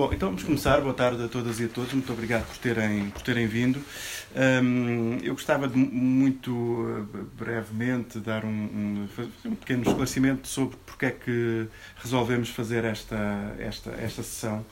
Bom, 0.00 0.10
então 0.14 0.28
vamos 0.30 0.44
começar. 0.44 0.80
Boa 0.80 0.94
tarde 0.94 1.22
a 1.24 1.28
todas 1.28 1.60
e 1.60 1.66
a 1.66 1.68
todos. 1.68 1.92
Muito 1.92 2.10
obrigado 2.10 2.46
por 2.46 2.56
terem, 2.56 3.10
por 3.10 3.20
terem 3.20 3.46
vindo. 3.46 3.84
Um, 4.34 5.18
eu 5.22 5.34
gostava 5.34 5.68
de 5.68 5.76
muito 5.76 6.50
uh, 6.50 7.06
brevemente 7.38 8.18
dar 8.18 8.46
um, 8.46 8.48
um, 8.48 9.08
um 9.44 9.54
pequeno 9.56 9.82
esclarecimento 9.82 10.48
sobre 10.48 10.78
porque 10.86 11.04
é 11.04 11.10
que 11.10 11.68
resolvemos 11.96 12.48
fazer 12.48 12.86
esta, 12.86 13.54
esta, 13.58 13.90
esta 13.90 14.22
sessão. 14.22 14.64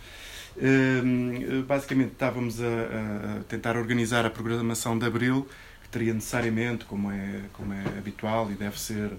Um, 0.56 1.60
basicamente 1.60 2.12
estávamos 2.12 2.62
a, 2.62 2.64
a 2.64 3.45
tentar 3.45 3.76
organizar 3.76 4.24
a 4.24 4.30
programação 4.30 4.98
de 4.98 5.04
Abril 5.04 5.46
que 5.89 5.93
teria 5.93 6.12
necessariamente, 6.12 6.84
como 6.84 7.11
é, 7.11 7.43
como 7.54 7.73
é 7.73 7.98
habitual 7.98 8.50
e 8.52 8.54
deve 8.54 8.79
ser, 8.79 9.11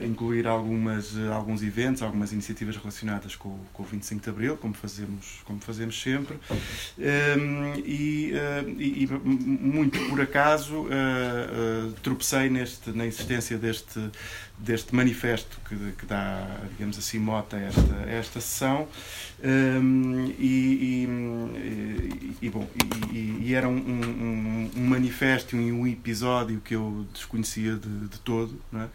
incluir 0.00 0.46
algumas, 0.46 1.16
alguns 1.30 1.62
eventos, 1.62 2.02
algumas 2.02 2.32
iniciativas 2.32 2.76
relacionadas 2.76 3.36
com, 3.36 3.58
com 3.72 3.82
o 3.82 3.86
25 3.86 4.22
de 4.22 4.30
Abril, 4.30 4.56
como 4.56 4.72
fazemos, 4.72 5.40
como 5.44 5.60
fazemos 5.60 6.00
sempre. 6.00 6.38
Um, 6.98 7.74
e, 7.84 8.32
uh, 8.32 8.80
e, 8.80 9.06
muito 9.06 9.98
por 10.08 10.20
acaso, 10.20 10.82
uh, 10.82 10.86
uh, 10.86 11.92
tropecei 12.02 12.48
neste, 12.48 12.90
na 12.90 13.04
existência 13.04 13.58
deste, 13.58 13.98
deste 14.62 14.94
manifesto 14.94 15.58
que, 15.68 15.76
que 15.92 16.06
dá, 16.06 16.46
digamos 16.70 16.96
assim, 16.96 17.18
moto 17.18 17.56
a 17.56 17.58
esta, 17.58 17.94
a 18.06 18.10
esta 18.10 18.40
sessão. 18.40 18.88
Um, 19.44 20.32
e, 20.38 21.04
e, 21.04 22.36
e, 22.40 22.48
bom, 22.48 22.66
e, 23.12 23.38
e 23.42 23.54
era 23.54 23.68
um, 23.68 23.76
um, 23.76 24.70
um, 24.76 24.86
manifesto 24.86 25.56
e 25.56 25.72
um 25.72 25.86
episódio 25.86 26.60
que 26.60 26.74
eu 26.74 27.04
desconhecia 27.12 27.74
de, 27.74 28.08
de 28.08 28.20
todo. 28.20 28.60
É? 28.74 28.86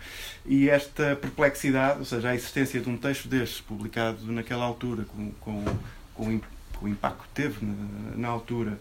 E 0.46 0.70
esta 0.70 1.16
perplexidade, 1.16 2.00
ou 2.00 2.06
seja, 2.06 2.30
a 2.30 2.36
existência 2.36 2.80
de 2.80 2.90
um 2.90 2.96
texto 2.96 3.28
destes 3.28 3.60
publicado 3.60 4.32
naquela 4.32 4.64
altura, 4.64 5.04
com, 5.04 5.32
com, 5.42 5.66
com 6.14 6.42
o 6.82 6.88
impacto 6.88 7.24
que 7.24 7.30
teve 7.30 7.66
na, 7.66 8.16
na 8.16 8.28
altura, 8.30 8.80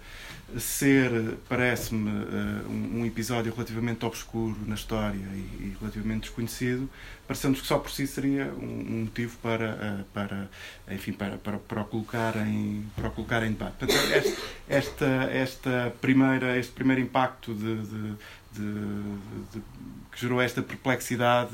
ser, 0.58 1.36
parece-me, 1.48 2.08
uh, 2.08 2.68
um, 2.70 3.04
episódio 3.04 3.52
relativamente 3.52 4.04
obscuro 4.04 4.56
na 4.66 4.76
história 4.76 5.18
e, 5.34 5.76
relativamente 5.80 6.22
desconhecido, 6.22 6.88
parecendo 7.26 7.58
que 7.58 7.66
só 7.66 7.78
por 7.78 7.90
si 7.90 8.06
seria 8.06 8.46
um, 8.46 9.02
motivo 9.04 9.36
para, 9.38 9.74
uh, 9.74 10.04
para, 10.14 10.48
enfim, 10.90 11.12
para, 11.12 11.36
para, 11.36 11.58
para, 11.58 11.80
o 11.80 11.84
colocar 11.84 12.36
em, 12.46 12.84
para 12.94 13.10
colocar 13.10 13.42
em 13.42 13.52
debate. 13.52 13.74
Portanto, 13.78 14.12
este, 14.14 14.36
esta, 14.68 15.06
esta 15.32 15.94
primeira, 16.00 16.56
este 16.56 16.72
primeiro 16.72 17.02
impacto 17.02 17.52
de, 17.52 17.82
de, 17.82 18.16
de 18.54 19.62
que 20.12 20.20
gerou 20.20 20.40
esta 20.40 20.62
perplexidade 20.62 21.52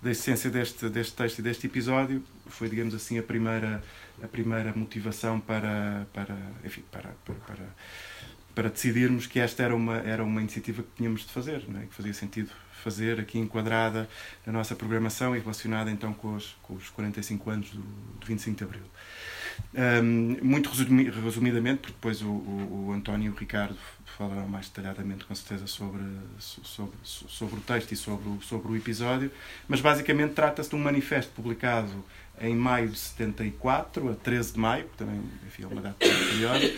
da 0.00 0.10
essência 0.10 0.50
deste, 0.50 0.88
deste 0.88 1.14
texto 1.16 1.38
e 1.40 1.42
deste 1.42 1.66
episódio 1.66 2.22
foi, 2.46 2.68
digamos 2.68 2.94
assim, 2.94 3.18
a 3.18 3.22
primeira 3.22 3.82
a 4.22 4.28
primeira 4.28 4.72
motivação 4.74 5.40
para, 5.40 6.06
para, 6.12 6.36
enfim, 6.64 6.82
para, 6.90 7.10
para, 7.24 7.34
para, 7.34 7.66
para 8.54 8.68
decidirmos 8.68 9.26
que 9.26 9.40
esta 9.40 9.62
era 9.62 9.74
uma, 9.74 9.98
era 9.98 10.22
uma 10.22 10.40
iniciativa 10.40 10.82
que 10.82 10.90
tínhamos 10.96 11.22
de 11.22 11.32
fazer, 11.32 11.64
é? 11.80 11.86
que 11.86 11.94
fazia 11.94 12.14
sentido 12.14 12.50
fazer 12.82 13.20
aqui 13.20 13.38
enquadrada 13.38 14.08
na 14.44 14.52
nossa 14.52 14.74
programação 14.74 15.36
e 15.36 15.38
relacionada 15.38 15.90
então 15.90 16.12
com 16.12 16.34
os, 16.34 16.56
com 16.62 16.74
os 16.74 16.88
45 16.90 17.50
anos 17.50 17.70
do, 17.70 17.80
do 17.80 18.26
25 18.26 18.58
de 18.58 18.64
Abril. 18.64 18.82
Um, 19.74 20.38
muito 20.42 20.70
resumidamente, 20.70 21.80
porque 21.80 21.94
depois 21.94 22.22
o, 22.22 22.28
o, 22.28 22.86
o, 22.88 22.92
António 22.92 23.26
e 23.26 23.30
o 23.30 23.34
Ricardo 23.34 23.76
falarão 24.16 24.48
mais 24.48 24.68
detalhadamente, 24.68 25.24
com 25.24 25.34
certeza, 25.34 25.66
sobre, 25.66 26.02
sobre, 26.38 26.96
sobre 27.02 27.56
o 27.56 27.60
texto 27.60 27.92
e 27.92 27.96
sobre 27.96 28.28
o, 28.28 28.40
sobre 28.42 28.72
o 28.72 28.76
episódio, 28.76 29.30
mas 29.68 29.80
basicamente 29.80 30.32
trata-se 30.32 30.70
de 30.70 30.76
um 30.76 30.78
manifesto 30.78 31.32
publicado 31.32 32.04
em 32.40 32.54
maio 32.56 32.88
de 32.88 32.98
74, 32.98 34.10
a 34.10 34.14
13 34.14 34.54
de 34.54 34.58
maio, 34.58 34.86
também 34.96 35.22
enfim, 35.46 35.62
é 35.62 35.66
uma 35.66 35.80
data 35.80 35.96
periódica, 35.98 36.74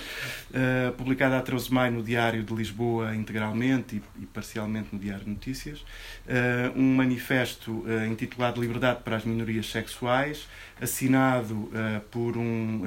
uh, 0.51 0.93
publicada 0.93 1.39
a 1.39 1.41
13 1.41 1.67
de 1.67 1.75
maio 1.75 1.93
no 1.93 2.03
Diário 2.03 2.43
de 2.43 2.55
Lisboa 2.55 3.15
integralmente 3.15 3.97
e, 3.97 4.23
e 4.23 4.27
parcialmente 4.27 4.89
no 4.93 4.99
Diário 4.99 5.27
Notícias, 5.27 5.81
uh, 5.81 6.79
um 6.79 6.95
manifesto 6.97 7.71
uh, 7.71 8.07
intitulado 8.07 8.61
Liberdade 8.61 9.03
para 9.03 9.17
as 9.17 9.25
Minorias 9.25 9.71
Sexuais, 9.71 10.47
assinado 10.81 11.71
por 12.11 12.37
um 12.37 12.83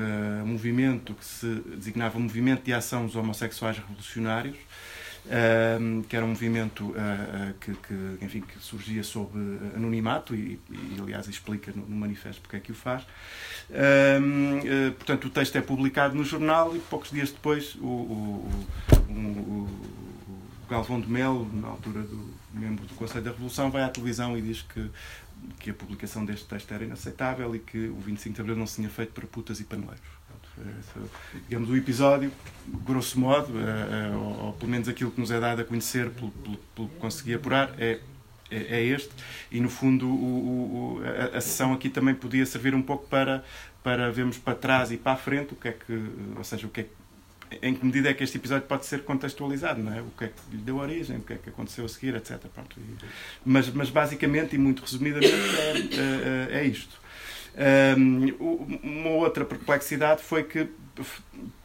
movimento 0.45 1.13
que 1.13 1.23
se 1.23 1.47
designava 1.77 2.19
Movimento 2.19 2.63
de 2.63 2.73
Ação 2.73 3.05
dos 3.05 3.15
Homossexuais 3.15 3.77
Revolucionários, 3.77 4.57
que 6.07 6.15
era 6.15 6.25
um 6.25 6.29
movimento 6.29 6.91
uh, 6.91 7.53
que, 7.59 7.73
que, 7.73 8.17
enfim, 8.21 8.41
que 8.41 8.59
surgia 8.59 9.03
sob 9.03 9.29
anonimato 9.75 10.33
e, 10.33 10.59
e 10.69 10.97
aliás, 10.99 11.27
explica 11.27 11.71
no, 11.75 11.85
no, 11.85 11.95
manifesto 11.95 12.41
porque 12.41 12.55
é 12.55 12.59
que 12.59 12.71
o 12.71 12.75
faz. 12.75 13.03
Uh, 13.69 14.91
portanto, 14.93 15.25
o 15.25 15.29
texto 15.29 15.57
é 15.57 15.61
publicado 15.61 16.15
no 16.15 16.23
jornal 16.23 16.75
e 16.75 16.79
poucos 16.79 17.11
dias 17.11 17.31
depois 17.31 17.75
o, 17.75 17.85
o, 17.85 18.65
o, 19.09 19.13
o 19.13 20.69
Galvão 20.69 20.99
de 20.99 21.09
Melo, 21.09 21.49
na 21.53 21.67
altura 21.67 22.01
do 22.01 22.33
membro 22.53 22.85
do 22.85 22.93
Conselho 22.95 23.23
da 23.23 23.31
Revolução, 23.31 23.69
vai 23.69 23.83
à 23.83 23.89
televisão 23.89 24.37
e 24.37 24.41
diz 24.41 24.61
que, 24.61 24.89
que 25.59 25.69
a 25.71 25.73
publicação 25.73 26.25
deste 26.25 26.45
texto 26.45 26.73
era 26.73 26.83
inaceitável 26.83 27.53
e 27.55 27.59
que 27.59 27.87
o 27.87 27.99
25 27.99 28.35
de 28.35 28.41
Abril 28.41 28.55
não 28.55 28.67
se 28.67 28.75
tinha 28.75 28.89
feito 28.89 29.11
para 29.11 29.27
putas 29.27 29.59
e 29.59 29.63
paneleiros 29.63 30.16
digamos, 31.47 31.69
o 31.69 31.75
episódio, 31.75 32.31
grosso 32.85 33.19
modo, 33.19 33.53
ou, 33.53 33.59
eh, 33.59 34.09
eh, 34.11 34.43
ou, 34.43 34.53
pelo 34.53 34.71
menos 34.71 34.87
aquilo 34.87 35.11
que 35.11 35.19
nos 35.19 35.31
é 35.31 35.39
dado 35.39 35.61
a 35.61 35.65
conhecer, 35.65 36.09
pelo, 36.11 36.31
pelo, 36.31 36.57
pelo 36.75 36.89
que 36.89 36.95
consegui 36.95 37.33
apurar, 37.33 37.73
é, 37.77 37.99
é, 38.49 38.79
é, 38.79 38.83
este. 38.83 39.09
E, 39.51 39.59
no 39.59 39.69
fundo, 39.69 40.07
o, 40.07 40.99
o, 40.99 41.01
a, 41.03 41.37
a, 41.37 41.41
sessão 41.41 41.73
aqui 41.73 41.89
também 41.89 42.15
podia 42.15 42.45
servir 42.45 42.73
um 42.73 42.81
pouco 42.81 43.07
para, 43.07 43.43
para 43.83 44.11
vermos 44.11 44.37
para 44.37 44.55
trás 44.55 44.91
e 44.91 44.97
para 44.97 45.13
a 45.13 45.17
frente 45.17 45.53
o 45.53 45.55
que 45.55 45.67
é 45.67 45.71
que, 45.71 46.09
ou 46.35 46.43
seja, 46.43 46.67
o 46.67 46.69
que 46.69 46.81
é 46.81 46.85
em 47.61 47.73
que 47.73 47.85
medida 47.85 48.09
é 48.09 48.13
que 48.13 48.23
este 48.23 48.37
episódio 48.37 48.67
pode 48.67 48.85
ser 48.85 49.03
contextualizado, 49.03 49.81
não 49.81 49.93
é? 49.93 50.01
O 50.01 50.11
que 50.17 50.25
é 50.25 50.27
que 50.27 50.55
lhe 50.55 50.61
deu 50.61 50.77
origem, 50.77 51.17
o 51.17 51.21
que 51.21 51.33
é 51.33 51.37
que 51.37 51.49
aconteceu 51.49 51.85
a 51.85 51.89
seguir, 51.89 52.15
etc. 52.15 52.39
Pronto. 52.53 52.75
Mas, 53.45 53.69
mas 53.69 53.89
basicamente 53.89 54.55
e 54.55 54.57
muito 54.57 54.81
resumidamente 54.81 55.31
é, 55.33 56.51
é, 56.51 56.59
é 56.59 56.65
isto. 56.65 56.99
Um, 57.57 58.27
uma 58.83 59.09
outra 59.09 59.43
perplexidade 59.43 60.21
foi 60.21 60.43
que, 60.43 60.69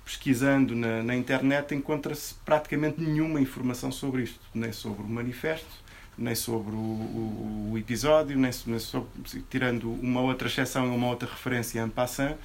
pesquisando 0.04 0.74
na, 0.74 1.02
na 1.02 1.14
internet, 1.14 1.74
encontra-se 1.74 2.34
praticamente 2.46 3.00
nenhuma 3.00 3.40
informação 3.40 3.92
sobre 3.92 4.22
isto, 4.22 4.40
nem 4.54 4.72
sobre 4.72 5.02
o 5.02 5.08
manifesto, 5.08 5.82
nem 6.16 6.34
sobre 6.34 6.74
o, 6.74 6.78
o, 6.78 7.70
o 7.72 7.78
episódio, 7.78 8.38
nem, 8.38 8.50
nem 8.66 8.78
sobre, 8.78 9.10
tirando 9.50 9.90
uma 9.92 10.20
outra 10.20 10.48
exceção 10.48 10.86
e 10.86 10.96
uma 10.96 11.08
outra 11.08 11.28
referência 11.28 11.80
em 11.80 11.88
passant, 11.88 12.36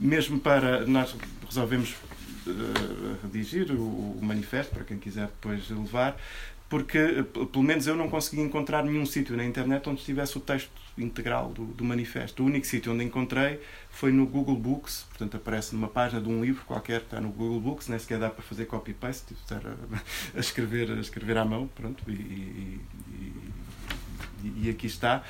mesmo 0.00 0.40
para 0.40 0.86
nós 0.86 1.14
resolvemos 1.46 1.94
uh, 2.46 3.18
redigir 3.22 3.70
o 3.72 4.18
manifesto 4.22 4.74
para 4.74 4.84
quem 4.84 4.98
quiser 4.98 5.26
depois 5.26 5.68
levar 5.68 6.16
porque 6.68 6.98
eh, 6.98 7.22
pelo 7.22 7.62
menos 7.62 7.86
eu 7.86 7.96
não 7.96 8.08
consegui 8.08 8.42
encontrar 8.42 8.84
nenhum 8.84 9.06
sítio 9.06 9.36
na 9.36 9.44
internet 9.44 9.88
onde 9.88 10.00
estivesse 10.00 10.36
o 10.36 10.40
texto 10.40 10.70
integral 10.98 11.50
do, 11.50 11.64
do 11.64 11.84
manifesto. 11.84 12.42
O 12.42 12.46
único 12.46 12.66
sítio 12.66 12.92
onde 12.92 13.04
encontrei 13.04 13.60
foi 13.90 14.10
no 14.10 14.26
Google 14.26 14.56
Books, 14.56 15.06
portanto 15.08 15.36
aparece 15.36 15.74
numa 15.74 15.88
página 15.88 16.20
de 16.20 16.28
um 16.28 16.42
livro 16.42 16.64
qualquer 16.64 17.00
que 17.00 17.06
está 17.06 17.20
no 17.20 17.28
Google 17.28 17.60
Books, 17.60 17.88
nem 17.88 17.98
sequer 17.98 18.18
dá 18.18 18.30
para 18.30 18.42
fazer 18.42 18.66
copy-paste, 18.66 19.34
a, 20.34 20.40
escrever, 20.40 20.90
a 20.90 21.00
escrever 21.00 21.36
à 21.38 21.44
mão, 21.44 21.68
pronto, 21.68 22.02
e, 22.08 22.12
e, 22.12 22.80
e 24.44 24.70
aqui 24.70 24.86
está. 24.86 25.22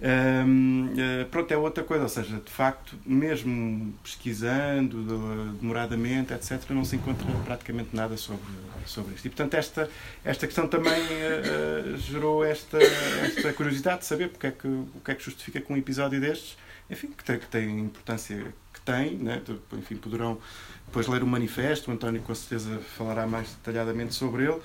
Um, 0.00 0.92
eh, 0.96 1.24
pronto, 1.30 1.52
é 1.52 1.56
outra 1.56 1.84
coisa, 1.84 2.04
ou 2.04 2.08
seja, 2.08 2.36
de 2.36 2.50
facto, 2.50 2.96
mesmo 3.04 3.94
pesquisando 4.02 5.54
demoradamente, 5.60 6.32
etc., 6.32 6.70
não 6.70 6.84
se 6.84 6.96
encontra 6.96 7.26
praticamente 7.44 7.94
nada 7.94 8.16
sobre, 8.16 8.44
sobre 8.86 9.14
isto. 9.14 9.26
E, 9.26 9.30
portanto, 9.30 9.54
esta, 9.54 9.88
esta 10.24 10.46
questão 10.46 10.66
também 10.66 11.02
uh, 11.02 11.96
gerou 11.96 12.44
esta, 12.44 12.78
esta 12.78 13.52
curiosidade 13.52 14.00
de 14.00 14.06
saber 14.06 14.28
porque 14.30 14.46
é 14.46 14.50
que, 14.50 14.66
o 14.66 15.00
que 15.04 15.10
é 15.10 15.14
que 15.14 15.24
justifica 15.24 15.60
que 15.60 15.72
um 15.72 15.76
episódio 15.76 16.20
destes, 16.20 16.56
enfim, 16.90 17.08
que 17.08 17.24
tem, 17.24 17.38
que 17.38 17.46
tem 17.46 17.80
importância 17.80 18.54
tem, 18.84 19.16
né? 19.16 19.42
enfim, 19.72 19.96
poderão 19.96 20.38
depois 20.86 21.08
ler 21.08 21.22
o 21.22 21.26
manifesto, 21.26 21.90
o 21.90 21.94
António 21.94 22.22
com 22.22 22.34
certeza 22.34 22.78
falará 22.96 23.26
mais 23.26 23.48
detalhadamente 23.48 24.14
sobre 24.14 24.44
ele. 24.44 24.60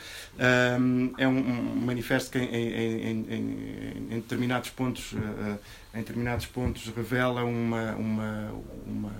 É 1.18 1.27
um, 1.27 1.31
um, 1.31 1.75
manifesto 1.86 2.31
que 2.31 2.38
em, 2.38 2.44
em, 2.44 3.25
em, 3.30 4.07
em 4.12 4.19
determinados 4.19 4.69
pontos, 4.69 5.13
uh, 5.13 5.60
em 5.94 6.00
determinados 6.00 6.45
pontos 6.45 6.88
revela 6.95 7.44
uma, 7.44 7.95
uma, 7.95 8.51
uma 8.86 9.12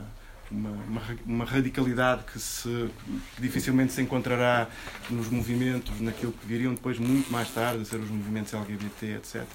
uma, 0.52 0.70
uma, 0.70 1.02
uma, 1.26 1.46
radicalidade 1.46 2.24
que, 2.24 2.40
se, 2.40 2.90
que 3.36 3.42
dificilmente 3.42 3.94
se 3.94 4.02
encontrará 4.02 4.68
nos 5.10 5.30
movimentos, 5.30 6.00
naquilo 6.02 6.32
que 6.32 6.46
viriam 6.46 6.74
depois 6.74 6.98
muito 6.98 7.32
mais 7.32 7.50
tarde 7.50 7.82
a 7.82 7.86
ser 7.86 7.98
os 7.98 8.10
movimentos 8.10 8.54
LGBT, 8.54 9.16
etc. 9.16 9.46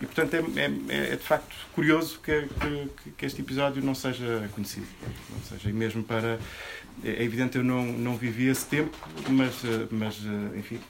E 0.00 0.06
portanto 0.06 0.34
é, 0.34 0.38
é, 0.60 1.12
é 1.12 1.16
de 1.16 1.22
facto 1.22 1.54
curioso 1.72 2.20
que, 2.20 2.42
que, 2.42 3.12
que, 3.12 3.26
este 3.26 3.40
episódio 3.40 3.82
não 3.82 3.94
seja 3.94 4.48
conhecido. 4.54 4.86
Não 5.30 5.42
seja, 5.42 5.68
e 5.68 5.72
mesmo 5.72 6.04
para 6.04 6.38
é 7.04 7.22
evidente 7.22 7.56
eu 7.56 7.64
não, 7.64 7.84
não 7.84 8.16
vivi 8.16 8.48
esse 8.48 8.66
tempo, 8.66 8.96
mas, 9.28 9.64
eh, 9.64 9.86
mas 9.90 10.16
eh, 10.16 10.58
enfim, 10.58 10.80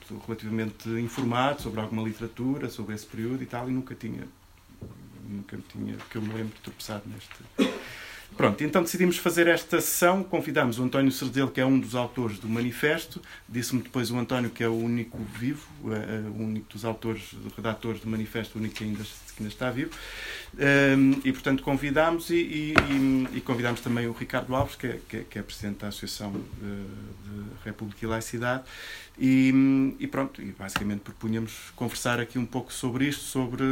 estou 0.00 0.20
relativamente 0.26 0.88
informado 0.88 1.62
sobre 1.62 1.80
alguma 1.80 2.02
literatura, 2.02 2.68
sobre 2.68 2.94
esse 2.96 3.06
período 3.06 3.42
e 3.42 3.46
tal, 3.46 3.68
e 3.68 3.72
nunca 3.72 3.94
tinha, 3.94 4.26
nunca 5.28 5.56
tinha, 5.70 5.96
que 6.10 6.16
eu 6.16 6.22
me 6.22 6.32
lembro 6.34 6.54
de 6.54 6.60
tropeçar 6.62 7.00
neste, 7.06 7.72
Pronto, 8.36 8.64
então 8.64 8.82
decidimos 8.82 9.18
fazer 9.18 9.46
esta 9.46 9.80
sessão. 9.80 10.22
Convidámos 10.24 10.78
o 10.78 10.84
António 10.84 11.12
Serdelo, 11.12 11.50
que 11.50 11.60
é 11.60 11.66
um 11.66 11.78
dos 11.78 11.94
autores 11.94 12.38
do 12.38 12.48
manifesto. 12.48 13.20
Disse-me 13.48 13.82
depois 13.82 14.10
o 14.10 14.18
António, 14.18 14.50
que 14.50 14.64
é 14.64 14.68
o 14.68 14.76
único 14.76 15.18
vivo, 15.38 15.66
eh, 15.92 16.22
o 16.28 16.42
único 16.42 16.72
dos 16.72 16.84
autores, 16.84 17.34
redatores 17.54 18.00
do 18.00 18.08
manifesto, 18.08 18.56
o 18.56 18.60
único 18.60 18.76
que 18.76 18.84
ainda, 18.84 19.04
que 19.32 19.42
ainda 19.42 19.52
está 19.52 19.70
vivo. 19.70 19.90
Ehm, 20.58 21.20
e, 21.24 21.32
portanto, 21.32 21.62
convidámos 21.62 22.30
e, 22.30 22.34
e, 22.34 22.74
e, 23.34 23.40
convidámos 23.40 23.80
também 23.80 24.06
o 24.06 24.12
Ricardo 24.12 24.54
Alves, 24.54 24.76
que 24.76 24.86
é, 24.86 24.98
que 25.08 25.16
é, 25.16 25.24
que 25.28 25.38
é 25.38 25.42
presidente 25.42 25.78
da 25.78 25.88
Associação 25.88 26.30
de, 26.32 26.38
de 26.38 27.64
República 27.64 28.04
e 28.04 28.08
Laicidade. 28.08 28.64
E, 29.18 29.52
e, 29.98 30.06
pronto, 30.06 30.40
e 30.40 30.52
basicamente 30.52 31.00
propunhamos 31.00 31.70
conversar 31.76 32.18
aqui 32.18 32.38
um 32.38 32.46
pouco 32.46 32.72
sobre 32.72 33.06
isto, 33.06 33.22
sobre, 33.22 33.62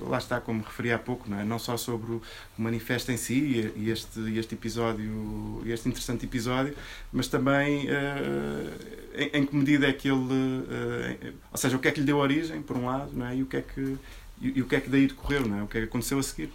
lá 0.00 0.18
está, 0.18 0.40
como 0.40 0.62
referi 0.62 0.92
há 0.92 0.98
pouco, 0.98 1.28
não, 1.28 1.40
é? 1.40 1.44
não 1.44 1.58
só 1.58 1.76
sobre 1.76 2.12
o 2.12 2.22
manifesto 2.56 3.10
em 3.10 3.16
si 3.16 3.72
e 3.74 3.90
este, 3.90 4.38
este 4.38 4.54
episódio, 4.54 5.62
este 5.66 5.88
interessante 5.88 6.24
episódio, 6.26 6.76
mas 7.12 7.26
também 7.26 7.86
uh, 7.86 8.70
em, 9.16 9.40
em, 9.40 9.46
que 9.46 9.56
medida 9.56 9.88
é 9.88 9.92
que 9.92 10.08
ele, 10.08 10.16
uh, 10.16 11.34
ou 11.50 11.58
seja, 11.58 11.76
o 11.76 11.80
que 11.80 11.88
é 11.88 11.90
que 11.90 11.98
lhe 11.98 12.06
deu 12.06 12.18
origem, 12.18 12.62
por 12.62 12.76
um 12.76 12.86
lado, 12.86 13.10
não 13.12 13.26
é? 13.26 13.36
e, 13.36 13.42
o 13.42 13.46
que 13.46 13.56
é 13.56 13.62
que, 13.62 13.98
e, 14.44 14.58
e 14.58 14.62
o 14.62 14.66
que 14.66 14.76
é 14.76 14.80
que 14.80 14.90
daí 14.90 15.06
decorreu, 15.06 15.46
não 15.46 15.58
é? 15.58 15.62
o 15.62 15.66
que 15.66 15.78
é 15.78 15.80
que 15.80 15.86
aconteceu 15.86 16.18
a 16.18 16.22
seguir. 16.22 16.50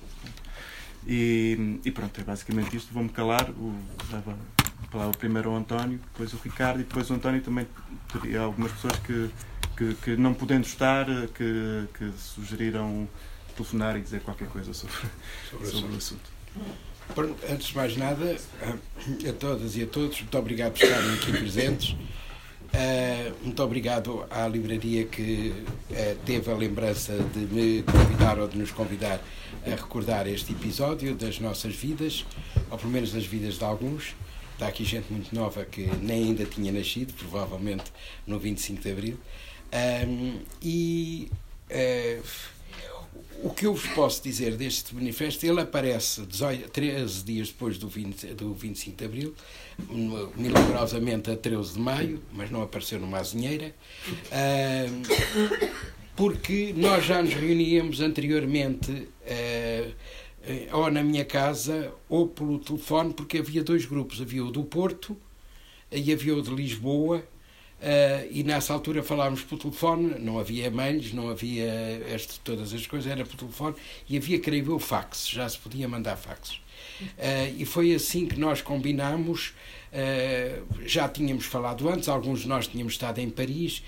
E, 1.08 1.80
e 1.84 1.92
pronto, 1.92 2.20
é 2.20 2.24
basicamente 2.24 2.76
isto. 2.76 2.94
Vou-me 2.94 3.10
calar. 3.10 3.50
O, 3.52 3.74
palavra 4.92 5.16
primeiro 5.18 5.52
ao 5.52 5.58
António, 5.58 6.00
depois 6.12 6.34
o 6.34 6.38
Ricardo 6.38 6.80
e 6.80 6.84
depois 6.84 7.10
o 7.10 7.14
António 7.14 7.42
também 7.42 7.68
teria 8.12 8.42
algumas 8.42 8.72
pessoas 8.72 8.98
que, 9.00 9.30
que, 9.78 9.94
que 9.96 10.18
não 10.18 10.34
podendo 10.34 10.66
estar, 10.66 11.06
que, 11.36 11.88
que 11.94 12.12
sugeriram 12.18 13.08
telefonar 13.56 13.98
e 13.98 14.02
dizer 14.02 14.22
qualquer 14.22 14.48
coisa 14.48 14.74
sobre, 14.74 14.96
sobre, 15.50 15.68
sobre 15.68 15.94
o 15.94 15.98
assunto. 15.98 16.40
Antes 17.50 17.68
de 17.68 17.76
mais 17.76 17.98
nada, 17.98 18.36
a 19.30 19.34
todas 19.34 19.76
e 19.76 19.84
a 19.84 19.88
todos, 19.88 20.20
muito 20.20 20.38
obrigado 20.38 20.74
por 20.74 20.84
estarem 20.84 21.14
aqui 21.14 21.32
presentes. 21.32 21.96
Uh, 22.71 23.44
muito 23.44 23.63
obrigado 23.63 24.25
à 24.30 24.48
livraria 24.48 25.06
que 25.06 25.54
uh, 25.89 26.16
teve 26.24 26.51
a 26.51 26.56
lembrança 26.56 27.13
de 27.33 27.39
me 27.39 27.83
convidar 27.83 28.39
ou 28.39 28.48
de 28.48 28.57
nos 28.57 28.71
convidar 28.71 29.19
a 29.66 29.69
recordar 29.71 30.27
este 30.27 30.51
episódio 30.51 31.16
das 31.16 31.39
nossas 31.39 31.74
vidas, 31.74 32.25
ou 32.69 32.77
pelo 32.77 32.92
menos 32.92 33.12
das 33.12 33.25
vidas 33.25 33.57
de 33.57 33.63
alguns. 33.63 34.16
Está 34.54 34.68
aqui 34.68 34.83
gente 34.83 35.12
muito 35.12 35.33
nova 35.33 35.66
que 35.66 35.89
nem 36.01 36.25
ainda 36.25 36.45
tinha 36.45 36.71
nascido, 36.71 37.13
provavelmente 37.13 37.92
no 38.27 38.38
25 38.38 38.81
de 38.81 38.92
Abril. 38.92 39.18
Um, 39.74 40.39
e 40.62 41.31
uh, 41.71 42.24
o 43.42 43.50
que 43.51 43.66
eu 43.66 43.74
vos 43.74 43.88
posso 43.92 44.21
dizer 44.21 44.57
deste 44.57 44.94
manifesto, 44.94 45.45
ele 45.45 45.62
aparece 45.62 46.25
18, 46.25 46.69
13 46.69 47.24
dias 47.24 47.48
depois 47.48 47.77
do, 47.77 47.88
20, 47.88 48.33
do 48.33 48.54
25 48.54 48.98
de 48.98 49.06
Abril, 49.06 49.36
milagrosamente 50.36 51.31
a 51.31 51.36
13 51.36 51.74
de 51.74 51.80
maio, 51.80 52.22
mas 52.34 52.50
não 52.52 52.62
apareceu 52.62 53.00
numa 53.00 53.18
azinheira, 53.18 53.74
porque 56.16 56.74
nós 56.76 57.06
já 57.06 57.22
nos 57.22 57.34
reuníamos 57.34 58.02
anteriormente 58.02 58.92
uh, 58.92 59.94
ou 60.74 60.90
na 60.92 61.04
minha 61.04 61.26
casa 61.26 61.94
ou 62.08 62.28
pelo 62.28 62.60
telefone, 62.60 63.14
porque 63.14 63.38
havia 63.38 63.64
dois 63.64 63.86
grupos: 63.86 64.22
havia 64.22 64.44
o 64.44 64.52
do 64.52 64.64
Porto 64.64 65.16
e 65.92 66.12
havia 66.12 66.36
o 66.36 66.42
de 66.42 66.50
Lisboa. 66.50 67.24
Uh, 67.80 68.28
e 68.30 68.44
nessa 68.44 68.74
altura 68.74 69.02
falávamos 69.02 69.42
por 69.42 69.58
telefone, 69.58 70.20
não 70.20 70.38
havia 70.38 70.68
e-mails, 70.68 71.14
não 71.14 71.30
havia 71.30 72.04
este, 72.14 72.38
todas 72.42 72.74
as 72.74 72.86
coisas, 72.86 73.10
era 73.10 73.24
por 73.24 73.38
telefone, 73.38 73.74
e 74.10 74.18
havia, 74.18 74.38
creio 74.38 74.74
eu, 74.74 74.80
fax, 74.80 75.30
já 75.30 75.48
se 75.48 75.58
podia 75.58 75.88
mandar 75.88 76.18
faxes. 76.18 76.60
Uh, 77.01 77.56
e 77.57 77.66
foi 77.66 77.94
assim 77.94 78.25
que 78.25 78.40
nós 78.40 78.62
combinámos. 78.62 79.54
Uh, 79.92 80.86
já 80.86 81.10
tínhamos 81.10 81.46
falado 81.46 81.90
antes, 81.90 82.07
alguns 82.07 82.42
de 82.42 82.48
nós 82.48 82.68
tínhamos 82.68 82.94
estado 82.94 83.19
em 83.19 83.30
Paris, 83.30 83.81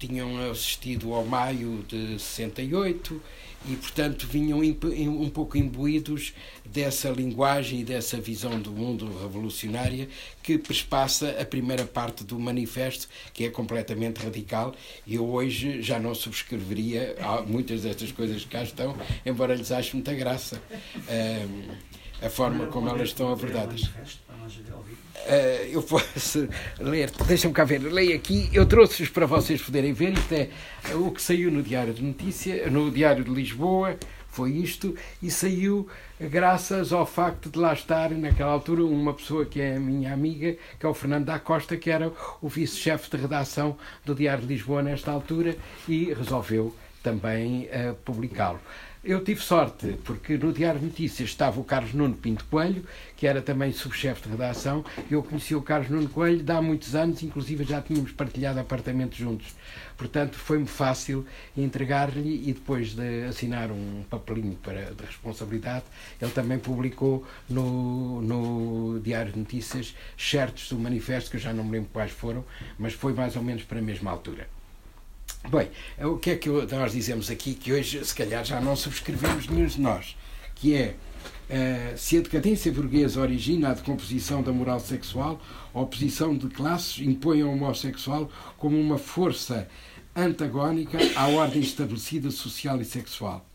tinham 0.00 0.50
assistido 0.50 1.12
ao 1.12 1.24
maio 1.24 1.84
de 1.86 2.18
68 2.18 3.20
e, 3.68 3.76
portanto, 3.76 4.26
vinham 4.26 4.60
um 4.60 5.28
pouco 5.28 5.58
imbuídos 5.58 6.32
dessa 6.64 7.10
linguagem 7.10 7.80
e 7.80 7.84
dessa 7.84 8.18
visão 8.18 8.58
do 8.58 8.70
mundo 8.70 9.06
revolucionária 9.20 10.08
que 10.42 10.56
perspassa 10.56 11.36
a 11.38 11.44
primeira 11.44 11.84
parte 11.84 12.24
do 12.24 12.38
manifesto, 12.40 13.06
que 13.34 13.44
é 13.44 13.50
completamente 13.50 14.24
radical. 14.24 14.74
E 15.06 15.16
eu 15.16 15.28
hoje 15.28 15.82
já 15.82 15.98
não 15.98 16.14
subscreveria 16.14 17.16
muitas 17.46 17.82
destas 17.82 18.10
coisas 18.10 18.42
que 18.42 18.48
cá 18.48 18.62
estão, 18.62 18.96
embora 19.26 19.54
lhes 19.54 19.70
ache 19.70 19.94
muita 19.94 20.14
graça 20.14 20.60
a 22.22 22.28
forma 22.28 22.66
como 22.66 22.88
elas 22.88 23.08
estão 23.08 23.32
abordadas. 23.32 23.82
Uh, 23.82 25.66
eu 25.70 25.82
posso 25.82 26.48
ler, 26.78 27.10
deixa-me 27.26 27.54
cá 27.54 27.62
ver, 27.62 27.78
leio 27.78 28.16
aqui, 28.16 28.48
eu 28.52 28.66
trouxe-os 28.66 29.08
para 29.08 29.26
vocês 29.26 29.60
poderem 29.60 29.92
ver, 29.92 30.14
isto 30.14 30.32
é 30.32 30.48
o 30.94 31.10
que 31.10 31.22
saiu 31.22 31.50
no 31.50 31.62
Diário 31.62 31.92
de 31.92 32.02
Notícia, 32.02 32.68
no 32.70 32.90
Diário 32.90 33.22
de 33.22 33.30
Lisboa, 33.30 33.96
foi 34.30 34.52
isto, 34.52 34.96
e 35.22 35.30
saiu 35.30 35.88
graças 36.18 36.92
ao 36.92 37.04
facto 37.04 37.50
de 37.50 37.58
lá 37.58 37.72
estar, 37.72 38.10
naquela 38.10 38.52
altura, 38.52 38.84
uma 38.84 39.12
pessoa 39.12 39.44
que 39.44 39.60
é 39.60 39.76
a 39.76 39.80
minha 39.80 40.12
amiga, 40.12 40.56
que 40.78 40.86
é 40.86 40.88
o 40.88 40.94
Fernando 40.94 41.26
da 41.26 41.38
Costa, 41.38 41.76
que 41.76 41.90
era 41.90 42.12
o 42.40 42.48
vice-chefe 42.48 43.10
de 43.10 43.16
redação 43.16 43.76
do 44.04 44.14
Diário 44.14 44.42
de 44.42 44.52
Lisboa 44.52 44.82
nesta 44.82 45.10
altura, 45.10 45.56
e 45.88 46.14
resolveu 46.14 46.74
também 47.02 47.68
uh, 47.68 47.94
publicá-lo. 48.04 48.60
Eu 49.02 49.24
tive 49.24 49.40
sorte, 49.40 49.98
porque 50.04 50.36
no 50.36 50.52
Diário 50.52 50.78
de 50.78 50.84
Notícias 50.84 51.30
estava 51.30 51.58
o 51.58 51.64
Carlos 51.64 51.94
Nuno 51.94 52.14
Pinto 52.14 52.44
Coelho, 52.44 52.84
que 53.16 53.26
era 53.26 53.40
também 53.40 53.72
subchefe 53.72 54.24
de 54.24 54.28
redação. 54.28 54.84
Eu 55.10 55.22
conheci 55.22 55.54
o 55.54 55.62
Carlos 55.62 55.88
Nuno 55.88 56.06
Coelho 56.06 56.44
há 56.52 56.60
muitos 56.60 56.94
anos, 56.94 57.22
inclusive 57.22 57.64
já 57.64 57.80
tínhamos 57.80 58.12
partilhado 58.12 58.60
apartamentos 58.60 59.16
juntos. 59.16 59.54
Portanto, 59.96 60.36
foi-me 60.36 60.66
fácil 60.66 61.24
entregar-lhe 61.56 62.46
e 62.46 62.52
depois 62.52 62.94
de 62.94 63.24
assinar 63.24 63.70
um 63.70 64.04
papelinho 64.10 64.56
para, 64.56 64.92
de 64.92 65.02
responsabilidade, 65.02 65.86
ele 66.20 66.32
também 66.32 66.58
publicou 66.58 67.26
no, 67.48 68.20
no 68.20 69.00
Diário 69.00 69.32
de 69.32 69.38
Notícias 69.38 69.94
certos 70.18 70.68
do 70.68 70.78
manifesto, 70.78 71.30
que 71.30 71.38
eu 71.38 71.40
já 71.40 71.54
não 71.54 71.64
me 71.64 71.72
lembro 71.72 71.88
quais 71.90 72.10
foram, 72.10 72.44
mas 72.78 72.92
foi 72.92 73.14
mais 73.14 73.34
ou 73.34 73.42
menos 73.42 73.62
para 73.62 73.78
a 73.78 73.82
mesma 73.82 74.10
altura. 74.10 74.59
Bem, 75.48 75.70
o 76.06 76.16
que 76.18 76.30
é 76.30 76.36
que 76.36 76.48
nós 76.48 76.92
dizemos 76.92 77.30
aqui 77.30 77.54
que 77.54 77.72
hoje, 77.72 78.04
se 78.04 78.14
calhar, 78.14 78.44
já 78.44 78.60
não 78.60 78.76
subscrevemos 78.76 79.48
nenhum 79.48 79.66
de 79.66 79.80
nós, 79.80 80.16
que 80.54 80.74
é 80.74 80.94
uh, 81.48 81.98
se 81.98 82.18
a 82.18 82.20
decadência 82.20 82.70
burguesa 82.70 83.20
origina 83.20 83.70
a 83.70 83.74
decomposição 83.74 84.42
da 84.42 84.52
moral 84.52 84.78
sexual, 84.78 85.40
a 85.74 85.80
oposição 85.80 86.36
de 86.36 86.48
classes 86.48 87.04
impõe 87.04 87.40
ao 87.40 87.50
homossexual 87.50 88.30
como 88.58 88.78
uma 88.78 88.98
força 88.98 89.66
antagónica 90.14 90.98
à 91.16 91.26
ordem 91.28 91.62
estabelecida 91.62 92.30
social 92.30 92.80
e 92.80 92.84
sexual. 92.84 93.49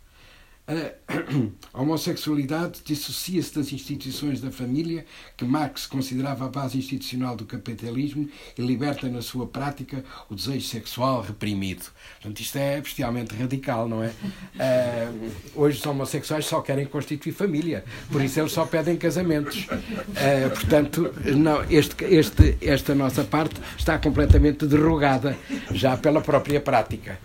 A 0.67 1.77
homossexualidade 1.79 2.79
dissocia-se 2.83 3.53
das 3.53 3.71
instituições 3.71 4.41
da 4.41 4.49
família, 4.49 5.05
que 5.37 5.45
Marx 5.45 5.85
considerava 5.85 6.45
a 6.45 6.49
base 6.49 6.75
institucional 6.75 7.35
do 7.35 7.45
capitalismo, 7.45 8.27
e 8.57 8.61
liberta 8.63 9.07
na 9.07 9.21
sua 9.21 9.45
prática 9.45 10.03
o 10.27 10.33
desejo 10.33 10.65
sexual 10.67 11.21
reprimido. 11.21 11.85
Portanto, 12.15 12.39
isto 12.39 12.57
é 12.57 12.81
bestialmente 12.81 13.35
radical, 13.35 13.87
não 13.87 14.03
é? 14.03 14.07
Uh, 14.07 15.31
hoje 15.53 15.77
os 15.77 15.85
homossexuais 15.85 16.47
só 16.47 16.61
querem 16.61 16.87
constituir 16.87 17.31
família, 17.31 17.85
por 18.11 18.23
isso 18.23 18.39
eles 18.39 18.51
só 18.51 18.65
pedem 18.65 18.97
casamentos. 18.97 19.67
Uh, 19.67 20.49
portanto, 20.49 21.13
não, 21.37 21.63
este, 21.69 22.03
este, 22.05 22.57
esta 22.59 22.95
nossa 22.95 23.23
parte 23.23 23.61
está 23.77 23.99
completamente 23.99 24.65
derrogada 24.65 25.37
já 25.71 25.95
pela 25.95 26.21
própria 26.21 26.59
prática 26.59 27.19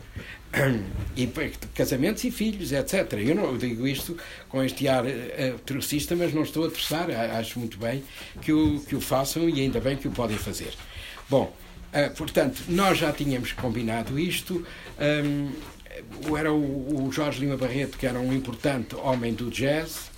e 1.16 1.28
casamentos 1.74 2.24
e 2.24 2.30
filhos, 2.30 2.72
etc. 2.72 3.12
Eu 3.24 3.34
não 3.34 3.56
digo 3.56 3.86
isto 3.86 4.16
com 4.48 4.62
este 4.62 4.88
ar 4.88 5.04
uh, 5.04 5.58
trocista, 5.64 6.16
mas 6.16 6.34
não 6.34 6.42
estou 6.42 6.66
a 6.66 6.70
forçar, 6.70 7.10
acho 7.10 7.58
muito 7.58 7.78
bem 7.78 8.02
que 8.42 8.52
o, 8.52 8.80
que 8.80 8.96
o 8.96 9.00
façam 9.00 9.48
e 9.48 9.60
ainda 9.60 9.80
bem 9.80 9.96
que 9.96 10.08
o 10.08 10.10
podem 10.10 10.36
fazer. 10.36 10.72
Bom, 11.28 11.54
uh, 11.94 12.16
portanto, 12.16 12.62
nós 12.68 12.98
já 12.98 13.12
tínhamos 13.12 13.52
combinado 13.52 14.18
isto. 14.18 14.66
Era 16.36 16.52
o, 16.52 17.06
o 17.06 17.12
Jorge 17.12 17.40
Lima 17.40 17.56
Barreto, 17.56 17.96
que 17.96 18.06
era 18.06 18.18
um 18.18 18.32
importante 18.32 18.96
homem 18.96 19.34
do 19.34 19.50
jazz, 19.50 20.10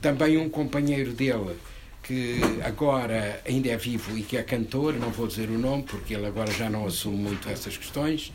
também 0.00 0.36
um 0.36 0.48
companheiro 0.48 1.12
dele 1.12 1.56
que 2.02 2.40
agora 2.64 3.40
ainda 3.46 3.68
é 3.68 3.76
vivo 3.76 4.16
e 4.18 4.22
que 4.22 4.36
é 4.36 4.42
cantor, 4.42 4.94
não 4.94 5.10
vou 5.10 5.26
dizer 5.26 5.48
o 5.48 5.58
nome 5.58 5.84
porque 5.84 6.14
ele 6.14 6.26
agora 6.26 6.50
já 6.50 6.68
não 6.68 6.86
assume 6.86 7.16
muito 7.16 7.48
essas 7.48 7.76
questões. 7.76 8.32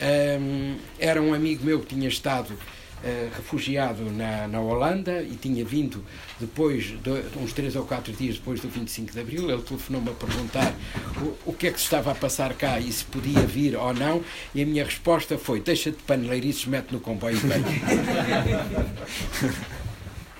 Um, 0.00 0.76
era 0.98 1.20
um 1.20 1.34
amigo 1.34 1.64
meu 1.64 1.80
que 1.80 1.86
tinha 1.86 2.08
estado 2.08 2.52
uh, 2.52 3.30
refugiado 3.36 4.04
na, 4.12 4.46
na 4.46 4.60
Holanda 4.60 5.22
e 5.22 5.34
tinha 5.34 5.64
vindo 5.64 6.04
depois, 6.38 6.94
de, 7.02 7.10
uns 7.36 7.52
três 7.52 7.74
ou 7.74 7.84
quatro 7.84 8.12
dias 8.12 8.36
depois 8.36 8.60
do 8.60 8.68
25 8.68 9.12
de 9.12 9.20
Abril. 9.20 9.50
Ele 9.50 9.62
telefonou-me 9.62 10.10
a 10.10 10.12
perguntar 10.12 10.72
o, 11.20 11.50
o 11.50 11.52
que 11.52 11.66
é 11.66 11.72
que 11.72 11.78
se 11.78 11.84
estava 11.84 12.12
a 12.12 12.14
passar 12.14 12.54
cá 12.54 12.78
e 12.78 12.92
se 12.92 13.04
podia 13.04 13.40
vir 13.40 13.76
ou 13.76 13.92
não. 13.92 14.22
E 14.54 14.62
a 14.62 14.66
minha 14.66 14.84
resposta 14.84 15.36
foi: 15.36 15.60
deixa 15.60 15.90
de 15.90 15.96
paneleirices, 15.98 16.64
mete 16.66 16.92
no 16.92 17.00
comboio 17.00 17.36
e 17.36 17.40
vem. 17.40 17.60
uh, 17.60 17.66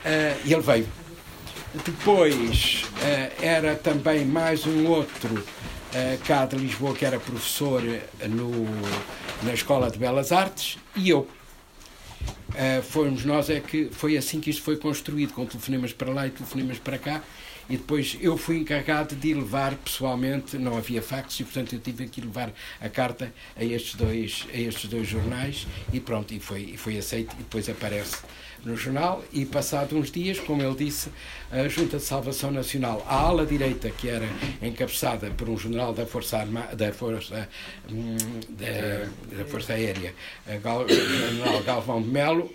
e 0.46 0.52
ele 0.52 0.62
veio. 0.62 0.86
Depois 1.84 2.82
era 3.42 3.74
também 3.74 4.24
mais 4.24 4.66
um 4.66 4.86
outro 4.86 5.44
cá 6.26 6.46
de 6.46 6.56
Lisboa 6.56 6.94
que 6.94 7.04
era 7.04 7.18
professor 7.18 7.82
no, 8.28 8.50
na 9.42 9.52
Escola 9.52 9.90
de 9.90 9.98
Belas 9.98 10.32
Artes 10.32 10.78
e 10.96 11.10
eu. 11.10 11.28
Uh, 12.48 12.82
fomos 12.82 13.24
nós 13.24 13.50
é 13.50 13.60
que 13.60 13.88
foi 13.92 14.16
assim 14.16 14.40
que 14.40 14.50
isto 14.50 14.62
foi 14.62 14.76
construído, 14.76 15.32
com 15.32 15.46
telefonemas 15.46 15.92
para 15.92 16.10
lá 16.10 16.26
e 16.26 16.30
telefonemas 16.30 16.78
para 16.78 16.98
cá, 16.98 17.22
e 17.68 17.76
depois 17.76 18.16
eu 18.20 18.36
fui 18.36 18.58
encarregado 18.58 19.14
de 19.14 19.34
levar 19.34 19.74
pessoalmente, 19.76 20.56
não 20.56 20.76
havia 20.76 21.02
fax 21.02 21.38
e 21.40 21.44
portanto 21.44 21.74
eu 21.74 21.78
tive 21.78 22.08
que 22.08 22.20
levar 22.20 22.50
a 22.80 22.88
carta 22.88 23.32
a 23.54 23.62
estes 23.62 23.94
dois, 23.94 24.46
a 24.52 24.56
estes 24.56 24.88
dois 24.88 25.06
jornais 25.06 25.66
e 25.92 26.00
pronto, 26.00 26.32
e 26.32 26.40
foi, 26.40 26.62
e 26.62 26.76
foi 26.76 26.96
aceito 26.96 27.34
e 27.34 27.42
depois 27.42 27.68
aparece 27.68 28.16
no 28.64 28.76
jornal 28.76 29.24
e 29.32 29.44
passado 29.44 29.96
uns 29.96 30.10
dias, 30.10 30.38
como 30.38 30.62
ele 30.62 30.74
disse, 30.74 31.10
a 31.50 31.66
Junta 31.68 31.96
de 31.96 32.02
Salvação 32.02 32.50
Nacional, 32.50 33.04
a 33.08 33.14
ala 33.14 33.46
direita 33.46 33.90
que 33.90 34.08
era 34.08 34.28
encabeçada 34.62 35.30
por 35.30 35.48
um 35.48 35.58
general 35.58 35.92
da 35.92 36.06
Força 36.06 36.38
Armada, 36.38 36.76
da 36.76 36.92
Força 36.92 37.48
hum, 37.90 38.16
da, 38.50 39.36
da 39.36 39.44
Força 39.46 39.72
Aérea, 39.72 40.14
general 40.46 41.62
Galvão 41.64 42.02
de 42.02 42.08
Melo 42.08 42.50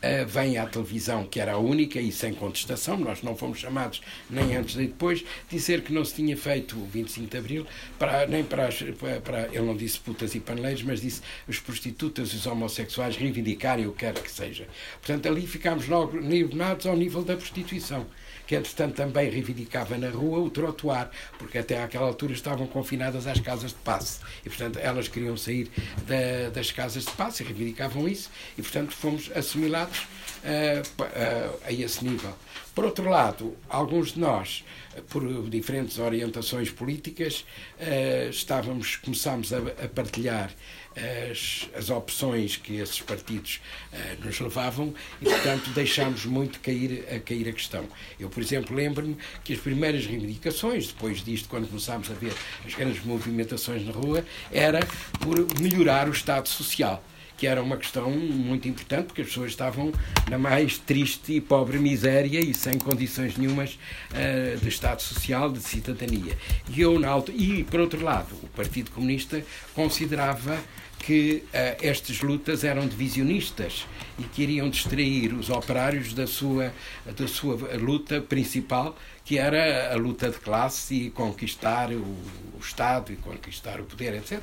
Uh, 0.00 0.26
vem 0.26 0.56
à 0.56 0.64
televisão, 0.66 1.26
que 1.26 1.38
era 1.38 1.52
a 1.52 1.58
única 1.58 2.00
e 2.00 2.10
sem 2.10 2.32
contestação, 2.32 2.96
nós 2.96 3.22
não 3.22 3.36
fomos 3.36 3.58
chamados 3.58 4.00
nem 4.30 4.56
antes 4.56 4.74
nem 4.74 4.86
depois, 4.86 5.22
dizer 5.50 5.82
que 5.82 5.92
não 5.92 6.02
se 6.06 6.14
tinha 6.14 6.34
feito 6.38 6.74
o 6.78 6.86
25 6.86 7.28
de 7.28 7.36
Abril, 7.36 7.66
para, 7.98 8.26
nem 8.26 8.42
para, 8.42 8.68
as, 8.68 8.76
para, 9.22 9.48
ele 9.48 9.60
não 9.60 9.76
disse 9.76 10.00
putas 10.00 10.34
e 10.34 10.40
paneleiros, 10.40 10.82
mas 10.82 11.02
disse 11.02 11.20
as 11.46 11.58
prostitutas 11.58 12.32
os 12.32 12.46
homossexuais 12.46 13.14
reivindicarem 13.16 13.86
o 13.86 13.92
que 13.92 13.98
quer 13.98 14.14
que 14.14 14.30
seja. 14.30 14.66
Portanto, 15.02 15.28
ali 15.28 15.46
ficámos 15.46 15.86
logo 15.86 16.18
nivenados 16.18 16.86
ao 16.86 16.96
nível 16.96 17.22
da 17.22 17.36
prostituição 17.36 18.06
que 18.50 18.56
entretanto 18.56 18.96
também 18.96 19.30
reivindicava 19.30 19.96
na 19.96 20.10
rua 20.10 20.40
o 20.40 20.50
trotuar, 20.50 21.08
porque 21.38 21.58
até 21.58 21.80
àquela 21.80 22.08
altura 22.08 22.32
estavam 22.32 22.66
confinadas 22.66 23.28
às 23.28 23.38
casas 23.38 23.70
de 23.70 23.76
passe. 23.76 24.18
E, 24.44 24.48
portanto, 24.48 24.76
elas 24.80 25.06
queriam 25.06 25.36
sair 25.36 25.70
da, 26.04 26.50
das 26.52 26.72
casas 26.72 27.04
de 27.04 27.12
passe 27.12 27.44
e 27.44 27.46
reivindicavam 27.46 28.08
isso, 28.08 28.28
e, 28.58 28.62
portanto, 28.62 28.90
fomos 28.90 29.30
assimilados 29.36 30.00
uh, 30.00 30.80
uh, 31.00 31.60
a 31.64 31.72
esse 31.72 32.04
nível. 32.04 32.34
Por 32.74 32.84
outro 32.86 33.08
lado, 33.08 33.56
alguns 33.68 34.14
de 34.14 34.18
nós, 34.18 34.64
por 35.10 35.48
diferentes 35.48 36.00
orientações 36.00 36.70
políticas, 36.72 37.46
uh, 37.78 38.30
estávamos, 38.30 38.96
começámos 38.96 39.52
a, 39.52 39.58
a 39.58 39.88
partilhar 39.88 40.50
as, 40.96 41.68
as 41.74 41.90
opções 41.90 42.56
que 42.56 42.76
esses 42.76 43.00
partidos 43.00 43.60
uh, 43.92 44.24
nos 44.24 44.40
levavam 44.40 44.94
e, 45.20 45.24
portanto, 45.24 45.70
deixámos 45.70 46.24
muito 46.24 46.60
cair 46.60 47.04
a, 47.14 47.18
cair 47.20 47.48
a 47.48 47.52
questão. 47.52 47.86
Eu, 48.18 48.28
por 48.28 48.42
exemplo, 48.42 48.74
lembro-me 48.74 49.16
que 49.44 49.52
as 49.52 49.60
primeiras 49.60 50.06
reivindicações, 50.06 50.88
depois 50.88 51.22
disto, 51.24 51.48
quando 51.48 51.68
começámos 51.68 52.10
a 52.10 52.14
ver 52.14 52.32
as 52.66 52.74
grandes 52.74 53.04
movimentações 53.04 53.84
na 53.86 53.92
rua, 53.92 54.24
era 54.50 54.80
por 55.20 55.36
melhorar 55.60 56.08
o 56.08 56.12
Estado 56.12 56.48
Social 56.48 57.02
que 57.40 57.46
era 57.46 57.62
uma 57.62 57.78
questão 57.78 58.10
muito 58.10 58.68
importante, 58.68 59.06
porque 59.06 59.22
as 59.22 59.28
pessoas 59.28 59.50
estavam 59.52 59.90
na 60.28 60.36
mais 60.36 60.76
triste 60.76 61.32
e 61.32 61.40
pobre 61.40 61.78
miséria 61.78 62.38
e 62.38 62.52
sem 62.52 62.78
condições 62.78 63.38
nenhumas 63.38 63.78
uh, 64.10 64.58
de 64.60 64.68
Estado 64.68 65.00
Social, 65.00 65.50
de 65.50 65.60
cidadania. 65.60 66.36
E 66.68 66.82
eu, 66.82 66.98
na 67.00 67.08
e, 67.32 67.64
por 67.64 67.80
outro 67.80 68.04
lado, 68.04 68.36
o 68.42 68.46
Partido 68.48 68.90
Comunista 68.90 69.42
considerava 69.74 70.58
que 70.98 71.42
uh, 71.46 71.76
estas 71.80 72.20
lutas 72.20 72.62
eram 72.62 72.86
divisionistas 72.86 73.86
e 74.18 74.24
queriam 74.24 74.68
distrair 74.68 75.32
os 75.32 75.48
operários 75.48 76.12
da 76.12 76.26
sua, 76.26 76.74
da 77.16 77.26
sua 77.26 77.56
luta 77.78 78.20
principal, 78.20 78.94
que 79.30 79.38
era 79.38 79.92
a 79.92 79.96
luta 79.96 80.28
de 80.28 80.38
classe 80.38 80.92
e 80.92 81.10
conquistar 81.10 81.92
o, 81.92 82.00
o 82.00 82.58
Estado 82.60 83.12
e 83.12 83.16
conquistar 83.16 83.80
o 83.80 83.84
poder, 83.84 84.14
etc. 84.14 84.42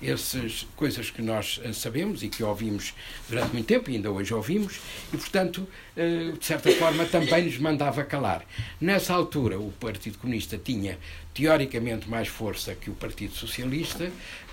Essas 0.00 0.64
coisas 0.76 1.10
que 1.10 1.20
nós 1.20 1.60
eh, 1.64 1.72
sabemos 1.72 2.22
e 2.22 2.28
que 2.28 2.44
ouvimos 2.44 2.94
durante 3.28 3.52
muito 3.52 3.66
tempo, 3.66 3.90
e 3.90 3.96
ainda 3.96 4.12
hoje 4.12 4.32
ouvimos, 4.32 4.78
e, 5.12 5.16
portanto, 5.16 5.66
eh, 5.96 6.34
de 6.38 6.46
certa 6.46 6.70
forma, 6.70 7.04
também 7.06 7.46
nos 7.46 7.58
mandava 7.58 8.04
calar. 8.04 8.46
Nessa 8.80 9.12
altura, 9.12 9.58
o 9.58 9.72
Partido 9.72 10.18
Comunista 10.18 10.56
tinha, 10.56 11.00
teoricamente, 11.34 12.08
mais 12.08 12.28
força 12.28 12.76
que 12.76 12.90
o 12.90 12.94
Partido 12.94 13.34
Socialista, 13.34 14.08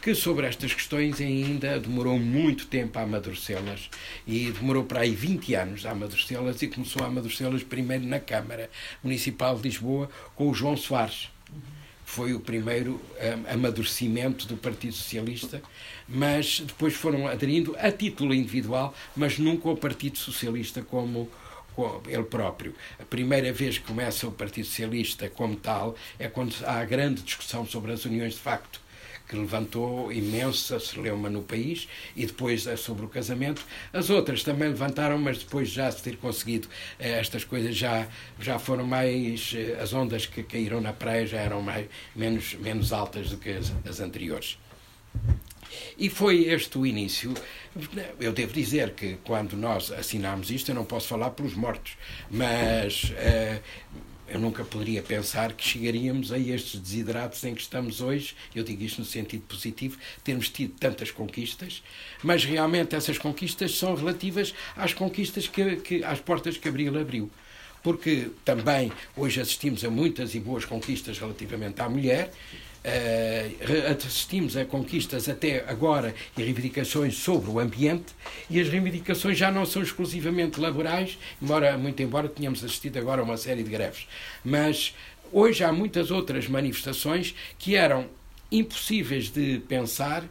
que 0.05 0.13
sobre 0.13 0.45
estas 0.45 0.71
questões 0.71 1.19
ainda 1.19 1.79
demorou 1.79 2.19
muito 2.19 2.67
tempo 2.67 2.99
a 2.99 3.01
amadurecê-las 3.01 3.89
e 4.27 4.51
demorou 4.51 4.83
para 4.83 4.99
aí 4.99 5.15
20 5.15 5.55
anos 5.55 5.83
a 5.83 5.93
amadurecê-las 5.93 6.61
e 6.61 6.67
começou 6.67 7.01
a 7.01 7.07
amadurecê-las 7.07 7.63
primeiro 7.63 8.05
na 8.05 8.19
Câmara 8.19 8.69
Municipal 9.03 9.55
de 9.55 9.63
Lisboa 9.63 10.07
com 10.35 10.47
o 10.47 10.53
João 10.53 10.77
Soares. 10.77 11.31
Foi 12.05 12.35
o 12.35 12.39
primeiro 12.39 13.01
um, 13.19 13.51
amadurecimento 13.51 14.45
do 14.45 14.55
Partido 14.55 14.93
Socialista, 14.93 15.59
mas 16.07 16.59
depois 16.59 16.93
foram 16.93 17.27
aderindo 17.27 17.75
a 17.79 17.91
título 17.91 18.31
individual, 18.31 18.93
mas 19.15 19.39
nunca 19.39 19.69
ao 19.69 19.75
Partido 19.75 20.19
Socialista 20.19 20.83
como 20.83 21.27
ele 22.07 22.23
próprio. 22.25 22.75
A 22.99 23.03
primeira 23.03 23.51
vez 23.51 23.79
que 23.79 23.87
começa 23.87 24.27
o 24.27 24.31
Partido 24.31 24.65
Socialista 24.65 25.31
como 25.31 25.55
tal 25.55 25.95
é 26.19 26.27
quando 26.27 26.53
há 26.63 26.79
a 26.79 26.85
grande 26.85 27.23
discussão 27.23 27.65
sobre 27.65 27.91
as 27.91 28.05
uniões 28.05 28.35
de 28.35 28.39
facto 28.39 28.84
que 29.27 29.35
levantou 29.35 30.11
imensa 30.11 30.79
celeuma 30.79 31.29
no 31.29 31.41
país, 31.41 31.87
e 32.15 32.25
depois 32.25 32.67
é 32.67 32.75
sobre 32.75 33.05
o 33.05 33.09
casamento. 33.09 33.65
As 33.91 34.09
outras 34.09 34.43
também 34.43 34.69
levantaram, 34.69 35.17
mas 35.17 35.39
depois 35.39 35.69
já 35.69 35.91
se 35.91 36.01
ter 36.01 36.17
conseguido 36.17 36.67
eh, 36.99 37.19
estas 37.19 37.43
coisas 37.43 37.75
já, 37.75 38.07
já 38.39 38.59
foram 38.59 38.85
mais. 38.85 39.53
Eh, 39.55 39.77
as 39.81 39.93
ondas 39.93 40.25
que 40.25 40.43
caíram 40.43 40.81
na 40.81 40.93
praia 40.93 41.25
já 41.25 41.39
eram 41.39 41.61
mais, 41.61 41.87
menos, 42.15 42.53
menos 42.55 42.93
altas 42.93 43.29
do 43.29 43.37
que 43.37 43.49
as, 43.49 43.73
as 43.87 43.99
anteriores. 43.99 44.57
E 45.97 46.09
foi 46.09 46.45
este 46.45 46.77
o 46.77 46.85
início. 46.85 47.33
Eu 48.19 48.31
devo 48.31 48.53
dizer 48.53 48.91
que 48.91 49.17
quando 49.23 49.57
nós 49.57 49.91
assinámos 49.91 50.49
isto, 50.49 50.71
eu 50.71 50.75
não 50.75 50.85
posso 50.85 51.07
falar 51.07 51.31
pelos 51.31 51.53
mortos, 51.53 51.97
mas 52.29 53.11
eu 54.27 54.39
nunca 54.39 54.63
poderia 54.63 55.01
pensar 55.01 55.53
que 55.53 55.63
chegaríamos 55.63 56.31
a 56.31 56.37
estes 56.39 56.79
desideratos 56.79 57.43
em 57.43 57.53
que 57.53 57.61
estamos 57.61 58.01
hoje, 58.01 58.35
eu 58.55 58.63
digo 58.63 58.83
isto 58.83 58.99
no 58.99 59.05
sentido 59.05 59.43
positivo, 59.43 59.97
termos 60.23 60.49
tido 60.49 60.73
tantas 60.79 61.11
conquistas, 61.11 61.83
mas 62.23 62.43
realmente 62.43 62.95
essas 62.95 63.17
conquistas 63.17 63.77
são 63.77 63.95
relativas 63.95 64.53
às 64.75 64.93
conquistas 64.93 65.47
que, 65.47 65.77
que 65.77 66.03
às 66.03 66.19
portas 66.19 66.57
que 66.57 66.67
Abril 66.67 66.99
abriu. 66.99 67.29
Porque 67.83 68.31
também 68.43 68.91
hoje 69.15 69.39
assistimos 69.39 69.85
a 69.85 69.91
muitas 69.91 70.33
e 70.33 70.39
boas 70.39 70.65
conquistas 70.65 71.19
relativamente 71.19 71.79
à 71.81 71.87
mulher, 71.87 72.31
assistimos 73.91 74.55
a 74.55 74.65
conquistas 74.65 75.27
até 75.27 75.63
agora 75.67 76.13
e 76.37 76.43
reivindicações 76.43 77.15
sobre 77.15 77.49
o 77.49 77.59
ambiente 77.59 78.13
e 78.49 78.59
as 78.59 78.69
reivindicações 78.69 79.37
já 79.37 79.51
não 79.51 79.65
são 79.65 79.81
exclusivamente 79.81 80.59
laborais, 80.59 81.17
embora 81.41 81.77
muito 81.77 82.01
embora 82.01 82.29
tenhamos 82.29 82.63
assistido 82.63 82.97
agora 82.97 83.21
a 83.21 83.23
uma 83.23 83.37
série 83.37 83.63
de 83.63 83.69
greves, 83.69 84.07
mas 84.43 84.93
hoje 85.31 85.63
há 85.63 85.71
muitas 85.71 86.11
outras 86.11 86.47
manifestações 86.47 87.33
que 87.57 87.75
eram 87.75 88.07
impossíveis 88.51 89.29
de 89.29 89.59
pensar 89.67 90.23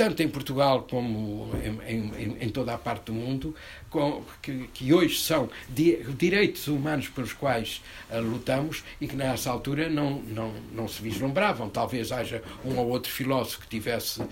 tanto 0.00 0.22
em 0.22 0.28
Portugal 0.30 0.86
como 0.88 1.50
em, 1.62 2.10
em, 2.16 2.36
em 2.40 2.48
toda 2.48 2.72
a 2.72 2.78
parte 2.78 3.04
do 3.04 3.12
mundo, 3.12 3.54
com, 3.90 4.24
que, 4.40 4.66
que, 4.72 4.94
hoje 4.94 5.18
são 5.18 5.50
di, 5.68 6.02
direitos 6.16 6.68
humanos 6.68 7.10
pelos 7.10 7.34
quais 7.34 7.82
uh, 8.10 8.18
lutamos 8.18 8.82
e 8.98 9.06
que 9.06 9.14
nessa 9.14 9.50
altura 9.50 9.90
não, 9.90 10.22
não, 10.22 10.54
não 10.72 10.88
se 10.88 11.02
vislumbravam. 11.02 11.68
Talvez 11.68 12.12
haja 12.12 12.42
um 12.64 12.78
ou 12.78 12.88
outro 12.88 13.12
filósofo 13.12 13.60
que 13.60 13.68
tivesse 13.68 14.22
uh, 14.22 14.28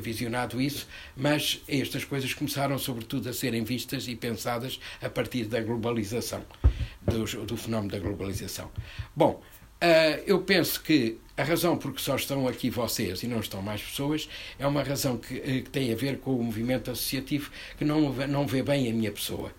visionado 0.00 0.62
isso, 0.62 0.86
mas 1.16 1.60
estas 1.66 2.04
coisas 2.04 2.32
começaram, 2.32 2.78
sobretudo, 2.78 3.28
a 3.28 3.32
serem 3.32 3.64
vistas 3.64 4.06
e 4.06 4.14
pensadas 4.14 4.78
a 5.02 5.10
partir 5.10 5.46
da 5.46 5.60
globalização, 5.60 6.44
do, 7.02 7.24
do 7.44 7.56
fenómeno 7.56 7.90
da 7.90 7.98
globalização. 7.98 8.70
Bom, 9.16 9.42
Uh, 9.82 10.22
eu 10.26 10.40
penso 10.40 10.80
que 10.82 11.18
a 11.36 11.42
razão 11.42 11.76
por 11.76 11.92
que 11.92 12.00
só 12.00 12.14
estão 12.14 12.46
aqui 12.46 12.70
vocês 12.70 13.22
e 13.22 13.26
não 13.26 13.40
estão 13.40 13.60
mais 13.60 13.82
pessoas 13.82 14.28
é 14.58 14.66
uma 14.66 14.82
razão 14.82 15.16
que, 15.16 15.36
eh, 15.38 15.62
que 15.62 15.70
tem 15.70 15.92
a 15.92 15.96
ver 15.96 16.18
com 16.18 16.36
o 16.36 16.42
movimento 16.42 16.90
associativo 16.92 17.50
que 17.76 17.84
não, 17.84 18.12
não 18.12 18.46
vê 18.46 18.62
bem 18.62 18.88
a 18.88 18.94
minha 18.94 19.10
pessoa. 19.10 19.52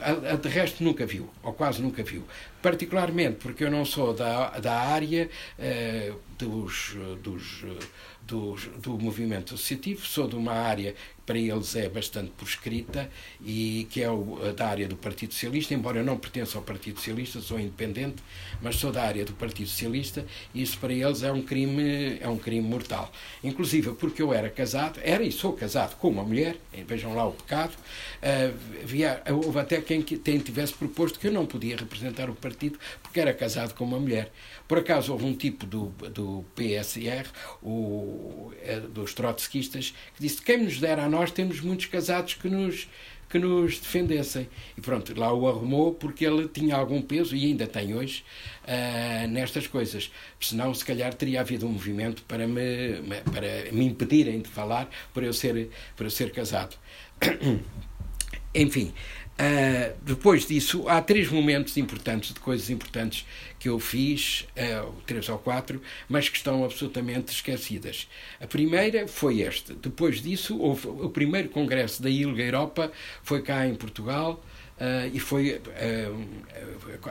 A, 0.00 0.10
a, 0.10 0.36
de 0.36 0.48
resto 0.48 0.84
nunca 0.84 1.04
viu, 1.04 1.28
ou 1.42 1.52
quase 1.52 1.82
nunca 1.82 2.04
viu. 2.04 2.22
Particularmente 2.62 3.38
porque 3.40 3.64
eu 3.64 3.70
não 3.70 3.84
sou 3.84 4.14
da, 4.14 4.50
da 4.60 4.78
área, 4.78 5.28
uh, 5.58 6.16
dos, 6.38 6.96
dos, 7.20 7.64
dos, 8.28 8.66
do 8.82 8.98
movimento 8.98 9.54
associativo, 9.54 10.06
sou 10.06 10.28
de 10.28 10.36
uma 10.36 10.52
área 10.52 10.94
para 11.28 11.38
eles 11.38 11.76
é 11.76 11.90
bastante 11.90 12.30
proscrita 12.30 13.10
e 13.44 13.86
que 13.90 14.02
é 14.02 14.10
o, 14.10 14.38
da 14.56 14.66
área 14.66 14.88
do 14.88 14.96
Partido 14.96 15.34
Socialista, 15.34 15.74
embora 15.74 15.98
eu 15.98 16.04
não 16.04 16.16
pertença 16.16 16.56
ao 16.56 16.64
Partido 16.64 16.96
Socialista, 16.96 17.38
sou 17.42 17.60
independente, 17.60 18.16
mas 18.62 18.76
sou 18.76 18.90
da 18.90 19.02
área 19.02 19.26
do 19.26 19.34
Partido 19.34 19.68
Socialista 19.68 20.24
e 20.54 20.62
isso 20.62 20.78
para 20.78 20.90
eles 20.90 21.22
é 21.22 21.30
um 21.30 21.42
crime, 21.42 22.16
é 22.18 22.26
um 22.26 22.38
crime 22.38 22.66
mortal. 22.66 23.12
Inclusive 23.44 23.92
porque 23.92 24.22
eu 24.22 24.32
era 24.32 24.48
casado, 24.48 25.00
era 25.02 25.22
e 25.22 25.30
sou 25.30 25.52
casado 25.52 25.96
com 25.96 26.08
uma 26.08 26.22
mulher, 26.22 26.56
vejam 26.86 27.14
lá 27.14 27.26
o 27.26 27.32
pecado, 27.32 27.74
uh, 27.74 28.86
via, 28.86 29.22
houve 29.30 29.58
até 29.58 29.82
quem, 29.82 30.00
quem 30.00 30.38
tivesse 30.38 30.72
proposto 30.72 31.18
que 31.18 31.26
eu 31.26 31.32
não 31.32 31.44
podia 31.44 31.76
representar 31.76 32.30
o 32.30 32.34
partido 32.34 32.78
porque 33.02 33.20
era 33.20 33.34
casado 33.34 33.74
com 33.74 33.84
uma 33.84 34.00
mulher. 34.00 34.32
Por 34.68 34.78
acaso 34.78 35.12
houve 35.12 35.24
um 35.24 35.34
tipo 35.34 35.64
do, 35.64 35.86
do 36.12 36.44
PSR, 36.54 37.26
o, 37.62 38.52
é, 38.62 38.78
dos 38.78 39.14
trotskistas, 39.14 39.94
que 40.14 40.20
disse 40.20 40.42
quem 40.42 40.58
nos 40.58 40.78
dera 40.78 41.04
a 41.04 41.08
nós 41.08 41.30
temos 41.30 41.60
muitos 41.60 41.86
casados 41.86 42.34
que 42.34 42.48
nos 42.48 42.86
que 43.28 43.38
nos 43.38 43.78
defendessem. 43.78 44.48
E 44.76 44.80
pronto, 44.80 45.18
lá 45.18 45.32
o 45.32 45.46
arrumou 45.48 45.94
porque 45.94 46.24
ele 46.24 46.48
tinha 46.48 46.76
algum 46.76 47.02
peso, 47.02 47.36
e 47.36 47.44
ainda 47.46 47.66
tem 47.66 47.94
hoje, 47.94 48.24
uh, 48.64 49.28
nestas 49.28 49.66
coisas. 49.66 50.10
Senão, 50.40 50.72
se 50.72 50.84
calhar, 50.84 51.12
teria 51.14 51.40
havido 51.40 51.66
um 51.66 51.72
movimento 51.72 52.22
para 52.22 52.46
me, 52.46 53.02
para 53.32 53.72
me 53.72 53.84
impedirem 53.84 54.40
de 54.40 54.48
falar 54.48 54.88
por 55.12 55.22
eu 55.22 55.32
ser, 55.32 55.70
por 55.96 56.06
eu 56.06 56.10
ser 56.10 56.32
casado. 56.32 56.76
Enfim, 58.54 58.94
Uh, 59.40 59.94
depois 60.02 60.46
disso, 60.46 60.88
há 60.88 61.00
três 61.00 61.30
momentos 61.30 61.76
importantes, 61.76 62.34
de 62.34 62.40
coisas 62.40 62.70
importantes 62.70 63.24
que 63.56 63.68
eu 63.68 63.78
fiz, 63.78 64.48
uh, 64.56 64.92
três 65.06 65.28
ou 65.28 65.38
quatro, 65.38 65.80
mas 66.08 66.28
que 66.28 66.36
estão 66.36 66.64
absolutamente 66.64 67.32
esquecidas. 67.32 68.08
A 68.40 68.48
primeira 68.48 69.06
foi 69.06 69.42
esta. 69.42 69.74
Depois 69.74 70.20
disso, 70.20 70.58
houve 70.58 70.88
o 70.88 71.08
primeiro 71.08 71.50
congresso 71.50 72.02
da 72.02 72.10
ILGA 72.10 72.42
Europa, 72.42 72.90
foi 73.22 73.40
cá 73.40 73.64
em 73.64 73.76
Portugal, 73.76 74.42
uh, 74.80 75.08
e 75.14 75.20
foi 75.20 75.60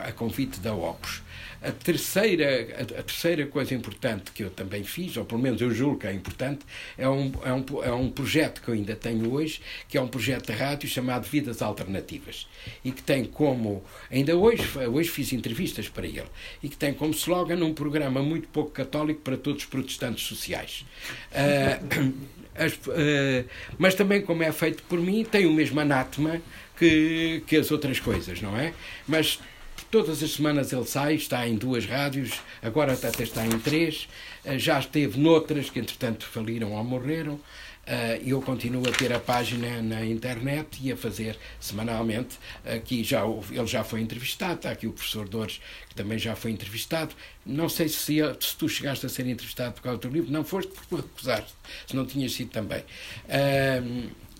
a 0.04 0.12
convite 0.12 0.60
da 0.60 0.74
Opus. 0.74 1.22
A 1.60 1.72
terceira, 1.72 2.68
a, 2.80 3.02
terceira 3.02 3.46
coisa 3.46 3.74
importante 3.74 4.30
que 4.30 4.44
eu 4.44 4.50
também 4.50 4.84
fiz, 4.84 5.16
ou 5.16 5.24
pelo 5.24 5.40
menos 5.40 5.60
eu 5.60 5.70
julgo 5.72 5.98
que 5.98 6.06
é 6.06 6.12
importante, 6.12 6.60
é 6.96 7.08
um, 7.08 7.32
é, 7.44 7.52
um, 7.52 7.64
é 7.84 7.92
um 7.92 8.10
projeto 8.10 8.62
que 8.62 8.68
eu 8.68 8.74
ainda 8.74 8.94
tenho 8.94 9.32
hoje, 9.32 9.60
que 9.88 9.98
é 9.98 10.00
um 10.00 10.06
projeto 10.06 10.46
de 10.46 10.52
rádio 10.52 10.88
chamado 10.88 11.24
Vidas 11.26 11.60
Alternativas. 11.60 12.46
E 12.84 12.92
que 12.92 13.02
tem 13.02 13.24
como, 13.24 13.82
ainda 14.10 14.36
hoje, 14.36 14.62
hoje 14.78 15.08
fiz 15.10 15.32
entrevistas 15.32 15.88
para 15.88 16.06
ele, 16.06 16.26
e 16.62 16.68
que 16.68 16.76
tem 16.76 16.94
como 16.94 17.12
slogan 17.12 17.64
um 17.64 17.74
programa 17.74 18.22
muito 18.22 18.46
pouco 18.48 18.70
católico 18.70 19.20
para 19.22 19.36
todos 19.36 19.62
os 19.62 19.68
protestantes 19.68 20.26
sociais. 20.26 20.84
Uh, 21.32 22.14
as, 22.54 22.74
uh, 22.74 23.48
mas 23.78 23.94
também, 23.94 24.22
como 24.22 24.42
é 24.42 24.52
feito 24.52 24.82
por 24.84 25.00
mim, 25.00 25.24
tem 25.24 25.46
o 25.46 25.52
mesmo 25.52 25.80
anátema 25.80 26.40
que, 26.78 27.42
que 27.46 27.56
as 27.56 27.70
outras 27.70 27.98
coisas, 27.98 28.40
não 28.40 28.56
é? 28.56 28.72
Mas 29.06 29.40
Todas 29.90 30.22
as 30.22 30.32
semanas 30.32 30.70
ele 30.70 30.84
sai, 30.84 31.14
está 31.14 31.48
em 31.48 31.56
duas 31.56 31.86
rádios, 31.86 32.40
agora 32.62 32.92
até 32.92 33.22
está 33.22 33.46
em 33.46 33.58
três, 33.58 34.06
eh, 34.44 34.58
já 34.58 34.78
esteve 34.78 35.18
noutras 35.18 35.70
que 35.70 35.78
entretanto 35.78 36.26
faliram 36.26 36.72
ou 36.72 36.84
morreram. 36.84 37.40
Uh, 37.88 38.20
eu 38.22 38.42
continuo 38.42 38.86
a 38.86 38.92
ter 38.92 39.10
a 39.14 39.18
página 39.18 39.80
na 39.80 40.04
internet 40.04 40.78
e 40.82 40.92
a 40.92 40.96
fazer 40.96 41.38
semanalmente. 41.58 42.38
Aqui 42.62 43.02
já 43.02 43.22
ele 43.24 43.66
já 43.66 43.82
foi 43.82 44.02
entrevistado, 44.02 44.56
está 44.56 44.70
aqui 44.70 44.86
o 44.86 44.92
professor 44.92 45.26
Dores, 45.26 45.58
que 45.88 45.94
também 45.94 46.18
já 46.18 46.36
foi 46.36 46.50
entrevistado. 46.50 47.14
Não 47.46 47.66
sei 47.66 47.88
se, 47.88 48.18
se 48.40 48.56
tu 48.58 48.68
chegaste 48.68 49.06
a 49.06 49.08
ser 49.08 49.26
entrevistado 49.26 49.72
por 49.72 49.80
causa 49.80 49.98
do 50.00 50.08
livro, 50.10 50.30
não 50.30 50.44
foste 50.44 50.70
porque 50.70 50.96
recusaste, 50.96 51.54
se 51.86 51.96
não 51.96 52.04
tinhas 52.04 52.32
sido 52.32 52.50
também. 52.50 52.84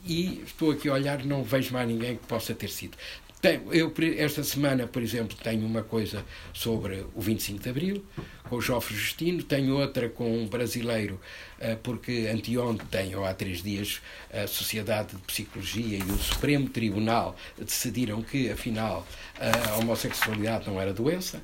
E 0.04 0.42
estou 0.46 0.70
aqui 0.70 0.90
a 0.90 0.92
olhar, 0.92 1.24
não 1.24 1.42
vejo 1.42 1.72
mais 1.72 1.88
ninguém 1.88 2.16
que 2.16 2.26
possa 2.26 2.54
ter 2.54 2.68
sido. 2.68 2.98
Tenho, 3.40 3.72
eu, 3.72 3.92
esta 4.16 4.42
semana, 4.42 4.86
por 4.86 5.00
exemplo, 5.00 5.36
tenho 5.40 5.64
uma 5.64 5.82
coisa 5.82 6.24
sobre 6.52 7.06
o 7.14 7.20
25 7.20 7.62
de 7.62 7.68
Abril, 7.68 8.04
com 8.48 8.56
o 8.56 8.60
Joffre 8.60 8.96
Justino, 8.96 9.44
tenho 9.44 9.78
outra 9.78 10.08
com 10.08 10.42
um 10.42 10.48
brasileiro, 10.48 11.20
eh, 11.60 11.76
porque 11.80 12.28
anteontem, 12.32 13.14
ou 13.14 13.24
há 13.24 13.32
três 13.32 13.62
dias, 13.62 14.00
a 14.32 14.48
Sociedade 14.48 15.14
de 15.14 15.22
Psicologia 15.22 15.98
e 15.98 16.02
o 16.02 16.18
Supremo 16.18 16.68
Tribunal 16.68 17.36
decidiram 17.56 18.22
que, 18.22 18.50
afinal, 18.50 19.06
a 19.38 19.76
homossexualidade 19.76 20.68
não 20.68 20.80
era 20.80 20.92
doença 20.92 21.40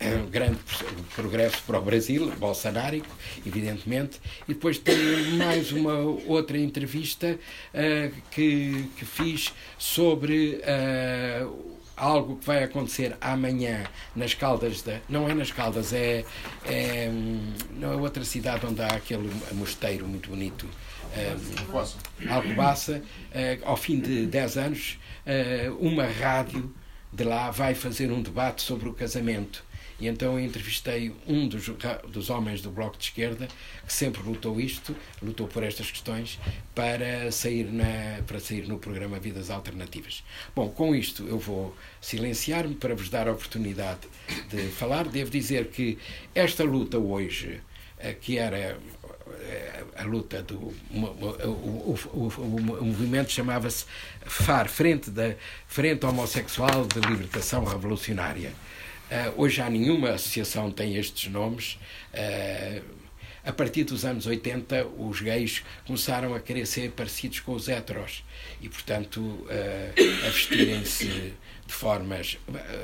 é 0.00 0.14
um 0.14 0.26
grande 0.26 0.58
progresso 1.14 1.62
para 1.66 1.78
o 1.78 1.82
Brasil, 1.82 2.32
bolsonárico, 2.38 3.14
evidentemente. 3.46 4.18
E 4.48 4.54
depois 4.54 4.78
tenho 4.78 5.36
mais 5.36 5.70
uma 5.72 5.98
outra 6.26 6.56
entrevista 6.56 7.38
uh, 7.74 8.20
que, 8.30 8.88
que 8.96 9.04
fiz 9.04 9.52
sobre 9.78 10.62
uh, 10.64 11.76
algo 11.94 12.36
que 12.36 12.46
vai 12.46 12.64
acontecer 12.64 13.14
amanhã 13.20 13.84
nas 14.16 14.32
Caldas 14.32 14.80
da. 14.80 15.00
Não 15.06 15.28
é 15.28 15.34
nas 15.34 15.52
Caldas, 15.52 15.92
é, 15.92 16.24
é 16.64 17.10
não 17.76 17.92
é 17.92 17.96
outra 17.96 18.24
cidade 18.24 18.64
onde 18.64 18.80
há 18.80 18.88
aquele 18.88 19.30
mosteiro 19.52 20.08
muito 20.08 20.30
bonito. 20.30 20.66
Um, 21.12 22.30
Alcobaça, 22.30 23.02
uh, 23.02 23.68
ao 23.68 23.76
fim 23.76 24.00
de 24.00 24.24
10 24.26 24.56
anos, 24.56 24.98
uma 25.78 26.06
rádio 26.06 26.72
de 27.12 27.24
lá 27.24 27.50
vai 27.50 27.74
fazer 27.74 28.10
um 28.10 28.22
debate 28.22 28.62
sobre 28.62 28.88
o 28.88 28.94
casamento 28.94 29.64
e 30.00 30.08
então 30.08 30.38
eu 30.38 30.44
entrevistei 30.44 31.14
um 31.26 31.46
dos, 31.46 31.70
dos 32.08 32.30
homens 32.30 32.62
do 32.62 32.70
Bloco 32.70 32.96
de 32.96 33.04
Esquerda 33.04 33.46
que 33.86 33.92
sempre 33.92 34.22
lutou 34.22 34.58
isto, 34.60 34.96
lutou 35.22 35.46
por 35.46 35.62
estas 35.62 35.90
questões, 35.90 36.38
para 36.74 37.30
sair, 37.30 37.64
na, 37.64 38.22
para 38.26 38.40
sair 38.40 38.66
no 38.66 38.78
programa 38.78 39.18
Vidas 39.18 39.50
Alternativas. 39.50 40.24
Bom, 40.56 40.68
com 40.70 40.94
isto 40.94 41.26
eu 41.26 41.38
vou 41.38 41.76
silenciar-me 42.00 42.74
para 42.74 42.94
vos 42.94 43.10
dar 43.10 43.28
a 43.28 43.32
oportunidade 43.32 44.00
de 44.48 44.68
falar. 44.68 45.06
Devo 45.06 45.30
dizer 45.30 45.68
que 45.68 45.98
esta 46.34 46.64
luta 46.64 46.98
hoje, 46.98 47.60
eh, 47.98 48.14
que 48.14 48.38
era 48.38 48.78
eh, 49.42 49.84
a 49.96 50.04
luta 50.04 50.42
do 50.42 50.56
o, 50.56 51.98
o, 52.12 52.28
o, 52.38 52.84
movimento 52.84 53.30
chamava-se 53.30 53.84
FAR 54.24 54.68
Frente 54.68 55.10
da 55.10 55.34
Frente 55.66 56.06
Homossexual 56.06 56.86
de 56.86 57.00
Libertação 57.00 57.64
Revolucionária 57.64 58.52
hoje 59.36 59.56
já 59.56 59.68
nenhuma 59.68 60.10
associação 60.10 60.70
tem 60.70 60.96
estes 60.96 61.30
nomes. 61.30 61.78
Uh, 62.14 63.00
a 63.44 63.52
partir 63.52 63.84
dos 63.84 64.04
anos 64.04 64.26
80, 64.26 64.86
os 64.98 65.20
gays 65.20 65.62
começaram 65.86 66.34
a 66.34 66.40
querer 66.40 66.66
ser 66.66 66.90
parecidos 66.92 67.40
com 67.40 67.52
os 67.52 67.68
heteros 67.68 68.22
e, 68.60 68.68
portanto, 68.68 69.20
uh, 69.20 70.26
a 70.26 70.30
vestirem-se 70.30 71.06
de 71.66 71.72
formas, 71.72 72.38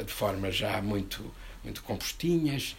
de 0.04 0.12
formas 0.12 0.56
já 0.56 0.80
muito, 0.80 1.34
muito 1.62 1.82
compostinhas, 1.82 2.76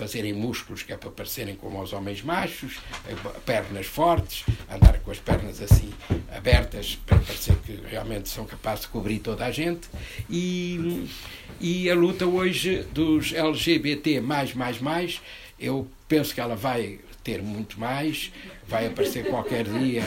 fazerem 0.00 0.32
músculos 0.32 0.82
que 0.82 0.94
é 0.94 0.96
para 0.96 1.10
parecerem 1.10 1.54
como 1.54 1.78
os 1.82 1.92
homens 1.92 2.22
machos, 2.22 2.78
eh, 3.06 3.14
pernas 3.44 3.84
fortes, 3.84 4.46
andar 4.72 4.98
com 5.00 5.10
as 5.10 5.18
pernas 5.18 5.60
assim 5.60 5.90
abertas 6.34 6.98
para 7.04 7.18
parecer 7.18 7.54
que 7.66 7.78
realmente 7.86 8.30
são 8.30 8.46
capazes 8.46 8.86
de 8.86 8.88
cobrir 8.88 9.18
toda 9.18 9.44
a 9.44 9.50
gente. 9.50 9.90
E, 10.30 11.06
e 11.60 11.90
a 11.90 11.94
luta 11.94 12.24
hoje 12.24 12.82
dos 12.94 13.34
LGBT, 13.34 14.22
mais, 14.22 14.54
mais, 14.54 14.80
mais, 14.80 15.20
eu 15.58 15.86
penso 16.08 16.34
que 16.34 16.40
ela 16.40 16.56
vai 16.56 16.98
ter 17.22 17.42
muito 17.42 17.78
mais, 17.78 18.32
vai 18.66 18.86
aparecer 18.86 19.26
qualquer 19.26 19.64
dia 19.64 20.02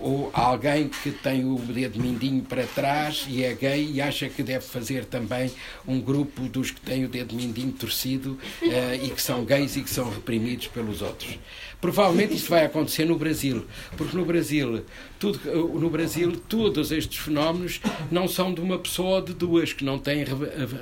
ou 0.00 0.30
alguém 0.32 0.88
que 0.88 1.10
tem 1.10 1.44
o 1.44 1.56
dedo 1.58 2.00
mindinho 2.00 2.42
para 2.42 2.66
trás 2.66 3.26
e 3.28 3.44
é 3.44 3.54
gay 3.54 3.90
e 3.92 4.00
acha 4.00 4.28
que 4.28 4.42
deve 4.42 4.64
fazer 4.64 5.04
também 5.04 5.50
um 5.86 6.00
grupo 6.00 6.42
dos 6.42 6.70
que 6.70 6.80
têm 6.80 7.04
o 7.04 7.08
dedo 7.08 7.34
mindinho 7.34 7.72
torcido 7.72 8.38
uh, 8.62 8.94
e 9.02 9.10
que 9.10 9.22
são 9.22 9.44
gays 9.44 9.76
e 9.76 9.82
que 9.82 9.90
são 9.90 10.10
reprimidos 10.10 10.66
pelos 10.68 11.02
outros. 11.02 11.38
Provavelmente 11.84 12.34
isso 12.34 12.48
vai 12.48 12.64
acontecer 12.64 13.04
no 13.04 13.14
Brasil, 13.18 13.66
porque 13.94 14.16
no 14.16 14.24
Brasil, 14.24 14.86
tudo, 15.18 15.38
no 15.78 15.90
Brasil 15.90 16.32
todos 16.48 16.90
estes 16.90 17.18
fenómenos 17.18 17.78
não 18.10 18.26
são 18.26 18.54
de 18.54 18.62
uma 18.62 18.78
pessoa 18.78 19.16
ou 19.16 19.20
de 19.20 19.34
duas 19.34 19.74
que 19.74 19.84
não 19.84 19.98
têm 19.98 20.24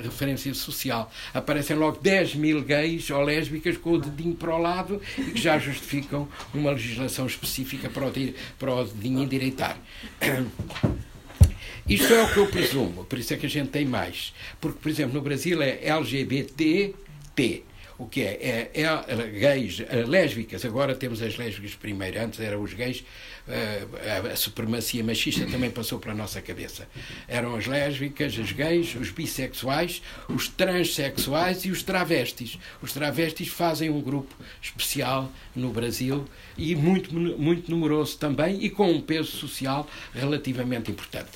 referência 0.01 0.53
social. 0.53 1.11
Aparecem 1.33 1.75
logo 1.75 1.99
10 2.01 2.35
mil 2.35 2.61
gays 2.61 3.09
ou 3.09 3.21
lésbicas 3.21 3.75
com 3.75 3.95
o 3.95 3.97
dedinho 3.99 4.33
para 4.33 4.55
o 4.55 4.57
lado 4.57 5.01
e 5.17 5.23
que 5.31 5.41
já 5.41 5.59
justificam 5.59 6.25
uma 6.53 6.71
legislação 6.71 7.25
específica 7.25 7.89
para 7.89 8.07
o, 8.07 8.11
para 8.57 8.73
o 8.73 8.85
dedinho 8.85 9.23
endireitar. 9.23 9.77
Isto 11.85 12.13
é 12.13 12.23
o 12.23 12.31
que 12.31 12.37
eu 12.37 12.47
presumo, 12.47 13.03
por 13.03 13.19
isso 13.19 13.33
é 13.33 13.37
que 13.37 13.45
a 13.45 13.49
gente 13.49 13.71
tem 13.71 13.85
mais. 13.85 14.33
Porque, 14.61 14.79
por 14.81 14.87
exemplo, 14.87 15.15
no 15.15 15.21
Brasil 15.21 15.61
é 15.61 15.85
LGBT-T 15.85 17.72
o 18.03 18.07
que 18.07 18.21
é? 18.21 18.69
É, 18.73 18.81
é 18.81 19.27
gays, 19.27 19.81
é, 19.89 20.03
lésbicas, 20.03 20.63
agora 20.65 20.95
temos 20.95 21.21
as 21.21 21.37
lésbicas 21.37 21.75
primeiro, 21.75 22.21
antes 22.21 22.39
eram 22.39 22.61
os 22.61 22.73
gays, 22.73 23.03
a, 23.47 24.31
a 24.31 24.35
supremacia 24.35 25.03
machista 25.03 25.45
também 25.45 25.69
passou 25.69 25.99
para 25.99 26.13
a 26.13 26.15
nossa 26.15 26.41
cabeça. 26.41 26.87
Eram 27.27 27.55
as 27.55 27.65
lésbicas, 27.65 28.37
as 28.39 28.51
gays, 28.51 28.95
os 28.95 29.09
bissexuais, 29.09 30.01
os 30.29 30.47
transexuais 30.47 31.65
e 31.65 31.71
os 31.71 31.83
travestis. 31.83 32.57
Os 32.81 32.93
travestis 32.93 33.49
fazem 33.49 33.89
um 33.89 34.01
grupo 34.01 34.33
especial 34.61 35.31
no 35.55 35.71
Brasil 35.71 36.25
e 36.57 36.75
muito, 36.75 37.13
muito 37.13 37.69
numeroso 37.69 38.17
também 38.17 38.63
e 38.63 38.69
com 38.69 38.89
um 38.89 39.01
peso 39.01 39.31
social 39.31 39.89
relativamente 40.13 40.89
importante. 40.89 41.31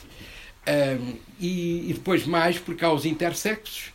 Um, 0.68 1.16
e, 1.40 1.90
e 1.90 1.94
depois 1.94 2.26
mais 2.26 2.60
porque 2.60 2.84
há 2.84 2.92
os 2.92 3.06
intersexos, 3.06 3.94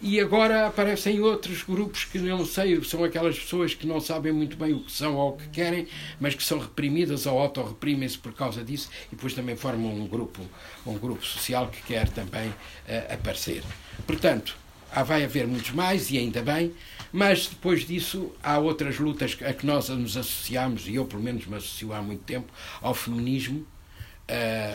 e 0.00 0.20
agora 0.20 0.66
aparecem 0.66 1.20
outros 1.20 1.62
grupos 1.62 2.04
que 2.04 2.18
não 2.18 2.44
sei, 2.46 2.82
são 2.84 3.02
aquelas 3.02 3.38
pessoas 3.38 3.74
que 3.74 3.86
não 3.86 4.00
sabem 4.00 4.32
muito 4.32 4.56
bem 4.56 4.72
o 4.72 4.80
que 4.80 4.92
são 4.92 5.16
ou 5.16 5.30
o 5.30 5.36
que 5.36 5.48
querem, 5.48 5.88
mas 6.20 6.34
que 6.34 6.42
são 6.42 6.58
reprimidas 6.58 7.26
ou 7.26 7.38
autorreprimem-se 7.38 8.18
por 8.18 8.32
causa 8.32 8.62
disso 8.62 8.88
e 9.12 9.16
depois 9.16 9.34
também 9.34 9.56
formam 9.56 9.92
um 9.92 10.06
grupo, 10.06 10.40
um 10.86 10.96
grupo 10.96 11.24
social 11.24 11.68
que 11.68 11.82
quer 11.82 12.08
também 12.08 12.48
uh, 12.48 13.14
aparecer. 13.14 13.62
Portanto, 14.06 14.56
há, 14.92 15.02
vai 15.02 15.24
haver 15.24 15.46
muitos 15.46 15.72
mais 15.72 16.10
e 16.10 16.18
ainda 16.18 16.42
bem, 16.42 16.72
mas 17.12 17.48
depois 17.48 17.86
disso 17.86 18.32
há 18.42 18.58
outras 18.58 18.98
lutas 18.98 19.36
a 19.44 19.52
que 19.52 19.66
nós 19.66 19.88
nos 19.88 20.16
associamos, 20.16 20.86
e 20.86 20.94
eu 20.94 21.06
pelo 21.06 21.22
menos 21.22 21.46
me 21.46 21.56
associo 21.56 21.92
há 21.92 22.00
muito 22.00 22.22
tempo, 22.22 22.52
ao 22.80 22.94
feminismo 22.94 23.66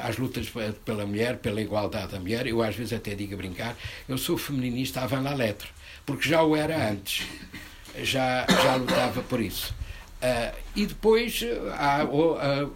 às 0.04 0.18
lutas 0.18 0.52
pela 0.84 1.06
mulher, 1.06 1.38
pela 1.38 1.62
igualdade 1.62 2.14
da 2.14 2.20
mulher. 2.20 2.48
Eu 2.48 2.62
às 2.62 2.76
vezes 2.76 2.94
até 2.94 3.14
digo 3.16 3.34
a 3.34 3.38
brincar, 3.38 3.78
eu 4.08 4.18
sou 4.18 4.38
feminista 4.38 5.02
avant 5.02 5.24
la 5.24 5.34
lettre, 5.34 5.70
porque 6.06 6.28
já 6.28 6.42
o 6.44 6.56
era 6.56 6.90
antes, 6.90 7.28
já, 8.02 8.46
já 8.48 8.76
lutava 8.76 9.22
por 9.24 9.40
isso. 9.40 9.74
Uh, 10.24 10.56
e 10.74 10.86
depois 10.86 11.44
há 11.78 12.06
uh, 12.06 12.74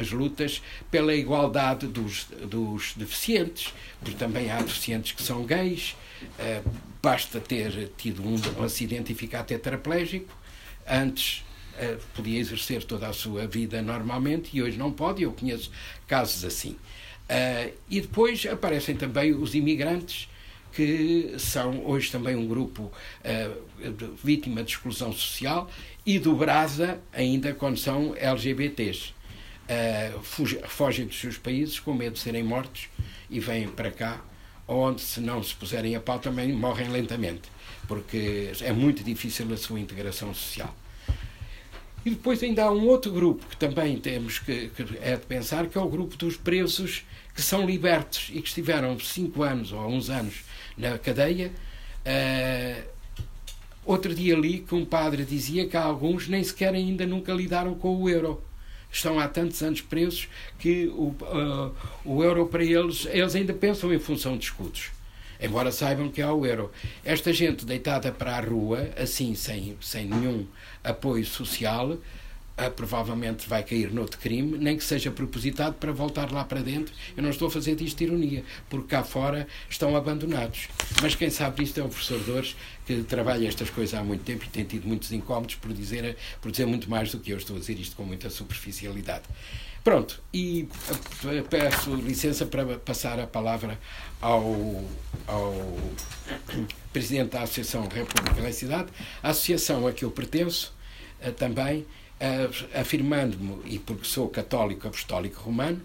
as 0.00 0.10
lutas 0.10 0.62
pela 0.90 1.14
igualdade 1.14 1.86
dos, 1.86 2.24
dos 2.24 2.94
deficientes, 2.96 3.74
porque 4.00 4.16
também 4.16 4.50
há 4.50 4.56
deficientes 4.56 5.12
que 5.12 5.22
são 5.22 5.44
gays, 5.44 5.94
uh, 6.22 6.70
basta 7.02 7.40
ter 7.40 7.92
tido 7.98 8.26
um, 8.26 8.36
um 8.58 8.64
acidente 8.64 9.12
e 9.12 9.14
ficar 9.14 9.42
tetraplégico. 9.42 10.34
Antes 10.90 11.44
eh, 11.44 11.47
podia 12.14 12.38
exercer 12.38 12.84
toda 12.84 13.08
a 13.08 13.12
sua 13.12 13.46
vida 13.46 13.80
normalmente 13.82 14.56
e 14.56 14.62
hoje 14.62 14.76
não 14.76 14.92
pode. 14.92 15.22
Eu 15.22 15.32
conheço 15.32 15.70
casos 16.06 16.44
assim. 16.44 16.76
Uh, 17.28 17.72
e 17.90 18.00
depois 18.00 18.46
aparecem 18.46 18.96
também 18.96 19.32
os 19.32 19.54
imigrantes, 19.54 20.28
que 20.72 21.34
são 21.38 21.84
hoje 21.84 22.10
também 22.10 22.34
um 22.34 22.48
grupo 22.48 22.84
uh, 22.84 24.16
vítima 24.24 24.62
de 24.62 24.72
exclusão 24.72 25.12
social, 25.12 25.70
e 26.06 26.18
do 26.18 26.34
Brasa, 26.34 26.98
ainda 27.12 27.52
quando 27.52 27.76
são 27.76 28.14
LGBTs. 28.16 29.12
Fogem 30.66 31.06
dos 31.06 31.20
seus 31.20 31.36
países 31.36 31.78
com 31.78 31.92
medo 31.92 32.14
de 32.14 32.20
serem 32.20 32.42
mortos 32.42 32.88
e 33.28 33.38
vêm 33.38 33.68
para 33.68 33.90
cá, 33.90 34.24
onde, 34.66 35.02
se 35.02 35.20
não 35.20 35.42
se 35.42 35.54
puserem 35.54 35.94
a 35.94 36.00
pau, 36.00 36.18
também 36.18 36.50
morrem 36.50 36.88
lentamente, 36.88 37.50
porque 37.86 38.50
é 38.62 38.72
muito 38.72 39.04
difícil 39.04 39.52
a 39.52 39.56
sua 39.58 39.78
integração 39.78 40.32
social. 40.32 40.74
E 42.08 42.10
depois 42.12 42.42
ainda 42.42 42.64
há 42.64 42.72
um 42.72 42.86
outro 42.86 43.12
grupo 43.12 43.44
que 43.44 43.56
também 43.58 43.98
temos 43.98 44.38
que, 44.38 44.70
que 44.70 44.82
é 45.02 45.14
de 45.14 45.26
pensar, 45.26 45.66
que 45.66 45.76
é 45.76 45.80
o 45.80 45.90
grupo 45.90 46.16
dos 46.16 46.38
presos 46.38 47.04
que 47.34 47.42
são 47.42 47.66
libertos 47.66 48.30
e 48.32 48.40
que 48.40 48.48
estiveram 48.48 48.98
cinco 48.98 49.42
anos 49.42 49.72
ou 49.72 49.86
uns 49.86 50.08
anos 50.08 50.36
na 50.74 50.96
cadeia. 50.96 51.52
Uh, 52.06 52.82
outro 53.84 54.14
dia 54.14 54.34
li 54.34 54.60
que 54.60 54.74
um 54.74 54.86
padre 54.86 55.22
dizia 55.22 55.68
que 55.68 55.76
há 55.76 55.82
alguns 55.82 56.28
nem 56.28 56.42
sequer 56.42 56.72
ainda 56.72 57.04
nunca 57.04 57.30
lidaram 57.30 57.74
com 57.74 57.94
o 57.94 58.08
euro. 58.08 58.42
Estão 58.90 59.20
há 59.20 59.28
tantos 59.28 59.62
anos 59.62 59.82
presos 59.82 60.30
que 60.58 60.86
o, 60.86 61.14
uh, 61.20 61.74
o 62.06 62.24
euro 62.24 62.46
para 62.46 62.64
eles, 62.64 63.06
eles 63.10 63.34
ainda 63.34 63.52
pensam 63.52 63.92
em 63.92 63.98
função 63.98 64.38
de 64.38 64.44
escudos 64.46 64.92
embora 65.40 65.70
saibam 65.70 66.08
que 66.08 66.20
há 66.20 66.32
o 66.32 66.44
euro. 66.44 66.70
Esta 67.04 67.32
gente 67.32 67.64
deitada 67.64 68.10
para 68.10 68.36
a 68.36 68.40
rua, 68.40 68.90
assim, 68.96 69.34
sem, 69.34 69.76
sem 69.80 70.06
nenhum 70.06 70.46
apoio 70.88 71.24
social, 71.24 71.92
uh, 71.92 72.70
provavelmente 72.74 73.48
vai 73.48 73.62
cair 73.62 73.92
noutro 73.92 74.18
crime, 74.18 74.58
nem 74.58 74.76
que 74.76 74.84
seja 74.84 75.10
propositado 75.10 75.74
para 75.74 75.92
voltar 75.92 76.32
lá 76.32 76.44
para 76.44 76.60
dentro. 76.60 76.92
Eu 77.16 77.22
não 77.22 77.30
estou 77.30 77.48
a 77.48 77.50
fazer 77.50 77.76
disto 77.76 78.00
ironia, 78.02 78.44
porque 78.68 78.88
cá 78.88 79.02
fora 79.04 79.46
estão 79.68 79.96
abandonados. 79.96 80.68
Mas 81.00 81.14
quem 81.14 81.30
sabe 81.30 81.64
disto 81.64 81.78
é 81.78 81.82
o 81.82 81.88
professor 81.88 82.20
Dores, 82.20 82.56
que 82.86 83.02
trabalha 83.02 83.46
estas 83.46 83.70
coisas 83.70 83.98
há 83.98 84.02
muito 84.02 84.24
tempo 84.24 84.44
e 84.44 84.48
tem 84.48 84.64
tido 84.64 84.86
muitos 84.86 85.12
incómodos 85.12 85.54
por 85.56 85.72
dizer, 85.72 86.16
por 86.40 86.50
dizer 86.50 86.66
muito 86.66 86.90
mais 86.90 87.10
do 87.12 87.18
que 87.20 87.30
eu 87.30 87.36
estou 87.36 87.56
a 87.56 87.58
dizer 87.58 87.78
isto 87.78 87.94
com 87.96 88.04
muita 88.04 88.30
superficialidade. 88.30 89.24
Pronto, 89.84 90.20
e 90.34 90.68
eh, 91.24 91.42
peço 91.48 91.94
licença 91.94 92.44
para 92.44 92.78
passar 92.78 93.18
a 93.18 93.26
palavra 93.26 93.78
ao, 94.20 94.84
ao 95.26 95.78
Presidente 96.92 97.30
da 97.30 97.42
Associação 97.42 97.88
República 97.88 98.38
e 98.38 98.42
Laicidade, 98.42 98.88
a 99.22 99.30
associação 99.30 99.86
a 99.86 99.92
que 99.92 100.04
eu 100.04 100.10
pertenço 100.10 100.74
também, 101.36 101.86
eh, 102.20 102.48
afirmando-me, 102.74 103.60
e 103.64 103.78
porque 103.78 104.04
sou 104.04 104.28
católico 104.28 104.86
apostólico 104.88 105.40
romano, 105.42 105.80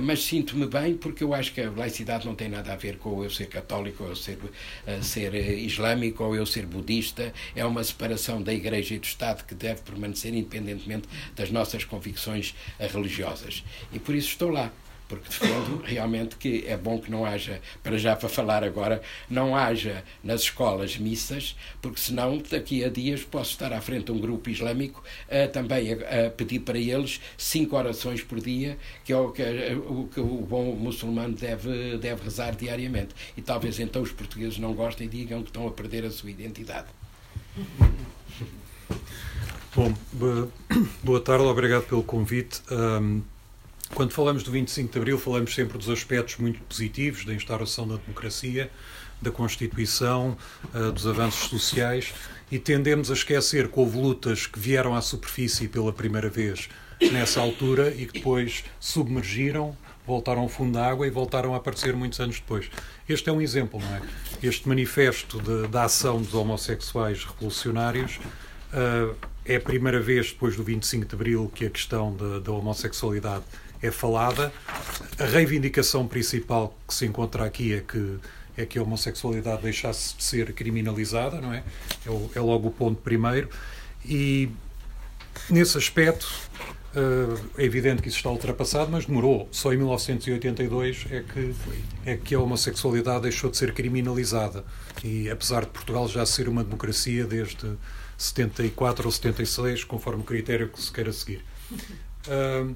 mas 0.00 0.22
sinto-me 0.22 0.66
bem 0.66 0.96
porque 0.96 1.24
eu 1.24 1.32
acho 1.32 1.52
que 1.52 1.60
a 1.60 1.70
laicidade 1.70 2.26
não 2.26 2.34
tem 2.34 2.48
nada 2.48 2.72
a 2.72 2.76
ver 2.76 2.98
com 2.98 3.22
eu 3.22 3.30
ser 3.30 3.46
católico, 3.46 4.04
ou 4.04 4.10
eu 4.10 4.16
ser, 4.16 4.38
ser 5.02 5.34
islâmico, 5.58 6.22
ou 6.22 6.36
eu 6.36 6.44
ser 6.44 6.66
budista. 6.66 7.32
É 7.56 7.64
uma 7.64 7.82
separação 7.82 8.42
da 8.42 8.52
Igreja 8.52 8.94
e 8.94 8.98
do 8.98 9.04
Estado 9.04 9.44
que 9.44 9.54
deve 9.54 9.80
permanecer 9.82 10.34
independentemente 10.34 11.08
das 11.34 11.50
nossas 11.50 11.84
convicções 11.84 12.54
religiosas. 12.78 13.64
E 13.92 13.98
por 13.98 14.14
isso 14.14 14.28
estou 14.28 14.50
lá 14.50 14.70
porque 15.08 15.28
defendo 15.28 15.82
realmente 15.82 16.36
que 16.36 16.64
é 16.66 16.76
bom 16.76 16.98
que 17.00 17.10
não 17.10 17.24
haja, 17.24 17.60
para 17.82 17.96
já 17.96 18.14
para 18.14 18.28
falar 18.28 18.62
agora, 18.62 19.00
não 19.28 19.56
haja 19.56 20.04
nas 20.22 20.42
escolas 20.42 20.98
missas, 20.98 21.56
porque 21.80 21.98
senão 21.98 22.38
daqui 22.50 22.84
a 22.84 22.88
dias 22.88 23.24
posso 23.24 23.52
estar 23.52 23.72
à 23.72 23.80
frente 23.80 24.06
de 24.06 24.12
um 24.12 24.18
grupo 24.18 24.50
islâmico 24.50 25.02
uh, 25.28 25.50
também 25.50 25.92
a, 25.92 26.26
a, 26.26 26.30
pedir 26.30 26.60
para 26.60 26.78
eles 26.78 27.20
cinco 27.36 27.76
orações 27.76 28.22
por 28.22 28.40
dia, 28.40 28.76
que 29.04 29.12
é 29.12 29.16
o 29.16 29.30
que, 29.30 29.42
o, 29.42 30.08
que 30.12 30.20
o 30.20 30.42
bom 30.42 30.74
muçulmano 30.74 31.34
deve, 31.34 31.96
deve 31.96 32.22
rezar 32.22 32.54
diariamente. 32.54 33.14
E 33.36 33.42
talvez 33.42 33.80
então 33.80 34.02
os 34.02 34.12
portugueses 34.12 34.58
não 34.58 34.74
gostem 34.74 35.06
e 35.06 35.10
digam 35.10 35.42
que 35.42 35.48
estão 35.48 35.66
a 35.66 35.70
perder 35.70 36.04
a 36.04 36.10
sua 36.10 36.30
identidade. 36.30 36.88
Bom, 39.74 39.94
boa 41.02 41.20
tarde, 41.20 41.44
obrigado 41.44 41.84
pelo 41.84 42.02
convite. 42.02 42.60
Um, 42.70 43.22
quando 43.98 44.12
falamos 44.12 44.44
do 44.44 44.52
25 44.52 44.92
de 44.92 44.96
Abril, 44.96 45.18
falamos 45.18 45.52
sempre 45.52 45.76
dos 45.76 45.90
aspectos 45.90 46.36
muito 46.36 46.60
positivos 46.60 47.24
da 47.24 47.34
instauração 47.34 47.84
da 47.84 47.96
democracia, 47.96 48.70
da 49.20 49.32
Constituição, 49.32 50.36
uh, 50.72 50.92
dos 50.92 51.04
avanços 51.04 51.50
sociais 51.50 52.14
e 52.48 52.60
tendemos 52.60 53.10
a 53.10 53.14
esquecer 53.14 53.66
que 53.66 53.76
houve 53.76 53.98
lutas 53.98 54.46
que 54.46 54.56
vieram 54.56 54.94
à 54.94 55.00
superfície 55.00 55.66
pela 55.66 55.92
primeira 55.92 56.28
vez 56.30 56.68
nessa 57.10 57.40
altura 57.40 57.92
e 57.92 58.06
que 58.06 58.12
depois 58.20 58.62
submergiram, 58.78 59.76
voltaram 60.06 60.42
ao 60.42 60.48
fundo 60.48 60.74
da 60.74 60.86
água 60.86 61.04
e 61.04 61.10
voltaram 61.10 61.52
a 61.52 61.56
aparecer 61.56 61.96
muitos 61.96 62.20
anos 62.20 62.36
depois. 62.36 62.70
Este 63.08 63.28
é 63.28 63.32
um 63.32 63.40
exemplo, 63.40 63.80
não 63.80 63.96
é? 63.96 64.02
Este 64.40 64.68
manifesto 64.68 65.40
da 65.66 65.82
ação 65.82 66.22
dos 66.22 66.34
homossexuais 66.34 67.24
revolucionários 67.24 68.20
uh, 68.72 69.16
é 69.44 69.56
a 69.56 69.60
primeira 69.60 69.98
vez 69.98 70.30
depois 70.30 70.54
do 70.54 70.62
25 70.62 71.04
de 71.04 71.14
Abril 71.16 71.50
que 71.52 71.66
a 71.66 71.70
questão 71.70 72.16
da 72.44 72.52
homossexualidade 72.52 73.42
é 73.82 73.90
falada. 73.90 74.52
A 75.18 75.24
reivindicação 75.24 76.06
principal 76.06 76.76
que 76.86 76.94
se 76.94 77.06
encontra 77.06 77.44
aqui 77.44 77.74
é 77.74 77.80
que 77.80 78.18
é 78.58 78.66
que 78.66 78.76
a 78.76 78.82
homossexualidade 78.82 79.62
deixasse 79.62 80.16
de 80.16 80.24
ser 80.24 80.52
criminalizada, 80.52 81.40
não 81.40 81.54
é? 81.54 81.62
É, 82.04 82.10
o, 82.10 82.30
é 82.34 82.40
logo 82.40 82.68
o 82.68 82.70
ponto 82.72 83.00
primeiro. 83.00 83.48
E 84.04 84.48
nesse 85.48 85.78
aspecto 85.78 86.26
uh, 86.96 87.50
é 87.56 87.64
evidente 87.64 88.02
que 88.02 88.08
isso 88.08 88.16
está 88.16 88.30
ultrapassado, 88.30 88.90
mas 88.90 89.06
demorou. 89.06 89.48
Só 89.52 89.72
em 89.72 89.76
1982 89.76 91.06
é 91.08 91.22
que, 91.22 91.54
é 92.04 92.16
que 92.16 92.34
a 92.34 92.40
homossexualidade 92.40 93.22
deixou 93.22 93.48
de 93.48 93.56
ser 93.56 93.72
criminalizada. 93.72 94.64
E 95.04 95.30
apesar 95.30 95.60
de 95.60 95.70
Portugal 95.70 96.08
já 96.08 96.26
ser 96.26 96.48
uma 96.48 96.64
democracia 96.64 97.24
desde 97.24 97.76
74 98.16 99.06
ou 99.06 99.12
76, 99.12 99.84
conforme 99.84 100.22
o 100.22 100.24
critério 100.24 100.68
que 100.68 100.82
se 100.82 100.90
queira 100.90 101.12
seguir. 101.12 101.44
Uh, 102.26 102.74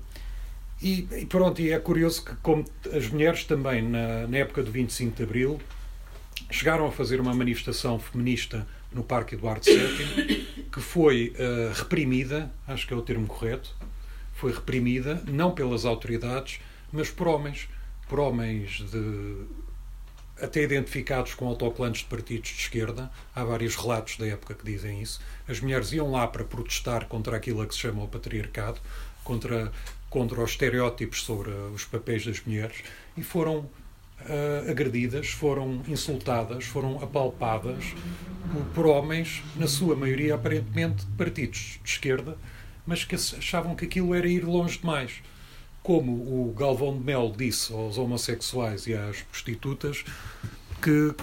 e, 0.82 1.08
e, 1.20 1.26
pronto, 1.26 1.60
e 1.62 1.70
é 1.70 1.78
curioso 1.78 2.24
que, 2.24 2.34
como 2.36 2.64
as 2.92 3.08
mulheres 3.08 3.44
também, 3.44 3.82
na, 3.82 4.26
na, 4.26 4.38
época 4.38 4.62
do 4.62 4.70
25 4.70 5.16
de 5.16 5.22
Abril, 5.22 5.60
chegaram 6.50 6.86
a 6.86 6.92
fazer 6.92 7.20
uma 7.20 7.32
manifestação 7.32 7.98
feminista 7.98 8.66
no 8.90 9.02
Parque 9.02 9.36
Eduardo 9.36 9.64
VII, 9.64 10.66
que 10.72 10.80
foi 10.80 11.34
uh, 11.38 11.72
reprimida, 11.72 12.52
acho 12.66 12.86
que 12.86 12.92
é 12.92 12.96
o 12.96 13.02
termo 13.02 13.26
correto, 13.26 13.74
foi 14.34 14.52
reprimida, 14.52 15.22
não 15.26 15.52
pelas 15.52 15.84
autoridades, 15.84 16.60
mas 16.92 17.08
por 17.08 17.28
homens, 17.28 17.68
por 18.08 18.18
homens 18.18 18.82
de 18.90 19.46
até 20.40 20.62
identificados 20.62 21.34
com 21.34 21.46
autocolantes 21.46 22.00
de 22.00 22.08
partidos 22.08 22.50
de 22.50 22.60
esquerda. 22.62 23.10
Há 23.34 23.44
vários 23.44 23.76
relatos 23.76 24.16
da 24.16 24.26
época 24.26 24.54
que 24.54 24.64
dizem 24.64 25.00
isso. 25.00 25.20
As 25.46 25.60
mulheres 25.60 25.92
iam 25.92 26.10
lá 26.10 26.26
para 26.26 26.44
protestar 26.44 27.06
contra 27.06 27.36
aquilo 27.36 27.64
que 27.66 27.72
se 27.72 27.80
chama 27.80 28.02
o 28.02 28.08
patriarcado, 28.08 28.80
contra, 29.22 29.70
contra 30.12 30.42
os 30.42 30.50
estereótipos 30.50 31.22
sobre 31.22 31.50
os 31.74 31.86
papéis 31.86 32.26
das 32.26 32.38
mulheres, 32.44 32.84
e 33.16 33.22
foram 33.22 33.60
uh, 33.60 34.70
agredidas, 34.70 35.30
foram 35.30 35.80
insultadas, 35.88 36.64
foram 36.64 37.02
apalpadas 37.02 37.94
por, 38.52 38.64
por 38.74 38.86
homens, 38.86 39.42
na 39.56 39.66
sua 39.66 39.96
maioria 39.96 40.34
aparentemente 40.34 41.06
partidos 41.16 41.80
de 41.82 41.90
esquerda, 41.90 42.36
mas 42.86 43.04
que 43.04 43.14
achavam 43.14 43.74
que 43.74 43.86
aquilo 43.86 44.14
era 44.14 44.28
ir 44.28 44.44
longe 44.44 44.78
demais. 44.78 45.22
Como 45.82 46.12
o 46.12 46.52
Galvão 46.52 46.96
de 46.96 47.02
Mel 47.02 47.32
disse 47.34 47.72
aos 47.72 47.96
homossexuais 47.96 48.86
e 48.86 48.92
às 48.92 49.22
prostitutas, 49.22 50.04
que 50.82 51.14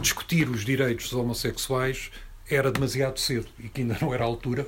discutir 0.00 0.48
os 0.48 0.64
direitos 0.64 1.10
dos 1.10 1.18
homossexuais 1.18 2.12
era 2.48 2.70
demasiado 2.70 3.18
cedo 3.18 3.48
e 3.58 3.68
que 3.68 3.80
ainda 3.80 3.98
não 4.00 4.14
era 4.14 4.24
a 4.24 4.26
altura, 4.26 4.66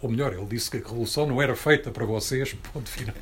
ou 0.00 0.10
melhor, 0.10 0.32
ele 0.32 0.46
disse 0.46 0.70
que 0.70 0.78
a 0.78 0.80
revolução 0.80 1.26
não 1.26 1.42
era 1.42 1.54
feita 1.54 1.90
para 1.90 2.04
vocês, 2.04 2.54
ponto 2.72 2.88
final. 2.88 3.14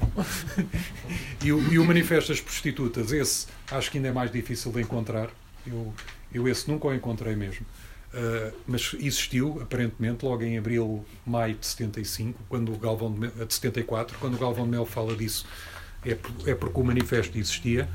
e, 1.45 1.53
o, 1.53 1.73
e 1.73 1.79
o 1.79 1.85
Manifesto 1.85 2.31
das 2.31 2.41
Prostitutas, 2.41 3.13
esse 3.13 3.47
acho 3.71 3.91
que 3.91 3.99
ainda 3.99 4.09
é 4.09 4.13
mais 4.13 4.31
difícil 4.31 4.71
de 4.71 4.81
encontrar, 4.81 5.29
eu, 5.67 5.93
eu 6.33 6.47
esse 6.47 6.71
nunca 6.71 6.87
o 6.87 6.95
encontrei 6.95 7.35
mesmo. 7.35 7.67
Uh, 8.15 8.57
mas 8.67 8.95
existiu, 8.95 9.61
aparentemente, 9.61 10.25
logo 10.25 10.43
em 10.43 10.57
abril, 10.57 11.05
maio 11.27 11.55
de 11.55 11.67
75, 11.67 12.41
quando 12.49 12.73
o 12.73 12.79
Galvão 12.79 13.13
de, 13.13 13.19
Mel, 13.19 13.31
de 13.31 13.53
74, 13.53 14.17
quando 14.19 14.35
o 14.35 14.39
Galvão 14.39 14.65
de 14.65 14.71
Mel 14.71 14.87
fala 14.87 15.15
disso, 15.15 15.45
é, 16.05 16.17
é 16.49 16.55
porque 16.55 16.81
o 16.81 16.85
manifesto 16.85 17.37
existia. 17.37 17.89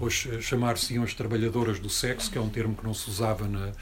Hoje 0.00 0.40
chamar-se-iam 0.40 1.02
as 1.02 1.12
trabalhadoras 1.12 1.80
do 1.80 1.90
sexo, 1.90 2.30
que 2.30 2.38
é 2.38 2.40
um 2.40 2.48
termo 2.48 2.74
que 2.74 2.84
não 2.84 2.94
se 2.94 3.10
usava 3.10 3.46
na, 3.48 3.72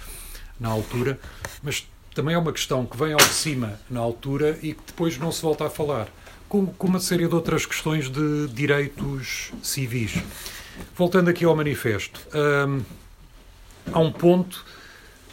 na 0.59 0.69
altura, 0.69 1.19
mas 1.63 1.87
também 2.15 2.35
é 2.35 2.39
uma 2.39 2.53
questão 2.53 2.87
que 2.87 2.97
vem 2.97 3.13
ao 3.13 3.19
de 3.19 3.25
cima 3.35 3.79
na 3.91 4.01
altura 4.01 4.59
e 4.63 4.75
que 4.75 4.83
depois 4.87 5.19
não 5.19 5.33
se 5.33 5.43
volta 5.43 5.67
a 5.67 5.71
falar, 5.71 6.09
como, 6.49 6.73
com 6.75 6.87
uma 6.87 7.01
série 7.01 7.27
de 7.27 7.35
outras 7.35 7.67
questões 7.67 8.09
de 8.09 8.47
direitos 8.49 9.53
civis. 9.63 10.23
Voltando 10.97 11.29
aqui 11.29 11.45
ao 11.45 11.57
manifesto, 11.57 12.21
hum, 12.69 12.83
há 13.93 13.99
um 13.99 14.13
ponto 14.13 14.65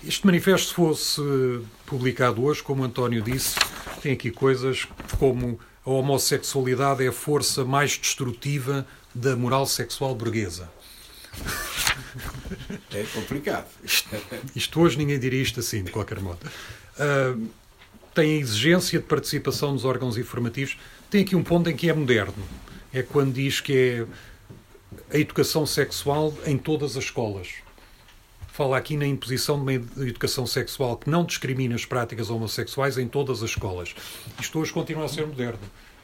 este 0.03 0.25
manifesto, 0.25 0.69
se 0.69 0.73
fosse 0.73 1.21
publicado 1.86 2.43
hoje, 2.43 2.63
como 2.63 2.84
António 2.84 3.21
disse, 3.21 3.55
tem 4.01 4.13
aqui 4.13 4.31
coisas 4.31 4.88
como 5.19 5.60
a 5.86 5.91
homossexualidade 5.91 7.03
é 7.03 7.10
a 7.10 7.12
força 7.12 7.63
mais 7.63 7.99
destrutiva 7.99 8.86
da 9.13 9.36
moral 9.36 9.67
sexual 9.67 10.15
burguesa. 10.15 10.67
É 12.93 13.03
complicado. 13.13 13.67
Isto, 13.83 14.09
isto, 14.55 14.81
hoje 14.81 14.97
ninguém 14.97 15.17
diria 15.17 15.41
isto 15.41 15.59
assim, 15.59 15.83
de 15.83 15.91
qualquer 15.91 16.19
modo. 16.19 16.39
Uh, 16.97 17.47
tem 18.13 18.35
a 18.35 18.39
exigência 18.39 18.99
de 18.99 19.05
participação 19.05 19.71
nos 19.71 19.85
órgãos 19.85 20.17
informativos. 20.17 20.77
Tem 21.09 21.21
aqui 21.21 21.35
um 21.35 21.43
ponto 21.43 21.69
em 21.69 21.75
que 21.75 21.89
é 21.89 21.93
moderno. 21.93 22.33
É 22.93 23.01
quando 23.01 23.33
diz 23.33 23.61
que 23.61 23.73
é 25.11 25.15
a 25.15 25.17
educação 25.17 25.65
sexual 25.65 26.33
em 26.45 26.57
todas 26.57 26.97
as 26.97 27.05
escolas 27.05 27.47
fala 28.51 28.77
aqui 28.77 28.97
na 28.97 29.07
imposição 29.07 29.55
de 29.55 29.61
uma 29.61 29.73
educação 29.73 30.45
sexual 30.45 30.97
que 30.97 31.09
não 31.09 31.25
discrimina 31.25 31.73
as 31.73 31.85
práticas 31.85 32.29
homossexuais 32.29 32.97
em 32.97 33.07
todas 33.07 33.41
as 33.41 33.49
escolas. 33.49 33.95
Isto 34.39 34.59
hoje 34.59 34.73
continua 34.73 35.05
a 35.05 35.07
ser 35.07 35.25
moderno. 35.25 35.59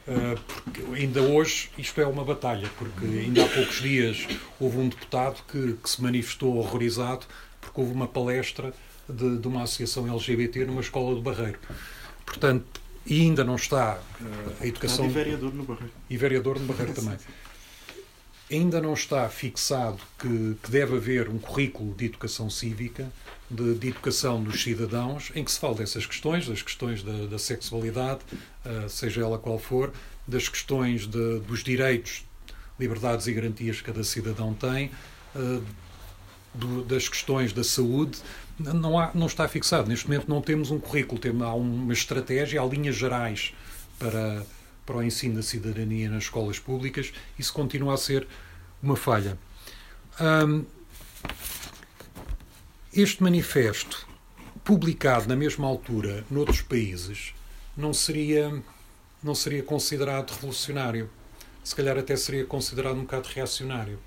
Uh, 0.08 0.40
porque 0.46 0.80
ainda 0.94 1.20
hoje 1.20 1.68
isto 1.76 2.00
é 2.00 2.06
uma 2.06 2.24
batalha, 2.24 2.70
porque 2.78 3.04
ainda 3.04 3.44
há 3.44 3.48
poucos 3.48 3.82
dias 3.82 4.26
houve 4.58 4.78
um 4.78 4.88
deputado 4.88 5.42
que, 5.46 5.74
que 5.74 5.90
se 5.90 6.02
manifestou 6.02 6.56
horrorizado 6.56 7.26
porque 7.60 7.78
houve 7.78 7.92
uma 7.92 8.08
palestra 8.08 8.72
de, 9.06 9.36
de, 9.36 9.46
uma 9.46 9.64
associação 9.64 10.10
LGBT 10.10 10.64
numa 10.64 10.80
escola 10.80 11.14
do 11.14 11.20
Barreiro. 11.20 11.58
Portanto, 12.24 12.80
e 13.04 13.20
ainda 13.20 13.44
não 13.44 13.56
está 13.56 13.98
uh, 13.98 14.62
a 14.62 14.66
educação. 14.66 15.04
E 15.04 15.08
vereador 15.10 15.54
no 15.54 15.64
Barreiro. 15.64 15.92
E 16.08 16.16
vereador 16.16 16.58
no 16.58 16.66
Barreiro 16.66 16.94
também 16.94 17.18
ainda 18.50 18.80
não 18.80 18.94
está 18.94 19.28
fixado 19.28 19.98
que, 20.18 20.56
que, 20.62 20.70
deve 20.70 20.96
haver 20.96 21.28
um 21.28 21.38
currículo 21.38 21.94
de 21.94 22.06
educação 22.06 22.48
cívica, 22.48 23.10
de, 23.50 23.74
de, 23.74 23.88
educação 23.88 24.42
dos 24.42 24.62
cidadãos, 24.62 25.32
em 25.34 25.44
que 25.44 25.50
se 25.50 25.58
fala 25.58 25.76
dessas 25.76 26.06
questões, 26.06 26.46
das 26.46 26.62
questões 26.62 27.02
da, 27.02 27.26
da 27.26 27.38
sexualidade, 27.38 28.20
uh, 28.64 28.88
seja 28.88 29.22
ela 29.22 29.38
qual 29.38 29.58
for, 29.58 29.92
das 30.26 30.48
questões 30.48 31.06
de, 31.06 31.40
dos 31.40 31.62
direitos, 31.62 32.24
liberdades 32.78 33.26
e 33.26 33.32
garantias 33.32 33.78
que 33.78 33.84
cada 33.84 34.04
cidadão 34.04 34.54
tem, 34.54 34.90
uh, 35.34 35.62
do, 36.54 36.84
das 36.84 37.08
questões 37.08 37.52
da 37.52 37.64
saúde. 37.64 38.18
Não, 38.58 38.98
há, 38.98 39.10
não 39.14 39.26
está 39.26 39.46
fixado. 39.46 39.88
Neste 39.88 40.06
momento 40.08 40.28
não 40.28 40.42
temos 40.42 40.70
um 40.70 40.78
currículo, 40.78 41.20
temos, 41.20 41.42
há 41.42 41.54
uma 41.54 41.92
estratégia, 41.92 42.60
há 42.60 42.64
linhas 42.66 42.96
gerais 42.96 43.54
para 43.98 44.44
para 44.88 44.96
o 44.96 45.02
ensino 45.02 45.34
da 45.34 45.42
cidadania 45.42 46.08
nas 46.08 46.24
escolas 46.24 46.58
públicas, 46.58 47.12
isso 47.38 47.52
continua 47.52 47.92
a 47.92 47.96
ser 47.98 48.26
uma 48.82 48.96
falha. 48.96 49.38
Um, 50.18 50.64
este 52.92 53.22
manifesto, 53.22 54.08
publicado 54.64 55.28
na 55.28 55.36
mesma 55.36 55.66
altura 55.66 56.24
noutros 56.30 56.62
países, 56.62 57.34
não 57.76 57.92
seria, 57.92 58.62
não 59.22 59.34
seria 59.34 59.62
considerado 59.62 60.30
revolucionário. 60.30 61.10
Se 61.62 61.76
calhar 61.76 61.98
até 61.98 62.16
seria 62.16 62.44
considerado 62.44 62.96
um 62.96 63.02
bocado 63.02 63.28
reacionário. 63.28 63.98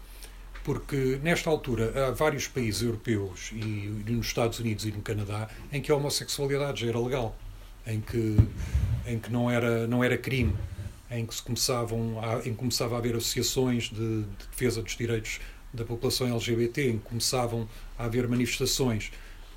Porque, 0.64 1.20
nesta 1.24 1.50
altura, 1.50 2.08
há 2.08 2.12
vários 2.12 2.48
países 2.48 2.84
europeus, 2.84 3.52
e, 3.52 4.12
nos 4.12 4.28
Estados 4.28 4.60
Unidos 4.60 4.86
e 4.86 4.92
no 4.92 5.02
Canadá, 5.02 5.50
em 5.72 5.82
que 5.82 5.92
a 5.92 5.96
homossexualidade 5.96 6.82
já 6.82 6.88
era 6.88 7.00
legal, 7.00 7.36
em 7.86 8.00
que, 8.00 8.38
em 9.08 9.18
que 9.18 9.32
não, 9.32 9.50
era, 9.50 9.88
não 9.88 10.04
era 10.04 10.18
crime 10.18 10.56
em 11.12 11.26
que 11.26 11.36
se 11.36 11.42
começavam 11.44 12.20
a, 12.24 12.40
em 12.40 12.52
que 12.52 12.56
começava 12.56 12.96
a 12.96 12.98
haver 12.98 13.16
associações 13.16 13.90
de, 13.90 14.24
de, 14.24 14.48
defesa 14.50 14.82
dos 14.82 14.96
direitos 14.96 15.40
da 15.74 15.86
população 15.86 16.28
LGBT, 16.28 16.90
em 16.90 16.98
que 16.98 17.10
começavam 17.10 17.68
a 17.98 18.06
haver 18.06 18.28
manifestações. 18.28 19.12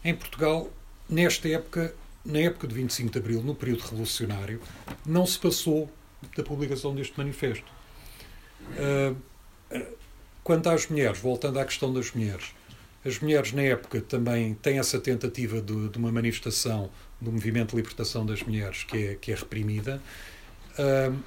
Em 0.05 0.15
Portugal, 0.15 0.71
nesta 1.09 1.49
época, 1.49 1.95
na 2.25 2.39
época 2.39 2.67
de 2.67 2.75
25 2.75 3.13
de 3.13 3.19
Abril, 3.19 3.43
no 3.43 3.55
período 3.55 3.83
revolucionário, 3.83 4.61
não 5.05 5.27
se 5.27 5.39
passou 5.39 5.91
da 6.37 6.43
publicação 6.43 6.95
deste 6.95 7.17
manifesto. 7.19 7.71
Uh, 8.71 9.17
quanto 10.43 10.69
às 10.69 10.89
mulheres, 10.89 11.19
voltando 11.19 11.59
à 11.59 11.65
questão 11.65 11.93
das 11.93 12.13
mulheres, 12.13 12.55
as 13.05 13.19
mulheres 13.19 13.53
na 13.53 13.63
época 13.63 14.01
também 14.01 14.55
têm 14.55 14.79
essa 14.79 14.99
tentativa 14.99 15.61
de, 15.61 15.91
de 15.91 15.99
uma 15.99 16.11
manifestação 16.11 16.91
do 17.21 17.31
movimento 17.31 17.71
de 17.71 17.77
libertação 17.77 18.25
das 18.25 18.43
mulheres 18.43 18.85
que 18.85 18.97
é, 18.97 19.15
que 19.17 19.33
é 19.33 19.35
reprimida. 19.35 20.01
Uh, 20.79 21.19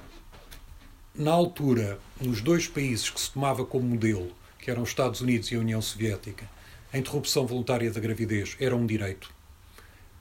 na 1.14 1.32
altura, 1.32 1.98
nos 2.20 2.40
dois 2.40 2.66
países 2.66 3.10
que 3.10 3.20
se 3.20 3.30
tomava 3.30 3.64
como 3.64 3.86
modelo, 3.86 4.30
que 4.58 4.70
eram 4.70 4.82
os 4.82 4.88
Estados 4.88 5.20
Unidos 5.20 5.50
e 5.50 5.56
a 5.56 5.58
União 5.58 5.80
Soviética, 5.80 6.48
a 6.92 6.98
interrupção 6.98 7.46
voluntária 7.46 7.90
da 7.90 8.00
gravidez 8.00 8.56
era 8.58 8.74
um 8.74 8.86
direito. 8.86 9.32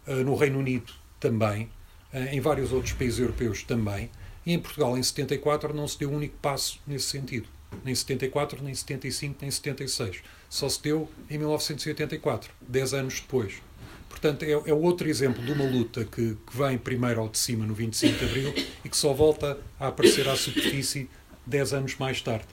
Ah, 0.05 0.15
no 0.15 0.35
Reino 0.35 0.59
Unido 0.59 0.93
também, 1.19 1.69
ah, 2.13 2.19
em 2.33 2.39
vários 2.39 2.71
outros 2.71 2.93
países 2.93 3.19
europeus 3.19 3.63
também, 3.63 4.09
e 4.45 4.53
em 4.53 4.59
Portugal, 4.59 4.97
em 4.97 5.03
74, 5.03 5.73
não 5.73 5.87
se 5.87 5.99
deu 5.99 6.09
um 6.09 6.15
único 6.15 6.37
passo 6.41 6.79
nesse 6.87 7.07
sentido. 7.07 7.49
Nem 7.83 7.93
74, 7.93 8.63
nem 8.63 8.73
75, 8.73 9.37
nem 9.41 9.51
76. 9.51 10.21
Só 10.49 10.69
se 10.69 10.81
deu 10.81 11.09
em 11.29 11.37
1984, 11.37 12.53
dez 12.61 12.93
anos 12.93 13.19
depois. 13.19 13.61
Portanto, 14.07 14.43
é, 14.43 14.51
é 14.51 14.73
outro 14.73 15.09
exemplo 15.09 15.43
de 15.43 15.51
uma 15.51 15.65
luta 15.65 16.05
que, 16.05 16.35
que, 16.35 16.57
vem 16.57 16.77
primeiro 16.77 17.19
ao 17.19 17.27
de 17.27 17.37
cima 17.37 17.65
no 17.65 17.73
25 17.73 18.17
de 18.17 18.25
Abril 18.25 18.53
e 18.85 18.89
que 18.89 18.95
só 18.95 19.13
volta 19.13 19.59
a 19.77 19.87
aparecer 19.87 20.27
à 20.29 20.35
superfície 20.37 21.09
10 21.45 21.73
anos 21.73 21.95
mais 21.97 22.21
tarde. 22.21 22.47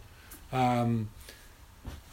Há, 0.51 0.87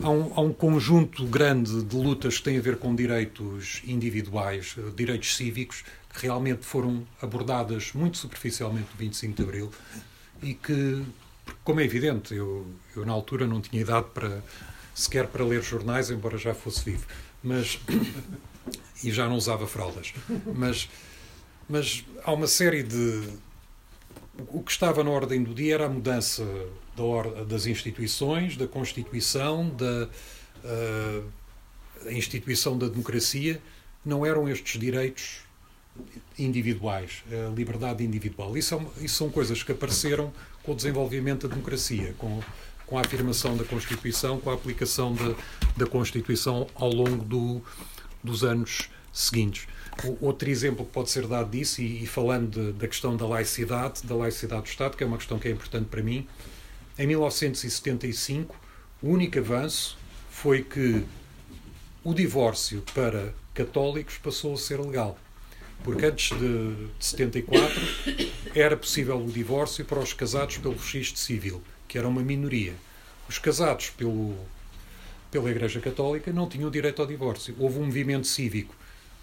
há, 0.04 0.10
um, 0.10 0.34
há 0.36 0.42
um, 0.42 0.54
conjunto 0.54 1.26
grande 1.26 1.84
de 1.84 1.96
lutas 1.96 2.38
que 2.38 2.44
têm 2.44 2.58
a 2.58 2.62
ver 2.62 2.78
com 2.78 2.96
direitos 2.96 3.82
individuais, 3.86 4.76
direitos 4.96 5.36
cívicos, 5.36 5.84
que 6.14 6.24
realmente 6.24 6.66
foram 6.66 7.06
abordadas 7.22 7.94
muito 7.94 8.18
superficialmente 8.18 8.88
no 8.92 8.98
25 8.98 9.36
de 9.36 9.44
Abril 9.44 9.72
e 10.42 10.54
que, 10.54 11.04
como 11.64 11.80
é 11.80 11.86
evidente, 11.86 12.34
eu, 12.34 12.68
eu 12.96 13.06
na 13.06 13.14
altura 13.14 13.48
não 13.48 13.62
tinha 13.62 13.82
idade 13.82 14.08
para 14.14 14.42
sequer 14.94 15.28
para 15.28 15.46
ler 15.46 15.62
jornais, 15.64 16.10
embora 16.10 16.38
já 16.38 16.54
fosse 16.54 16.84
vivo, 16.84 17.06
mas 17.44 17.80
e 19.04 19.12
já 19.12 19.28
não 19.28 19.36
usava 19.36 19.68
fraldas. 19.68 20.14
Mas, 20.54 20.90
mas 21.70 22.06
há 22.24 22.34
uma 22.34 22.48
série 22.48 22.84
de. 22.84 23.28
O 24.48 24.64
que 24.64 24.72
estava 24.72 25.04
na 25.04 25.10
ordem 25.10 25.44
do 25.44 25.54
dia 25.54 25.76
era 25.76 25.86
a 25.86 25.90
mudança 25.90 26.44
da 26.96 27.44
das 27.44 27.66
instituições, 27.66 28.56
da 28.56 28.68
Constituição, 28.68 29.70
da 29.70 30.10
uh, 30.64 32.12
instituição 32.12 32.78
da 32.78 32.88
democracia. 32.88 33.62
Não 34.06 34.26
eram 34.26 34.48
estes 34.50 34.80
direitos 34.80 35.42
individuais, 36.38 37.24
a 37.30 37.54
liberdade 37.54 38.04
individual. 38.04 38.58
Isso, 38.58 38.76
é, 38.76 39.06
isso 39.06 39.16
são 39.16 39.30
coisas 39.30 39.62
que 39.62 39.72
apareceram 39.72 40.32
com 40.64 40.72
o 40.72 40.76
desenvolvimento 40.76 41.48
da 41.48 41.54
democracia, 41.54 42.16
com, 42.18 42.42
com 42.86 42.98
a 42.98 43.02
afirmação 43.02 43.58
da 43.58 43.64
Constituição, 43.64 44.40
com 44.40 44.50
a 44.50 44.54
aplicação 44.54 45.14
da, 45.14 45.36
da 45.78 45.86
Constituição 45.86 46.68
ao 46.76 46.90
longo 46.90 47.24
do, 47.24 47.62
dos 48.24 48.44
anos 48.44 48.90
seguintes. 49.12 49.68
Outro 50.20 50.50
exemplo 50.50 50.86
que 50.86 50.92
pode 50.92 51.10
ser 51.10 51.28
dado 51.28 51.52
disso, 51.52 51.82
e, 51.82 52.04
e 52.04 52.08
falando 52.08 52.50
de, 52.50 52.72
da 52.74 52.88
questão 52.88 53.16
da 53.16 53.28
laicidade, 53.28 54.04
da 54.04 54.16
laicidade 54.16 54.64
do 54.64 54.68
Estado, 54.68 54.98
que 54.98 55.04
é 55.04 55.08
uma 55.08 55.18
questão 55.18 55.38
que 55.38 55.48
é 55.48 55.52
importante 55.52 55.86
para 55.86 56.02
mim, 56.02 56.28
em 56.98 57.08
1975, 57.08 58.56
o 59.02 59.10
único 59.10 59.40
avanço 59.40 59.98
foi 60.30 60.64
que 60.64 61.04
o 62.04 62.14
divórcio 62.14 62.84
para 62.94 63.34
católicos 63.54 64.18
passou 64.18 64.54
a 64.54 64.58
ser 64.58 64.80
legal. 64.80 65.18
Porque 65.84 66.06
antes 66.06 66.38
de, 66.38 66.76
de 67.00 67.06
74 67.06 67.82
era 68.54 68.78
possível 68.78 69.18
o 69.18 69.32
divórcio 69.32 69.84
para 69.86 70.00
os 70.00 70.14
casados 70.14 70.58
pelo 70.58 70.76
registro 70.76 71.20
civil, 71.20 71.62
que 71.88 71.98
era 71.98 72.08
uma 72.08 72.22
minoria. 72.22 72.74
Os 73.28 73.40
casados 73.40 73.90
pelo, 73.90 74.36
pela 75.32 75.50
Igreja 75.50 75.80
Católica 75.80 76.32
não 76.32 76.48
tinham 76.48 76.70
direito 76.70 77.02
ao 77.02 77.08
divórcio. 77.08 77.56
Houve 77.58 77.80
um 77.80 77.86
movimento 77.86 78.28
cívico 78.28 78.76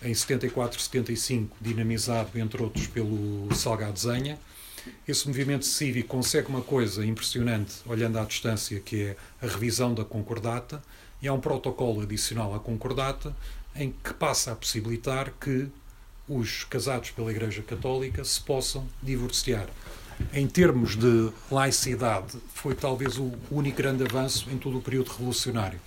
em 0.03 0.15
74, 0.15 0.81
75, 0.81 1.57
dinamizado, 1.61 2.39
entre 2.39 2.63
outros, 2.63 2.87
pelo 2.87 3.53
Salgado 3.55 3.99
Zenha. 3.99 4.39
Esse 5.07 5.27
movimento 5.27 5.67
cívico 5.67 6.09
consegue 6.09 6.49
uma 6.49 6.63
coisa 6.63 7.05
impressionante, 7.05 7.75
olhando 7.85 8.19
à 8.19 8.25
distância, 8.25 8.81
que 8.81 9.03
é 9.03 9.17
a 9.43 9.47
revisão 9.47 9.93
da 9.93 10.05
concordata, 10.05 10.83
e 11.21 11.29
há 11.29 11.33
um 11.33 11.41
protocolo 11.41 12.01
adicional 12.03 12.55
à 12.55 12.61
concordata 12.61 13.35
em 13.75 13.93
que 13.93 14.15
passa 14.15 14.53
a 14.53 14.57
possibilitar 14.57 15.33
que 15.41 15.69
os 16.29 16.65
casados 16.65 17.11
pela 17.11 17.31
Igreja 17.31 17.63
Católica 17.63 18.25
se 18.25 18.41
possam 18.41 18.87
divorciar. 19.03 19.67
Em 20.33 20.47
termos 20.47 20.97
de 20.97 21.31
laicidade, 21.51 22.39
foi 22.53 22.75
talvez 22.75 23.19
o 23.19 23.33
único 23.51 23.79
grande 23.79 24.05
avanço 24.05 24.49
em 24.51 24.59
todo 24.59 24.79
o 24.79 24.83
período 24.83 25.11
revolucionário. 25.11 25.81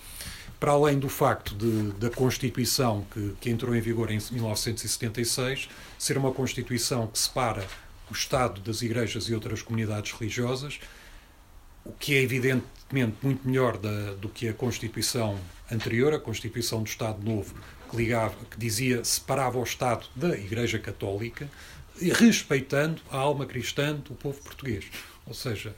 Para 0.62 0.70
além 0.70 0.96
do 0.96 1.08
facto 1.08 1.56
de, 1.56 1.90
da 1.98 2.08
Constituição, 2.08 3.04
que, 3.12 3.34
que 3.40 3.50
entrou 3.50 3.74
em 3.74 3.80
vigor 3.80 4.12
em 4.12 4.20
1976, 4.30 5.68
ser 5.98 6.16
uma 6.16 6.30
Constituição 6.30 7.08
que 7.08 7.18
separa 7.18 7.66
o 8.08 8.12
Estado 8.12 8.60
das 8.60 8.80
igrejas 8.80 9.24
e 9.24 9.34
outras 9.34 9.60
comunidades 9.60 10.12
religiosas, 10.12 10.78
o 11.84 11.90
que 11.90 12.14
é 12.14 12.22
evidentemente 12.22 13.16
muito 13.20 13.44
melhor 13.44 13.76
da, 13.76 14.14
do 14.14 14.28
que 14.28 14.46
a 14.46 14.54
Constituição 14.54 15.36
anterior, 15.68 16.14
a 16.14 16.20
Constituição 16.20 16.84
do 16.84 16.88
Estado 16.88 17.20
Novo, 17.28 17.56
que, 17.90 17.96
ligava, 17.96 18.36
que 18.48 18.56
dizia 18.56 19.04
separava 19.04 19.58
o 19.58 19.64
Estado 19.64 20.06
da 20.14 20.38
Igreja 20.38 20.78
Católica, 20.78 21.50
respeitando 22.20 23.02
a 23.10 23.16
alma 23.16 23.46
cristã 23.46 23.94
do 23.96 24.14
povo 24.14 24.40
português. 24.40 24.84
Ou 25.26 25.34
seja, 25.34 25.74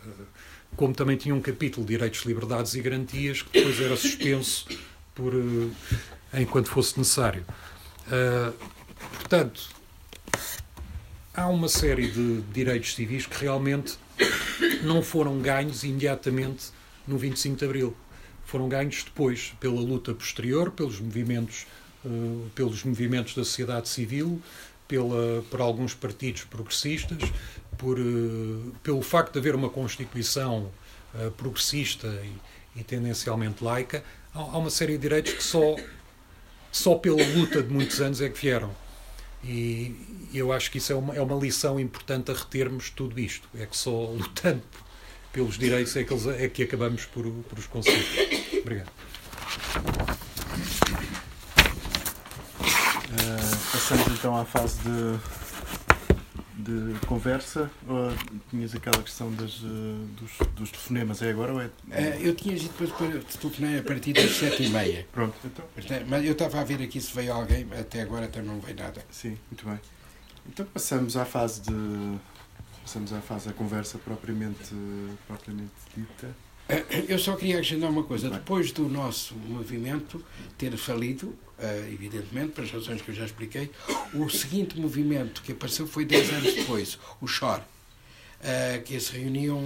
como 0.77 0.95
também 0.95 1.17
tinha 1.17 1.35
um 1.35 1.41
capítulo 1.41 1.87
direitos, 1.87 2.23
liberdades 2.23 2.75
e 2.75 2.81
garantias, 2.81 3.43
que 3.43 3.59
depois 3.59 3.81
era 3.81 3.97
suspenso 3.97 4.67
por, 5.15 5.33
eh, 5.35 6.41
enquanto 6.43 6.69
fosse 6.69 6.99
necessário. 6.99 7.45
Uh, 8.07 8.53
portanto, 9.15 9.69
há 11.33 11.49
uma 11.49 11.69
série 11.69 12.11
de 12.11 12.43
direitos 12.53 12.95
civis 12.95 13.27
que 13.27 13.41
realmente 13.41 13.99
não 14.83 15.03
foram 15.03 15.39
ganhos 15.41 15.85
imediatamente 15.85 16.67
no 17.07 17.17
25 17.17 17.57
de 17.57 17.65
Abril. 17.65 17.97
Foram 18.45 18.69
ganhos 18.69 19.03
depois, 19.05 19.55
pela 19.59 19.81
luta 19.81 20.13
posterior, 20.13 20.71
pelos 20.71 21.01
movimentos, 21.01 21.67
uh, 22.05 22.51
pelos 22.55 22.85
movimentos 22.85 23.35
da 23.35 23.45
sociedade 23.45 23.89
civil, 23.89 24.43
pela, 24.87 25.43
por 25.51 25.61
alguns 25.61 25.95
partidos 25.95 26.45
progressistas, 26.45 27.19
por, 27.79 27.99
uh, 27.99 28.73
pelo 28.83 29.03
facto 29.03 29.33
de 29.33 29.39
haver 29.39 29.55
uma 29.55 29.69
Constituição 29.69 30.71
uh, 31.15 31.31
progressista 31.33 32.07
e, 32.07 32.81
e, 32.81 32.85
tendencialmente 32.85 33.63
laica, 33.63 34.05
há, 34.35 34.39
há, 34.39 34.59
uma 34.59 34.71
série 34.71 34.93
de 34.93 34.99
direitos 34.99 35.33
que 35.33 35.45
só, 35.45 35.77
só 36.71 36.95
pela 36.97 37.25
luta 37.35 37.63
de 37.63 37.73
muitos 37.73 38.01
anos 38.01 38.21
é 38.21 38.29
que 38.29 38.41
vieram. 38.41 38.71
E 39.43 39.95
eu 40.33 40.53
acho 40.53 40.71
que 40.71 40.79
isso 40.79 40.93
é 40.93 40.97
uma, 40.97 41.15
é 41.15 41.21
uma 41.21 41.37
lição 41.37 41.79
importante 41.79 42.31
a 42.31 42.35
retermos 42.35 42.89
tudo 42.91 43.21
isto. 43.21 43.47
É 43.55 43.67
que 43.67 43.77
só 43.77 43.91
lutando 43.91 44.63
pelos 45.33 45.59
direitos 45.59 45.95
é 45.97 46.05
que, 46.05 46.13
eles, 46.15 46.27
é 46.27 46.49
que 46.49 46.63
acabamos 46.63 47.05
por, 47.05 47.25
por 47.49 47.59
os 47.59 47.67
conseguir. 47.67 48.61
Obrigado. 48.63 48.91
Uh, 53.11 53.73
passamos 53.73 54.07
então 54.09 54.37
à 54.37 54.45
fase 54.45 54.79
de 54.81 55.44
de 56.65 57.07
conversa 57.07 57.71
ou 57.87 58.11
tinhas 58.51 58.75
aquela 58.75 59.03
questão 59.03 59.31
das, 59.33 59.61
uh, 59.63 60.07
dos, 60.19 60.33
dos 60.57 60.71
telefonemas? 60.71 61.23
É 61.23 61.31
agora 61.31 61.53
ou 61.53 61.61
é. 61.61 61.67
Uh, 61.67 62.21
eu 62.21 62.35
tinha 62.35 62.57
dito 62.57 62.73
depois 62.73 62.91
para 62.91 63.21
telefonar 63.39 63.79
a 63.79 63.83
partir 63.83 64.13
das 64.15 64.31
sete 64.31 64.65
e 64.65 64.69
meia. 64.71 65.07
Pronto, 65.13 65.35
então. 65.45 65.65
Mas 66.09 66.25
eu 66.25 66.33
estava 66.33 66.61
a 66.61 66.65
ver 66.65 66.83
aqui 66.83 67.01
se 67.01 67.15
veio 67.15 67.33
alguém, 67.33 67.67
até 67.79 68.03
agora 68.03 68.25
até 68.25 68.41
não 68.43 68.59
veio 68.61 68.77
nada. 68.77 69.05
Sim, 69.11 69.37
muito 69.51 69.65
bem. 69.67 69.79
Então 70.49 70.67
passamos 70.67 71.17
à 71.17 71.25
fase 71.25 71.61
de. 71.61 72.19
Passamos 72.83 73.13
à 73.13 73.21
fase 73.21 73.49
da 73.49 73.55
conversa 73.55 73.99
propriamente, 73.99 74.75
propriamente 75.27 75.73
dita. 75.97 76.29
Eh, 76.69 77.05
eu 77.09 77.19
só 77.19 77.37
queria 77.37 77.57
acrescentar 77.57 77.91
uma 77.91 78.03
coisa. 78.03 78.31
Depois 78.31 78.73
do 78.73 78.89
nosso 78.89 79.35
movimento 79.35 80.25
ter 80.59 80.77
falido, 80.77 81.35
Uh, 81.57 81.87
evidentemente, 81.95 82.51
pelas 82.51 82.73
razões 82.73 83.01
que 83.01 83.11
eu 83.11 83.15
já 83.15 83.25
expliquei. 83.25 83.71
O 84.13 84.29
seguinte 84.29 84.79
movimento 84.79 85.41
que 85.41 85.53
apareceu 85.53 85.87
foi 85.87 86.05
10 86.05 86.33
anos 86.33 86.53
depois, 86.53 86.99
o 87.21 87.29
SHOR, 87.29 87.61
uh, 87.61 88.83
que 88.83 88.99
se 88.99 89.17
reuniam 89.17 89.61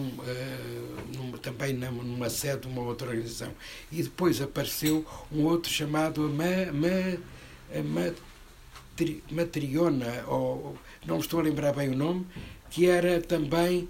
numa, 1.16 1.38
também 1.38 1.72
numa 1.72 2.28
sede 2.28 2.60
de 2.60 2.68
uma 2.68 2.82
outra 2.82 3.08
organização. 3.08 3.54
E 3.90 4.02
depois 4.02 4.38
apareceu 4.42 5.04
um 5.32 5.44
outro 5.44 5.72
chamado 5.72 6.20
Ma, 6.28 6.70
Ma, 6.72 7.80
Matri, 7.82 9.24
Matriona, 9.30 10.24
ou 10.26 10.76
não 11.06 11.18
estou 11.18 11.40
a 11.40 11.42
lembrar 11.42 11.72
bem 11.72 11.88
o 11.88 11.96
nome, 11.96 12.26
que 12.70 12.86
era 12.86 13.18
também 13.18 13.88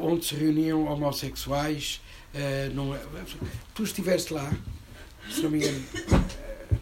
onde 0.00 0.26
se 0.26 0.34
reuniam 0.36 0.84
homossexuais. 0.84 2.00
Num, 2.74 2.96
tu 3.74 3.82
estiveste 3.82 4.32
lá, 4.32 4.52
se 5.30 5.42
não 5.42 5.50
me 5.50 5.58
engano. 5.58 5.84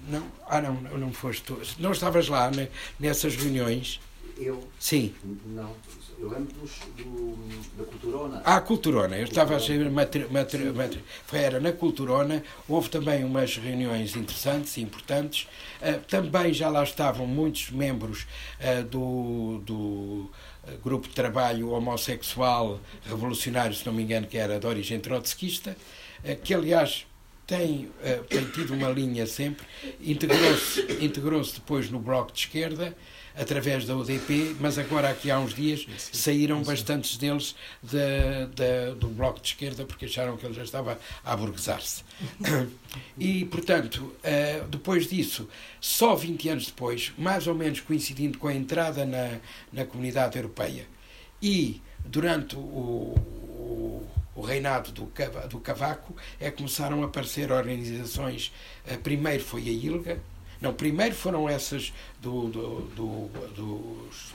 Não? 0.09 0.27
Ah, 0.47 0.61
não, 0.61 0.75
não 0.99 1.13
foste 1.13 1.43
tu. 1.43 1.61
Não 1.79 1.93
estavas 1.93 2.29
lá 2.29 2.51
né, 2.51 2.69
nessas 2.99 3.37
reuniões? 3.37 4.01
Eu? 4.37 4.69
Sim. 4.79 5.15
Não. 5.47 5.75
Eu 6.19 6.29
lembro 6.29 6.55
do, 6.97 7.37
da 7.77 7.85
Culturona. 7.85 8.43
Ah, 8.45 8.61
Culturona. 8.61 9.17
Eu 9.17 9.25
estava 9.25 9.57
a 9.57 9.61
saber, 9.61 9.91
matri, 9.91 10.27
matri, 10.31 11.03
era 11.33 11.61
na 11.61 11.73
Culturona. 11.73 12.43
Houve 12.69 12.89
também 12.89 13.25
umas 13.25 13.57
reuniões 13.57 14.17
interessantes 14.17 14.77
e 14.77 14.83
importantes. 14.83 15.49
Uh, 15.81 16.01
também 16.09 16.53
já 16.53 16.69
lá 16.69 16.83
estavam 16.83 17.27
muitos 17.27 17.71
membros 17.71 18.27
uh, 18.61 18.85
do, 18.85 19.61
do 19.65 20.31
grupo 20.83 21.09
de 21.09 21.15
trabalho 21.15 21.71
homossexual 21.71 22.81
revolucionário, 23.05 23.75
se 23.75 23.85
não 23.87 23.93
me 23.93 24.03
engano, 24.03 24.27
que 24.27 24.37
era 24.37 24.59
de 24.59 24.67
origem 24.67 25.01
trotskista, 25.01 25.77
uh, 26.25 26.37
que 26.43 26.55
aliás 26.55 27.07
tem, 27.47 27.87
uh, 27.87 28.25
tem 28.25 28.45
tido 28.47 28.75
uma 28.75 28.89
linha 28.89 29.27
sempre, 29.27 29.67
integrou-se 30.01 30.81
integrou 31.01 31.43
depois 31.43 31.91
no 31.91 31.99
Bloco 31.99 32.33
de 32.33 32.41
Esquerda, 32.41 32.97
através 33.37 33.85
da 33.85 33.97
UDP, 33.97 34.57
mas 34.61 34.79
agora 34.79 35.11
aqui 35.11 35.31
há 35.31 35.39
uns 35.39 35.55
dias 35.55 35.87
saíram 36.13 36.63
bastantes 36.63 37.17
deles 37.17 37.55
de, 37.83 37.99
de, 38.55 38.95
do 38.99 39.09
Bloco 39.09 39.41
de 39.41 39.49
Esquerda 39.49 39.85
porque 39.85 40.05
acharam 40.05 40.37
que 40.37 40.47
ele 40.47 40.55
já 40.55 40.63
estava 40.63 40.99
a 41.25 41.33
aburguesar-se. 41.33 42.03
E, 43.19 43.45
portanto, 43.47 43.99
uh, 43.99 44.69
depois 44.69 45.09
disso, 45.09 45.49
só 45.81 46.15
20 46.15 46.49
anos 46.49 46.67
depois, 46.67 47.13
mais 47.19 47.49
ou 47.49 47.55
menos 47.55 47.81
coincidindo 47.81 48.39
com 48.39 48.47
a 48.47 48.55
entrada 48.55 49.05
na, 49.05 49.41
na 49.73 49.85
Comunidade 49.85 50.37
Europeia 50.37 50.87
e 51.43 51.83
durante 52.05 52.55
o, 52.55 52.61
o 52.61 54.09
o 54.35 54.43
reinado 54.43 54.91
do, 54.91 55.11
do 55.49 55.61
Cavaco, 55.61 56.15
é 56.41 56.51
que 56.51 56.57
começaram 56.57 57.03
a 57.03 57.07
aparecer 57.07 57.53
organizações. 57.53 58.53
Eh, 58.87 58.97
primeiro 58.97 59.43
foi 59.43 59.63
a 59.63 59.73
ILGA, 59.73 60.21
não, 60.61 60.73
primeiro 60.73 61.15
foram 61.15 61.49
essas 61.49 61.93
do, 62.21 62.49
do, 62.49 62.81
do, 62.97 63.29
dos, 63.55 64.35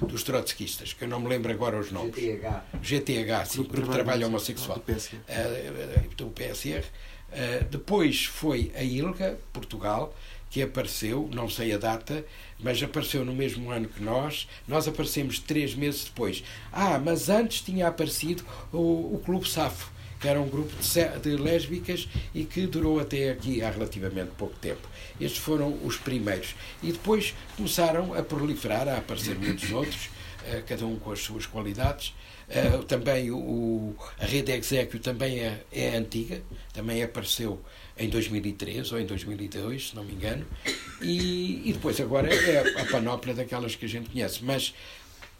dos 0.00 0.22
trotskistas, 0.22 0.92
que 0.92 1.04
eu 1.04 1.08
não 1.08 1.20
me 1.20 1.28
lembro 1.28 1.52
agora 1.52 1.78
os 1.78 1.90
nomes. 1.90 2.14
GTH. 2.14 2.62
GTH, 2.82 3.46
sim, 3.46 3.56
Grupo, 3.58 3.72
Grupo 3.72 3.88
de 3.88 3.94
Trabalho 3.94 4.26
Homossexual. 4.26 4.78
Do 4.78 4.84
PSR. 4.84 5.16
Uh, 5.16 6.14
do 6.16 6.26
PSR. 6.26 6.84
Uh, 6.84 7.64
depois 7.70 8.24
foi 8.24 8.72
a 8.74 8.82
ILGA, 8.82 9.38
Portugal, 9.52 10.14
que 10.50 10.60
apareceu, 10.62 11.30
não 11.32 11.48
sei 11.48 11.72
a 11.72 11.78
data, 11.78 12.24
mas 12.58 12.82
apareceu 12.82 13.24
no 13.24 13.32
mesmo 13.32 13.70
ano 13.70 13.88
que 13.88 14.02
nós. 14.02 14.48
Nós 14.66 14.88
aparecemos 14.88 15.38
três 15.38 15.74
meses 15.74 16.04
depois. 16.04 16.42
Ah, 16.72 16.98
mas 16.98 17.28
antes 17.28 17.62
tinha 17.62 17.86
aparecido 17.86 18.44
o, 18.72 19.14
o 19.14 19.22
Clube 19.24 19.48
Safo, 19.48 19.92
que 20.20 20.26
era 20.26 20.40
um 20.40 20.48
grupo 20.48 20.74
de, 20.76 21.18
de 21.20 21.36
lésbicas 21.40 22.08
e 22.34 22.44
que 22.44 22.66
durou 22.66 22.98
até 22.98 23.30
aqui 23.30 23.62
há 23.62 23.70
relativamente 23.70 24.32
pouco 24.36 24.56
tempo. 24.56 24.86
Estes 25.20 25.38
foram 25.38 25.76
os 25.84 25.96
primeiros. 25.96 26.54
E 26.82 26.92
depois 26.92 27.34
começaram 27.56 28.14
a 28.14 28.22
proliferar, 28.22 28.88
a 28.88 28.98
aparecer 28.98 29.38
muitos 29.38 29.70
outros. 29.72 30.08
cada 30.66 30.86
um 30.86 30.98
com 30.98 31.12
as 31.12 31.20
suas 31.20 31.46
qualidades. 31.46 32.14
também 32.88 33.30
o, 33.30 33.94
a 34.18 34.24
rede 34.24 34.52
Exequio 34.52 34.98
também 34.98 35.38
é, 35.40 35.62
é 35.70 35.96
antiga, 35.96 36.42
também 36.72 37.02
apareceu 37.02 37.62
em 37.96 38.08
2003 38.08 38.92
ou 38.92 38.98
em 38.98 39.04
2002, 39.04 39.90
se 39.90 39.96
não 39.96 40.02
me 40.02 40.14
engano, 40.14 40.46
e, 41.02 41.68
e 41.68 41.72
depois 41.74 42.00
agora 42.00 42.32
é 42.34 42.80
a 42.80 42.86
panóplia 42.86 43.34
daquelas 43.34 43.76
que 43.76 43.84
a 43.84 43.88
gente 43.88 44.08
conhece. 44.08 44.42
Mas 44.42 44.74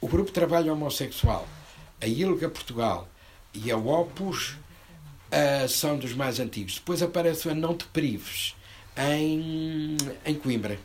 o 0.00 0.08
Grupo 0.08 0.28
de 0.28 0.32
Trabalho 0.32 0.72
Homossexual, 0.72 1.48
a 2.00 2.06
ILGA 2.06 2.48
Portugal 2.48 3.08
e 3.52 3.70
a 3.70 3.76
Opus 3.76 4.56
uh, 5.30 5.68
são 5.68 5.98
dos 5.98 6.14
mais 6.14 6.40
antigos. 6.40 6.76
Depois 6.76 7.02
aparece 7.02 7.48
a 7.48 7.54
Não 7.54 7.74
Te 7.74 7.84
Prives, 7.86 8.54
em, 9.00 9.96
em 10.24 10.34
Coimbra, 10.34 10.78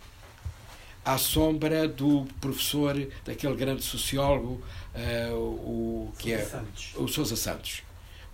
à 1.03 1.18
sombra 1.18 1.88
do 1.88 2.26
professor, 2.41 2.95
daquele 3.24 3.55
grande 3.55 3.84
sociólogo, 3.84 4.63
uh, 4.95 5.36
o, 5.36 6.13
que 6.18 6.34
é 6.34 6.47
o 6.95 7.07
Sousa 7.07 7.36
Santos, 7.36 7.84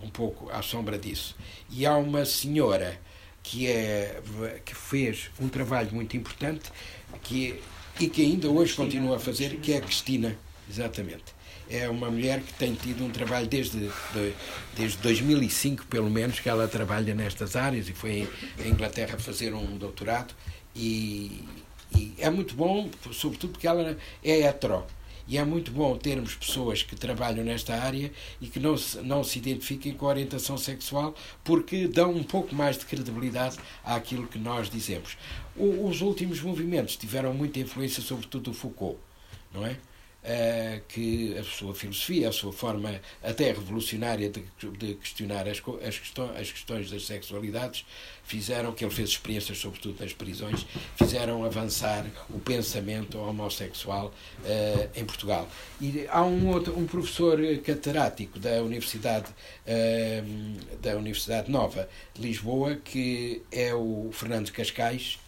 um 0.00 0.08
pouco 0.08 0.50
à 0.50 0.62
sombra 0.62 0.98
disso. 0.98 1.36
E 1.70 1.84
há 1.84 1.96
uma 1.96 2.24
senhora 2.24 2.98
que, 3.42 3.66
é, 3.66 4.20
que 4.64 4.74
fez 4.74 5.30
um 5.40 5.48
trabalho 5.48 5.92
muito 5.92 6.16
importante 6.16 6.70
que, 7.22 7.60
e 8.00 8.08
que 8.08 8.22
ainda 8.22 8.48
hoje 8.48 8.74
continua 8.74 9.16
a 9.16 9.18
fazer, 9.18 9.56
que 9.56 9.72
é 9.72 9.78
a 9.78 9.80
Cristina, 9.80 10.36
exatamente. 10.70 11.24
É 11.74 11.88
uma 11.88 12.10
mulher 12.10 12.42
que 12.42 12.52
tem 12.52 12.74
tido 12.74 13.02
um 13.02 13.10
trabalho 13.10 13.46
desde, 13.46 13.78
de, 13.78 14.34
desde 14.76 14.98
2005, 14.98 15.86
pelo 15.86 16.10
menos, 16.10 16.38
que 16.38 16.46
ela 16.46 16.68
trabalha 16.68 17.14
nestas 17.14 17.56
áreas 17.56 17.88
e 17.88 17.94
foi 17.94 18.28
em 18.58 18.68
Inglaterra 18.68 19.18
fazer 19.18 19.54
um 19.54 19.78
doutorado. 19.78 20.34
E, 20.76 21.42
e 21.96 22.12
é 22.18 22.28
muito 22.28 22.54
bom, 22.54 22.90
sobretudo 23.10 23.52
porque 23.52 23.66
ela 23.66 23.96
é 24.22 24.40
hetero 24.40 24.84
e 25.26 25.38
é 25.38 25.44
muito 25.44 25.70
bom 25.70 25.96
termos 25.96 26.34
pessoas 26.34 26.82
que 26.82 26.94
trabalham 26.94 27.44
nesta 27.44 27.74
área 27.74 28.12
e 28.38 28.46
que 28.48 28.60
não 28.60 28.76
se, 28.76 28.98
não 28.98 29.24
se 29.24 29.38
identifiquem 29.38 29.94
com 29.94 30.06
a 30.06 30.10
orientação 30.10 30.58
sexual, 30.58 31.14
porque 31.44 31.88
dão 31.88 32.12
um 32.12 32.22
pouco 32.22 32.54
mais 32.54 32.76
de 32.76 32.84
credibilidade 32.84 33.56
àquilo 33.84 34.26
que 34.26 34.38
nós 34.38 34.68
dizemos. 34.68 35.16
O, 35.56 35.86
os 35.88 36.02
últimos 36.02 36.40
movimentos 36.42 36.96
tiveram 36.96 37.32
muita 37.32 37.60
influência, 37.60 38.02
sobretudo 38.02 38.50
do 38.50 38.54
Foucault, 38.54 38.98
não 39.54 39.64
é? 39.64 39.78
Uh, 40.22 40.80
que 40.86 41.36
a 41.36 41.42
sua 41.42 41.74
filosofia, 41.74 42.28
a 42.28 42.32
sua 42.32 42.52
forma 42.52 43.00
até 43.24 43.46
revolucionária 43.46 44.30
de, 44.30 44.44
de 44.78 44.94
questionar 44.94 45.48
as, 45.48 45.60
as, 45.84 45.98
questões, 45.98 46.30
as 46.38 46.52
questões 46.52 46.90
das 46.92 47.04
sexualidades 47.06 47.84
fizeram, 48.22 48.72
que 48.72 48.84
ele 48.84 48.94
fez 48.94 49.10
experiências 49.10 49.58
sobretudo 49.58 50.00
nas 50.00 50.12
prisões, 50.12 50.64
fizeram 50.96 51.44
avançar 51.44 52.06
o 52.30 52.38
pensamento 52.38 53.18
homossexual 53.18 54.14
uh, 54.44 54.88
em 54.94 55.04
Portugal. 55.04 55.48
E 55.80 56.06
há 56.08 56.22
um 56.22 56.48
outro, 56.48 56.78
um 56.78 56.86
professor 56.86 57.38
catedrático 57.58 58.38
da 58.38 58.62
Universidade, 58.62 59.28
uh, 59.66 60.76
da 60.80 60.96
Universidade 60.96 61.50
Nova 61.50 61.88
de 62.14 62.22
Lisboa, 62.22 62.76
que 62.76 63.42
é 63.50 63.74
o 63.74 64.10
Fernando 64.12 64.50
Cascais, 64.52 65.18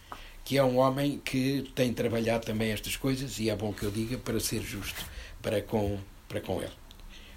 que 0.45 0.59
é 0.59 0.63
um 0.63 0.77
homem 0.77 1.21
que 1.25 1.71
tem 1.75 1.93
trabalhado 1.93 2.45
também 2.45 2.71
estas 2.71 2.97
coisas 2.97 3.39
e 3.39 3.49
é 3.49 3.57
bom 3.57 3.73
que 3.73 3.85
eu 3.85 3.91
diga 3.91 4.19
para 4.19 4.39
ser 4.39 4.61
justo 4.61 5.03
para 5.41 5.63
com, 5.63 5.99
para 6.29 6.41
com 6.41 6.61
ele. 6.61 6.71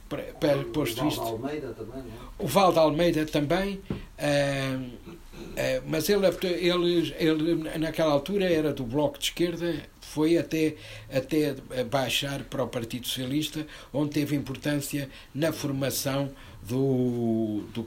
Para, 0.09 0.23
para, 0.23 0.63
posto 0.65 1.05
o 1.05 1.09
Val 1.09 1.27
Almeida 1.27 1.73
também, 1.73 2.01
não 2.03 2.13
é? 2.13 2.29
O 2.39 2.47
Val 2.47 2.71
de 2.71 2.79
Almeida 2.79 3.25
também, 3.25 3.75
uh, 3.75 4.83
uh, 5.33 5.83
mas 5.85 6.07
ele, 6.07 6.25
ele, 6.43 7.13
ele 7.17 7.77
naquela 7.77 8.13
altura 8.13 8.45
era 8.45 8.73
do 8.73 8.85
Bloco 8.85 9.17
de 9.17 9.25
Esquerda, 9.25 9.75
foi 9.99 10.37
até, 10.37 10.75
até 11.11 11.55
baixar 11.83 12.43
para 12.45 12.63
o 12.63 12.67
Partido 12.69 13.05
Socialista, 13.05 13.67
onde 13.91 14.11
teve 14.11 14.33
importância 14.33 15.09
na 15.35 15.51
formação 15.51 16.31
do, 16.63 17.63
do 17.73 17.83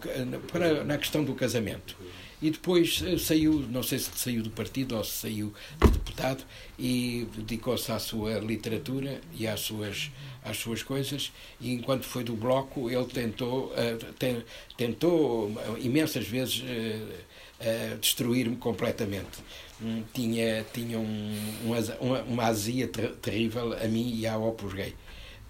para, 0.53 0.85
na 0.85 0.99
questão 0.99 1.25
do 1.25 1.35
casamento 1.35 1.97
e 2.43 2.51
depois 2.51 3.03
eh, 3.07 3.18
saiu, 3.18 3.64
não 3.68 3.82
sei 3.82 3.99
se 3.99 4.11
saiu 4.14 4.43
do 4.43 4.51
partido 4.51 4.97
ou 4.97 5.05
se 5.05 5.12
saiu 5.12 5.53
de 5.80 5.91
deputado 5.91 6.45
e 6.78 7.28
dedicou-se 7.36 7.91
à 7.93 7.99
sua 7.99 8.38
literatura 8.38 9.20
e 9.34 9.47
às 9.47 9.61
suas, 9.61 10.11
às 10.43 10.57
suas 10.57 10.82
coisas 10.82 11.32
e 11.61 11.72
enquanto 11.72 12.05
foi 12.05 12.24
do 12.24 12.34
Bloco 12.34 12.91
ele 12.91 13.05
tentou, 13.07 13.66
uh, 13.66 14.55
tentou 14.76 15.53
imensas 15.80 16.26
vezes 16.26 16.61
uh, 16.61 16.64
uh, 16.64 17.99
destruir-me 17.99 18.57
completamente. 18.57 19.38
Um, 19.82 20.03
tinha 20.12 20.64
tinha 20.74 20.99
um, 20.99 21.34
uma, 21.64 22.20
uma 22.22 22.45
azia 22.45 22.86
ter, 22.88 23.14
terrível 23.16 23.72
a 23.72 23.86
mim 23.86 24.14
e 24.14 24.26
ao 24.26 24.47
Opus 24.49 24.72
Gay. 24.74 24.95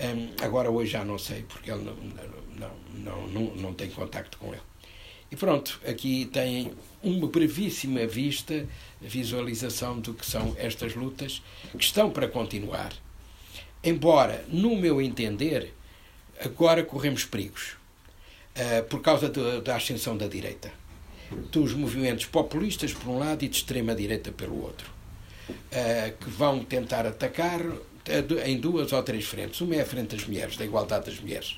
Um, 0.00 0.44
agora 0.44 0.70
hoje 0.70 0.92
já 0.92 1.04
não 1.04 1.18
sei, 1.18 1.42
porque 1.42 1.70
ele 1.70 1.84
não, 1.84 1.94
não, 2.56 2.70
não, 2.94 3.28
não, 3.28 3.54
não 3.56 3.74
tem 3.74 3.90
contacto 3.90 4.38
com 4.38 4.52
ele. 4.52 4.69
E 5.30 5.36
pronto, 5.36 5.80
aqui 5.86 6.28
tem 6.32 6.72
uma 7.02 7.28
brevíssima 7.28 8.04
vista, 8.04 8.66
visualização 9.00 10.00
do 10.00 10.12
que 10.12 10.26
são 10.26 10.56
estas 10.58 10.94
lutas, 10.94 11.40
que 11.70 11.84
estão 11.84 12.10
para 12.10 12.26
continuar. 12.26 12.92
Embora, 13.82 14.44
no 14.48 14.76
meu 14.76 15.00
entender, 15.00 15.72
agora 16.44 16.82
corremos 16.82 17.24
perigos, 17.24 17.76
uh, 18.56 18.82
por 18.88 19.00
causa 19.00 19.28
de, 19.28 19.60
da 19.60 19.76
ascensão 19.76 20.16
da 20.16 20.26
direita. 20.26 20.72
Dos 21.52 21.74
movimentos 21.74 22.26
populistas, 22.26 22.92
por 22.92 23.08
um 23.08 23.18
lado, 23.18 23.44
e 23.44 23.48
de 23.48 23.56
extrema-direita, 23.56 24.32
pelo 24.32 24.60
outro. 24.60 24.90
Uh, 25.48 26.16
que 26.18 26.28
vão 26.28 26.64
tentar 26.64 27.06
atacar 27.06 27.60
uh, 27.64 27.80
em 28.44 28.58
duas 28.58 28.92
ou 28.92 29.02
três 29.04 29.24
frentes. 29.24 29.60
Uma 29.60 29.76
é 29.76 29.82
a 29.82 29.86
frente 29.86 30.16
das 30.16 30.26
mulheres, 30.26 30.56
da 30.56 30.64
igualdade 30.64 31.06
das 31.06 31.20
mulheres 31.20 31.56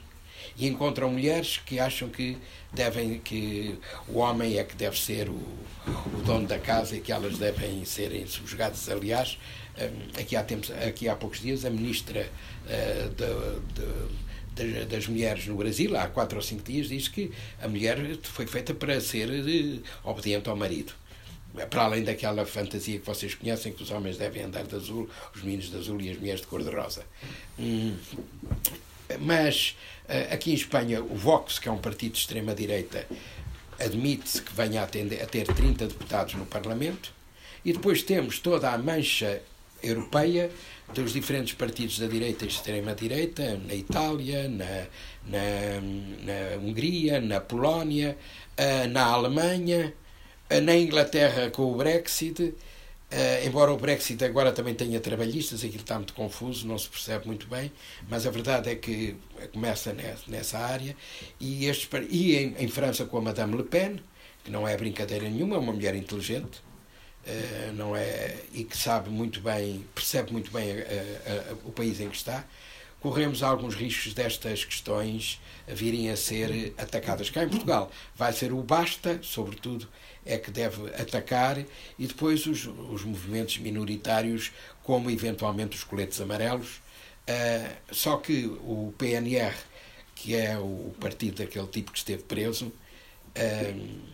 e 0.57 0.67
encontram 0.67 1.11
mulheres 1.11 1.59
que 1.65 1.79
acham 1.79 2.09
que 2.09 2.37
devem 2.73 3.19
que 3.19 3.79
o 4.09 4.19
homem 4.19 4.59
é 4.59 4.65
que 4.65 4.75
deve 4.75 4.99
ser 4.99 5.29
o, 5.29 5.35
o 5.35 6.23
dono 6.25 6.47
da 6.47 6.59
casa 6.59 6.97
e 6.97 7.01
que 7.01 7.13
elas 7.13 7.39
devem 7.39 7.85
serem 7.85 8.27
subjugadas. 8.27 8.89
Aliás, 8.89 9.39
hum, 9.79 10.21
aqui 10.21 10.37
há, 10.37 10.43
tempos, 10.43 10.71
aqui 10.71 11.09
há 11.09 11.15
poucos 11.15 11.41
dias 11.41 11.65
a 11.65 11.71
ministra 11.71 12.31
uh, 12.65 13.09
de, 14.55 14.65
de, 14.65 14.85
das 14.87 15.07
mulheres 15.07 15.47
no 15.47 15.57
Brasil, 15.57 15.97
há 15.97 16.07
quatro 16.07 16.37
ou 16.37 16.43
cinco 16.43 16.63
dias, 16.63 16.89
diz 16.89 17.09
que 17.09 17.31
a 17.61 17.69
mulher 17.69 17.99
foi 18.23 18.47
feita 18.47 18.75
para 18.75 19.01
ser 19.01 19.29
uh, 19.29 20.09
obediente 20.09 20.49
ao 20.49 20.57
marido. 20.57 20.95
Para 21.69 21.83
além 21.83 22.03
daquela 22.03 22.47
fantasia 22.47 22.99
que 22.99 23.05
vocês 23.05 23.35
conhecem, 23.35 23.75
que 23.75 23.83
os 23.83 23.91
homens 23.91 24.17
devem 24.17 24.45
andar 24.45 24.65
de 24.65 24.75
azul, 24.75 25.07
os 25.35 25.43
meninos 25.43 25.71
de 25.71 25.77
azul 25.77 26.01
e 26.01 26.11
as 26.11 26.17
mulheres 26.17 26.41
de 26.41 26.47
cor-de-rosa. 26.47 27.05
Hum, 27.59 27.95
mas 29.21 29.77
eh, 30.09 30.29
aqui 30.31 30.51
em 30.51 30.55
Espanha, 30.55 31.03
o 31.03 31.15
Vox, 31.15 31.59
que 31.59 31.69
é 31.69 31.73
um 31.73 31.79
partido 31.79 32.13
de 32.13 32.19
extrema-direita, 32.19 33.07
admite-se 33.79 34.43
que 34.43 34.53
venha 34.53 34.83
a, 34.83 34.85
a 34.85 35.27
ter 35.27 35.47
30 35.47 35.87
deputados 35.87 36.35
no 36.35 36.47
Parlamento. 36.47 37.13
E 37.65 37.73
depois 37.73 38.03
temos 38.03 38.39
toda 38.39 38.71
a 38.71 38.79
mancha 38.79 39.41
europeia 39.83 40.51
dos 40.95 41.13
diferentes 41.13 41.55
partidos 41.55 41.99
da 41.99 42.07
direita 42.07 42.45
e 42.45 42.49
extrema-direita, 42.49 43.61
na 43.67 43.75
Itália, 43.75 44.49
na, 44.49 44.87
na, 45.27 45.81
na, 46.23 46.57
Hungria, 46.59 47.21
na 47.21 47.41
Polónia, 47.41 48.17
eh, 48.57 48.87
na 48.89 49.05
Alemanha, 49.05 49.93
eh, 50.51 50.61
na 50.61 50.77
Inglaterra 50.77 51.51
com 51.51 51.73
o 51.73 51.77
Brexit 51.77 52.55
Uh, 53.13 53.47
embora 53.47 53.71
o 53.71 53.77
Brexit 53.77 54.25
agora 54.25 54.53
também 54.53 54.75
tenha 54.75 54.99
trabalhistas, 54.99 55.63
aquilo 55.63 55.83
está 55.83 55.97
muito 55.97 56.15
confuso, 56.15 56.67
não 56.67 56.79
se 56.79 56.89
percebe 56.89 57.27
muito 57.27 57.47
bem, 57.47 57.71
mas 58.09 58.27
a 58.27 58.31
verdade 58.31 58.71
é 58.71 58.75
que 58.75 59.15
começa 59.53 59.95
nessa, 60.27 60.59
área. 60.59 60.97
E, 61.39 61.67
estes, 61.67 61.91
e 62.09 62.37
em, 62.37 62.55
em, 62.59 62.69
França 62.69 63.05
com 63.05 63.19
a 63.19 63.21
Madame 63.21 63.55
Le 63.55 63.65
Pen, 63.65 64.01
que 64.43 64.51
não 64.51 64.67
é 64.67 64.75
brincadeira 64.79 65.29
nenhuma, 65.29 65.57
é 65.57 65.59
uma 65.59 65.75
mulher 65.75 65.95
inteligente, 65.95 66.63
uh, 67.27 67.73
não 67.75 67.95
é, 67.95 68.35
e 68.55 68.65
que 68.65 68.79
sabe 68.79 69.11
muito 69.11 69.43
bem, 69.43 69.85
percebe 69.95 70.33
muito 70.33 70.51
bem 70.51 70.73
a, 70.73 70.75
a, 70.75 71.51
a, 71.51 71.55
o 71.67 71.71
país 71.71 72.01
em 72.01 72.09
que 72.09 72.17
está, 72.17 72.47
corremos 72.99 73.43
alguns 73.43 73.75
riscos 73.75 74.15
destas 74.15 74.65
questões 74.65 75.39
virem 75.67 76.09
a 76.09 76.17
ser 76.17 76.73
atacadas. 76.79 77.29
Cá 77.29 77.45
em 77.45 77.49
Portugal 77.49 77.91
vai 78.15 78.33
ser 78.33 78.53
o 78.55 78.63
basta, 78.63 79.19
sobretudo, 79.23 79.87
é 80.25 80.39
que 80.39 80.51
deve 80.51 80.89
atacar, 80.95 81.59
e 81.99 82.07
depois 82.07 82.47
os, 82.47 82.67
os 82.67 83.05
movimentos 83.05 83.59
minoritários, 83.59 84.53
como 84.83 85.11
eventualmente 85.11 85.77
os 85.77 85.85
coletes 85.85 86.21
amarelos. 86.21 86.81
Uh, 87.29 87.73
só 87.91 88.17
que 88.17 88.47
o 88.47 88.93
PNR, 88.99 89.55
que 90.15 90.35
é 90.35 90.59
o 90.59 90.93
partido 91.01 91.37
daquele 91.43 91.67
tipo 91.67 91.93
que 91.93 91.99
esteve 91.99 92.23
preso, 92.23 92.67
uh, 93.37 94.13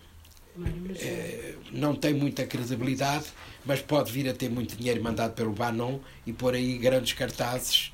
não 1.70 1.94
tem 1.94 2.12
muita 2.12 2.44
credibilidade, 2.46 3.26
mas 3.64 3.80
pode 3.80 4.10
vir 4.10 4.28
a 4.28 4.34
ter 4.34 4.50
muito 4.50 4.76
dinheiro 4.76 5.02
mandado 5.02 5.34
pelo 5.34 5.52
Banon 5.52 6.00
e 6.26 6.32
pôr 6.32 6.54
aí 6.54 6.76
grandes 6.78 7.12
cartazes 7.12 7.92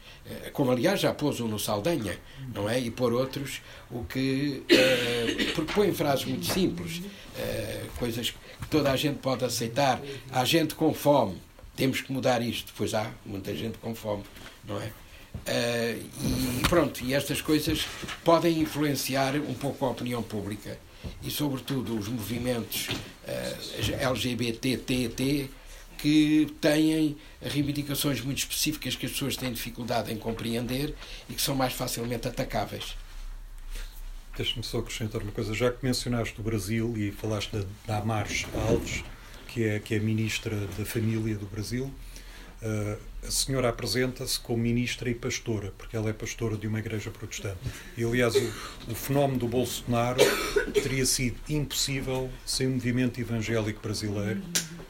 como 0.53 0.71
aliás 0.71 1.01
já 1.01 1.13
pôs 1.13 1.41
um 1.41 1.49
no 1.49 1.59
Saldanha, 1.59 2.17
não 2.55 2.69
é? 2.69 2.81
E 2.81 2.91
por 2.91 3.13
outros, 3.13 3.61
o 3.91 4.05
que. 4.05 4.63
Porque 5.55 5.73
põe 5.73 5.93
frases 5.93 6.25
muito 6.25 6.47
simples, 6.47 7.03
uh, 7.35 7.89
coisas 7.99 8.31
que 8.31 8.69
toda 8.71 8.91
a 8.91 8.97
gente 8.97 9.19
pode 9.19 9.45
aceitar. 9.45 10.01
Há 10.31 10.45
gente 10.45 10.75
com 10.75 10.93
fome, 10.93 11.41
temos 11.77 12.01
que 12.01 12.13
mudar 12.13 12.43
isto. 12.43 12.73
Pois 12.77 12.95
há 12.95 13.11
muita 13.25 13.55
gente 13.55 13.79
com 13.79 13.95
fome, 13.95 14.25
não 14.65 14.81
é? 14.81 14.87
Uh, 14.87 16.61
e 16.61 16.69
pronto, 16.69 17.05
e 17.05 17.13
estas 17.13 17.41
coisas 17.41 17.87
podem 18.23 18.61
influenciar 18.61 19.35
um 19.37 19.55
pouco 19.55 19.85
a 19.85 19.91
opinião 19.91 20.23
pública 20.23 20.79
e, 21.23 21.31
sobretudo, 21.31 21.99
os 21.99 22.09
movimentos 22.09 22.89
uh, 22.89 23.95
LGBTT 24.01 25.51
que 25.99 26.55
têm 26.61 27.17
reivindicações 27.41 28.21
muito 28.21 28.39
específicas 28.39 28.95
que 28.95 29.07
as 29.07 29.13
pessoas 29.13 29.37
têm 29.37 29.53
dificuldade 29.53 30.13
em 30.13 30.17
compreender 30.17 30.95
e 31.29 31.35
que 31.35 31.43
são 31.43 31.55
mais 31.55 31.73
facilmente 31.73 32.29
atacáveis. 32.29 32.95
Deixa-me 34.37 34.65
só 34.65 34.79
acrescentar 34.79 35.23
uma 35.23 35.31
coisa. 35.31 35.55
Já 35.55 35.71
que 35.71 35.85
mencionaste 35.85 36.41
o 36.41 36.43
Brasil 36.43 36.93
e 36.97 37.13
falaste 37.13 37.53
da 37.53 37.65
Damares 37.87 38.47
Alves, 38.69 39.05
que 39.47 39.63
é, 39.63 39.79
que 39.79 39.95
é 39.95 40.01
ministra 40.01 40.57
da 40.77 40.85
Família 40.85 41.37
do 41.37 41.47
Brasil, 41.47 41.85
uh, 41.85 42.99
a 43.25 43.31
senhora 43.31 43.69
apresenta-se 43.69 44.41
como 44.41 44.61
ministra 44.61 45.09
e 45.09 45.15
pastora, 45.15 45.73
porque 45.79 45.97
ela 45.97 46.11
é 46.11 46.13
pastora 46.13 46.57
de 46.57 46.67
uma 46.67 46.81
igreja 46.81 47.13
protestante. 47.13 47.59
E, 47.97 48.03
aliás, 48.03 48.35
o, 48.35 48.91
o 48.91 48.95
fenómeno 48.97 49.39
do 49.39 49.47
Bolsonaro 49.47 50.19
teria 50.83 51.07
sido 51.07 51.39
impossível 51.49 52.29
sem 52.45 52.67
o 52.67 52.71
movimento 52.71 53.21
evangélico 53.21 53.81
brasileiro, 53.81 54.43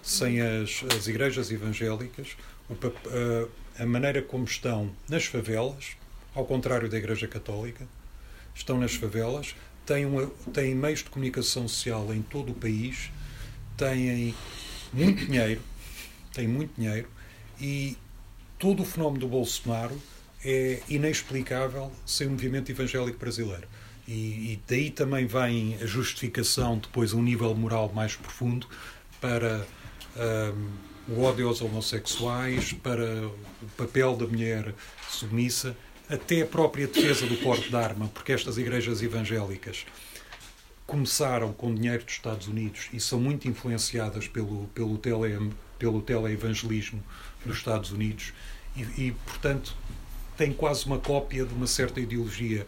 sem 0.02 0.40
as, 0.40 0.82
as 0.96 1.06
igrejas 1.06 1.50
evangélicas, 1.50 2.28
o, 2.70 2.74
a, 3.78 3.82
a 3.82 3.86
maneira 3.86 4.22
como 4.22 4.44
estão 4.44 4.90
nas 5.06 5.26
favelas, 5.26 5.98
ao 6.34 6.46
contrário 6.46 6.88
da 6.88 6.96
Igreja 6.96 7.28
Católica, 7.28 7.86
estão 8.54 8.78
nas 8.78 8.94
favelas, 8.94 9.54
têm, 9.84 10.06
uma, 10.06 10.26
têm 10.52 10.74
meios 10.74 11.00
de 11.00 11.10
comunicação 11.10 11.66
social 11.68 12.12
em 12.14 12.22
todo 12.22 12.52
o 12.52 12.54
país, 12.54 13.10
têm 13.76 14.34
muito 14.92 15.26
dinheiro, 15.26 15.60
têm 16.32 16.48
muito 16.48 16.74
dinheiro 16.76 17.08
e 17.60 17.96
todo 18.58 18.82
o 18.82 18.86
fenómeno 18.86 19.20
do 19.20 19.28
Bolsonaro 19.28 20.00
é 20.44 20.80
inexplicável 20.88 21.90
sem 22.04 22.26
o 22.26 22.30
movimento 22.30 22.70
evangélico 22.70 23.18
brasileiro. 23.18 23.66
E, 24.06 24.12
e 24.12 24.62
daí 24.68 24.90
também 24.90 25.26
vem 25.26 25.76
a 25.80 25.86
justificação, 25.86 26.78
depois, 26.78 27.12
a 27.12 27.16
um 27.16 27.22
nível 27.22 27.54
moral 27.54 27.90
mais 27.94 28.14
profundo, 28.14 28.68
para 29.20 29.66
um, 30.16 31.14
o 31.14 31.22
ódio 31.22 31.48
aos 31.48 31.62
homossexuais, 31.62 32.74
para 32.74 33.26
o 33.26 33.66
papel 33.76 34.16
da 34.16 34.26
mulher 34.26 34.74
submissa 35.08 35.74
até 36.08 36.42
a 36.42 36.46
própria 36.46 36.86
defesa 36.86 37.26
do 37.26 37.36
porte 37.36 37.68
de 37.68 37.76
arma, 37.76 38.08
porque 38.08 38.32
estas 38.32 38.58
igrejas 38.58 39.02
evangélicas 39.02 39.86
começaram 40.86 41.52
com 41.52 41.74
dinheiro 41.74 42.04
dos 42.04 42.14
Estados 42.14 42.46
Unidos 42.46 42.88
e 42.92 43.00
são 43.00 43.18
muito 43.18 43.48
influenciadas 43.48 44.28
pelo, 44.28 44.66
pelo, 44.74 44.98
tele, 44.98 45.50
pelo 45.78 46.02
teleevangelismo 46.02 47.02
dos 47.44 47.56
Estados 47.56 47.90
Unidos 47.90 48.34
e, 48.76 48.82
e, 49.06 49.12
portanto, 49.24 49.74
têm 50.36 50.52
quase 50.52 50.84
uma 50.84 50.98
cópia 50.98 51.44
de 51.44 51.54
uma 51.54 51.66
certa 51.66 52.00
ideologia 52.00 52.66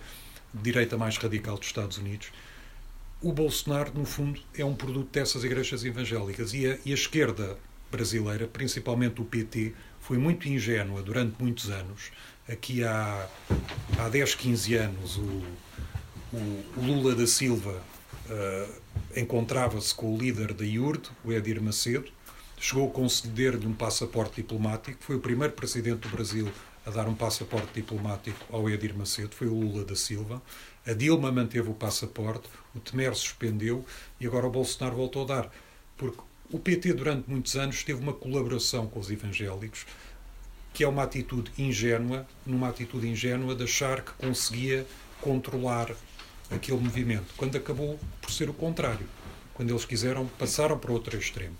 de 0.54 0.62
direita 0.62 0.96
mais 0.96 1.18
radical 1.18 1.58
dos 1.58 1.66
Estados 1.66 1.98
Unidos. 1.98 2.28
O 3.20 3.32
Bolsonaro, 3.32 3.92
no 3.94 4.06
fundo, 4.06 4.40
é 4.56 4.64
um 4.64 4.74
produto 4.74 5.10
dessas 5.12 5.44
igrejas 5.44 5.84
evangélicas 5.84 6.54
e 6.54 6.66
a, 6.66 6.78
e 6.86 6.92
a 6.92 6.94
esquerda 6.94 7.58
brasileira, 7.90 8.46
principalmente 8.46 9.20
o 9.20 9.24
PT, 9.24 9.74
foi 10.00 10.18
muito 10.18 10.48
ingênua 10.48 11.02
durante 11.02 11.36
muitos 11.42 11.70
anos 11.70 12.10
aqui 12.48 12.84
há, 12.84 13.28
há 13.98 14.08
10, 14.08 14.34
15 14.34 14.74
anos, 14.74 15.16
o, 15.16 15.42
o, 16.32 16.64
Lula 16.76 17.14
da 17.14 17.26
Silva 17.26 17.82
uh, 18.28 19.18
encontrava-se 19.20 19.94
com 19.94 20.14
o 20.14 20.18
líder 20.18 20.52
da 20.54 20.64
IURD, 20.64 21.08
o 21.24 21.32
Edir 21.32 21.60
Macedo, 21.60 22.10
chegou 22.58 22.88
a 22.88 22.92
conceder-lhe 22.92 23.66
um 23.66 23.72
passaporte 23.72 24.36
diplomático, 24.36 24.98
foi 25.00 25.16
o 25.16 25.20
primeiro 25.20 25.52
presidente 25.52 26.00
do 26.00 26.08
Brasil 26.08 26.48
a 26.84 26.90
dar 26.90 27.08
um 27.08 27.14
passaporte 27.14 27.68
diplomático 27.74 28.38
ao 28.50 28.70
Edir 28.70 28.96
Macedo, 28.96 29.34
foi 29.34 29.48
o 29.48 29.54
Lula 29.54 29.84
da 29.84 29.96
Silva. 29.96 30.40
A 30.86 30.92
Dilma 30.92 31.32
manteve 31.32 31.68
o 31.68 31.74
passaporte, 31.74 32.48
o 32.74 32.78
Temer 32.78 33.12
suspendeu 33.16 33.84
e 34.20 34.26
agora 34.26 34.46
o 34.46 34.50
Bolsonaro 34.50 34.94
voltou 34.94 35.24
a 35.24 35.26
dar. 35.26 35.52
Porque 35.96 36.20
o 36.52 36.60
PT, 36.60 36.92
durante 36.92 37.28
muitos 37.28 37.56
anos, 37.56 37.82
teve 37.82 38.00
uma 38.00 38.12
colaboração 38.12 38.86
com 38.86 39.00
os 39.00 39.10
evangélicos 39.10 39.84
que 40.76 40.84
é 40.84 40.88
uma 40.88 41.04
atitude 41.04 41.50
ingênua, 41.56 42.26
numa 42.44 42.68
atitude 42.68 43.08
ingênua 43.08 43.54
de 43.54 43.64
achar 43.64 44.02
que 44.02 44.12
conseguia 44.12 44.86
controlar 45.22 45.90
aquele 46.50 46.78
movimento, 46.78 47.32
quando 47.34 47.56
acabou 47.56 47.98
por 48.20 48.30
ser 48.30 48.50
o 48.50 48.52
contrário. 48.52 49.06
Quando 49.54 49.70
eles 49.70 49.86
quiseram, 49.86 50.26
passaram 50.38 50.78
para 50.78 50.92
outro 50.92 51.16
extremo. 51.16 51.56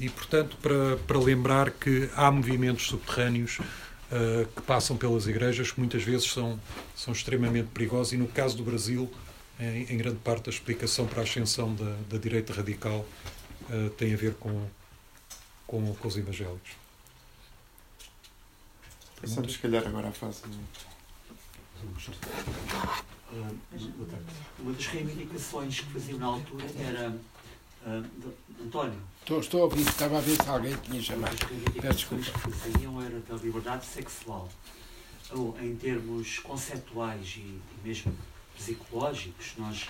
E, 0.00 0.08
portanto, 0.08 0.56
para, 0.60 0.96
para 1.06 1.16
lembrar 1.16 1.70
que 1.70 2.10
há 2.16 2.28
movimentos 2.28 2.88
subterrâneos 2.88 3.60
uh, 3.60 4.46
que 4.56 4.62
passam 4.62 4.96
pelas 4.96 5.28
igrejas, 5.28 5.70
que 5.70 5.78
muitas 5.78 6.02
vezes 6.02 6.28
são, 6.28 6.58
são 6.96 7.12
extremamente 7.12 7.68
perigosos, 7.72 8.14
e 8.14 8.16
no 8.16 8.26
caso 8.26 8.56
do 8.56 8.64
Brasil, 8.64 9.08
em, 9.60 9.94
em 9.94 9.96
grande 9.96 10.18
parte, 10.18 10.50
a 10.50 10.52
explicação 10.52 11.06
para 11.06 11.20
a 11.20 11.22
ascensão 11.22 11.72
da, 11.72 11.96
da 12.10 12.18
direita 12.18 12.52
radical 12.52 13.06
uh, 13.70 13.90
tem 13.90 14.12
a 14.12 14.16
ver 14.16 14.34
com, 14.34 14.66
com, 15.68 15.94
com 15.94 16.08
os 16.08 16.16
evangélicos. 16.16 16.85
Passamos, 19.26 19.54
se 19.54 19.58
calhar, 19.58 19.84
agora 19.84 20.08
à 20.08 20.12
fase. 20.12 20.42
Uma 24.60 24.72
das 24.72 24.86
reivindicações 24.86 25.80
que 25.80 25.92
faziam 25.92 26.18
na 26.20 26.26
altura 26.26 26.64
era. 26.78 27.10
Uh, 27.84 28.32
António. 28.64 29.00
Estou, 29.20 29.40
estou 29.40 29.60
a 29.62 29.64
ouvir, 29.64 29.80
estava 29.80 30.18
a 30.18 30.20
ver 30.20 30.40
se 30.40 30.48
alguém 30.48 30.76
tinha 30.76 31.02
chamado. 31.02 31.34
As 31.34 31.40
reivindicações 31.40 32.28
que 32.28 32.50
faziam 32.52 33.02
era 33.02 33.18
da 33.18 33.34
liberdade 33.34 33.84
sexual. 33.84 34.48
Ou, 35.32 35.58
em 35.60 35.74
termos 35.74 36.38
conceptuais 36.38 37.34
e, 37.36 37.40
e 37.40 37.62
mesmo 37.82 38.16
psicológicos, 38.56 39.54
nós 39.58 39.88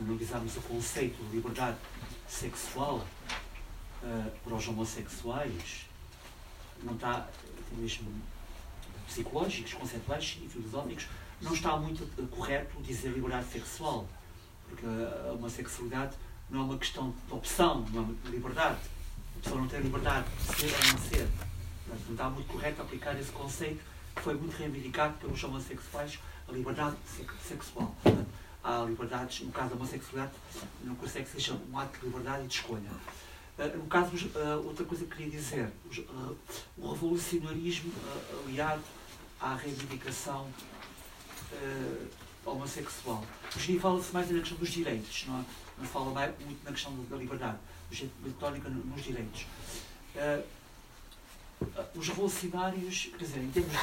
analisámos 0.00 0.56
o 0.56 0.62
conceito 0.62 1.22
de 1.24 1.36
liberdade 1.36 1.76
sexual 2.26 3.06
uh, 4.02 4.30
para 4.42 4.54
os 4.54 4.66
homossexuais, 4.66 5.84
não 6.82 6.94
está 6.94 7.28
mesmo 7.76 8.10
psicológicos, 9.08 9.74
conceituais 9.74 10.38
e 10.42 10.48
filosóficos, 10.48 11.06
não 11.40 11.52
está 11.52 11.76
muito 11.76 12.06
correto 12.28 12.80
dizer 12.82 13.10
liberdade 13.10 13.46
sexual, 13.48 14.08
porque 14.68 14.86
a 14.86 15.32
homossexualidade 15.32 16.16
não 16.50 16.60
é 16.60 16.64
uma 16.64 16.78
questão 16.78 17.14
de 17.26 17.32
opção, 17.32 17.86
não 17.92 18.00
é 18.00 18.04
uma 18.04 18.30
liberdade. 18.30 18.78
A 19.36 19.42
pessoa 19.42 19.60
não 19.60 19.68
tem 19.68 19.80
liberdade 19.80 20.26
de 20.36 20.56
ser 20.56 20.74
ou 20.74 20.92
não 20.92 20.98
ser. 20.98 21.28
Não 21.86 22.12
está 22.12 22.28
muito 22.28 22.48
correto 22.48 22.82
aplicar 22.82 23.18
esse 23.18 23.30
conceito 23.30 23.82
que 24.14 24.22
foi 24.22 24.34
muito 24.34 24.56
reivindicado 24.56 25.14
pelos 25.18 25.42
homossexuais, 25.42 26.18
a 26.48 26.52
liberdade 26.52 26.96
sexual. 27.46 27.94
Há 28.64 28.84
liberdades, 28.84 29.40
no 29.40 29.52
caso 29.52 29.70
da 29.70 29.76
homossexualidade, 29.76 30.32
não 30.82 30.94
consegue 30.96 31.28
seja 31.28 31.58
um 31.70 31.78
ato 31.78 31.98
de 31.98 32.06
liberdade 32.06 32.44
e 32.44 32.48
de 32.48 32.54
escolha. 32.54 32.90
Uh, 33.58 33.76
no 33.76 33.86
caso, 33.86 34.10
uh, 34.14 34.66
outra 34.66 34.84
coisa 34.84 35.04
que 35.04 35.16
queria 35.16 35.30
dizer, 35.30 35.72
o 36.76 36.92
revolucionarismo 36.92 37.92
aliado 38.46 38.82
à 39.40 39.54
reivindicação 39.54 40.48
uh, 41.52 42.08
homossexual. 42.44 43.24
Hoje 43.56 43.78
fala-se 43.78 44.12
mais 44.12 44.30
na 44.30 44.40
questão 44.40 44.58
dos 44.58 44.70
direitos, 44.70 45.26
não, 45.26 45.40
é? 45.40 45.44
não 45.78 45.84
fala 45.84 46.10
mais, 46.12 46.34
muito 46.40 46.64
na 46.64 46.72
questão 46.72 46.94
da 47.04 47.16
liberdade, 47.16 47.58
tónica 48.38 48.68
nos 48.68 49.02
direitos. 49.02 49.46
Uh, 50.14 50.58
os 51.94 52.08
revolucionários, 52.08 53.10
quer 53.10 53.24
dizer, 53.24 53.40
em 53.40 53.50
termos 53.50 53.72
de, 53.72 53.78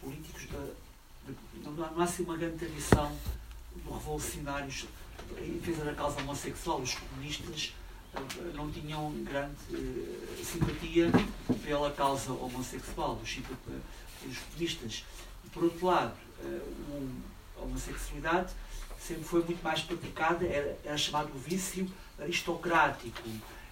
políticos, 0.00 0.42
de, 0.42 1.32
de, 1.32 1.68
não, 1.68 2.00
há 2.00 2.04
assim 2.04 2.22
uma 2.22 2.36
grande 2.36 2.58
tradição 2.58 3.16
de 3.74 3.82
revolucionários 3.82 4.86
em 5.38 5.58
defesa 5.58 5.84
da 5.84 5.94
causa 5.94 6.20
homossexual. 6.20 6.80
Os 6.80 6.94
comunistas 6.94 7.74
não 8.54 8.70
tinham 8.70 9.10
grande 9.24 9.56
uh, 9.70 10.44
simpatia 10.44 11.10
pela 11.64 11.90
causa 11.90 12.32
homossexual. 12.32 13.18
Os, 13.22 13.38
os 14.28 14.38
budistas. 14.52 15.04
E, 15.44 15.48
por 15.50 15.64
outro 15.64 15.86
lado, 15.86 16.14
eh, 16.42 16.60
a 17.58 17.62
homossexualidade 17.62 18.52
sempre 18.98 19.24
foi 19.24 19.42
muito 19.44 19.62
mais 19.62 19.80
praticada, 19.80 20.46
era, 20.46 20.78
era 20.84 20.96
chamado 20.96 21.30
vício 21.38 21.90
aristocrático. 22.18 23.28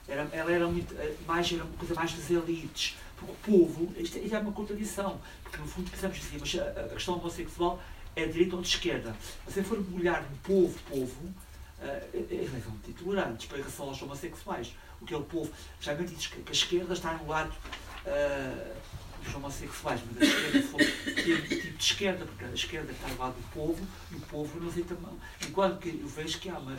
Era, 0.07 0.29
ela 0.33 0.53
era 0.53 0.67
muito, 0.67 0.95
eh, 0.95 1.15
mais, 1.27 1.51
era 1.53 1.65
uma 1.65 1.77
coisa 1.77 1.95
mais 1.95 2.13
das 2.13 2.31
elites. 2.31 2.97
Porque 3.17 3.33
o 3.33 3.37
povo, 3.59 3.95
isto, 3.97 4.19
isto 4.19 4.35
é 4.35 4.39
uma 4.39 4.53
contradição, 4.53 5.21
porque 5.43 5.59
no 5.59 5.67
fundo 5.67 5.91
pensamos 5.91 6.19
assim, 6.19 6.39
mas 6.39 6.55
a, 6.59 6.87
a 6.87 6.89
questão 6.89 7.15
homossexual 7.15 7.83
é 8.17 8.27
de 8.27 8.33
direita 8.33 8.57
ou 8.57 8.63
de 8.63 8.69
esquerda. 8.69 9.15
Se 9.47 9.53
você 9.53 9.63
for 9.63 9.79
mergulhar 9.79 10.23
no 10.23 10.37
povo, 10.39 10.79
povo, 10.89 11.25
uh, 11.27 12.17
eles 12.31 12.51
são 12.63 12.73
muito 12.73 12.91
intolerantes 12.91 13.47
para 13.47 13.59
relação 13.59 13.89
aos 13.89 14.03
homossexuais. 14.03 14.75
O 15.01 15.07
que 15.07 15.15
é 15.15 15.17
o 15.17 15.23
povo? 15.23 15.51
Geralmente 15.81 16.15
diz 16.15 16.27
que, 16.27 16.43
que 16.43 16.51
a 16.51 16.53
esquerda 16.53 16.93
está 16.93 17.15
no 17.15 17.27
lado 17.27 17.53
uh, 18.07 18.75
os 19.27 19.35
homossexuais, 19.35 20.01
mas 20.07 20.23
a 20.23 20.25
esquerda 20.25 20.63
foi 20.69 20.85
tipo 20.85 21.77
de 21.79 21.85
esquerda, 21.85 22.25
porque 22.25 22.45
a 22.45 22.55
esquerda 22.55 22.93
está 22.93 23.09
ao 23.09 23.17
lado 23.17 23.35
do 23.35 23.53
povo 23.53 23.87
e 24.11 24.17
o 24.17 24.21
povo 24.21 24.61
não 24.61 24.69
aceita 24.69 24.95
mão. 24.95 25.19
Enquanto 25.47 25.79
que 25.81 25.89
eu 25.89 26.09
vejo 26.09 26.39
que 26.39 26.49
há 26.49 26.59
uma. 26.59 26.77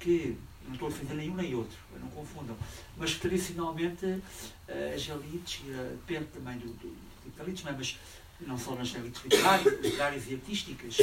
que 0.00 0.36
não 0.66 0.74
estou 0.74 0.88
a 0.88 0.90
defender 0.90 1.14
nenhum 1.14 1.34
nem 1.34 1.54
outro, 1.54 1.76
não 2.00 2.08
confundam, 2.10 2.56
mas 2.96 3.14
tradicionalmente 3.14 4.22
eh, 4.68 4.92
as 4.94 5.08
elites, 5.08 5.62
depende 6.06 6.26
também 6.26 6.58
do, 6.58 6.66
do 6.74 6.96
tipo 7.24 7.36
de 7.36 7.42
elites, 7.42 7.64
mas 7.64 7.98
não 8.46 8.58
só 8.58 8.74
nas 8.74 8.94
elites 8.94 9.22
literárias, 9.22 10.28
e 10.28 10.34
artísticas, 10.34 10.96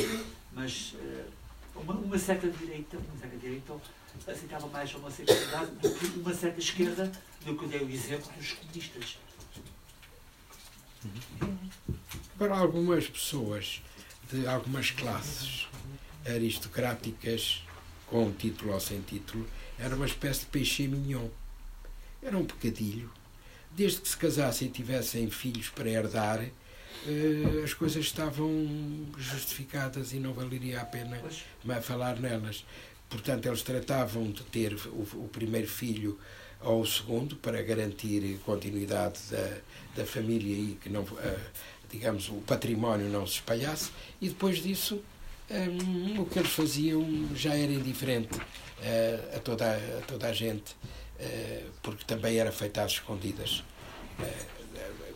mas 0.53 0.93
uh, 0.93 1.31
uma, 1.75 1.93
uma, 1.93 2.17
certa 2.17 2.49
direita, 2.49 2.97
uma 2.97 3.19
certa 3.19 3.37
direita 3.37 3.73
aceitava 4.27 4.67
mais 4.67 4.93
a 4.93 4.97
homossexualidade 4.97 5.71
do 5.71 5.89
que 5.91 6.19
uma 6.19 6.33
certa 6.33 6.59
esquerda, 6.59 7.11
do 7.45 7.55
que 7.55 7.63
eu 7.63 7.69
dei 7.69 7.81
o 7.81 7.89
exemplo 7.89 8.31
dos 8.35 8.53
comunistas. 8.53 9.17
Para 12.37 12.57
algumas 12.57 13.07
pessoas 13.07 13.81
de 14.31 14.45
algumas 14.47 14.91
classes 14.91 15.67
aristocráticas, 16.25 17.63
com 18.07 18.31
título 18.31 18.73
ou 18.73 18.79
sem 18.79 19.01
título, 19.01 19.47
era 19.79 19.95
uma 19.95 20.05
espécie 20.05 20.41
de 20.41 20.45
peixe 20.47 20.87
mignon. 20.87 21.27
Era 22.21 22.37
um 22.37 22.45
pecadilho. 22.45 23.11
Desde 23.71 24.01
que 24.01 24.09
se 24.09 24.17
casassem 24.17 24.67
e 24.67 24.71
tivessem 24.71 25.29
filhos 25.29 25.69
para 25.69 25.89
herdar, 25.89 26.41
eh, 26.41 27.61
as 27.63 27.73
coisas 27.73 28.05
estavam 28.05 28.49
justificadas 29.17 30.13
e 30.13 30.19
não 30.19 30.33
valeria 30.33 30.81
a 30.81 30.85
pena 30.85 31.21
falar 31.81 32.19
nelas. 32.19 32.65
Portanto, 33.09 33.45
eles 33.45 33.61
tratavam 33.61 34.31
de 34.31 34.43
ter 34.43 34.73
o, 34.73 35.29
primeiro 35.31 35.67
filho 35.67 36.19
ou 36.61 36.81
o 36.81 36.85
segundo 36.85 37.35
para 37.35 37.61
garantir 37.61 38.39
continuidade 38.45 39.19
da, 39.29 39.57
da 39.97 40.05
família 40.05 40.53
e 40.53 40.77
que 40.81 40.89
não, 40.89 41.05
eh, 41.19 41.37
digamos, 41.89 42.29
o 42.29 42.35
património 42.35 43.09
não 43.09 43.25
se 43.25 43.35
espalhasse. 43.35 43.91
E 44.21 44.29
depois 44.29 44.61
disso, 44.61 45.01
um, 45.49 46.21
o 46.21 46.25
que 46.25 46.39
eles 46.39 46.51
faziam 46.51 47.05
já 47.35 47.55
era 47.55 47.71
indiferente 47.71 48.37
uh, 48.37 49.35
a, 49.35 49.39
toda, 49.39 49.75
a 49.75 50.01
toda 50.05 50.27
a 50.27 50.33
gente, 50.33 50.73
uh, 51.19 51.71
porque 51.81 52.03
também 52.05 52.37
era 52.37 52.51
feito 52.51 52.77
às 52.79 52.93
escondidas. 52.93 53.63
Uh, 54.19 54.57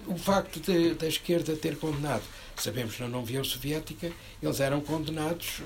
o 0.08 0.18
facto 0.18 0.60
da 0.96 1.08
esquerda 1.08 1.56
ter 1.56 1.78
condenado, 1.78 2.24
sabemos 2.56 2.96
que 2.96 3.04
na 3.04 3.18
União 3.18 3.44
Soviética 3.44 4.12
eles 4.42 4.60
eram 4.60 4.82
condenados 4.82 5.62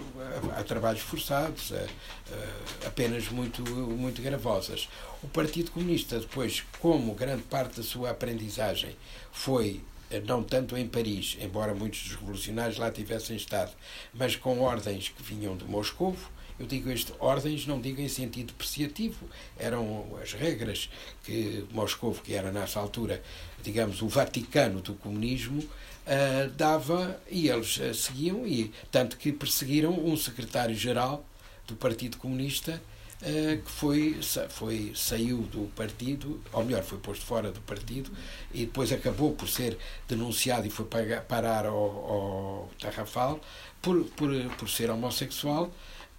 a, 0.55 0.59
a 0.59 0.63
trabalhos 0.63 1.01
forçados, 1.01 1.71
a, 1.73 2.87
a, 2.87 2.91
penas 2.91 3.29
muito, 3.29 3.61
muito 3.63 4.21
gravosas. 4.21 4.89
O 5.23 5.27
Partido 5.27 5.71
Comunista, 5.71 6.19
depois, 6.19 6.63
como 6.79 7.13
grande 7.13 7.43
parte 7.43 7.77
da 7.77 7.83
sua 7.83 8.11
aprendizagem 8.11 8.95
foi 9.31 9.81
eh, 10.09 10.21
não 10.21 10.43
tanto 10.43 10.77
em 10.77 10.87
Paris, 10.87 11.37
embora 11.41 11.73
muitos 11.73 12.03
dos 12.03 12.15
revolucionários 12.15 12.77
lá 12.77 12.91
tivessem 12.91 13.35
estado, 13.35 13.71
mas 14.13 14.35
com 14.35 14.61
ordens 14.61 15.09
que 15.09 15.23
vinham 15.23 15.57
de 15.57 15.65
Moscou. 15.65 16.15
Eu 16.57 16.65
digo 16.65 16.89
este 16.89 17.13
ordens, 17.19 17.67
não 17.67 17.81
digo 17.81 17.99
em 17.99 18.07
sentido 18.07 18.47
depreciativo, 18.47 19.27
eram 19.57 20.17
as 20.23 20.31
regras 20.31 20.89
que 21.23 21.65
Moscou, 21.71 22.13
que 22.13 22.33
era 22.33 22.49
nessa 22.49 22.79
altura, 22.79 23.21
digamos, 23.61 24.01
o 24.01 24.07
Vaticano 24.07 24.79
do 24.79 24.93
comunismo, 24.93 25.61
uh, 26.05 26.49
dava 26.51 27.19
e 27.29 27.49
eles 27.49 27.77
uh, 27.77 27.93
seguiam, 27.93 28.45
e 28.45 28.71
tanto 28.91 29.17
que 29.17 29.31
perseguiram 29.31 29.91
um 29.91 30.15
secretário-geral 30.15 31.25
do 31.67 31.75
Partido 31.75 32.17
Comunista 32.17 32.81
eh, 33.21 33.59
que 33.63 33.71
foi, 33.71 34.19
foi, 34.49 34.91
saiu 34.93 35.37
do 35.43 35.67
partido, 35.75 36.39
ou 36.51 36.63
melhor, 36.65 36.83
foi 36.83 36.97
posto 36.99 37.25
fora 37.25 37.49
do 37.49 37.61
partido, 37.61 38.11
e 38.53 38.65
depois 38.65 38.91
acabou 38.91 39.33
por 39.33 39.47
ser 39.47 39.77
denunciado 40.07 40.67
e 40.67 40.69
foi 40.69 40.85
parar 41.27 41.65
ao, 41.65 41.75
ao 41.75 42.69
Tarrafal 42.79 43.39
por, 43.81 44.03
por, 44.11 44.29
por 44.57 44.69
ser 44.69 44.89
homossexual, 44.89 45.71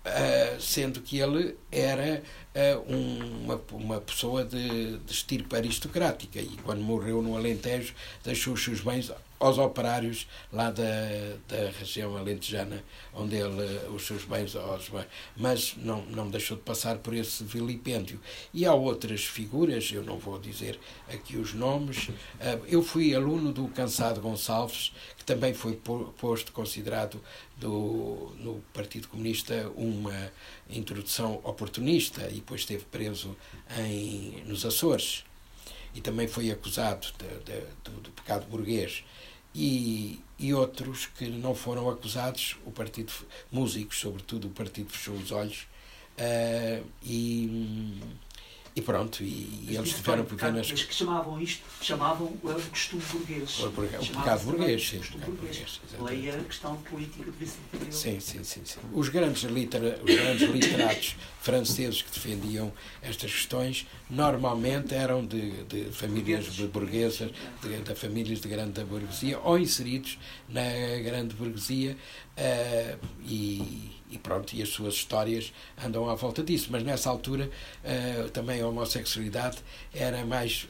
Uh, 0.07 0.61
sendo 0.61 1.01
que 1.01 1.19
ele 1.19 1.57
era 1.69 2.23
uh, 2.55 2.95
uma, 3.43 3.61
uma 3.73 4.01
pessoa 4.01 4.45
de, 4.45 4.99
de 4.99 5.13
estirpe 5.13 5.57
aristocrática 5.57 6.39
e 6.39 6.57
quando 6.63 6.81
morreu 6.81 7.21
no 7.21 7.37
Alentejo 7.37 7.93
deixou 8.23 8.55
os 8.55 8.63
seus 8.63 8.81
bens 8.81 9.11
aos 9.39 9.59
operários 9.59 10.27
lá 10.53 10.71
da, 10.71 10.83
da 11.49 11.71
região 11.79 12.17
alentejana, 12.17 12.83
onde 13.13 13.37
ele, 13.37 13.89
os 13.95 14.07
seus 14.07 14.25
bens, 14.25 14.57
aos, 14.57 14.91
mas 15.37 15.75
não, 15.77 16.03
não 16.07 16.31
deixou 16.31 16.57
de 16.57 16.63
passar 16.63 16.99
por 16.99 17.15
esse 17.15 17.45
vilipêndio. 17.45 18.21
E 18.53 18.65
há 18.65 18.73
outras 18.75 19.25
figuras, 19.25 19.91
eu 19.93 20.03
não 20.03 20.19
vou 20.19 20.39
dizer 20.39 20.79
aqui 21.09 21.37
os 21.37 21.53
nomes, 21.53 22.09
ah, 22.41 22.59
eu 22.67 22.83
fui 22.83 23.15
aluno 23.15 23.53
do 23.53 23.69
Cansado 23.69 24.21
Gonçalves, 24.21 24.93
que 25.17 25.25
também 25.25 25.53
foi 25.53 25.79
posto, 26.19 26.53
considerado 26.53 27.21
do, 27.57 28.33
no 28.39 28.63
Partido 28.73 29.09
Comunista 29.09 29.71
uma 29.77 30.33
introdução 30.69 31.41
oportunista 31.45 32.29
e 32.31 32.37
depois 32.37 32.63
esteve 32.63 32.85
preso 32.85 33.37
em, 33.79 34.43
nos 34.47 34.65
Açores. 34.65 35.25
E 35.95 36.01
também 36.01 36.29
foi 36.29 36.51
acusado 36.51 37.07
de, 37.19 37.53
de, 37.53 37.61
do, 37.83 38.01
do, 38.03 38.11
pecado 38.11 38.47
burguês 38.47 39.03
e, 39.57 40.21
e 40.39 40.53
outros 40.53 41.07
que 41.07 41.29
não 41.31 41.55
foram 41.55 41.89
acusados, 41.89 42.59
o 42.67 42.71
partido, 42.71 43.11
músicos 43.51 43.99
sobretudo, 43.99 44.49
o 44.49 44.51
partido 44.51 44.91
fechou 44.91 45.15
os 45.15 45.33
olhos 45.33 45.67
uh, 46.19 46.87
e 47.03 47.99
e 48.77 48.83
pronto, 48.83 49.25
e, 49.25 49.65
e 49.71 49.75
eles 49.75 49.95
tiveram 49.95 50.23
pequenas. 50.23 50.71
Mas 50.71 50.83
que 50.83 50.95
chamavam 50.95 51.41
isto, 51.41 51.65
chamavam 51.81 52.27
o 52.27 52.39
costume 52.71 53.03
burguês. 53.11 53.59
O, 53.61 53.71
pecado 53.71 54.45
burguês, 54.45 54.87
sim. 54.87 54.99
Costume 54.99 55.25
burguês. 55.25 55.81
Leia 55.99 56.35
a 56.37 56.45
questão 56.45 56.77
política 56.83 57.33
Vicente 57.41 57.91
Sim, 57.91 58.21
sim, 58.21 58.45
sim, 58.45 58.61
sim. 58.67 58.79
Os 58.93 59.09
grandes, 59.09 59.45
litera, 59.45 59.99
os 60.05 60.15
grandes 60.15 60.51
literatos 60.51 61.17
franceses 61.41 62.03
que 62.03 62.11
defendiam 62.11 62.71
estas 63.01 63.33
questões 63.33 63.87
normalmente 64.11 64.95
eram 64.95 65.25
de, 65.25 65.65
de 65.65 65.85
famílias 65.91 66.47
burguesas, 66.47 67.31
de, 67.63 67.81
de, 67.81 67.95
famílias 67.95 68.43
de 68.43 68.49
grande 68.49 68.85
burguesia, 68.85 69.39
ou 69.39 69.59
inseridos 69.59 70.19
na 70.51 70.63
grande 71.03 71.35
burguesia, 71.35 71.97
uh, 72.37 73.07
e 73.25 73.96
e 74.11 74.19
pronto, 74.19 74.55
e 74.55 74.63
as 74.63 74.69
suas 74.69 74.95
histórias 74.95 75.53
andam 75.85 76.09
à 76.09 76.15
volta 76.15 76.43
disso. 76.43 76.69
Mas 76.71 76.83
nessa 76.83 77.11
altura 77.11 77.51
uh, 77.85 78.31
também 78.31 78.61
a 78.61 78.67
homossexualidade 78.67 79.59
era 79.95 80.25
mais 80.25 80.67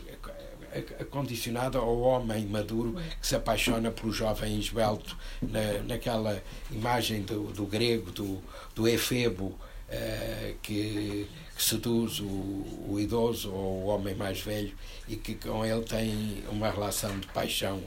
condicionada 1.11 1.79
ao 1.79 2.01
homem 2.01 2.47
maduro 2.47 2.97
que 3.21 3.27
se 3.27 3.35
apaixona 3.35 3.91
pelo 3.91 4.13
jovem 4.13 4.59
esbelto 4.59 5.17
na, 5.41 5.83
naquela 5.83 6.43
imagem 6.71 7.23
do, 7.23 7.53
do 7.53 7.65
grego, 7.67 8.11
do, 8.11 8.43
do 8.75 8.89
efebo, 8.89 9.47
uh, 9.47 10.55
que, 10.63 11.27
que, 11.57 11.63
seduz 11.63 12.21
o, 12.21 12.27
o, 12.27 12.97
idoso 12.99 13.51
ou 13.51 13.85
o 13.85 13.87
homem 13.87 14.15
mais 14.15 14.41
velho 14.41 14.75
e 15.09 15.17
que 15.17 15.35
com 15.35 15.65
ele 15.65 15.83
tem 15.83 16.45
uma 16.51 16.71
relação 16.71 17.19
de 17.19 17.27
paixão 17.29 17.83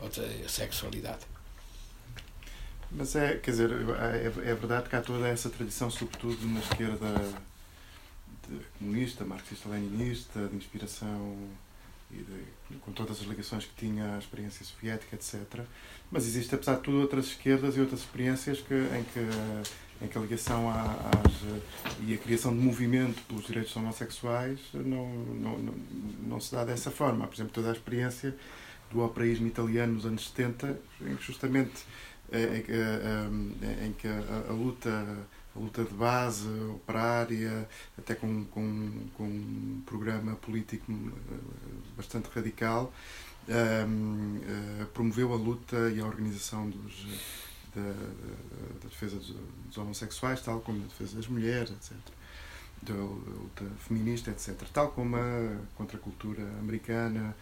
ou 0.00 0.08
de, 0.08 0.18
ou 0.24 0.26
de 0.42 0.50
sexualidade. 0.50 1.33
Mas 2.96 3.16
é, 3.16 3.36
quer 3.36 3.50
dizer, 3.50 3.70
é, 3.72 4.50
é 4.50 4.54
verdade 4.54 4.88
que 4.88 4.94
há 4.94 5.00
toda 5.00 5.26
essa 5.26 5.50
tradição, 5.50 5.90
sobretudo 5.90 6.46
na 6.46 6.60
esquerda 6.60 7.06
comunista, 8.78 9.24
marxista-leninista, 9.24 10.46
de 10.48 10.56
inspiração 10.56 11.36
e 12.10 12.16
de, 12.16 12.78
com 12.78 12.92
todas 12.92 13.20
as 13.20 13.26
ligações 13.26 13.64
que 13.64 13.74
tinha 13.74 14.14
à 14.14 14.18
experiência 14.18 14.64
soviética, 14.64 15.16
etc. 15.16 15.64
Mas 16.10 16.26
existe, 16.26 16.54
apesar 16.54 16.76
de 16.76 16.82
tudo, 16.82 17.00
outras 17.00 17.26
esquerdas 17.26 17.76
e 17.76 17.80
outras 17.80 18.00
experiências 18.00 18.60
que, 18.60 18.74
em, 18.74 19.04
que, 19.04 20.04
em 20.04 20.08
que 20.08 20.16
a 20.16 20.20
ligação 20.20 20.70
às, 20.70 21.32
e 22.06 22.14
a 22.14 22.18
criação 22.18 22.52
de 22.52 22.62
movimento 22.62 23.20
pelos 23.22 23.46
direitos 23.46 23.74
homossexuais 23.74 24.60
não, 24.72 25.08
não, 25.08 25.58
não, 25.58 25.74
não 26.28 26.40
se 26.40 26.54
dá 26.54 26.64
dessa 26.64 26.90
forma. 26.90 27.26
Por 27.26 27.34
exemplo, 27.34 27.52
toda 27.52 27.70
a 27.70 27.72
experiência 27.72 28.36
do 28.90 29.02
operaísmo 29.02 29.46
italiano 29.46 29.94
nos 29.94 30.06
anos 30.06 30.28
70, 30.28 30.78
em 31.00 31.16
que 31.16 31.24
justamente 31.24 31.84
em 32.32 32.62
que, 32.62 32.72
em 33.86 33.92
que 33.92 34.08
a, 34.08 34.50
a, 34.50 34.52
luta 34.52 35.26
a 35.54 35.58
luta 35.58 35.84
de 35.84 35.94
base 35.94 36.48
operária 36.74 37.68
até 37.96 38.14
com, 38.14 38.44
com, 38.46 38.90
com 39.16 39.24
um 39.24 39.82
programa 39.86 40.34
político 40.36 40.90
eh, 40.92 41.36
bastante 41.96 42.28
radical 42.34 42.92
uh, 43.48 43.52
eh, 43.52 44.86
promoveu 44.92 45.32
a 45.32 45.36
luta 45.36 45.90
e 45.90 46.00
a 46.00 46.04
organização 46.04 46.68
dos, 46.68 47.06
da, 47.74 47.82
da, 47.82 48.88
defesa 48.88 49.16
dos, 49.16 49.78
homossexuais 49.78 50.40
tal 50.40 50.60
como 50.60 50.80
da 50.80 50.86
defesa 50.86 51.16
das 51.16 51.28
mulheres 51.28 51.70
etc 51.70 51.92
da 52.82 52.94
luta 52.94 53.64
feminista 53.78 54.30
etc 54.30 54.60
tal 54.72 54.90
como 54.90 55.16
a 55.16 55.56
contracultura 55.76 56.42
americana 56.58 57.34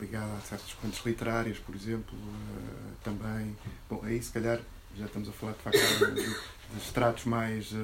ligada 0.00 0.32
a 0.36 0.40
certas 0.40 0.72
correntes 0.74 1.04
literárias, 1.04 1.58
por 1.58 1.74
exemplo, 1.74 2.16
uh, 2.16 2.92
também. 3.02 3.56
Bom, 3.88 4.00
aí 4.02 4.22
se 4.22 4.32
calhar 4.32 4.60
já 4.96 5.06
estamos 5.06 5.28
a 5.28 5.32
falar 5.32 5.52
de 5.52 5.58
facto 5.58 6.14
de, 6.14 6.24
de 6.24 6.78
estratos 6.78 7.24
mais, 7.24 7.72
uh, 7.72 7.76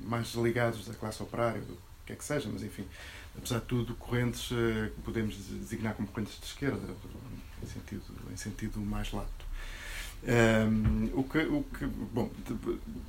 mais 0.00 0.34
ligados 0.34 0.86
da 0.86 0.94
classe 0.94 1.22
operária, 1.22 1.60
do 1.60 1.76
que 2.06 2.12
é 2.12 2.16
que 2.16 2.24
seja, 2.24 2.48
mas 2.52 2.62
enfim, 2.62 2.86
apesar 3.36 3.60
de 3.60 3.66
tudo, 3.66 3.94
correntes 3.94 4.48
que 4.48 5.02
podemos 5.02 5.36
designar 5.36 5.94
como 5.94 6.08
correntes 6.08 6.38
de 6.38 6.46
esquerda, 6.46 6.80
em 7.62 7.66
sentido, 7.66 8.04
em 8.32 8.36
sentido 8.36 8.80
mais 8.80 9.12
lato. 9.12 9.41
Um, 10.24 11.10
o 11.14 11.24
que, 11.24 11.38
o 11.38 11.64
que, 11.64 11.84
bom, 11.84 12.30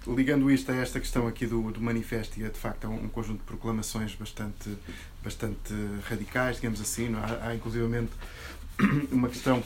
ligando 0.08 0.50
isto 0.50 0.72
a 0.72 0.76
esta 0.76 1.00
questão 1.00 1.28
aqui 1.28 1.46
do, 1.46 1.72
do 1.72 1.80
manifesto, 1.80 2.40
e 2.40 2.44
é 2.44 2.50
de 2.50 2.58
facto 2.58 2.88
um, 2.88 3.06
um 3.06 3.08
conjunto 3.08 3.40
de 3.40 3.46
proclamações 3.46 4.16
bastante, 4.16 4.76
bastante 5.24 5.74
radicais, 6.10 6.56
digamos 6.56 6.82
assim, 6.82 7.10
não? 7.10 7.20
há, 7.20 7.50
há 7.50 7.56
inclusivamente 7.56 8.12
uma 9.12 9.30
questão 9.30 9.64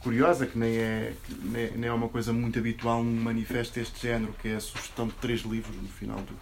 curiosa, 0.00 0.46
que 0.46 0.58
nem 0.58 0.74
é, 0.74 1.12
que 1.24 1.34
nem 1.76 1.88
é 1.88 1.92
uma 1.92 2.08
coisa 2.08 2.32
muito 2.32 2.58
habitual 2.58 3.04
num 3.04 3.20
manifesto 3.20 3.74
deste 3.74 4.00
género, 4.00 4.34
que 4.40 4.48
é 4.48 4.56
a 4.56 4.60
sugestão 4.60 5.06
de 5.06 5.14
três 5.14 5.42
livros 5.42 5.76
no 5.76 5.88
final 5.88 6.18
do, 6.20 6.32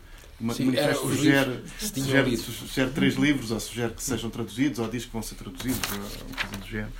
o 0.40 0.44
manifesto 0.44 1.08
sugere, 1.08 1.64
sugere, 1.78 2.36
sugere, 2.36 2.90
três 2.90 3.14
livros, 3.14 3.50
ou 3.50 3.58
sugere 3.58 3.92
que 3.92 4.02
sejam 4.02 4.30
traduzidos, 4.30 4.78
ou 4.78 4.88
diz 4.88 5.04
que 5.04 5.12
vão 5.12 5.22
ser 5.22 5.34
traduzidos, 5.34 5.80
ou 5.90 5.98
uma 5.98 6.36
coisa 6.36 6.56
do 6.58 6.66
género. 6.66 6.92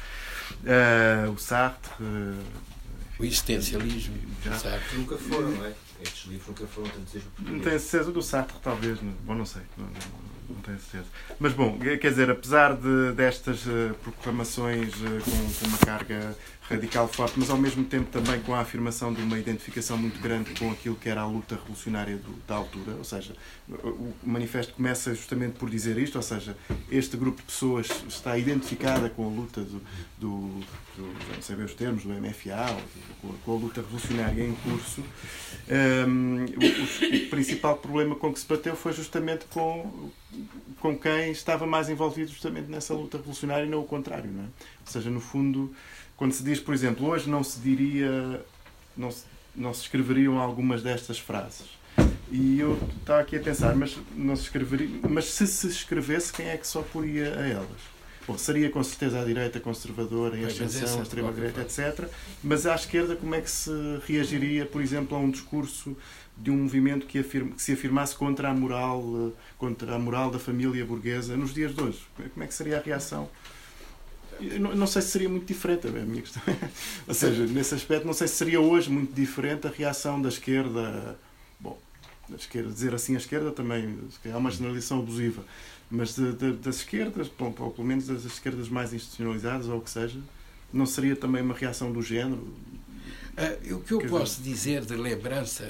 Uh, 0.64 1.30
o 1.32 1.38
Sartre. 1.38 1.92
Uh, 2.00 2.73
o 3.24 3.26
existencialismo. 3.26 4.14
Sartre 4.58 4.98
nunca 4.98 5.16
foram, 5.16 5.50
não 5.50 5.64
é? 5.64 5.72
Estes 6.02 6.26
livros 6.26 6.48
nunca 6.48 6.66
foram 6.66 6.88
traduzidos 6.90 7.26
Não 7.38 7.60
tenho 7.60 7.80
certeza 7.80 8.12
do 8.12 8.22
Sartre, 8.22 8.56
talvez. 8.62 9.00
Não, 9.00 9.12
bom, 9.24 9.34
não 9.34 9.46
sei. 9.46 9.62
Não, 9.76 9.86
não, 9.86 10.54
não 10.56 10.62
tenho 10.62 10.78
certeza. 10.78 11.06
Mas, 11.40 11.52
bom, 11.52 11.78
quer 11.78 12.10
dizer, 12.10 12.30
apesar 12.30 12.74
de, 12.76 13.12
destas 13.12 13.64
uh, 13.66 13.94
proclamações 14.02 14.94
com, 14.94 15.52
com 15.60 15.66
uma 15.66 15.78
carga 15.78 16.36
radical 16.68 17.06
forte, 17.06 17.38
mas 17.38 17.50
ao 17.50 17.58
mesmo 17.58 17.84
tempo 17.84 18.10
também 18.10 18.40
com 18.40 18.54
a 18.54 18.60
afirmação 18.60 19.12
de 19.12 19.20
uma 19.20 19.38
identificação 19.38 19.98
muito 19.98 20.18
grande 20.20 20.58
com 20.58 20.70
aquilo 20.70 20.96
que 20.96 21.08
era 21.08 21.20
a 21.20 21.26
luta 21.26 21.56
revolucionária 21.56 22.16
do, 22.16 22.32
da 22.46 22.54
altura. 22.54 22.94
Ou 22.96 23.04
seja, 23.04 23.36
o 23.68 24.14
manifesto 24.22 24.72
começa 24.72 25.14
justamente 25.14 25.58
por 25.58 25.68
dizer 25.68 25.98
isto, 25.98 26.16
ou 26.16 26.22
seja, 26.22 26.56
este 26.90 27.16
grupo 27.16 27.38
de 27.38 27.46
pessoas 27.46 27.88
está 28.08 28.38
identificada 28.38 29.10
com 29.10 29.26
a 29.26 29.28
luta 29.28 29.60
do, 29.60 29.82
do, 30.18 30.60
do 30.96 31.02
não 31.34 31.42
sei 31.42 31.56
os 31.56 31.74
termos, 31.74 32.04
do 32.04 32.08
MFA, 32.08 32.76
com 33.44 33.52
a 33.52 33.56
luta 33.56 33.82
revolucionária 33.82 34.42
em 34.42 34.54
curso. 34.54 35.02
Um, 35.68 36.44
o, 36.44 37.26
o 37.26 37.30
principal 37.30 37.76
problema 37.76 38.14
com 38.14 38.32
que 38.32 38.40
se 38.40 38.46
bateu 38.46 38.74
foi 38.74 38.92
justamente 38.92 39.44
com 39.46 40.10
com 40.80 40.98
quem 40.98 41.30
estava 41.30 41.66
mais 41.66 41.88
envolvido 41.88 42.30
justamente 42.30 42.68
nessa 42.70 42.92
luta 42.92 43.16
revolucionária 43.16 43.64
e 43.64 43.68
não 43.68 43.80
o 43.80 43.84
contrário, 43.84 44.30
não 44.30 44.42
é? 44.42 44.46
Ou 44.46 44.92
seja, 44.92 45.08
no 45.08 45.20
fundo, 45.20 45.74
quando 46.16 46.32
se 46.32 46.42
diz, 46.42 46.60
por 46.60 46.74
exemplo, 46.74 47.06
hoje 47.06 47.28
não 47.28 47.42
se 47.42 47.58
diria, 47.60 48.44
não 48.96 49.10
se, 49.10 49.24
não 49.54 49.74
se 49.74 49.82
escreveriam 49.82 50.38
algumas 50.38 50.82
destas 50.82 51.18
frases. 51.18 51.66
E 52.30 52.58
eu 52.58 52.78
estava 52.98 53.20
aqui 53.20 53.36
a 53.36 53.40
pensar, 53.40 53.74
mas 53.76 53.96
não 54.16 54.34
se 54.34 54.42
escreveria, 54.44 54.88
mas 55.08 55.26
se 55.26 55.46
se 55.46 55.68
escrevesse, 55.68 56.32
quem 56.32 56.48
é 56.48 56.56
que 56.56 56.66
só 56.66 56.82
poria 56.82 57.38
a 57.38 57.46
elas? 57.46 57.94
Bom, 58.26 58.38
seria 58.38 58.70
com 58.70 58.82
certeza 58.82 59.20
à 59.20 59.24
direita 59.24 59.60
conservadora, 59.60 60.36
em 60.36 60.44
ascensão, 60.46 61.02
extrema-direita, 61.02 61.60
etc. 61.60 62.08
Mas 62.42 62.64
à 62.66 62.74
esquerda, 62.74 63.14
como 63.14 63.34
é 63.34 63.40
que 63.40 63.50
se 63.50 63.70
reagiria, 64.06 64.64
por 64.64 64.80
exemplo, 64.80 65.16
a 65.16 65.20
um 65.20 65.30
discurso 65.30 65.94
de 66.36 66.50
um 66.50 66.56
movimento 66.56 67.06
que, 67.06 67.18
afirma, 67.18 67.54
que 67.54 67.62
se 67.62 67.72
afirmasse 67.72 68.16
contra 68.16 68.48
a 68.48 68.54
moral, 68.54 69.32
contra 69.58 69.94
a 69.94 69.98
moral 69.98 70.30
da 70.30 70.38
família 70.38 70.84
burguesa 70.86 71.36
nos 71.36 71.52
dias 71.52 71.74
de 71.74 71.82
hoje? 71.82 72.00
Como 72.32 72.42
é 72.42 72.46
que 72.46 72.54
seria 72.54 72.78
a 72.78 72.80
reação 72.80 73.28
não, 74.59 74.74
não, 74.74 74.87
sei 74.87 75.03
se 75.03 75.09
seria 75.09 75.28
muito 75.28 75.47
diferente, 75.47 75.87
a 75.87 75.91
minha 75.91 76.22
questão. 76.22 76.43
Ou 77.07 77.14
seja, 77.14 77.47
nesse 77.47 77.74
aspecto, 77.74 78.07
não 78.07 78.12
sei 78.12 78.28
se 78.28 78.35
seria 78.35 78.61
hoje 78.61 78.91
muito 78.91 79.12
diferente 79.14 79.66
a 79.66 79.70
reação 79.70 80.20
da 80.20 80.28
esquerda. 80.28 81.18
Bom, 81.61 81.78
da 82.28 82.37
esquerda, 82.37 82.70
dizer 82.70 82.95
assim 82.95 83.14
a 83.14 83.18
esquerda 83.18 83.51
também 83.51 83.99
é 84.24 84.37
uma 84.37 84.51
generalização 84.51 84.99
abusiva, 85.01 85.45
mas 85.91 86.14
de, 86.14 86.32
de, 86.32 86.53
das 86.53 86.76
esquerdas, 86.76 87.28
bom, 87.28 87.55
ou 87.59 87.70
pelo 87.70 87.87
menos 87.87 88.07
das 88.07 88.24
esquerdas 88.24 88.68
mais 88.68 88.93
institucionalizadas, 88.93 89.68
ou 89.68 89.78
o 89.78 89.80
que 89.80 89.91
seja, 89.91 90.18
não 90.72 90.87
seria 90.87 91.14
também 91.14 91.43
uma 91.43 91.55
reação 91.55 91.93
do 91.93 92.03
género? 92.03 92.47
Uh, 93.37 93.74
o 93.76 93.80
que 93.80 93.93
eu 93.93 93.99
Quer 93.99 94.09
posso 94.09 94.41
dizer? 94.43 94.80
dizer 94.80 94.85
de 94.85 94.95
lembrança, 94.97 95.68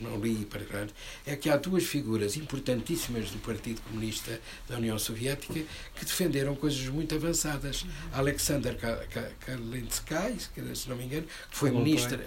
não 0.00 0.18
li 0.18 0.46
para 0.46 0.62
grande, 0.64 0.94
é 1.26 1.36
que 1.36 1.50
há 1.50 1.56
duas 1.58 1.84
figuras 1.84 2.36
importantíssimas 2.36 3.30
do 3.30 3.38
Partido 3.38 3.82
Comunista 3.82 4.40
da 4.68 4.76
União 4.78 4.98
Soviética 4.98 5.60
que 5.94 6.04
defenderam 6.04 6.54
coisas 6.54 6.86
muito 6.88 7.14
avançadas. 7.14 7.84
Alexander 8.12 8.76
Kalensky, 9.40 10.74
se 10.74 10.88
não 10.88 10.96
me 10.96 11.04
engano, 11.04 11.26
que 11.50 11.56
foi 11.56 11.70
ministra 11.70 12.18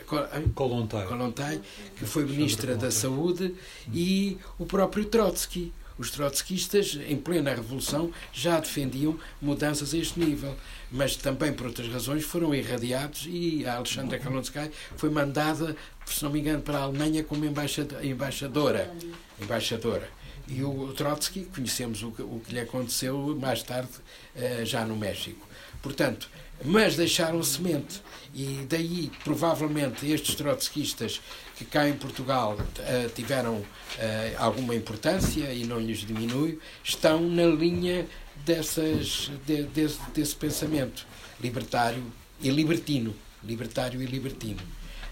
Kolontai, 0.54 1.62
que 1.98 2.06
foi 2.06 2.26
ministra 2.26 2.76
da 2.76 2.92
Saúde, 2.92 3.56
e 3.92 4.38
o 4.60 4.66
próprio 4.66 5.06
Trotsky. 5.06 5.74
Os 5.98 6.12
trotskistas, 6.12 7.00
em 7.08 7.16
plena 7.18 7.54
Revolução, 7.54 8.12
já 8.34 8.60
defendiam 8.60 9.18
mudanças 9.41 9.93
a 9.93 9.98
este 9.98 10.20
nível 10.20 10.56
mas 10.91 11.16
também 11.16 11.52
por 11.52 11.68
outras 11.68 11.88
razões 11.89 12.24
foram 12.24 12.54
irradiados 12.54 13.26
e 13.28 13.66
a 13.66 13.76
Alexandra 13.76 14.18
Kalonsky 14.20 14.72
foi 14.96 15.10
mandada, 15.10 15.76
se 16.06 16.24
não 16.24 16.32
me 16.32 16.39
engano, 16.39 16.62
para 16.62 16.78
a 16.78 16.82
Alemanha 16.84 17.24
como 17.24 17.43
embaixadora. 17.46 18.93
embaixadora. 19.41 20.10
E 20.48 20.64
o 20.64 20.93
Trotsky, 20.93 21.46
conhecemos 21.46 22.04
o 22.04 22.12
que, 22.12 22.22
o 22.22 22.39
que 22.46 22.54
lhe 22.54 22.60
aconteceu 22.60 23.36
mais 23.39 23.64
tarde, 23.64 23.89
eh, 24.36 24.64
já 24.64 24.86
no 24.86 24.96
México. 24.96 25.46
Portanto, 25.82 26.30
mas 26.64 26.95
deixaram 26.95 27.41
semente. 27.43 28.01
E 28.34 28.66
daí, 28.70 29.12
provavelmente, 29.24 30.10
estes 30.12 30.36
trotskistas 30.36 31.22
que 31.56 31.64
cá 31.64 31.88
em 31.88 31.93
Portugal 31.93 32.58
eh, 32.80 33.10
tiveram 33.16 33.64
eh, 33.97 34.36
alguma 34.38 34.76
importância 34.76 35.53
e 35.53 35.64
não 35.64 35.80
lhes 35.80 35.99
diminui, 35.99 36.60
estão 36.84 37.22
na 37.22 37.45
linha 37.45 38.06
dessas, 38.45 39.32
de, 39.45 39.64
desse, 39.64 39.99
desse 40.14 40.36
pensamento 40.36 41.08
libertário 41.41 42.03
e 42.41 42.49
libertino. 42.49 43.16
Libertário 43.43 44.01
e 44.01 44.06
libertino. 44.06 44.62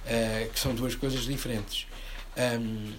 Uh, 0.04 0.52
que 0.52 0.60
são 0.60 0.76
duas 0.76 0.96
coisas 0.96 1.22
diferentes. 1.22 1.88
Um, 2.36 2.92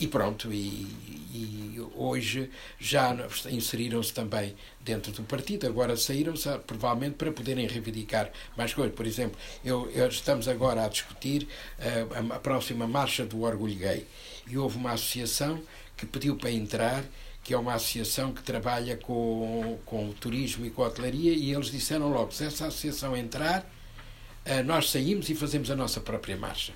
e 0.00 0.06
pronto, 0.08 0.52
e, 0.52 0.86
e 1.32 1.76
hoje 1.94 2.50
já 2.78 3.14
inseriram-se 3.50 4.12
também 4.12 4.56
dentro 4.80 5.12
do 5.12 5.22
partido, 5.22 5.66
agora 5.66 5.96
saíram-se 5.96 6.48
provavelmente 6.66 7.16
para 7.16 7.30
poderem 7.30 7.66
reivindicar 7.66 8.30
mais 8.56 8.72
coisas. 8.72 8.94
Por 8.94 9.06
exemplo, 9.06 9.38
eu, 9.62 9.90
eu 9.90 10.08
estamos 10.08 10.48
agora 10.48 10.86
a 10.86 10.88
discutir 10.88 11.46
uh, 11.78 12.32
a, 12.32 12.36
a 12.36 12.38
próxima 12.38 12.86
marcha 12.86 13.26
do 13.26 13.42
orgulho 13.42 13.76
gay 13.76 14.06
e 14.48 14.56
houve 14.56 14.78
uma 14.78 14.92
associação 14.92 15.60
que 15.96 16.06
pediu 16.06 16.34
para 16.36 16.50
entrar 16.50 17.04
que 17.42 17.54
é 17.54 17.58
uma 17.58 17.74
associação 17.74 18.32
que 18.32 18.42
trabalha 18.42 18.96
com, 18.96 19.78
com 19.86 20.08
o 20.10 20.12
turismo 20.12 20.64
e 20.66 20.70
com 20.70 20.84
a 20.84 20.88
hotelaria, 20.88 21.32
e 21.32 21.52
eles 21.52 21.70
disseram 21.70 22.08
logo: 22.08 22.32
se 22.32 22.44
essa 22.44 22.66
associação 22.66 23.16
entrar, 23.16 23.68
eh, 24.44 24.62
nós 24.62 24.90
saímos 24.90 25.28
e 25.30 25.34
fazemos 25.34 25.70
a 25.70 25.74
nossa 25.74 26.00
própria 26.00 26.36
marcha, 26.36 26.72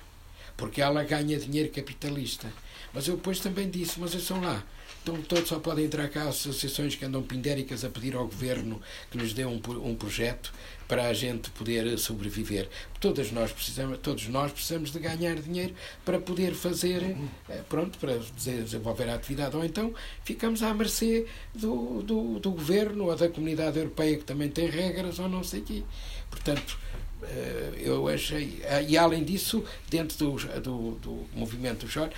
porque 0.57 0.81
ela 0.81 1.03
ganha 1.03 1.39
dinheiro 1.39 1.69
capitalista. 1.69 2.51
Mas 2.95 3.07
eu 3.07 3.17
depois 3.17 3.39
também 3.39 3.69
disse: 3.69 3.99
mas 3.99 4.11
são 4.23 4.41
lá, 4.41 4.63
então, 5.05 5.21
todos 5.21 5.47
só 5.47 5.59
podem 5.59 5.85
entrar 5.85 6.09
cá 6.09 6.23
associações 6.23 6.95
que 6.95 7.05
andam 7.05 7.21
pindéricas 7.21 7.85
a 7.85 7.89
pedir 7.89 8.15
ao 8.15 8.25
governo 8.25 8.81
que 9.11 9.17
nos 9.19 9.33
dê 9.33 9.45
um, 9.45 9.61
um 9.83 9.93
projeto 9.93 10.51
para 10.87 11.07
a 11.07 11.13
gente 11.13 11.51
poder 11.51 11.95
sobreviver. 11.99 12.67
Todas 12.99 13.31
nós 13.31 13.51
precisamos, 13.51 13.99
todos 13.99 14.27
nós 14.29 14.51
precisamos 14.51 14.91
de 14.91 14.97
ganhar 14.97 15.35
dinheiro 15.35 15.75
para 16.03 16.19
poder 16.19 16.55
fazer, 16.55 17.15
eh, 17.47 17.61
pronto, 17.69 17.99
para 17.99 18.17
desenvolver 18.35 19.07
a 19.07 19.13
atividade. 19.13 19.55
Ou 19.55 19.63
então 19.63 19.93
ficamos 20.23 20.63
à 20.63 20.73
mercê 20.73 21.27
do, 21.53 22.01
do, 22.01 22.39
do 22.39 22.49
governo 22.49 23.05
ou 23.05 23.15
da 23.15 23.29
comunidade 23.29 23.77
europeia 23.77 24.17
que 24.17 24.23
também 24.23 24.49
tem 24.49 24.67
regras 24.67 25.19
ou 25.19 25.29
não 25.29 25.43
sei 25.43 25.61
quê. 25.61 25.83
Portanto, 26.31 26.79
eh, 27.23 27.73
eu 27.77 28.07
achei. 28.07 28.59
Eh, 28.63 28.85
e 28.89 28.97
além 28.97 29.23
disso, 29.23 29.63
dentro 29.87 30.17
do, 30.17 30.59
do, 30.59 30.91
do 30.95 31.25
movimento 31.33 31.87
Jorge, 31.87 32.13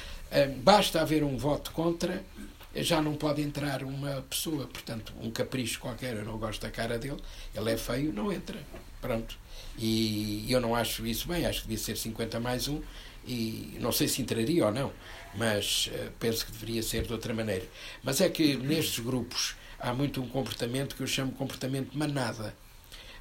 basta 0.64 1.02
haver 1.02 1.24
um 1.24 1.38
voto 1.38 1.72
contra 1.72 2.24
já 2.84 3.02
não 3.02 3.16
pode 3.16 3.42
entrar 3.42 3.84
uma 3.84 4.22
pessoa. 4.30 4.68
Portanto, 4.68 5.14
um 5.22 5.32
capricho 5.32 5.80
qualquer, 5.80 6.16
eu 6.16 6.26
não 6.26 6.38
gosto 6.38 6.62
da 6.62 6.70
cara 6.70 6.98
dele, 6.98 7.22
ele 7.54 7.72
é 7.72 7.78
feio, 7.78 8.14
não 8.14 8.32
entra. 8.32 8.60
Pronto. 9.02 9.38
E 9.78 10.46
eu 10.52 10.60
não 10.60 10.76
acho 10.76 11.06
isso 11.06 11.28
bem, 11.28 11.46
acho 11.46 11.62
que 11.62 11.68
devia 11.68 11.84
ser 11.84 11.98
50 11.98 12.40
mais 12.40 12.68
um, 12.68 12.82
e 13.26 13.78
não 13.80 13.92
sei 13.92 14.08
se 14.08 14.22
entraria 14.22 14.66
ou 14.66 14.72
não, 14.72 14.92
mas 15.36 15.90
uh, 15.94 16.12
penso 16.20 16.46
que 16.46 16.52
deveria 16.52 16.82
ser 16.82 17.06
de 17.06 17.14
outra 17.14 17.34
maneira. 17.34 17.66
Mas 18.04 18.22
é 18.22 18.30
que 18.30 18.56
nestes 18.56 19.00
grupos 19.00 19.56
há 19.80 19.94
muito 19.94 20.22
um 20.22 20.28
comportamento 20.28 20.96
que 20.96 21.02
eu 21.02 21.08
chamo 21.08 21.32
comportamento 21.34 21.96
manada 21.96 22.56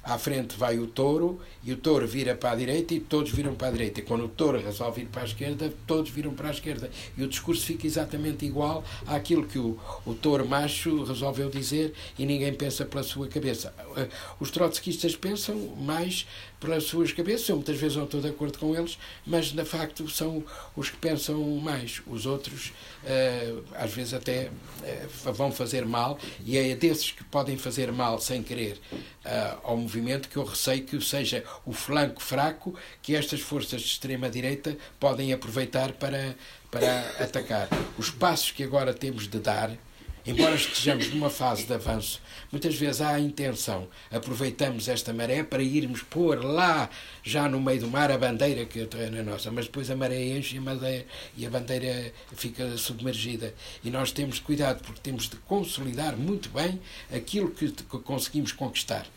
à 0.07 0.17
frente 0.17 0.57
vai 0.57 0.79
o 0.79 0.87
touro 0.87 1.39
e 1.61 1.73
o 1.73 1.77
touro 1.77 2.07
vira 2.07 2.33
para 2.33 2.51
a 2.51 2.55
direita 2.55 2.93
e 2.93 2.99
todos 2.99 3.29
viram 3.29 3.53
para 3.53 3.67
a 3.67 3.71
direita. 3.71 3.99
E 3.99 4.03
quando 4.03 4.23
o 4.23 4.29
touro 4.29 4.57
resolve 4.57 5.01
ir 5.01 5.07
para 5.07 5.23
a 5.23 5.25
esquerda, 5.25 5.73
todos 5.85 6.09
viram 6.09 6.33
para 6.33 6.47
a 6.47 6.51
esquerda. 6.51 6.89
E 7.17 7.23
o 7.23 7.27
discurso 7.27 7.65
fica 7.65 7.85
exatamente 7.85 8.45
igual 8.45 8.85
àquilo 9.05 9.45
que 9.45 9.59
o, 9.59 9.77
o 10.05 10.13
touro 10.13 10.47
macho 10.47 11.03
resolveu 11.03 11.49
dizer 11.49 11.93
e 12.17 12.25
ninguém 12.25 12.53
pensa 12.53 12.85
pela 12.85 13.03
sua 13.03 13.27
cabeça. 13.27 13.73
Eh, 13.97 14.07
os 14.39 14.49
trotskistas 14.49 15.13
pensam 15.17 15.57
mais 15.75 16.25
pelas 16.57 16.85
suas 16.85 17.11
cabeças. 17.11 17.49
Eu 17.49 17.57
muitas 17.57 17.77
vezes 17.77 17.97
não 17.97 18.05
estou 18.05 18.21
de 18.21 18.29
acordo 18.29 18.57
com 18.57 18.73
eles, 18.73 18.97
mas 19.25 19.51
de 19.51 19.65
facto 19.65 20.09
são 20.09 20.41
os 20.73 20.89
que 20.89 20.97
pensam 20.97 21.37
mais. 21.57 22.01
Os 22.07 22.25
outros, 22.25 22.71
uh, 23.03 23.63
às 23.75 23.93
vezes, 23.93 24.13
até 24.13 24.49
uh, 25.25 25.33
vão 25.33 25.51
fazer 25.51 25.85
mal, 25.85 26.17
e 26.45 26.57
é 26.57 26.75
desses 26.75 27.11
que 27.11 27.23
podem 27.25 27.57
fazer 27.57 27.91
mal 27.91 28.19
sem 28.19 28.41
querer 28.41 28.79
ao 29.63 29.75
movimento 29.75 29.96
que 30.27 30.37
eu 30.37 30.43
receio 30.43 30.83
que 30.83 30.99
seja 31.01 31.43
o 31.65 31.73
flanco 31.73 32.21
fraco 32.21 32.75
que 33.01 33.15
estas 33.15 33.41
forças 33.41 33.81
de 33.81 33.87
extrema-direita 33.87 34.77
podem 34.99 35.33
aproveitar 35.33 35.93
para, 35.93 36.35
para 36.71 36.99
atacar. 37.19 37.67
Os 37.97 38.09
passos 38.09 38.51
que 38.51 38.63
agora 38.63 38.93
temos 38.93 39.27
de 39.27 39.39
dar 39.39 39.71
embora 40.27 40.55
estejamos 40.55 41.09
numa 41.13 41.29
fase 41.29 41.65
de 41.65 41.73
avanço, 41.73 42.21
muitas 42.51 42.75
vezes 42.75 42.99
há 42.99 43.11
a 43.11 43.19
intenção, 43.19 43.87
aproveitamos 44.11 44.89
esta 44.89 45.13
maré 45.13 45.41
para 45.41 45.63
irmos 45.63 46.03
pôr 46.03 46.43
lá, 46.43 46.89
já 47.23 47.47
no 47.47 47.61
meio 47.61 47.79
do 47.79 47.87
mar, 47.87 48.11
a 48.11 48.17
bandeira 48.17 48.65
que 48.65 48.81
é 48.81 49.09
na 49.09 49.23
nossa, 49.23 49.49
mas 49.49 49.67
depois 49.67 49.89
a 49.89 49.95
maré 49.95 50.21
enche 50.37 50.57
a, 50.57 50.61
e 51.37 51.45
a 51.45 51.49
bandeira 51.49 52.11
fica 52.35 52.75
submergida. 52.75 53.55
E 53.81 53.89
nós 53.89 54.11
temos 54.11 54.37
cuidado, 54.37 54.83
porque 54.83 54.99
temos 55.01 55.29
de 55.29 55.37
consolidar 55.37 56.17
muito 56.17 56.49
bem 56.49 56.79
aquilo 57.09 57.49
que 57.49 57.71
conseguimos 58.03 58.51
conquistar 58.51 59.07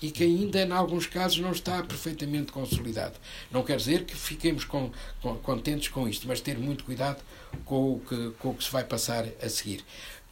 e 0.00 0.10
que 0.10 0.22
ainda, 0.24 0.62
em 0.62 0.72
alguns 0.72 1.06
casos, 1.06 1.38
não 1.38 1.52
está 1.52 1.82
perfeitamente 1.82 2.52
consolidado. 2.52 3.14
Não 3.50 3.62
quer 3.62 3.76
dizer 3.76 4.04
que 4.04 4.14
fiquemos 4.14 4.64
com, 4.64 4.90
com, 5.20 5.36
contentes 5.36 5.88
com 5.88 6.08
isto, 6.08 6.26
mas 6.28 6.40
ter 6.40 6.58
muito 6.58 6.84
cuidado 6.84 7.22
com 7.64 7.94
o, 7.94 8.00
que, 8.00 8.30
com 8.38 8.50
o 8.50 8.54
que 8.54 8.64
se 8.64 8.70
vai 8.70 8.84
passar 8.84 9.26
a 9.42 9.48
seguir. 9.48 9.84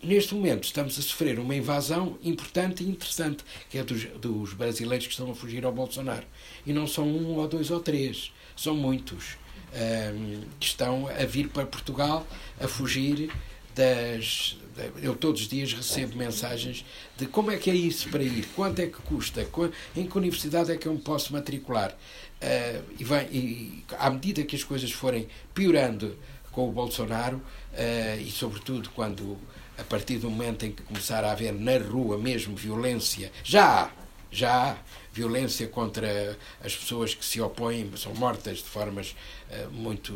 Neste 0.02 0.34
momento 0.34 0.64
estamos 0.64 0.98
a 0.98 1.02
sofrer 1.02 1.38
uma 1.38 1.54
invasão 1.54 2.18
importante 2.22 2.84
e 2.84 2.88
interessante, 2.88 3.44
que 3.70 3.78
é 3.78 3.82
dos, 3.82 4.04
dos 4.04 4.52
brasileiros 4.52 5.06
que 5.06 5.12
estão 5.12 5.30
a 5.30 5.34
fugir 5.34 5.64
ao 5.64 5.72
Bolsonaro. 5.72 6.26
E 6.64 6.72
não 6.72 6.86
são 6.86 7.08
um 7.08 7.36
ou 7.36 7.48
dois 7.48 7.70
ou 7.70 7.80
três, 7.80 8.32
são 8.54 8.76
muitos 8.76 9.36
um, 9.76 10.42
que 10.60 10.66
estão 10.66 11.08
a 11.08 11.24
vir 11.24 11.48
para 11.48 11.66
Portugal 11.66 12.26
a 12.60 12.68
fugir 12.68 13.30
das. 13.76 14.56
Eu 15.02 15.14
todos 15.14 15.42
os 15.42 15.48
dias 15.48 15.72
recebo 15.72 16.16
mensagens 16.16 16.84
de 17.16 17.26
como 17.26 17.50
é 17.50 17.56
que 17.56 17.70
é 17.70 17.74
isso 17.74 18.08
para 18.10 18.22
ir, 18.22 18.46
quanto 18.54 18.80
é 18.80 18.86
que 18.86 19.00
custa, 19.02 19.46
em 19.94 20.06
que 20.06 20.18
universidade 20.18 20.72
é 20.72 20.76
que 20.76 20.86
eu 20.86 20.92
me 20.92 21.00
posso 21.00 21.32
matricular. 21.32 21.92
Uh, 21.92 22.84
e, 22.98 23.04
vem, 23.04 23.26
e 23.32 23.84
à 23.98 24.10
medida 24.10 24.42
que 24.42 24.54
as 24.54 24.62
coisas 24.62 24.90
forem 24.90 25.26
piorando 25.54 26.16
com 26.52 26.68
o 26.68 26.72
Bolsonaro, 26.72 27.36
uh, 27.36 28.20
e 28.20 28.30
sobretudo 28.30 28.90
quando, 28.90 29.38
a 29.78 29.84
partir 29.84 30.18
do 30.18 30.28
momento 30.28 30.66
em 30.66 30.72
que 30.72 30.82
começar 30.82 31.24
a 31.24 31.32
haver 31.32 31.54
na 31.54 31.78
rua 31.78 32.18
mesmo 32.18 32.54
violência, 32.54 33.32
já 33.42 33.84
há, 33.84 33.90
já 34.30 34.72
há 34.72 34.76
violência 35.10 35.66
contra 35.68 36.36
as 36.62 36.76
pessoas 36.76 37.14
que 37.14 37.24
se 37.24 37.40
opõem, 37.40 37.90
são 37.96 38.14
mortas 38.14 38.58
de 38.58 38.64
formas 38.64 39.16
uh, 39.50 39.70
muito 39.70 40.12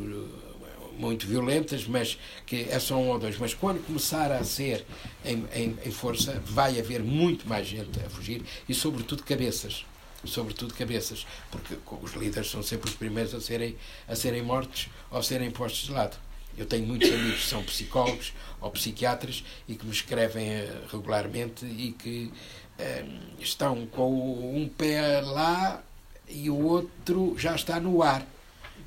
muito 0.98 1.26
violentas, 1.26 1.86
mas 1.86 2.18
que 2.46 2.66
é 2.70 2.78
só 2.78 2.96
um 2.96 3.08
ou 3.08 3.18
dois. 3.18 3.38
Mas 3.38 3.54
quando 3.54 3.84
começar 3.84 4.32
a 4.32 4.44
ser 4.44 4.84
em, 5.24 5.44
em, 5.54 5.78
em 5.84 5.90
força, 5.90 6.42
vai 6.46 6.78
haver 6.78 7.02
muito 7.02 7.48
mais 7.48 7.66
gente 7.66 7.98
a 8.00 8.10
fugir 8.10 8.42
e, 8.68 8.74
sobretudo, 8.74 9.22
cabeças 9.22 9.84
sobretudo 10.24 10.74
cabeças, 10.74 11.26
porque 11.50 11.76
os 12.02 12.12
líderes 12.12 12.50
são 12.50 12.62
sempre 12.62 12.90
os 12.90 12.96
primeiros 12.96 13.34
a 13.34 13.40
serem, 13.40 13.76
a 14.06 14.14
serem 14.14 14.42
mortos 14.42 14.88
ou 15.10 15.18
a 15.18 15.22
serem 15.22 15.50
postos 15.50 15.86
de 15.86 15.92
lado. 15.92 16.16
Eu 16.58 16.66
tenho 16.66 16.86
muitos 16.86 17.10
amigos 17.10 17.40
que 17.40 17.48
são 17.48 17.62
psicólogos 17.62 18.32
ou 18.60 18.70
psiquiatras 18.70 19.44
e 19.68 19.74
que 19.74 19.86
me 19.86 19.92
escrevem 19.92 20.46
eh, 20.46 20.82
regularmente 20.90 21.64
e 21.64 21.92
que 21.92 22.30
eh, 22.78 23.04
estão 23.38 23.86
com 23.86 24.54
um 24.54 24.68
pé 24.68 25.20
lá 25.20 25.82
e 26.28 26.50
o 26.50 26.58
outro 26.66 27.34
já 27.38 27.54
está 27.54 27.80
no 27.80 28.02
ar 28.02 28.26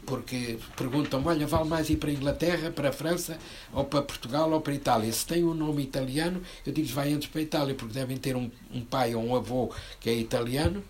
porque 0.06 0.58
perguntam 0.76 1.24
olha, 1.26 1.48
vale 1.48 1.68
mais 1.68 1.90
ir 1.90 1.98
para 1.98 2.10
a 2.10 2.14
Inglaterra, 2.14 2.72
para 2.72 2.90
a 2.90 2.92
França, 2.92 3.38
ou 3.74 3.86
para 3.86 4.02
Portugal, 4.02 4.52
ou 4.52 4.62
para 4.62 4.74
a 4.74 4.76
Itália. 4.76 5.12
Se 5.12 5.26
tem 5.26 5.44
um 5.44 5.54
nome 5.54 5.84
italiano, 5.84 6.42
eu 6.66 6.74
digo 6.74 6.88
vai 6.90 7.14
antes 7.14 7.28
para 7.28 7.40
a 7.40 7.44
Itália, 7.44 7.76
porque 7.76 7.94
devem 7.94 8.18
ter 8.18 8.36
um, 8.36 8.50
um 8.74 8.82
pai 8.82 9.16
ou 9.16 9.24
um 9.24 9.36
avô 9.36 9.74
que 10.00 10.10
é 10.10 10.14
italiano, 10.14 10.84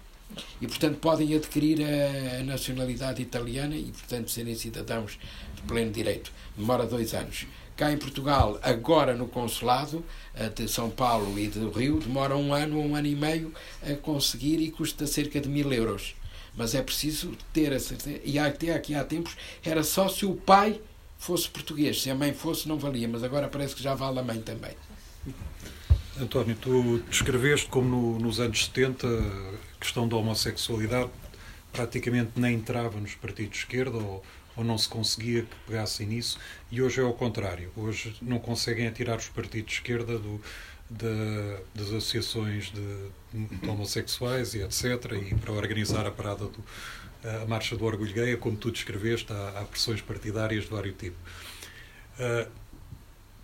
e 0.60 0.68
portanto 0.68 0.98
podem 0.98 1.36
adquirir 1.36 1.80
a, 1.82 2.40
a 2.40 2.44
nacionalidade 2.44 3.22
italiana 3.22 3.76
e 3.76 3.92
portanto 3.92 4.32
serem 4.32 4.56
cidadãos 4.56 5.20
de 5.56 5.62
pleno 5.62 5.92
direito. 5.92 6.32
Demora 6.58 6.86
dois 6.86 7.14
anos. 7.14 7.46
Cá 7.76 7.92
em 7.92 7.98
Portugal, 7.98 8.60
agora 8.62 9.16
no 9.16 9.28
consulado 9.28 10.04
de 10.56 10.68
São 10.68 10.92
Paulo 10.92 11.40
e 11.40 11.48
do 11.48 11.72
Rio, 11.72 12.00
demora 12.00 12.38
um 12.38 12.54
ano 12.54 12.78
ou 12.78 12.86
um 12.86 12.96
ano 12.96 13.08
e 13.08 13.16
meio 13.16 13.52
a 13.82 13.96
conseguir 13.96 14.60
e 14.62 14.70
custa 14.70 15.08
cerca 15.08 15.42
de 15.42 15.50
mil 15.50 15.74
euros 15.74 16.14
mas 16.56 16.76
é 16.76 16.82
preciso 16.82 17.36
ter 17.52 17.74
a 17.74 17.80
certeza. 17.80 18.20
E 18.24 18.38
até 18.38 18.74
aqui 18.74 18.96
há 18.96 19.04
tempos 19.04 19.36
era 19.64 19.84
só 19.84 20.08
se 20.08 20.26
o 20.26 20.36
pai 20.36 20.80
fosse 21.18 21.48
português, 21.50 22.02
se 22.02 22.10
a 22.10 22.16
mãe 22.16 22.34
fosse 22.34 22.68
não 22.68 22.78
valia, 22.78 23.08
mas 23.08 23.24
agora 23.24 23.48
parece 23.48 23.76
que 23.76 23.84
já 23.84 23.94
vale 23.94 24.20
a 24.20 24.24
mãe 24.24 24.42
também. 24.42 24.76
António, 26.20 26.56
tu 26.56 27.00
descreveste 27.10 27.68
como 27.68 27.90
no, 27.90 28.20
nos 28.20 28.40
anos 28.40 28.66
70 28.66 29.08
a 29.08 29.80
questão 29.80 30.08
da 30.08 30.16
homossexualidade 30.16 31.10
praticamente 31.72 32.34
nem 32.36 32.54
entrava 32.56 33.00
nos 33.00 33.16
partidos 33.16 33.54
de 33.54 33.58
esquerda 33.60 33.98
ou, 33.98 34.24
ou 34.56 34.64
não 34.64 34.78
se 34.78 34.88
conseguia 34.88 35.42
que 35.42 35.56
pegassem 35.66 36.06
nisso, 36.06 36.38
e 36.72 36.82
hoje 36.82 37.02
é 37.02 37.04
ao 37.04 37.14
contrário. 37.14 37.72
Hoje 37.76 38.16
não 38.22 38.38
conseguem 38.38 38.86
atirar 38.86 39.18
os 39.18 39.28
partidos 39.28 39.72
de 39.72 39.74
esquerda 39.80 40.20
do, 40.20 40.40
de, 40.90 41.58
das 41.74 41.88
associações 41.88 42.72
de, 42.72 43.10
de, 43.34 43.70
homossexuais 43.70 44.54
e 44.54 44.62
etc. 44.62 45.12
E 45.30 45.36
para 45.36 45.52
organizar 45.52 46.06
a 46.06 46.12
parada 46.12 46.46
do, 46.46 46.64
a 47.24 47.46
marcha 47.46 47.76
do 47.76 47.86
orgulho 47.86 48.14
gay, 48.14 48.38
como 48.38 48.56
tu 48.56 48.72
descreveste, 48.72 49.32
há, 49.32 49.62
há 49.62 49.66
pressões 49.66 50.02
partidárias 50.02 50.66
de 50.66 50.70
vários 50.70 50.96
tipos. 50.96 51.20
Uh, 52.20 52.50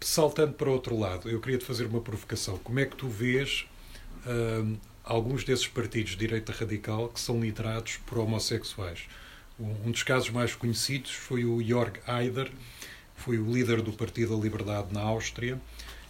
saltando 0.01 0.53
para 0.53 0.69
outro 0.69 0.97
lado, 0.97 1.29
eu 1.29 1.39
queria 1.39 1.57
te 1.57 1.65
fazer 1.65 1.85
uma 1.85 2.01
provocação. 2.01 2.57
Como 2.59 2.79
é 2.79 2.85
que 2.85 2.95
tu 2.95 3.07
vês 3.07 3.65
uh, 4.25 4.77
alguns 5.03 5.43
desses 5.43 5.67
partidos 5.67 6.11
de 6.11 6.17
direita 6.17 6.51
radical 6.51 7.09
que 7.09 7.19
são 7.19 7.39
liderados 7.39 7.97
por 8.05 8.19
homossexuais? 8.19 9.07
Um, 9.59 9.87
um 9.87 9.91
dos 9.91 10.03
casos 10.03 10.29
mais 10.29 10.55
conhecidos 10.55 11.11
foi 11.11 11.45
o 11.45 11.61
Jörg 11.61 11.99
Haider, 12.05 12.51
foi 13.15 13.37
o 13.37 13.51
líder 13.51 13.81
do 13.81 13.91
Partido 13.91 14.37
da 14.37 14.43
Liberdade 14.43 14.93
na 14.93 15.01
Áustria, 15.01 15.59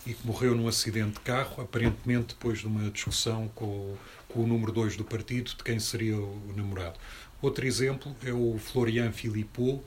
e 0.09 0.13
que 0.15 0.25
morreu 0.25 0.55
num 0.55 0.67
acidente 0.67 1.13
de 1.13 1.19
carro, 1.19 1.61
aparentemente 1.61 2.33
depois 2.33 2.59
de 2.59 2.65
uma 2.65 2.89
discussão 2.89 3.47
com, 3.53 3.95
com 4.27 4.43
o 4.43 4.47
número 4.47 4.71
2 4.71 4.97
do 4.97 5.03
partido, 5.03 5.51
de 5.55 5.63
quem 5.63 5.79
seria 5.79 6.17
o 6.17 6.53
namorado. 6.55 6.97
Outro 7.39 7.63
exemplo 7.67 8.15
é 8.25 8.33
o 8.33 8.57
Florian 8.57 9.11
Philippot, 9.11 9.83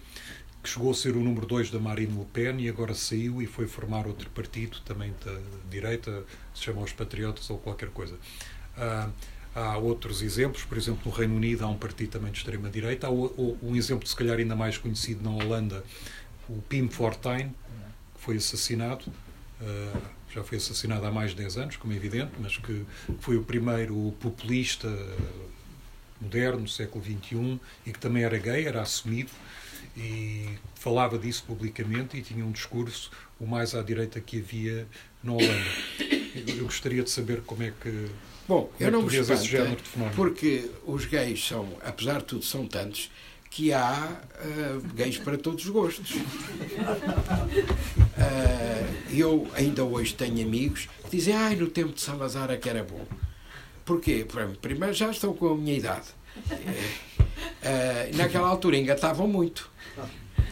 que 0.63 0.69
chegou 0.69 0.93
a 0.93 0.95
ser 0.95 1.17
o 1.17 1.21
número 1.21 1.45
2 1.45 1.73
da 1.73 1.81
Marine 1.81 2.17
Le 2.17 2.25
Pen 2.27 2.61
e 2.61 2.69
agora 2.69 2.95
saiu 2.95 3.43
e 3.43 3.47
foi 3.47 3.67
formar 3.67 4.07
outro 4.07 4.31
partido, 4.31 4.79
também 4.85 5.13
da 5.25 5.41
direita, 5.69 6.25
se 6.55 6.63
chama 6.63 6.83
os 6.83 6.93
Patriotas 6.93 7.51
ou 7.51 7.59
qualquer 7.59 7.89
coisa. 7.89 8.17
Ah, 8.77 9.11
há 9.57 9.77
outros 9.77 10.23
exemplos, 10.23 10.63
por 10.63 10.79
exemplo, 10.79 11.03
no 11.05 11.11
Reino 11.11 11.35
Unido 11.35 11.65
há 11.65 11.69
um 11.69 11.77
partido 11.77 12.11
também 12.13 12.31
de 12.31 12.39
extrema-direita. 12.39 13.09
Há 13.09 13.11
um 13.11 13.75
exemplo, 13.75 14.07
se 14.07 14.15
calhar, 14.15 14.39
ainda 14.39 14.55
mais 14.55 14.79
conhecido 14.79 15.25
na 15.25 15.31
Holanda, 15.31 15.83
o 16.49 16.63
Pim 16.63 16.89
Fortuyn, 16.89 17.49
que 17.49 18.21
foi 18.21 18.37
assassinado 18.37 19.13
já 20.31 20.43
foi 20.43 20.59
assassinado 20.59 21.05
há 21.07 21.11
mais 21.11 21.31
de 21.31 21.37
10 21.37 21.57
anos, 21.59 21.77
como 21.77 21.93
é 21.93 21.97
evidente, 21.97 22.33
mas 22.41 22.57
que 22.57 22.85
foi 23.21 23.37
o 23.37 23.43
primeiro 23.43 24.15
populista 24.21 24.89
moderno, 26.21 26.63
do 26.63 26.71
século 26.71 27.05
XXI, 27.05 27.61
e 27.87 27.93
que 27.93 27.99
também 27.99 28.23
era 28.23 28.39
gay, 28.39 28.67
era 28.67 28.81
assumido, 28.81 29.31
e 29.97 30.49
falava 30.77 31.19
disso 31.19 31.45
publicamente 31.47 32.17
e 32.17 32.23
tinha 32.23 32.45
um 32.45 32.53
discurso 32.53 33.11
o 33.39 33.47
mais 33.47 33.75
à 33.75 33.83
direita 33.83 34.21
que 34.21 34.39
havia 34.39 34.87
na 35.23 35.33
Holanda. 35.33 35.71
Eu 36.57 36.65
gostaria 36.65 37.03
de 37.03 37.11
saber 37.11 37.43
como 37.43 37.63
é 37.63 37.73
que. 37.79 38.09
Bom, 38.49 38.73
eu 38.81 38.89
é 38.89 38.91
não 38.91 39.03
me 39.03 39.15
espanta, 39.15 39.77
porque 40.17 40.71
os 40.87 41.05
gays 41.05 41.47
são, 41.47 41.77
apesar 41.85 42.21
de 42.21 42.25
tudo, 42.25 42.45
são 42.45 42.67
tantos 42.67 43.11
que 43.55 43.71
há 43.71 44.19
uh, 44.47 44.81
gays 44.95 45.19
para 45.19 45.37
todos 45.37 45.67
os 45.67 45.71
gostos. 45.71 46.13
Uh, 46.13 46.23
eu 49.13 49.47
ainda 49.55 49.85
hoje 49.85 50.15
tenho 50.15 50.41
amigos 50.41 50.89
que 51.05 51.19
dizem, 51.19 51.35
ai, 51.35 51.55
no 51.55 51.67
tempo 51.67 51.93
de 51.93 52.01
Salazar 52.01 52.51
é 52.51 52.57
que 52.57 52.67
era 52.67 52.83
bom. 52.83 53.07
Porquê? 53.85 54.27
Primeiro 54.63 54.95
já 54.95 55.11
estão 55.11 55.35
com 55.35 55.49
a 55.49 55.55
minha 55.55 55.77
idade. 55.77 56.07
Uh, 56.49 58.17
naquela 58.17 58.49
altura 58.49 58.79
engatavam 58.79 59.29
muito. 59.29 59.71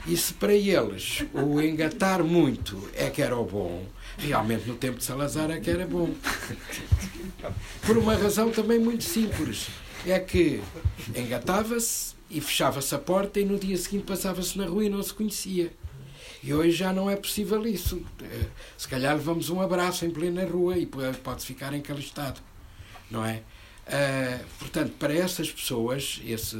E 0.06 0.14
se 0.14 0.34
para 0.34 0.52
eles 0.52 1.24
o 1.32 1.58
engatar 1.58 2.22
muito 2.22 2.86
é 2.94 3.08
que 3.08 3.22
era 3.22 3.34
o 3.34 3.46
bom, 3.46 3.86
realmente 4.18 4.68
no 4.68 4.74
tempo 4.74 4.98
de 4.98 5.04
Salazar 5.04 5.50
é 5.50 5.58
que 5.58 5.70
era 5.70 5.86
bom. 5.86 6.12
Por 7.86 7.96
uma 7.96 8.14
razão 8.14 8.50
também 8.50 8.78
muito 8.78 9.04
simples. 9.04 9.68
É 10.06 10.18
que 10.18 10.62
engatava-se, 11.14 12.14
e 12.30 12.40
fechava-se 12.40 12.94
a 12.94 12.98
porta 12.98 13.40
e 13.40 13.44
no 13.44 13.58
dia 13.58 13.76
seguinte 13.76 14.04
passava-se 14.04 14.56
na 14.56 14.66
rua 14.66 14.84
e 14.84 14.88
não 14.88 15.02
se 15.02 15.12
conhecia. 15.12 15.72
E 16.42 16.54
hoje 16.54 16.70
já 16.70 16.92
não 16.92 17.10
é 17.10 17.16
possível 17.16 17.66
isso. 17.66 18.02
Eh, 18.22 18.46
se 18.78 18.88
calhar 18.88 19.14
levamos 19.14 19.50
um 19.50 19.60
abraço 19.60 20.06
em 20.06 20.10
plena 20.10 20.44
rua 20.46 20.78
e 20.78 20.86
pode 20.86 21.44
ficar 21.44 21.74
encalistado, 21.74 22.40
não 23.10 23.24
é? 23.24 23.42
Uh, 23.90 24.44
portanto, 24.60 24.92
para 25.00 25.12
essas 25.12 25.50
pessoas, 25.50 26.20
esse, 26.24 26.56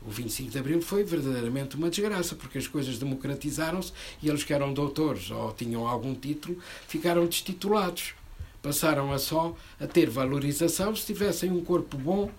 o 0.00 0.10
25 0.10 0.50
de 0.50 0.58
Abril 0.58 0.80
foi 0.80 1.04
verdadeiramente 1.04 1.76
uma 1.76 1.90
desgraça, 1.90 2.34
porque 2.34 2.56
as 2.56 2.66
coisas 2.66 2.96
democratizaram-se 2.96 3.92
e 4.22 4.30
eles 4.30 4.42
que 4.42 4.54
eram 4.54 4.72
doutores 4.72 5.30
ou 5.30 5.52
tinham 5.52 5.86
algum 5.86 6.14
título 6.14 6.58
ficaram 6.88 7.26
destitulados. 7.26 8.14
Passaram 8.62 9.12
a 9.12 9.18
só 9.18 9.54
a 9.78 9.86
ter 9.86 10.08
valorização 10.08 10.96
se 10.96 11.04
tivessem 11.04 11.50
um 11.50 11.62
corpo 11.62 11.98
bom 11.98 12.30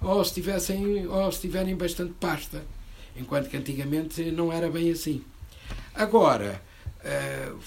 ou 0.00 0.24
se, 0.24 0.34
tivessem, 0.34 1.06
ou 1.06 1.30
se 1.30 1.40
tiverem 1.40 1.76
bastante 1.76 2.12
pasta, 2.18 2.62
enquanto 3.16 3.48
que 3.48 3.56
antigamente 3.56 4.30
não 4.30 4.52
era 4.52 4.70
bem 4.70 4.90
assim. 4.90 5.22
Agora, 5.94 6.62
uh, 7.04 7.58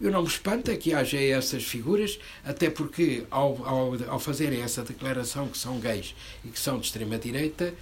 eu 0.00 0.10
não 0.10 0.22
me 0.22 0.28
espanta 0.28 0.74
que 0.76 0.94
haja 0.94 1.20
essas 1.20 1.62
figuras, 1.64 2.18
até 2.44 2.70
porque 2.70 3.26
ao, 3.30 3.66
ao, 3.66 4.10
ao 4.12 4.18
fazerem 4.18 4.62
essa 4.62 4.82
declaração 4.82 5.46
que 5.48 5.58
são 5.58 5.78
gays 5.78 6.14
e 6.44 6.48
que 6.48 6.58
são 6.58 6.78
de 6.78 6.86
extrema-direita, 6.86 7.74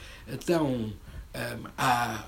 dão 0.44 0.66
um, 0.66 0.92
a, 1.76 2.24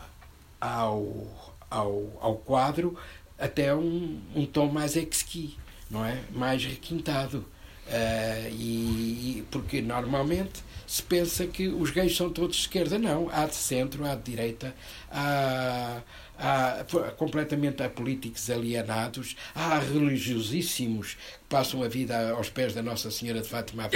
ao, 0.60 1.54
ao, 1.68 2.18
ao 2.20 2.36
quadro 2.36 2.96
até 3.38 3.74
um, 3.74 4.20
um 4.34 4.46
tom 4.46 4.66
mais 4.66 4.94
exqui, 4.96 5.56
não 5.90 6.04
é? 6.04 6.22
Mais 6.32 6.64
requintado. 6.64 7.44
Uh, 7.90 8.48
e, 8.52 9.44
porque 9.50 9.82
normalmente 9.82 10.62
se 10.86 11.02
pensa 11.02 11.44
que 11.46 11.66
os 11.66 11.90
gays 11.90 12.16
são 12.16 12.30
todos 12.30 12.56
de 12.56 12.62
esquerda. 12.62 12.98
Não, 12.98 13.28
há 13.32 13.46
de 13.46 13.54
centro, 13.54 14.04
há 14.04 14.14
de 14.14 14.22
direita, 14.22 14.74
há, 15.10 16.00
há 16.38 16.84
completamente 17.16 17.82
apolíticos 17.82 18.48
alienados, 18.48 19.36
há 19.54 19.78
religiosíssimos 19.78 21.14
que 21.14 21.48
passam 21.48 21.82
a 21.82 21.88
vida 21.88 22.30
aos 22.30 22.48
pés 22.48 22.74
da 22.74 22.82
Nossa 22.82 23.10
Senhora 23.10 23.40
de 23.40 23.48
Fátima, 23.48 23.90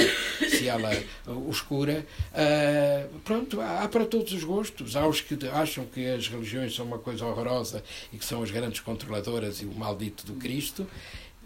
se 0.48 0.66
ela 0.66 0.90
os 1.26 1.60
cura. 1.60 2.04
Uh, 2.32 3.18
pronto, 3.20 3.60
há 3.60 3.86
para 3.86 4.06
todos 4.06 4.32
os 4.32 4.42
gostos. 4.42 4.96
Há 4.96 5.06
os 5.06 5.20
que 5.20 5.36
acham 5.48 5.84
que 5.86 6.04
as 6.04 6.26
religiões 6.26 6.74
são 6.74 6.84
uma 6.84 6.98
coisa 6.98 7.24
horrorosa 7.24 7.82
e 8.12 8.18
que 8.18 8.24
são 8.24 8.42
as 8.42 8.50
grandes 8.50 8.80
controladoras 8.80 9.62
e 9.62 9.64
o 9.64 9.74
maldito 9.74 10.26
do 10.26 10.34
Cristo. 10.34 10.84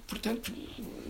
Portanto, 0.08 0.50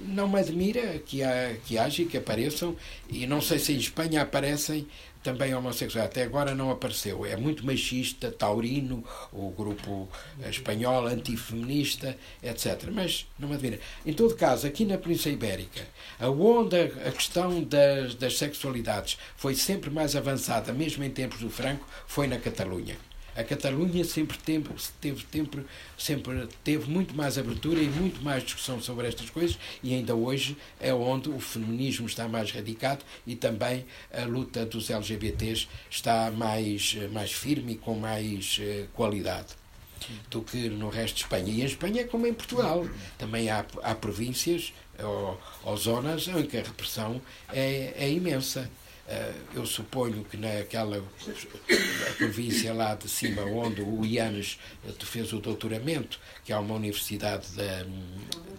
não 0.09 0.29
me 0.29 0.41
admira 0.41 0.99
que, 0.99 1.23
há, 1.23 1.55
que 1.65 1.79
haja 1.79 2.03
e 2.03 2.07
que 2.07 2.17
apareçam, 2.17 2.77
e 3.09 3.27
não 3.29 3.41
sei 3.41 3.59
se 3.61 3.73
em 3.73 3.77
Espanha 3.77 4.23
aparecem 4.23 4.89
também 5.23 5.55
homossexuais. 5.55 6.09
Até 6.09 6.25
agora 6.25 6.55
não 6.55 6.71
apareceu. 6.71 7.25
É 7.25 7.37
muito 7.37 7.65
machista, 7.65 8.31
taurino, 8.33 9.05
o 9.33 9.51
grupo 9.51 10.09
espanhol 10.49 11.07
antifeminista, 11.07 12.17
etc. 12.43 12.89
Mas 12.93 13.27
não 13.39 13.49
me 13.49 13.55
admira. 13.55 13.79
Em 14.05 14.13
todo 14.13 14.35
caso, 14.35 14.67
aqui 14.67 14.85
na 14.85 14.99
Península 14.99 15.35
Ibérica, 15.35 15.87
a 16.19 16.29
onda, 16.29 16.85
a 17.07 17.13
questão 17.13 17.63
das, 17.63 18.17
das 18.17 18.37
sexualidades 18.37 19.17
foi 19.37 19.55
sempre 19.55 19.91
mais 19.91 20.17
avançada, 20.17 20.73
mesmo 20.73 21.05
em 21.05 21.11
tempos 21.11 21.39
do 21.41 21.51
Franco, 21.51 21.87
foi 22.07 22.27
na 22.27 22.39
Catalunha. 22.39 22.97
A 23.39 23.45
Catalunha 23.45 24.05
sempre 24.05 24.37
teve, 24.37 24.69
teve, 25.01 25.25
sempre, 25.33 25.65
sempre 25.97 26.49
teve 26.65 26.91
muito 26.91 27.15
mais 27.15 27.39
abertura 27.39 27.81
e 27.81 27.87
muito 27.87 28.21
mais 28.21 28.43
discussão 28.43 28.83
sobre 28.83 29.07
estas 29.07 29.31
coisas 29.31 29.57
e 29.81 29.95
ainda 29.95 30.13
hoje 30.13 30.57
é 30.81 30.93
onde 30.93 31.31
o 31.31 31.39
feminismo 31.39 32.09
está 32.09 32.27
mais 32.27 32.51
radicado 32.51 33.05
e 33.25 33.37
também 33.37 33.87
a 34.13 34.25
luta 34.25 34.67
dos 34.67 34.91
LGBTs 34.91 35.69
está 35.89 36.33
mais, 36.33 36.97
mais 37.13 37.31
firme 37.31 37.75
e 37.75 37.77
com 37.77 37.95
mais 37.95 38.59
uh, 38.59 38.89
qualidade 38.93 39.55
do 40.29 40.43
que 40.43 40.69
no 40.69 40.89
resto 40.89 41.17
de 41.17 41.23
Espanha. 41.23 41.53
E 41.53 41.63
em 41.63 41.65
Espanha 41.65 42.01
é 42.01 42.05
como 42.05 42.27
em 42.27 42.35
Portugal. 42.35 42.89
Também 43.17 43.51
há, 43.51 43.65
há 43.83 43.95
províncias 43.95 44.73
ou, 44.99 45.41
ou 45.63 45.77
zonas 45.77 46.27
em 46.27 46.45
que 46.45 46.57
a 46.57 46.63
repressão 46.63 47.21
é, 47.53 47.95
é 47.97 48.11
imensa. 48.11 48.69
Eh, 49.11 49.33
eu 49.55 49.65
suponho 49.65 50.23
que 50.25 50.37
naquela 50.37 51.03
província 52.19 52.75
lá 52.75 52.95
de 52.95 53.09
cima, 53.09 53.43
onde 53.43 53.81
o 53.81 54.05
Ianes 54.05 54.59
fez 55.01 55.33
o 55.33 55.41
doutoramento, 55.41 56.21
que 56.45 56.53
é 56.53 56.59
uma 56.59 56.75
universidade 56.75 57.49
da, 57.53 57.85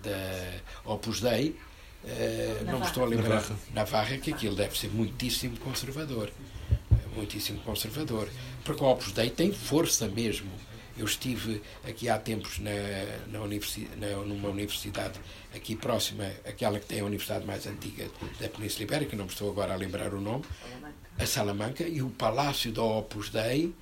da 0.02 0.92
Opus 0.92 1.22
Dei, 1.22 1.56
eh, 2.04 2.64
não 2.66 2.80
me 2.80 2.86
estou 2.86 3.04
a 3.04 3.08
lembrar, 3.08 3.46
Navarra, 3.76 4.18
que 4.18 4.34
aquilo 4.34 4.56
deve 4.56 4.76
ser 4.76 4.90
muitíssimo 4.90 5.56
conservador. 5.58 6.32
Muitíssimo 7.16 7.60
conservador. 7.60 8.28
Porque 8.64 8.84
o 8.84 8.88
Opus 8.88 9.12
Dei 9.12 9.30
tem 9.30 9.54
força 9.54 10.08
mesmo 10.08 10.50
eu 11.00 11.06
estive 11.06 11.62
aqui 11.88 12.10
há 12.10 12.18
tempos 12.18 12.60
na, 12.60 12.72
na 13.32 13.42
universidade, 13.42 13.96
na, 14.00 14.18
numa 14.18 14.50
universidade 14.50 15.20
aqui 15.56 15.76
próxima, 15.76 16.26
aquela 16.46 16.80
que 16.80 16.86
tem 16.86 17.00
a 17.00 17.06
universidade 17.06 17.46
mais 17.46 17.66
antiga 17.66 18.06
da 18.40 18.50
Península 18.50 18.84
Ibérica, 18.84 19.16
não 19.16 19.26
me 19.26 19.32
estou 19.32 19.50
agora 19.50 19.74
a 19.74 19.78
lembrar 19.78 20.14
o 20.14 20.22
nome, 20.22 20.44
a 21.18 21.26
Salamanca, 21.26 21.84
e 21.84 22.02
o 22.02 22.10
Palácio 22.10 22.72
da 22.72 22.84
Opus 22.84 23.30
Dei 23.30 23.74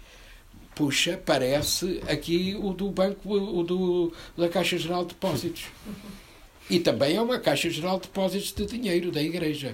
puxa, 0.77 1.19
parece 1.25 2.01
aqui 2.07 2.55
o 2.61 2.71
do 2.71 2.91
Banco, 2.91 3.33
o 3.33 3.63
do, 3.63 4.13
da 4.37 4.47
Caixa 4.47 4.77
Geral 4.77 5.03
de 5.03 5.09
Depósitos. 5.09 5.65
E 6.69 6.81
também 6.81 7.15
é 7.15 7.21
uma 7.21 7.39
Caixa 7.39 7.69
Geral 7.69 7.95
de 7.95 8.07
Depósitos 8.07 8.51
de 8.51 8.65
dinheiro 8.65 9.09
da 9.09 9.23
Igreja. 9.23 9.73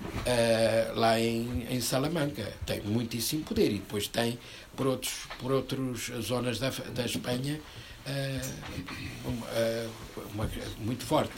Uh, 0.00 0.98
lá 0.98 1.20
em, 1.20 1.66
em 1.70 1.80
Salamanca. 1.82 2.50
Tem 2.64 2.80
muitíssimo 2.80 3.44
poder 3.44 3.70
e 3.70 3.74
depois 3.74 4.08
tem 4.08 4.38
por, 4.76 4.86
outros, 4.86 5.12
por 5.38 5.52
outras 5.52 6.10
zonas 6.22 6.58
da, 6.58 6.70
da 6.70 7.04
Espanha 7.04 7.60
uh, 8.06 9.28
uh, 9.28 9.90
uma, 10.34 10.50
muito 10.78 11.04
forte. 11.04 11.32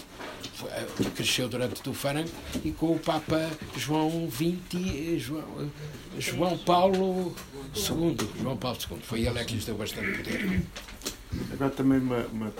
Cresceu 1.14 1.49
durante 1.49 1.87
o 1.89 1.93
Franco 1.93 2.30
e 2.64 2.72
com 2.72 2.93
o 2.93 2.99
Papa 2.99 3.51
João 3.76 4.28
XX, 4.30 5.20
João, 5.22 5.70
João 6.18 6.59
Paulo 6.59 7.34
II. 7.74 8.16
João 8.41 8.57
Paulo 8.57 8.78
II. 8.91 8.99
Foi 9.03 9.20
ele 9.22 9.39
é 9.39 9.45
que 9.45 9.55
lhes 9.55 9.64
deu 9.64 9.76
bastante 9.76 10.16
poder. 10.16 10.62
Agora 11.53 11.70
também 11.70 11.99
uma, 11.99 12.26
uma 12.26 12.53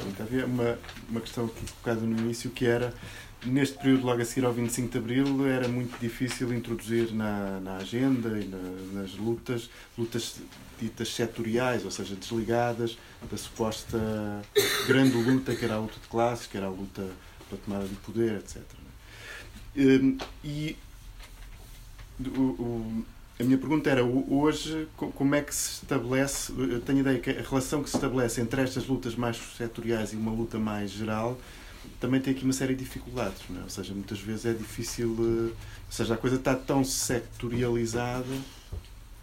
uma, 0.47 0.79
uma 1.09 1.21
questão 1.21 1.47
aqui 1.47 1.73
colocada 1.73 2.07
no 2.07 2.19
início 2.19 2.51
que 2.51 2.67
era 2.67 2.93
neste 3.45 3.79
período, 3.79 4.07
logo 4.07 4.21
a 4.21 4.25
seguir 4.25 4.47
ao 4.47 4.53
25 4.53 4.91
de 4.91 4.99
Abril, 4.99 5.47
era 5.47 5.69
muito 5.69 5.99
difícil 6.01 6.53
introduzir 6.53 7.13
na, 7.13 7.61
na 7.61 7.77
agenda 7.77 8.39
e 8.39 8.47
na, 8.47 9.01
nas 9.01 9.15
lutas, 9.15 9.71
lutas 9.97 10.37
ditas 10.81 11.15
setoriais, 11.15 11.85
ou 11.85 11.91
seja, 11.91 12.15
desligadas 12.15 12.99
da 13.31 13.37
suposta 13.37 13.99
grande 14.87 15.17
luta 15.17 15.55
que 15.55 15.65
era 15.65 15.75
a 15.75 15.79
luta 15.79 15.99
de 16.01 16.09
classes, 16.09 16.47
que 16.47 16.57
era 16.57 16.67
a 16.67 16.71
luta 16.71 17.09
pela 17.49 17.61
tomada 17.63 17.87
de 17.87 17.95
poder, 17.97 18.37
etc. 18.37 18.63
Hum, 19.77 20.19
e 20.43 20.77
o, 22.21 22.41
o, 22.41 23.05
a 23.39 23.45
minha 23.45 23.59
pergunta 23.59 23.91
era, 23.91 24.03
hoje, 24.03 24.89
como 24.97 25.35
é 25.35 25.43
que 25.43 25.55
se 25.55 25.83
estabelece, 25.83 26.53
eu 26.57 26.81
tenho 26.81 27.01
ideia 27.01 27.19
que 27.19 27.31
a 27.31 27.43
relação 27.43 27.83
que 27.83 27.91
se 27.91 27.97
estabelece 27.97 28.41
entre 28.41 28.63
estas 28.63 28.87
lutas 28.87 29.15
mais 29.15 29.37
setoriais 29.57 30.13
e 30.13 30.17
uma 30.17 30.33
luta 30.33 30.59
mais 30.59 30.91
geral 30.91 31.39
também 32.01 32.21
tem 32.21 32.35
aqui 32.35 32.45
uma 32.45 32.53
série 32.53 32.75
de 32.75 32.85
dificuldades, 32.85 33.43
é? 33.51 33.63
ou 33.63 33.69
seja, 33.69 33.93
muitas 33.93 34.19
vezes 34.21 34.47
é 34.47 34.53
difícil, 34.53 35.17
eh, 35.19 35.53
ou 35.53 35.93
seja, 35.93 36.15
a 36.15 36.17
coisa 36.17 36.37
está 36.37 36.55
tão 36.55 36.85
sectorializada 36.85 38.35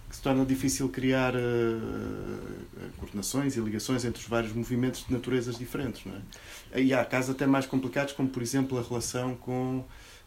que 0.10 0.16
se 0.16 0.22
torna 0.22 0.46
difícil 0.46 0.88
criar 0.90 1.34
uh, 1.36 1.40
coordenações 2.98 3.58
e 3.58 3.60
ligações 3.60 4.06
entre 4.06 4.22
os 4.22 4.28
vários 4.28 4.54
movimentos 4.54 5.06
de 5.08 5.12
naturezas 5.12 5.58
diferentes, 5.58 6.06
não 6.06 6.14
é? 6.74 6.82
E 6.82 6.94
há 6.94 7.04
casos 7.04 7.32
até 7.32 7.48
mais 7.48 7.66
complicados, 7.66 8.14
como 8.14 8.30
por 8.30 8.44
exemplo 8.44 8.78
a 8.78 8.84
relação 8.84 9.36
com 9.36 9.84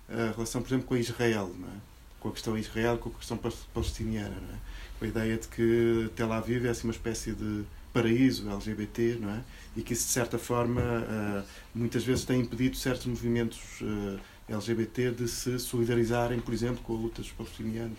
a 0.09 0.33
relação, 0.33 0.61
por 0.61 0.69
exemplo, 0.69 0.87
com 0.87 0.97
Israel, 0.97 1.55
não 1.57 1.69
é? 1.69 1.77
com 2.19 2.29
a 2.29 2.33
questão 2.33 2.59
Israel, 2.59 2.99
com 2.99 3.11
a 3.11 3.13
questão 3.13 3.39
palestiniana, 3.73 4.35
não 4.35 4.55
é? 4.55 4.59
com 4.99 5.05
a 5.05 5.09
ideia 5.09 5.37
de 5.37 5.47
que 5.49 6.11
Tel 6.17 6.33
Aviv 6.33 6.67
é 6.67 6.71
assim 6.71 6.89
uma 6.89 6.93
espécie 6.93 7.33
de 7.33 7.65
paraíso 7.93 8.51
LGBT, 8.51 9.19
não 9.21 9.31
é? 9.31 9.41
E 9.77 9.83
que 9.83 9.93
isso, 9.93 10.07
de 10.07 10.13
certa 10.13 10.39
forma, 10.39 10.81
uh, 10.81 11.45
muitas 11.75 12.03
vezes 12.03 12.25
tem 12.25 12.41
impedido 12.41 12.77
certos 12.77 13.05
movimentos 13.05 13.61
eh, 13.83 14.19
LGBT 14.49 15.11
de 15.11 15.29
se 15.29 15.59
solidarizarem, 15.59 16.41
por 16.41 16.55
exemplo, 16.55 16.83
com 16.83 16.95
a 16.95 16.99
luta 16.99 17.21
dos 17.21 17.31
palestinianos 17.31 17.99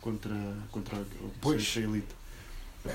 contra, 0.00 0.34
contra 0.70 0.96
a 0.96 1.54
israelita. 1.54 2.19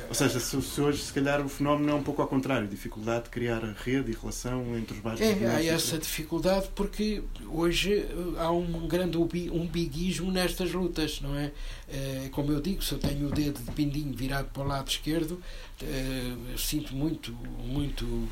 Ou 0.10 0.16
seja, 0.16 0.40
se, 0.40 0.60
se, 0.62 0.82
hoje, 0.82 1.04
se 1.04 1.14
calhar, 1.14 1.46
o 1.46 1.48
fenómeno 1.48 1.92
é 1.92 1.94
um 1.94 2.02
pouco 2.02 2.20
ao 2.20 2.28
contrário, 2.28 2.68
dificuldade 2.68 3.26
de 3.26 3.30
criar 3.30 3.64
a 3.64 3.72
rede 3.72 4.12
e 4.12 4.16
relação 4.16 4.76
entre 4.76 4.96
os 4.96 5.04
vários 5.04 5.22
É, 5.22 5.48
há 5.48 5.64
essa 5.64 6.00
dificuldade 6.00 6.70
porque 6.74 7.22
hoje 7.48 7.94
eh, 7.94 8.40
há 8.40 8.50
um 8.52 8.88
grande 8.88 9.18
umbiguismo 9.18 10.32
nestas 10.32 10.72
lutas, 10.72 11.22
não 11.22 11.38
é? 11.38 11.52
é? 11.88 12.30
Como 12.32 12.52
eu 12.52 12.60
digo, 12.60 12.84
se 12.84 12.94
eu 12.94 12.98
tenho 12.98 13.28
o 13.28 13.32
dedo 13.32 13.62
de 13.62 13.72
pindinho 13.74 14.12
virado 14.12 14.48
para 14.52 14.64
o 14.64 14.68
lado 14.68 14.90
esquerdo, 14.90 15.40
é, 15.84 16.34
sinto 16.58 16.96
muito, 16.96 17.32
muito 17.64 18.28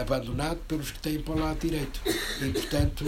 abandonado 0.00 0.58
pelos 0.66 0.90
que 0.90 0.98
têm 0.98 1.20
para 1.20 1.34
o 1.34 1.38
lado 1.38 1.58
direito. 1.60 2.00
E, 2.40 2.48
portanto, 2.48 3.04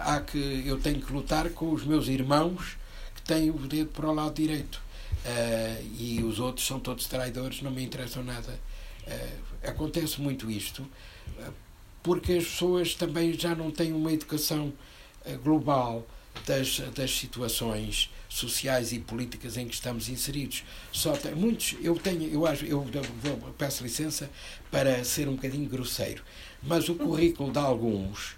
há 0.00 0.20
que, 0.20 0.62
eu 0.66 0.78
tenho 0.78 1.00
que 1.02 1.12
lutar 1.12 1.50
com 1.50 1.70
os 1.70 1.84
meus 1.84 2.08
irmãos 2.08 2.78
que 3.14 3.22
têm 3.22 3.50
o 3.50 3.58
dedo 3.58 3.90
para 3.90 4.08
o 4.08 4.14
lado 4.14 4.34
direito 4.34 4.81
uh, 5.24 5.86
e 5.98 6.22
os 6.22 6.38
outros 6.38 6.66
são 6.66 6.78
todos 6.78 7.06
traidores, 7.06 7.62
não 7.62 7.70
me 7.70 7.82
interessam 7.82 8.22
nada. 8.22 8.58
Uh, 9.06 9.68
acontece 9.68 10.20
muito 10.20 10.50
isto, 10.50 10.82
uh, 10.82 11.52
porque 12.02 12.34
as 12.34 12.44
pessoas 12.44 12.94
também 12.94 13.32
já 13.32 13.54
não 13.54 13.70
têm 13.70 13.92
uma 13.92 14.12
educação 14.12 14.72
global 15.44 16.04
das, 16.44 16.80
das 16.96 17.16
situações 17.16 18.10
sociais 18.28 18.92
e 18.92 18.98
políticas 18.98 19.56
em 19.56 19.68
que 19.68 19.74
estamos 19.74 20.08
inseridos. 20.08 20.64
Só 20.90 21.12
tem, 21.12 21.32
muitos, 21.32 21.76
eu 21.80 21.94
tenho, 21.94 22.24
eu 22.24 22.44
acho, 22.44 22.64
eu 22.64 22.80
vou, 22.82 23.36
peço 23.56 23.84
licença 23.84 24.28
para 24.68 25.04
ser 25.04 25.28
um 25.28 25.36
bocadinho 25.36 25.68
grosseiro, 25.68 26.24
mas 26.60 26.88
o 26.88 26.96
currículo 26.96 27.52
de 27.52 27.58
alguns 27.58 28.34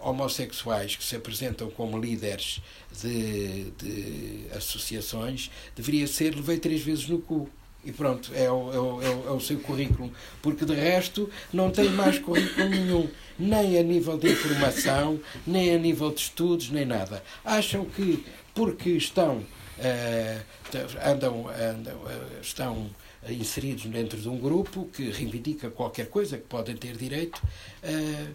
homossexuais 0.00 0.96
que 0.96 1.04
se 1.04 1.16
apresentam 1.16 1.68
como 1.70 1.98
líderes 1.98 2.60
de, 3.02 3.70
de 3.72 4.46
associações 4.54 5.50
deveria 5.74 6.06
ser 6.06 6.34
levei 6.34 6.58
três 6.58 6.82
vezes 6.82 7.08
no 7.08 7.18
cu. 7.18 7.48
E 7.86 7.92
pronto, 7.92 8.32
é 8.34 8.50
o, 8.50 8.72
é, 8.72 8.78
o, 8.78 9.28
é 9.28 9.30
o 9.30 9.40
seu 9.40 9.60
currículo. 9.60 10.12
Porque 10.42 10.64
de 10.64 10.74
resto 10.74 11.30
não 11.52 11.70
tem 11.70 11.88
mais 11.90 12.18
currículo 12.18 12.68
nenhum, 12.68 13.08
nem 13.38 13.78
a 13.78 13.82
nível 13.82 14.18
de 14.18 14.32
informação, 14.32 15.20
nem 15.46 15.72
a 15.72 15.78
nível 15.78 16.10
de 16.10 16.20
estudos, 16.20 16.68
nem 16.70 16.84
nada. 16.84 17.22
Acham 17.44 17.84
que 17.84 18.24
porque 18.52 18.90
estão, 18.90 19.36
uh, 19.36 21.04
andam, 21.04 21.46
andam, 21.48 21.96
uh, 21.96 22.40
estão 22.42 22.90
inseridos 23.28 23.84
dentro 23.86 24.18
de 24.18 24.28
um 24.28 24.38
grupo 24.38 24.88
que 24.92 25.10
reivindica 25.10 25.70
qualquer 25.70 26.08
coisa 26.08 26.38
que 26.38 26.44
podem 26.44 26.76
ter 26.76 26.96
direito, 26.96 27.40
uh, 27.84 28.34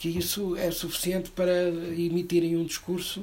que 0.00 0.08
isso 0.08 0.56
é 0.56 0.70
suficiente 0.70 1.30
para 1.30 1.68
emitirem 1.68 2.56
um 2.56 2.64
discurso 2.64 3.22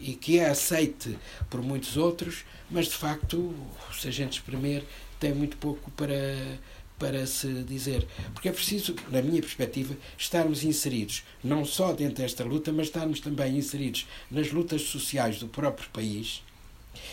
e 0.00 0.14
que 0.14 0.40
é 0.40 0.48
aceite 0.48 1.16
por 1.48 1.62
muitos 1.62 1.96
outros, 1.96 2.44
mas 2.68 2.86
de 2.86 2.94
facto, 2.94 3.54
se 3.96 4.08
a 4.08 4.10
gente 4.10 4.32
espremer, 4.32 4.82
tem 5.20 5.32
muito 5.32 5.56
pouco 5.56 5.92
para, 5.92 6.58
para 6.98 7.24
se 7.24 7.62
dizer. 7.62 8.04
Porque 8.34 8.48
é 8.48 8.52
preciso, 8.52 8.96
na 9.12 9.22
minha 9.22 9.40
perspectiva, 9.40 9.96
estarmos 10.18 10.64
inseridos 10.64 11.22
não 11.42 11.64
só 11.64 11.92
dentro 11.92 12.16
desta 12.16 12.42
luta, 12.42 12.72
mas 12.72 12.88
estarmos 12.88 13.20
também 13.20 13.56
inseridos 13.56 14.08
nas 14.28 14.50
lutas 14.50 14.82
sociais 14.82 15.38
do 15.38 15.46
próprio 15.46 15.88
país 15.90 16.42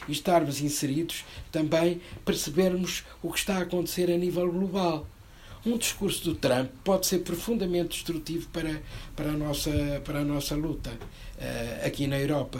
e 0.07 0.11
estarmos 0.11 0.61
inseridos 0.61 1.23
também 1.51 2.01
percebermos 2.25 3.03
o 3.21 3.31
que 3.31 3.37
está 3.37 3.57
a 3.57 3.61
acontecer 3.61 4.09
a 4.09 4.17
nível 4.17 4.51
global. 4.51 5.05
Um 5.65 5.77
discurso 5.77 6.23
do 6.23 6.35
Trump 6.35 6.69
pode 6.83 7.07
ser 7.07 7.19
profundamente 7.19 7.89
destrutivo 7.89 8.47
para, 8.49 8.81
para, 9.15 9.29
a, 9.29 9.33
nossa, 9.33 9.71
para 10.03 10.19
a 10.19 10.23
nossa 10.23 10.55
luta 10.55 10.91
uh, 10.91 11.87
aqui 11.87 12.05
na 12.05 12.19
Europa. 12.19 12.59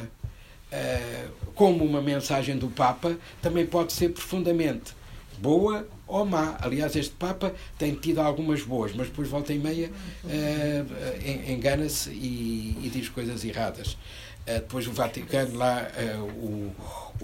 Uh, 0.71 1.31
como 1.53 1.85
uma 1.85 2.01
mensagem 2.01 2.57
do 2.57 2.67
Papa 2.67 3.15
também 3.43 3.65
pode 3.65 3.93
ser 3.93 4.09
profundamente 4.09 4.93
boa 5.37 5.87
ou 6.07 6.25
má. 6.25 6.57
Aliás, 6.59 6.95
este 6.95 7.13
Papa 7.13 7.53
tem 7.77 7.93
tido 7.93 8.19
algumas 8.19 8.63
boas, 8.63 8.91
mas 8.95 9.07
depois 9.07 9.29
volta 9.29 9.53
e 9.53 9.59
meia 9.59 9.91
uh, 10.23 11.51
engana-se 11.51 12.09
e, 12.09 12.75
e, 12.81 12.89
diz 12.91 13.07
coisas 13.09 13.45
erradas. 13.45 13.97
Depois 14.45 14.87
o 14.87 14.91
Vaticano 14.91 15.57
lá, 15.57 15.87
o, 16.39 16.71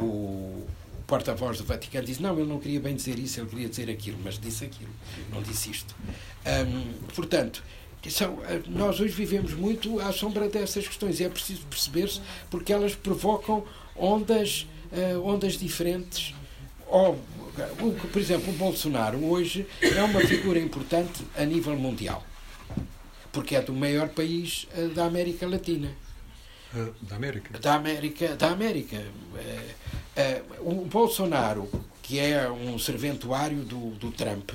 o 0.02 0.68
porta-voz 1.12 1.58
do 1.58 1.66
Vaticano 1.66 2.06
diz 2.06 2.20
não, 2.20 2.40
ele 2.40 2.48
não 2.48 2.58
queria 2.58 2.80
bem 2.80 2.96
dizer 2.96 3.20
isso, 3.20 3.42
ele 3.42 3.50
queria 3.50 3.68
dizer 3.68 3.90
aquilo, 3.90 4.18
mas 4.24 4.40
disse 4.40 4.64
aquilo, 4.64 4.90
não 5.30 5.42
disse 5.42 5.70
isto. 5.70 5.94
Portanto, 7.14 7.62
são, 8.10 8.40
eh, 8.46 8.62
nós 8.68 9.02
hoje 9.02 9.14
vivemos 9.14 9.54
muito 9.54 10.00
à 10.00 10.14
sombra 10.14 10.48
dessas 10.48 10.88
questões 10.88 11.20
e 11.20 11.26
é 11.26 11.30
preciso 11.30 11.64
perceber-se 11.70 12.22
porque 12.50 12.72
elas 12.72 12.96
provocam 12.96 13.66
ondas, 13.94 14.66
uh, 14.94 15.22
ondas 15.28 15.58
diferentes. 15.58 16.34
Ou, 16.88 17.20
por 18.12 18.22
exemplo, 18.22 18.50
o 18.50 18.56
Bolsonaro 18.56 19.22
hoje 19.26 19.68
é 19.82 20.02
uma 20.02 20.22
figura 20.22 20.60
importante 20.60 21.26
a 21.38 21.44
nível 21.44 21.76
mundial 21.76 22.26
porque 23.34 23.56
é 23.56 23.62
do 23.62 23.74
maior 23.74 24.08
país 24.10 24.66
uh, 24.78 24.88
da 24.90 25.06
América 25.06 25.46
Latina. 25.46 25.92
Da 27.02 27.16
América? 27.16 27.60
Da 27.60 27.76
América. 27.76 28.36
Da 28.36 28.50
América. 28.50 29.04
o 30.60 30.86
Bolsonaro, 30.86 31.70
que 32.02 32.20
é 32.20 32.50
um 32.50 32.78
serventuário 32.80 33.64
do, 33.64 33.92
do 33.92 34.12
Trump, 34.12 34.52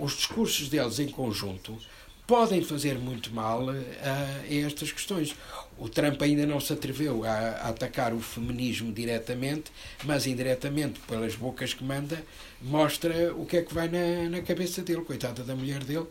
os 0.00 0.16
discursos 0.16 0.68
deles 0.68 0.98
em 0.98 1.08
conjunto 1.08 1.78
podem 2.26 2.62
fazer 2.62 2.98
muito 2.98 3.30
mal 3.34 3.68
a, 3.68 3.74
a 3.74 4.54
estas 4.54 4.92
questões. 4.92 5.34
O 5.76 5.88
Trump 5.88 6.20
ainda 6.22 6.46
não 6.46 6.60
se 6.60 6.72
atreveu 6.72 7.24
a, 7.24 7.30
a, 7.30 7.68
atacar 7.68 8.14
o 8.14 8.20
feminismo 8.20 8.92
diretamente, 8.92 9.70
mas 10.04 10.26
indiretamente, 10.26 11.00
pelas 11.00 11.34
bocas 11.34 11.74
que 11.74 11.84
manda, 11.84 12.24
mostra 12.60 13.34
o 13.34 13.44
que 13.44 13.58
é 13.58 13.62
que 13.62 13.74
vai 13.74 13.88
na, 13.88 14.30
na 14.30 14.42
cabeça 14.42 14.82
dele, 14.82 15.02
coitada 15.02 15.42
da 15.42 15.54
mulher 15.54 15.82
dele, 15.84 16.06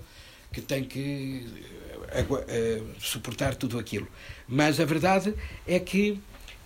que 0.52 0.62
tem 0.62 0.84
que 0.84 1.48
suportar 3.00 3.56
tudo 3.56 3.80
aquilo. 3.80 4.08
Mas 4.48 4.80
a 4.80 4.86
verdade 4.86 5.34
é 5.68 5.80
que 5.80 6.20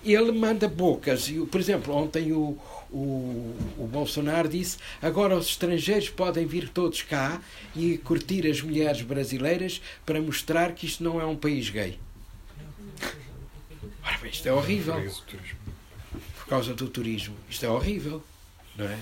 ele 0.03 0.31
manda 0.31 0.67
bocas. 0.67 1.29
Por 1.51 1.59
exemplo, 1.59 1.93
ontem 1.93 2.31
o, 2.31 2.57
o, 2.91 3.55
o 3.77 3.87
Bolsonaro 3.91 4.47
disse 4.47 4.77
agora 5.01 5.35
os 5.35 5.47
estrangeiros 5.47 6.09
podem 6.09 6.45
vir 6.45 6.69
todos 6.69 7.01
cá 7.01 7.41
e 7.75 7.97
curtir 7.97 8.47
as 8.47 8.61
mulheres 8.61 9.01
brasileiras 9.01 9.81
para 10.05 10.21
mostrar 10.21 10.73
que 10.73 10.85
isto 10.85 11.03
não 11.03 11.19
é 11.19 11.25
um 11.25 11.35
país 11.35 11.69
gay. 11.69 11.97
Ora, 14.03 14.27
isto 14.27 14.47
é 14.47 14.53
horrível. 14.53 14.95
Por 16.37 16.45
causa 16.47 16.73
do 16.75 16.87
turismo. 16.87 17.35
Isto 17.49 17.65
é 17.65 17.69
horrível. 17.69 18.23
É? 18.77 18.97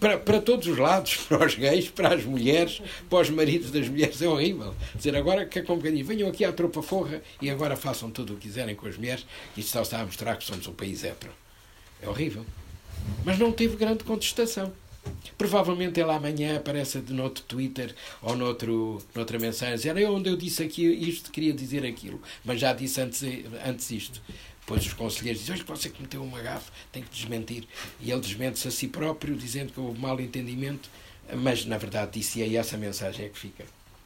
Para, 0.00 0.18
para 0.18 0.40
todos 0.40 0.66
os 0.66 0.76
lados, 0.76 1.16
para 1.28 1.46
os 1.46 1.54
gays, 1.54 1.88
para 1.88 2.14
as 2.14 2.24
mulheres, 2.24 2.82
para 3.08 3.20
os 3.20 3.30
maridos 3.30 3.70
das 3.70 3.88
mulheres, 3.88 4.20
é 4.20 4.28
horrível. 4.28 4.74
Dizer 4.94 5.16
agora 5.16 5.46
que 5.46 5.60
a 5.60 5.64
companhia 5.64 6.04
venham 6.04 6.28
aqui 6.28 6.44
à 6.44 6.52
tropa 6.52 6.82
forra 6.82 7.22
e 7.40 7.48
agora 7.48 7.76
façam 7.76 8.10
tudo 8.10 8.32
o 8.32 8.36
que 8.36 8.42
quiserem 8.48 8.74
com 8.74 8.86
as 8.86 8.96
mulheres, 8.96 9.24
isto 9.56 9.70
só 9.70 9.82
está 9.82 10.00
a 10.00 10.04
mostrar 10.04 10.36
que 10.36 10.44
somos 10.44 10.66
um 10.66 10.72
país 10.72 11.04
hétero. 11.04 11.32
É 12.02 12.08
horrível. 12.08 12.44
Mas 13.24 13.38
não 13.38 13.52
teve 13.52 13.76
grande 13.76 14.04
contestação. 14.04 14.72
Provavelmente 15.36 16.00
ele 16.00 16.10
amanhã 16.10 16.56
aparece 16.56 17.00
de 17.00 17.12
noutro 17.12 17.44
Twitter 17.44 17.94
ou 18.22 18.36
noutro, 18.36 19.02
noutra 19.14 19.38
mensagem 19.38 19.90
era 19.90 20.10
onde 20.10 20.30
eu 20.30 20.36
disse 20.36 20.62
aqui 20.62 20.82
isto, 20.86 21.30
queria 21.30 21.52
dizer 21.52 21.84
aquilo, 21.84 22.20
mas 22.44 22.60
já 22.60 22.72
disse 22.72 23.00
antes, 23.00 23.22
antes 23.66 23.90
isto. 23.90 24.22
Depois 24.64 24.86
os 24.86 24.94
conselheiros 24.94 25.42
dizem, 25.42 25.58
que 25.58 25.70
você 25.70 25.90
cometeu 25.90 26.22
uma 26.22 26.40
gafe, 26.40 26.70
tem 26.90 27.02
que 27.02 27.10
desmentir. 27.10 27.68
E 28.00 28.10
ele 28.10 28.20
desmente-se 28.20 28.66
a 28.66 28.70
si 28.70 28.88
próprio, 28.88 29.36
dizendo 29.36 29.72
que 29.72 29.78
houve 29.78 30.00
mal 30.00 30.18
entendimento, 30.18 30.88
mas 31.34 31.66
na 31.66 31.76
verdade 31.76 32.18
disse 32.18 32.40
e 32.40 32.56
é 32.56 32.58
essa 32.58 32.76
mensagem 32.78 33.26
é 33.26 33.28
que 33.28 33.38
fica. 33.38 33.64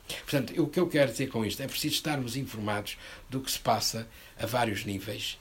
Portanto, 0.09 0.61
o 0.61 0.66
que 0.66 0.80
eu 0.80 0.88
quero 0.88 1.12
dizer 1.12 1.28
com 1.28 1.44
isto 1.44 1.62
é 1.62 1.66
preciso 1.66 1.94
estarmos 1.94 2.36
informados 2.36 2.96
do 3.28 3.40
que 3.40 3.50
se 3.50 3.59
passa 3.59 4.09
a 4.38 4.46
vários 4.46 4.84
níveis 4.84 5.38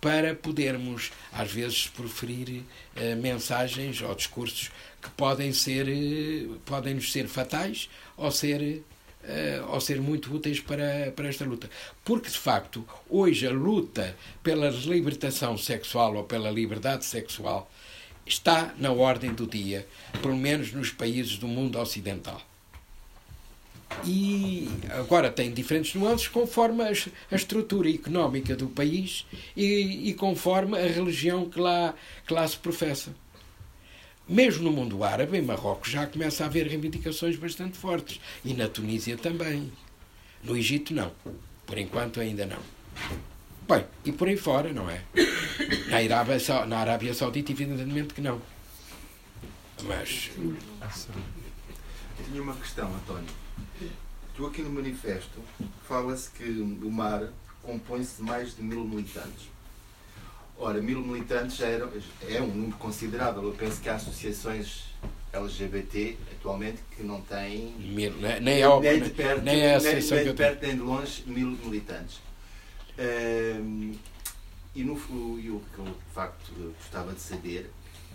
para 0.00 0.34
podermos, 0.34 1.12
às 1.32 1.50
vezes, 1.50 1.86
proferir 1.88 2.62
uh, 2.96 3.16
mensagens 3.20 4.00
ou 4.00 4.14
discursos 4.14 4.70
que 5.00 5.10
podem 5.10 5.52
ser 5.52 5.86
uh, 5.88 6.58
podem 6.64 6.94
nos 6.94 7.12
ser 7.12 7.28
fatais 7.28 7.90
ou 8.16 8.30
ser 8.30 8.82
ou 9.68 9.80
ser 9.80 10.00
muito 10.00 10.34
úteis 10.34 10.60
para, 10.60 11.12
para 11.14 11.28
esta 11.28 11.44
luta. 11.44 11.68
Porque, 12.04 12.28
de 12.28 12.38
facto, 12.38 12.86
hoje 13.08 13.46
a 13.46 13.50
luta 13.50 14.16
pela 14.42 14.68
libertação 14.70 15.56
sexual 15.56 16.16
ou 16.16 16.24
pela 16.24 16.50
liberdade 16.50 17.04
sexual 17.04 17.70
está 18.26 18.74
na 18.78 18.92
ordem 18.92 19.32
do 19.32 19.46
dia, 19.46 19.86
pelo 20.20 20.36
menos 20.36 20.72
nos 20.72 20.90
países 20.90 21.38
do 21.38 21.48
mundo 21.48 21.78
ocidental 21.78 22.40
e 24.04 24.68
agora 24.90 25.30
tem 25.30 25.52
diferentes 25.52 25.94
nuances 25.94 26.28
conforme 26.28 26.82
a 26.82 27.36
estrutura 27.36 27.90
económica 27.90 28.56
do 28.56 28.68
país 28.68 29.26
e, 29.56 30.10
e, 30.10 30.14
conforme 30.14 30.78
a 30.78 30.86
religião 30.86 31.48
que 31.48 31.60
lá, 31.60 31.94
que 32.26 32.32
lá 32.32 32.46
se 32.46 32.56
professa. 32.56 33.14
Mesmo 34.32 34.64
no 34.64 34.72
mundo 34.72 35.04
árabe, 35.04 35.36
em 35.36 35.42
Marrocos, 35.42 35.90
já 35.90 36.06
começa 36.06 36.42
a 36.42 36.46
haver 36.46 36.66
reivindicações 36.66 37.36
bastante 37.36 37.76
fortes. 37.76 38.18
E 38.42 38.54
na 38.54 38.66
Tunísia 38.66 39.18
também. 39.18 39.70
No 40.42 40.56
Egito, 40.56 40.94
não. 40.94 41.12
Por 41.66 41.76
enquanto, 41.76 42.18
ainda 42.18 42.46
não. 42.46 42.58
Bem, 43.68 43.84
e 44.06 44.10
por 44.10 44.28
aí 44.28 44.38
fora, 44.38 44.72
não 44.72 44.88
é? 44.88 45.02
Na 45.90 45.98
Arábia, 45.98 46.66
na 46.66 46.78
Arábia 46.78 47.12
Saudita, 47.12 47.52
evidentemente 47.52 48.14
que 48.14 48.22
não. 48.22 48.40
Mas. 49.82 50.30
Tinha 52.24 52.42
uma 52.42 52.54
questão, 52.54 52.88
António 52.94 53.28
Tu 54.34 54.46
aqui 54.46 54.62
no 54.62 54.70
manifesto 54.70 55.42
fala-se 55.86 56.30
que 56.30 56.44
o 56.44 56.90
MAR 56.90 57.28
compõe-se 57.62 58.16
de 58.16 58.22
mais 58.22 58.56
de 58.56 58.62
mil 58.62 58.82
militantes. 58.84 59.51
Ora, 60.62 60.80
mil 60.80 61.00
militantes 61.00 61.56
já 61.56 61.66
era, 61.66 61.90
é 62.28 62.40
um 62.40 62.46
número 62.46 62.76
considerável. 62.76 63.42
Eu 63.42 63.52
penso 63.52 63.80
que 63.80 63.88
há 63.88 63.96
associações 63.96 64.84
LGBT 65.32 66.16
atualmente 66.38 66.78
que 66.96 67.02
não 67.02 67.20
têm 67.20 67.74
mil, 67.80 68.12
nem, 68.12 68.40
nem, 68.40 68.62
é, 68.62 68.80
nem 68.80 69.02
de 69.02 69.10
perto, 69.10 69.42
nem, 69.42 69.60
é 69.60 69.80
nem, 69.80 69.94
nem 69.94 70.24
de 70.24 70.32
perto 70.34 70.64
nem 70.64 70.76
de 70.76 70.80
longe 70.80 71.24
mil 71.26 71.48
militantes. 71.48 72.20
Um, 72.96 73.92
e, 74.72 74.84
no, 74.84 74.94
e 75.40 75.50
o 75.50 75.60
que 75.74 75.78
eu 75.80 75.84
de 75.84 76.14
facto 76.14 76.52
gostava 76.78 77.12
de 77.12 77.20
saber 77.20 77.68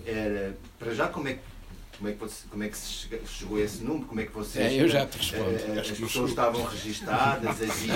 era, 0.06 0.58
para 0.80 0.94
já, 0.94 1.10
como 1.10 1.28
é 1.28 1.34
que 1.34 1.42
como 1.98 2.10
é 2.10 2.14
que, 2.14 2.20
você, 2.20 2.48
como 2.50 2.64
é 2.64 2.68
que 2.68 2.78
se 2.78 3.08
chegou 3.26 3.58
a 3.58 3.62
esse 3.62 3.84
número? 3.84 4.06
Como 4.06 4.22
é 4.22 4.26
que 4.26 4.32
vocês. 4.32 4.72
É, 4.72 4.82
eu 4.82 4.88
já 4.88 5.06
te 5.06 5.18
respondo. 5.18 5.50
Uh, 5.50 5.80
as 5.80 5.92
pessoas 5.92 6.30
estavam 6.30 6.64
registadas, 6.64 7.50
havia, 7.50 7.94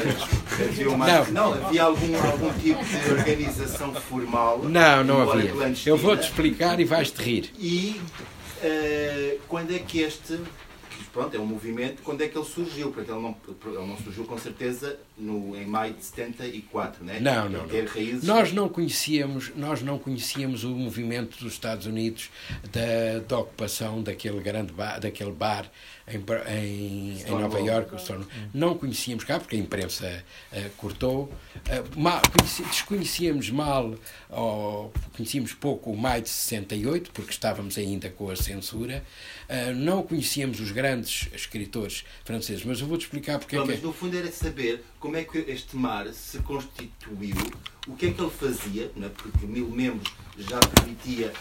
havia 0.67 0.89
uma, 0.89 1.07
não. 1.07 1.31
não, 1.31 1.53
havia 1.53 1.83
algum, 1.83 2.15
algum 2.17 2.53
tipo 2.59 2.83
de 2.83 3.11
organização 3.11 3.93
formal. 3.93 4.63
Não, 4.63 5.03
não 5.03 5.29
havia. 5.29 5.53
Eu 5.85 5.97
vou-te 5.97 6.23
explicar 6.23 6.79
e 6.79 6.85
vais-te 6.85 7.21
rir. 7.21 7.51
E 7.59 8.01
uh, 8.63 9.39
quando 9.47 9.71
é 9.75 9.79
que 9.79 9.99
este 9.99 10.39
pronto, 11.05 11.35
é 11.35 11.39
um 11.39 11.45
movimento. 11.45 12.01
Quando 12.03 12.21
é 12.21 12.27
que 12.27 12.37
ele 12.37 12.45
surgiu? 12.45 12.91
Porque 12.91 13.11
ele 13.11 13.21
não, 13.21 13.35
ele 13.47 13.87
não 13.87 13.97
surgiu 13.97 14.25
com 14.25 14.37
certeza 14.37 14.99
no, 15.17 15.55
em 15.55 15.65
maio 15.65 15.93
de 15.93 16.03
74, 16.03 17.03
né? 17.03 17.19
Não, 17.19 17.49
não, 17.49 17.67
Ter 17.67 17.85
raízes... 17.85 18.23
Nós 18.23 18.51
não 18.51 18.67
conhecíamos, 18.67 19.51
nós 19.55 19.81
não 19.81 19.97
conhecíamos 19.99 20.63
o 20.63 20.69
movimento 20.69 21.37
dos 21.37 21.53
Estados 21.53 21.85
Unidos 21.85 22.29
da, 22.71 23.19
da 23.27 23.39
ocupação 23.39 24.01
daquele 24.01 24.41
grande 24.41 24.73
bar, 24.73 24.99
daquele 24.99 25.31
bar 25.31 25.69
em, 26.07 26.23
em, 26.57 27.21
em 27.21 27.29
Nova 27.29 27.59
York. 27.59 27.95
Não 28.53 28.77
conhecíamos 28.77 29.23
cá 29.23 29.39
porque 29.39 29.55
a 29.55 29.59
imprensa 29.59 30.23
uh, 30.51 30.69
cortou. 30.77 31.23
Uh, 31.55 31.99
mal, 31.99 32.21
conheci, 32.37 32.63
desconhecíamos 32.63 33.49
mal, 33.49 33.95
ou 34.29 34.91
conhecíamos 35.15 35.53
pouco 35.53 35.91
o 35.91 35.97
maio 35.97 36.23
de 36.23 36.29
68 36.29 37.11
porque 37.11 37.31
estávamos 37.31 37.77
ainda 37.77 38.09
com 38.09 38.29
a 38.29 38.35
censura. 38.35 39.03
Uh, 39.51 39.75
não 39.75 40.01
conhecíamos 40.01 40.61
os 40.61 40.71
grandes 40.71 41.27
escritores 41.33 42.05
franceses, 42.23 42.63
mas 42.63 42.79
eu 42.79 42.87
vou-te 42.87 43.01
explicar 43.01 43.37
porque 43.37 43.57
não, 43.57 43.63
é 43.63 43.65
que... 43.65 43.73
Mas 43.73 43.81
no 43.81 43.91
fundo 43.91 44.15
era 44.15 44.31
saber 44.31 44.81
como 44.97 45.17
é 45.17 45.25
que 45.25 45.39
este 45.39 45.75
mar 45.75 46.07
se 46.13 46.37
constituiu, 46.39 47.35
o 47.85 47.93
que 47.97 48.05
é 48.05 48.11
que 48.13 48.21
ele 48.21 48.31
fazia, 48.31 48.89
não 48.95 49.07
é? 49.07 49.09
porque 49.09 49.45
mil 49.45 49.67
membros 49.67 50.09
já 50.37 50.57
permitia 50.57 51.33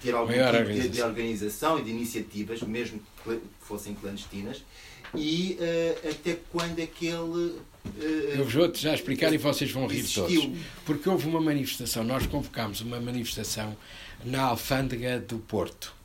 ter 0.00 0.14
algum 0.14 0.32
Maior 0.32 0.52
tipo 0.52 0.64
de, 0.64 0.70
organização. 0.70 0.90
de 0.90 1.02
organização 1.02 1.78
e 1.78 1.82
de 1.82 1.90
iniciativas, 1.90 2.62
mesmo 2.62 3.00
que 3.22 3.40
fossem 3.60 3.94
clandestinas, 3.94 4.64
e 5.14 5.58
uh, 5.60 6.10
até 6.10 6.38
quando 6.50 6.78
é 6.78 6.86
que 6.86 7.06
ele. 7.08 7.58
Eu 8.36 8.44
vou-te 8.44 8.80
já 8.80 8.94
explicar 8.94 9.32
e 9.32 9.38
vocês 9.38 9.70
vão 9.70 9.86
rir 9.86 10.02
todos. 10.02 10.48
Porque 10.84 11.08
houve 11.08 11.28
uma 11.28 11.40
manifestação, 11.40 12.02
nós 12.02 12.26
convocámos 12.26 12.80
uma 12.80 12.98
manifestação 13.00 13.76
na 14.24 14.42
Alfândega 14.42 15.20
do 15.20 15.38
Porto. 15.38 15.95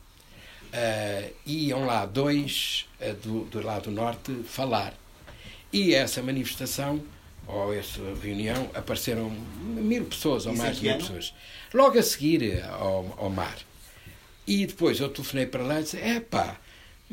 Uh, 0.74 1.34
iam 1.46 1.86
lá 1.86 2.06
dois 2.06 2.88
uh, 3.02 3.14
do, 3.16 3.46
do 3.46 3.62
lado 3.62 3.92
norte 3.92 4.32
falar. 4.46 4.94
E 5.72 5.94
essa 5.94 6.22
manifestação, 6.22 7.02
ou 7.48 7.74
essa 7.74 8.02
reunião, 8.22 8.70
apareceram 8.74 9.30
mil 9.30 10.06
pessoas 10.06 10.46
ou 10.46 10.54
Isso 10.54 10.62
mais 10.62 10.78
de 10.78 10.88
mil 10.88 10.98
pessoas. 10.98 11.34
Logo 11.74 11.98
a 11.98 12.04
seguir 12.04 12.64
ao, 12.64 13.18
ao 13.18 13.30
mar. 13.30 13.58
E 14.48 14.66
depois 14.66 15.00
eu 15.00 15.10
telefonei 15.10 15.46
para 15.46 15.64
lá 15.64 15.80
e 15.80 15.84
disse: 15.84 15.98
epá, 15.98 16.58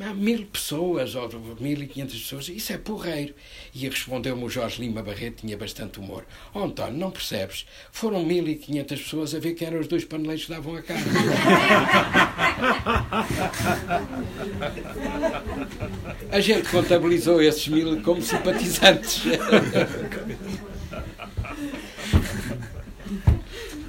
há 0.01 0.14
mil 0.14 0.47
pessoas 0.47 1.14
ou 1.14 1.28
mil 1.60 1.82
e 1.82 1.86
quinhentas 1.86 2.18
pessoas, 2.18 2.48
isso 2.48 2.72
é 2.72 2.78
porreiro. 2.78 3.35
E 3.74 3.89
respondeu-me 3.89 4.44
o 4.44 4.48
Jorge 4.48 4.80
Lima 4.80 5.02
Barreto, 5.02 5.43
tinha 5.43 5.56
bastante 5.56 5.98
humor: 5.98 6.24
Oh 6.55 6.60
António, 6.60 6.98
não 6.98 7.10
percebes? 7.10 7.66
Foram 7.93 8.24
mil 8.24 8.48
e 8.48 8.55
quinhentas 8.56 9.01
pessoas 9.01 9.35
a 9.35 9.39
ver 9.39 9.55
que 9.55 9.64
eram 9.64 9.80
os 9.80 9.86
dois 9.86 10.05
paneleiros 10.05 10.44
que 10.44 10.51
davam 10.51 10.76
a 10.76 10.82
cara. 10.82 11.01
A 16.30 16.40
gente 16.40 16.68
contabilizou 16.70 17.43
esses 17.43 17.66
mil 17.68 18.01
como 18.02 18.22
simpatizantes. 18.22 19.22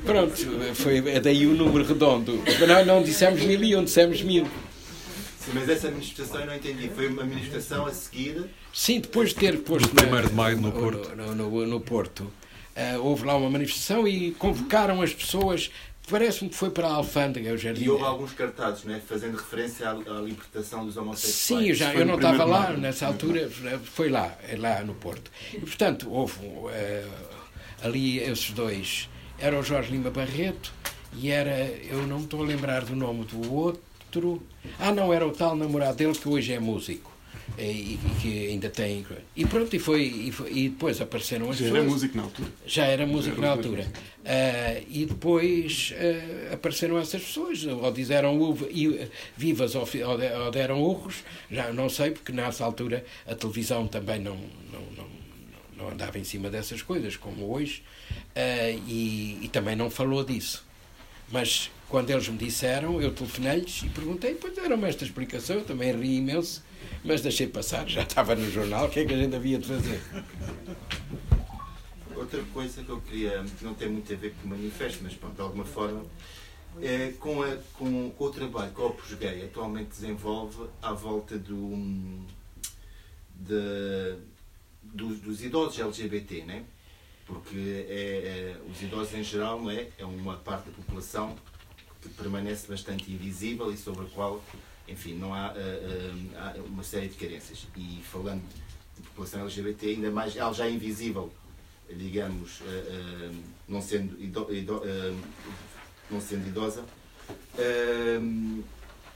Pronto, 0.06 0.36
foi 0.76 0.98
é 1.10 1.20
daí 1.20 1.46
o 1.46 1.54
número 1.54 1.86
redondo. 1.86 2.42
Não, 2.68 2.86
não 2.86 3.04
dissemos 3.04 3.42
mil 3.42 3.64
e 3.64 3.76
um, 3.76 3.84
dissemos 3.84 4.22
mil. 4.22 4.46
Sim, 5.40 5.52
mas 5.54 5.70
essa 5.70 5.90
manifestação 5.92 6.42
eu 6.42 6.48
não 6.48 6.56
entendi. 6.56 6.90
Foi 6.96 7.08
uma 7.08 7.24
manifestação 7.24 7.86
a 7.86 7.92
seguir. 7.94 8.46
Sim, 8.74 9.00
depois 9.02 9.30
de 9.30 9.36
ter 9.36 9.58
posto. 9.60 9.88
No 9.90 9.96
primeiro 9.96 10.30
de 10.30 10.34
maio, 10.36 10.58
no 10.60 10.72
Porto. 10.72 11.16
No, 11.16 11.36
no- 11.36 11.68
no 11.68 11.80
Porto. 11.80 12.32
Ah, 12.76 12.98
houve 13.00 13.26
lá 13.26 13.36
uma 13.36 13.50
manifestação 13.50 14.08
e 14.08 14.32
convocaram 14.32 15.02
as 15.02 15.14
pessoas. 15.14 15.70
Parece-me 16.10 16.50
que 16.50 16.56
foi 16.56 16.70
para 16.72 16.88
a 16.88 16.94
Alfândega, 16.94 17.54
o 17.54 17.58
jardim. 17.58 17.84
E 17.84 17.90
houve 17.90 18.04
alguns 18.04 18.34
cartazes, 18.34 18.84
não 18.84 18.96
é? 18.96 19.00
fazendo 19.00 19.38
referência 19.38 19.90
à, 19.90 19.92
à 19.92 20.22
libertação 20.22 20.86
dos 20.86 20.98
homossexuais. 20.98 21.64
Sim, 21.64 21.70
eu, 21.70 21.76
já, 21.76 21.92
foi 21.92 22.02
eu 22.02 22.06
não 22.06 22.16
estava 22.16 22.44
lá 22.44 22.72
nessa 22.72 23.08
altura, 23.08 23.50
foi 23.84 24.10
lá, 24.10 24.36
é 24.48 24.56
lá 24.56 24.82
no 24.84 24.96
Porto. 24.96 25.32
E, 25.54 25.60
portanto, 25.60 26.10
houve 26.12 26.40
eh, 26.72 27.06
ali 27.82 28.20
esses 28.20 28.52
dois. 28.52 29.10
Era 29.38 29.58
o 29.58 29.64
Jorge 29.64 29.92
Lima 29.92 30.10
Barreto 30.10 30.74
e 31.14 31.30
era, 31.30 31.68
eu 31.90 32.06
não 32.06 32.20
me 32.20 32.24
estou 32.26 32.44
a 32.44 32.46
lembrar 32.46 32.84
do 32.86 32.96
nome 32.96 33.26
do 33.26 33.54
outro. 33.54 34.42
Ah, 34.80 34.92
não, 34.92 35.14
era 35.14 35.26
o 35.26 35.32
tal 35.32 35.56
namorado 35.56 35.98
dele 35.98 36.14
que 36.14 36.28
hoje 36.28 36.54
é 36.54 36.60
músico. 36.60 37.09
E, 37.62 37.96
e 37.96 38.00
que 38.22 38.48
ainda 38.48 38.70
tem. 38.70 39.06
E 39.36 39.46
pronto, 39.46 39.76
e, 39.76 39.80
foi, 39.80 40.04
e, 40.04 40.32
foi- 40.32 40.52
e 40.52 40.70
depois 40.70 41.02
apareceram 41.02 41.50
as 41.50 41.58
Já 41.58 41.66
era 41.66 41.74
pessoas. 41.74 41.92
músico 41.94 42.18
na 42.18 42.24
altura. 42.24 42.50
Já 42.66 42.86
era 42.86 43.06
músico 43.06 43.38
era 43.38 43.46
na 43.48 43.52
altura. 43.52 43.92
Ah, 44.26 44.82
e 44.90 45.06
depois 45.06 45.94
ah, 45.98 46.54
apareceram 46.54 46.98
essas 46.98 47.22
pessoas, 47.22 47.66
ou 47.66 47.92
disseram 47.92 48.40
uva- 48.40 48.68
e- 48.70 49.08
vivas 49.36 49.76
ou, 49.76 49.82
ou 49.82 50.18
de- 50.18 50.32
ou 50.34 50.52
deram 50.52 50.82
urros, 50.82 51.24
já 51.52 51.74
não 51.74 51.90
sei, 51.90 52.12
porque 52.12 52.32
nessa 52.32 52.64
altura 52.64 53.04
a 53.28 53.36
televisão 53.36 53.88
também 53.88 54.20
não, 54.20 54.36
não, 54.72 54.82
não, 54.98 55.08
não 55.78 55.90
andava 55.90 56.18
em 56.18 56.24
cima 56.24 56.50
dessas 56.50 56.82
coisas, 56.82 57.16
como 57.18 57.52
hoje, 57.54 57.84
ah, 58.36 58.70
e, 58.88 59.38
e 59.42 59.50
também 59.52 59.76
não 59.76 59.90
falou 59.90 60.24
disso. 60.24 60.66
Mas 61.32 61.70
quando 61.90 62.10
eles 62.10 62.28
me 62.28 62.38
disseram, 62.38 63.02
eu 63.02 63.12
telefonei-lhes 63.12 63.84
e 63.84 63.90
perguntei, 63.90 64.34
pois 64.36 64.56
deram-me 64.56 64.88
esta 64.88 65.04
explicação, 65.04 65.58
eu 65.58 65.64
também 65.66 65.92
ri 65.96 66.16
imenso, 66.18 66.64
mas 67.04 67.22
deixei 67.22 67.48
passar, 67.48 67.88
já 67.88 68.04
estava 68.04 68.36
no 68.36 68.50
jornal, 68.52 68.86
o 68.86 68.90
que 68.90 69.00
é 69.00 69.06
que 69.06 69.14
a 69.14 69.18
gente 69.18 69.36
havia 69.36 69.58
de 69.58 69.68
fazer? 69.68 70.02
Outra 72.16 72.44
coisa 72.54 72.84
que 72.84 72.90
eu 72.90 73.02
queria, 73.02 73.44
que 73.58 73.64
não 73.64 73.74
tem 73.74 73.90
muito 73.90 74.12
a 74.12 74.16
ver 74.16 74.34
com 74.36 74.48
o 74.48 74.50
manifesto, 74.50 75.00
mas 75.04 75.14
pronto, 75.14 75.36
de 75.36 75.42
alguma 75.42 75.66
forma, 75.66 76.06
é 76.82 77.14
com, 77.20 77.42
a, 77.42 77.58
com, 77.74 78.12
com 78.12 78.24
o 78.24 78.32
trabalho 78.32 78.72
que 78.74 78.82
o 78.82 78.88
Opus 78.88 79.14
Gay 79.14 79.44
atualmente 79.44 79.90
desenvolve 79.90 80.68
à 80.82 80.92
volta 80.92 81.38
do, 81.38 82.26
de, 83.36 84.18
dos, 84.84 85.20
dos 85.20 85.44
idosos 85.44 85.80
LGBT, 85.80 86.44
né? 86.44 86.66
porque 87.30 87.86
é, 87.88 88.58
é- 88.58 88.58
os 88.70 88.82
idosos 88.82 89.14
em 89.14 89.24
geral 89.24 89.70
é? 89.70 89.88
é 90.00 90.06
uma 90.06 90.36
parte 90.38 90.70
da 90.70 90.76
população 90.76 91.36
que 92.02 92.10
permanece 92.10 92.68
bastante 92.68 93.12
invisível 93.12 93.72
e 93.72 93.78
sobre 93.78 94.06
a 94.06 94.10
qual, 94.10 94.42
enfim, 94.92 95.14
não 95.16 95.34
há, 95.34 95.48
ah, 95.48 95.54
ah, 96.38 96.54
há 96.58 96.62
uma 96.64 96.84
série 96.84 97.08
de 97.08 97.16
carências. 97.16 97.68
E 97.76 98.02
falando 98.04 98.42
de 98.98 99.02
população 99.10 99.42
LGBT, 99.42 99.88
ainda 99.92 100.12
mais, 100.12 100.36
ela 100.36 100.54
já 100.54 100.66
é 100.68 100.72
invisível, 100.72 101.32
digamos, 101.90 102.62
ah, 102.66 103.32
não, 103.68 103.82
sendo 103.82 104.22
ido, 104.22 104.48
ido- 104.54 104.82
não 106.10 106.20
sendo 106.20 106.48
idosa. 106.48 106.84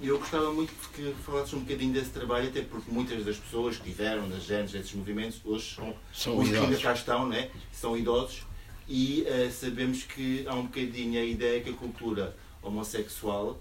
Eu 0.01 0.19
gostava 0.19 0.51
muito 0.51 0.73
que 0.89 1.13
falasses 1.23 1.53
um 1.53 1.61
bocadinho 1.61 1.93
desse 1.93 2.09
trabalho, 2.09 2.49
até 2.49 2.61
porque 2.61 2.91
muitas 2.91 3.23
das 3.23 3.37
pessoas 3.37 3.77
que 3.77 3.83
tiveram 3.83 4.27
nas 4.27 4.43
genes 4.43 4.71
desses 4.71 4.93
movimentos 4.93 5.39
hoje 5.45 5.75
são, 5.75 5.95
São 6.13 6.37
os 6.39 6.49
que 6.49 6.55
ainda 6.55 6.65
idosos. 6.67 6.83
cá 6.83 6.93
estão, 6.93 7.27
né? 7.27 7.49
são 7.71 7.95
idosos, 7.97 8.43
e 8.87 9.23
eh, 9.25 9.49
sabemos 9.49 10.03
que 10.03 10.45
há 10.47 10.55
um 10.55 10.63
bocadinho 10.63 11.21
a 11.21 11.23
ideia 11.23 11.61
que 11.61 11.69
a 11.69 11.73
cultura 11.73 12.35
homossexual, 12.61 13.57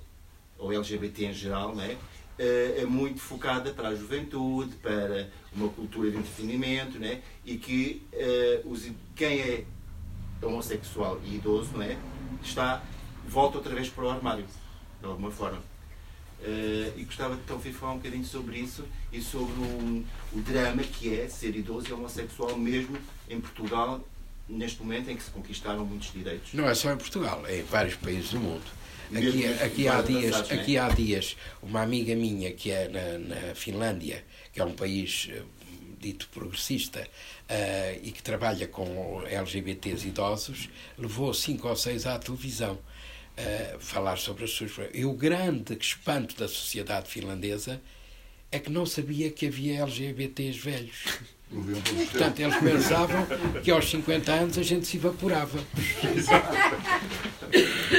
ou 0.63 0.73
LGBT 0.73 1.27
em 1.27 1.33
geral, 1.33 1.75
né? 1.75 1.99
eh, 2.39 2.83
é 2.83 2.87
muito 2.87 3.21
focada 3.21 3.73
para 3.73 3.89
a 3.89 3.95
juventude, 3.95 4.75
para 4.77 5.29
uma 5.55 5.69
cultura 5.69 6.11
de 6.11 6.17
entretenimento, 6.17 6.99
né? 6.99 7.21
e 7.45 7.57
que 7.57 8.03
eh, 8.13 8.63
os, 8.65 8.89
quem 9.15 9.41
é 9.41 9.65
homossexual 10.41 11.21
e 11.25 11.37
idoso 11.37 11.71
não 11.75 11.83
é? 11.83 11.97
está, 12.43 12.83
volta 13.27 13.59
outra 13.59 13.75
vez 13.75 13.89
para 13.89 14.05
o 14.05 14.11
armário, 14.11 14.45
de 15.01 15.07
alguma 15.07 15.31
forma. 15.31 15.61
Eh, 16.43 16.93
e 16.97 17.05
gostava 17.05 17.37
de 17.37 17.53
ouvir 17.53 17.73
falar 17.73 17.93
um 17.93 17.97
bocadinho 17.97 18.25
sobre 18.25 18.59
isso 18.59 18.85
e 19.13 19.21
sobre 19.21 19.53
o, 19.53 20.05
o 20.33 20.41
drama 20.41 20.83
que 20.83 21.15
é 21.15 21.29
ser 21.29 21.55
idoso 21.55 21.89
e 21.89 21.93
homossexual 21.93 22.57
mesmo 22.57 22.97
em 23.29 23.41
Portugal 23.41 24.01
neste 24.49 24.83
momento 24.83 25.09
em 25.09 25.17
que 25.17 25.23
se 25.23 25.31
conquistaram 25.31 25.85
muitos 25.85 26.13
direitos. 26.13 26.53
Não 26.53 26.69
é 26.69 26.75
só 26.75 26.93
em 26.93 26.97
Portugal, 26.97 27.47
é 27.47 27.61
em 27.61 27.63
vários 27.63 27.95
países 27.95 28.31
do 28.31 28.41
mundo. 28.41 28.82
Aqui, 29.15 29.37
Mesmo 29.37 29.65
aqui, 29.65 29.89
há, 29.89 29.93
mais 29.95 30.07
dias, 30.07 30.51
é? 30.51 30.55
aqui 30.55 30.79
há 30.79 30.89
dias, 30.89 31.37
uma 31.63 31.83
amiga 31.83 32.15
minha 32.17 32.51
que 32.53 32.71
é 32.71 32.89
na, 32.89 33.19
na 33.19 33.55
Finlândia, 33.55 34.25
que 34.53 34.61
é 34.61 34.65
um 34.65 34.73
país 34.73 35.29
eh, 35.31 35.43
dito 36.01 36.29
progressista 36.31 37.07
eh, 37.49 38.01
e 38.03 38.11
que 38.11 38.23
trabalha 38.23 38.67
com 38.67 39.23
LGBTs 39.27 40.09
idosos, 40.09 40.71
levou 40.97 41.35
cinco 41.35 41.69
ou 41.69 41.77
seis 41.77 42.07
à 42.07 42.19
televisão 42.19 42.79
a 43.37 43.79
falar 43.79 44.17
sobre 44.17 44.45
as 44.45 44.51
suas. 44.51 44.73
E 44.95 45.05
o 45.05 45.13
grande 45.13 45.77
espanto 45.79 46.35
da 46.37 46.49
sociedade 46.49 47.09
finlandesa 47.09 47.81
é 48.51 48.59
que 48.59 48.71
não 48.71 48.87
sabia 48.87 49.31
que 49.31 49.47
havia 49.47 49.81
LGBTs 49.81 50.59
velhos. 50.59 51.05
Portanto, 52.11 52.41
eles 52.41 52.57
pensavam 52.57 53.27
que 53.63 53.71
aos 53.71 53.89
50 53.91 54.33
anos 54.33 54.59
a 54.59 54.63
gente 54.63 54.87
se 54.87 54.97
evaporava. 54.97 55.59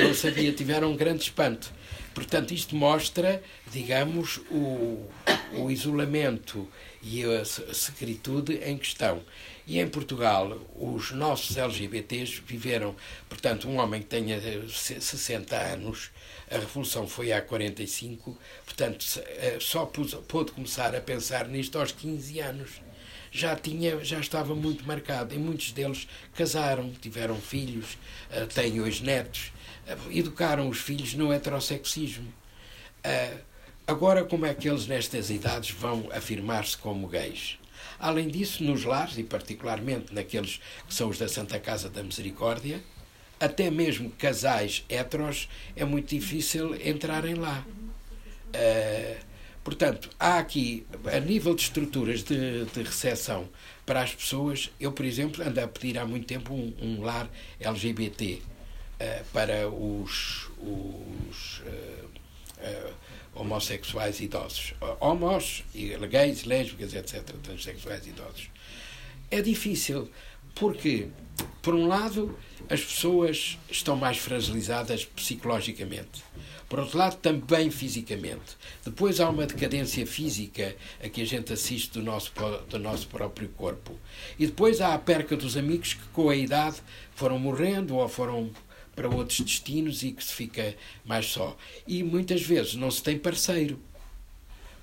Não 0.01 0.13
sabia, 0.13 0.51
tiveram 0.51 0.91
um 0.91 0.95
grande 0.97 1.23
espanto. 1.23 1.71
Portanto, 2.13 2.53
isto 2.53 2.75
mostra, 2.75 3.41
digamos, 3.71 4.37
o, 4.51 5.07
o 5.55 5.71
isolamento 5.71 6.67
e 7.01 7.23
a 7.23 7.43
se- 7.43 7.63
a 7.63 7.73
secretude 7.73 8.55
em 8.63 8.77
questão. 8.77 9.21
E 9.65 9.79
em 9.79 9.87
Portugal, 9.87 10.59
os 10.75 11.11
nossos 11.11 11.55
LGBTs 11.57 12.41
viveram. 12.45 12.95
portanto, 13.29 13.67
um 13.67 13.77
homem 13.77 14.01
que 14.01 14.07
tenha 14.07 14.39
60 14.69 15.55
anos, 15.55 16.11
a 16.51 16.57
Revolução 16.57 17.07
foi 17.07 17.31
há 17.31 17.41
45, 17.41 18.37
portanto, 18.65 19.03
só 19.59 19.85
pôde 20.27 20.51
começar 20.51 20.93
a 20.95 21.01
pensar 21.01 21.47
nisto 21.47 21.79
aos 21.79 21.91
15 21.91 22.39
anos 22.41 22.69
já 23.33 23.55
tinha 23.55 24.03
já 24.05 24.19
estava 24.19 24.53
muito 24.53 24.85
marcado. 24.85 25.33
E 25.33 25.37
muitos 25.37 25.71
deles 25.71 26.07
casaram 26.35 26.91
tiveram 27.01 27.35
filhos 27.35 27.97
têm 28.53 28.79
hoje 28.79 29.03
netos 29.03 29.51
educaram 30.11 30.69
os 30.69 30.77
filhos 30.77 31.13
no 31.13 31.33
heterossexismo. 31.33 32.31
Agora 33.85 34.23
como 34.23 34.45
é 34.45 34.53
que 34.53 34.69
eles 34.69 34.87
nestas 34.87 35.29
idades 35.29 35.71
vão 35.71 36.09
afirmar-se 36.13 36.77
como 36.77 37.07
gays? 37.07 37.57
Além 37.99 38.27
disso, 38.27 38.63
nos 38.63 38.83
lares, 38.83 39.17
e 39.17 39.23
particularmente 39.23 40.13
naqueles 40.13 40.61
que 40.87 40.93
são 40.93 41.09
os 41.09 41.17
da 41.17 41.27
Santa 41.27 41.59
Casa 41.59 41.89
da 41.89 42.01
Misericórdia, 42.01 42.81
até 43.39 43.69
mesmo 43.69 44.09
casais 44.11 44.85
heteros, 44.87 45.49
é 45.75 45.83
muito 45.83 46.15
difícil 46.15 46.75
entrarem 46.75 47.35
lá. 47.35 47.65
Uh, 48.55 49.32
portanto, 49.63 50.09
há 50.19 50.37
aqui, 50.39 50.85
a 51.11 51.19
nível 51.19 51.55
de 51.55 51.61
estruturas 51.63 52.23
de, 52.23 52.65
de 52.65 52.83
recepção 52.83 53.47
para 53.85 54.01
as 54.01 54.13
pessoas, 54.13 54.69
eu, 54.79 54.91
por 54.91 55.05
exemplo, 55.05 55.43
ando 55.45 55.59
a 55.59 55.67
pedir 55.67 55.97
há 55.97 56.05
muito 56.05 56.25
tempo 56.25 56.53
um, 56.53 56.73
um 56.81 57.01
lar 57.01 57.29
LGBT 57.59 58.35
uh, 58.35 58.41
eh, 58.99 59.23
para 59.33 59.67
os, 59.69 60.49
os 60.59 61.59
uh, 61.59 62.93
homossexuais 63.35 64.19
idosos. 64.19 64.73
Homos, 64.99 65.63
gays, 66.09 66.43
lésbicas, 66.43 66.93
etc. 66.93 67.23
Transsexuais 67.41 68.05
idosos. 68.07 68.49
É 69.29 69.41
difícil, 69.41 70.09
porque, 70.55 71.07
por 71.61 71.73
um 71.73 71.87
lado, 71.87 72.37
as 72.69 72.81
pessoas 72.81 73.57
estão 73.69 73.95
mais 73.95 74.17
fragilizadas 74.17 75.05
psicologicamente. 75.05 76.23
Por 76.73 76.79
outro 76.79 76.97
lado, 76.97 77.17
também 77.17 77.69
fisicamente. 77.69 78.57
Depois 78.83 79.19
há 79.19 79.29
uma 79.29 79.45
decadência 79.45 80.07
física 80.07 80.75
a 81.03 81.07
que 81.07 81.21
a 81.21 81.23
gente 81.23 81.53
assiste 81.53 81.91
do 81.91 82.01
nosso, 82.01 82.31
do 82.67 82.79
nosso 82.79 83.07
próprio 83.09 83.47
corpo. 83.49 83.95
E 84.39 84.47
depois 84.47 84.81
há 84.81 84.95
a 84.95 84.97
perca 84.97 85.37
dos 85.37 85.55
amigos 85.55 85.93
que, 85.93 86.03
com 86.11 86.31
a 86.31 86.35
idade, 86.35 86.77
foram 87.13 87.37
morrendo 87.37 87.95
ou 87.95 88.09
foram 88.09 88.49
para 88.95 89.07
outros 89.07 89.41
destinos 89.41 90.01
e 90.01 90.13
que 90.13 90.23
se 90.23 90.33
fica 90.33 90.75
mais 91.05 91.27
só. 91.27 91.55
E 91.85 92.01
muitas 92.01 92.41
vezes 92.41 92.73
não 92.73 92.89
se 92.89 93.03
tem 93.03 93.19
parceiro. 93.19 93.79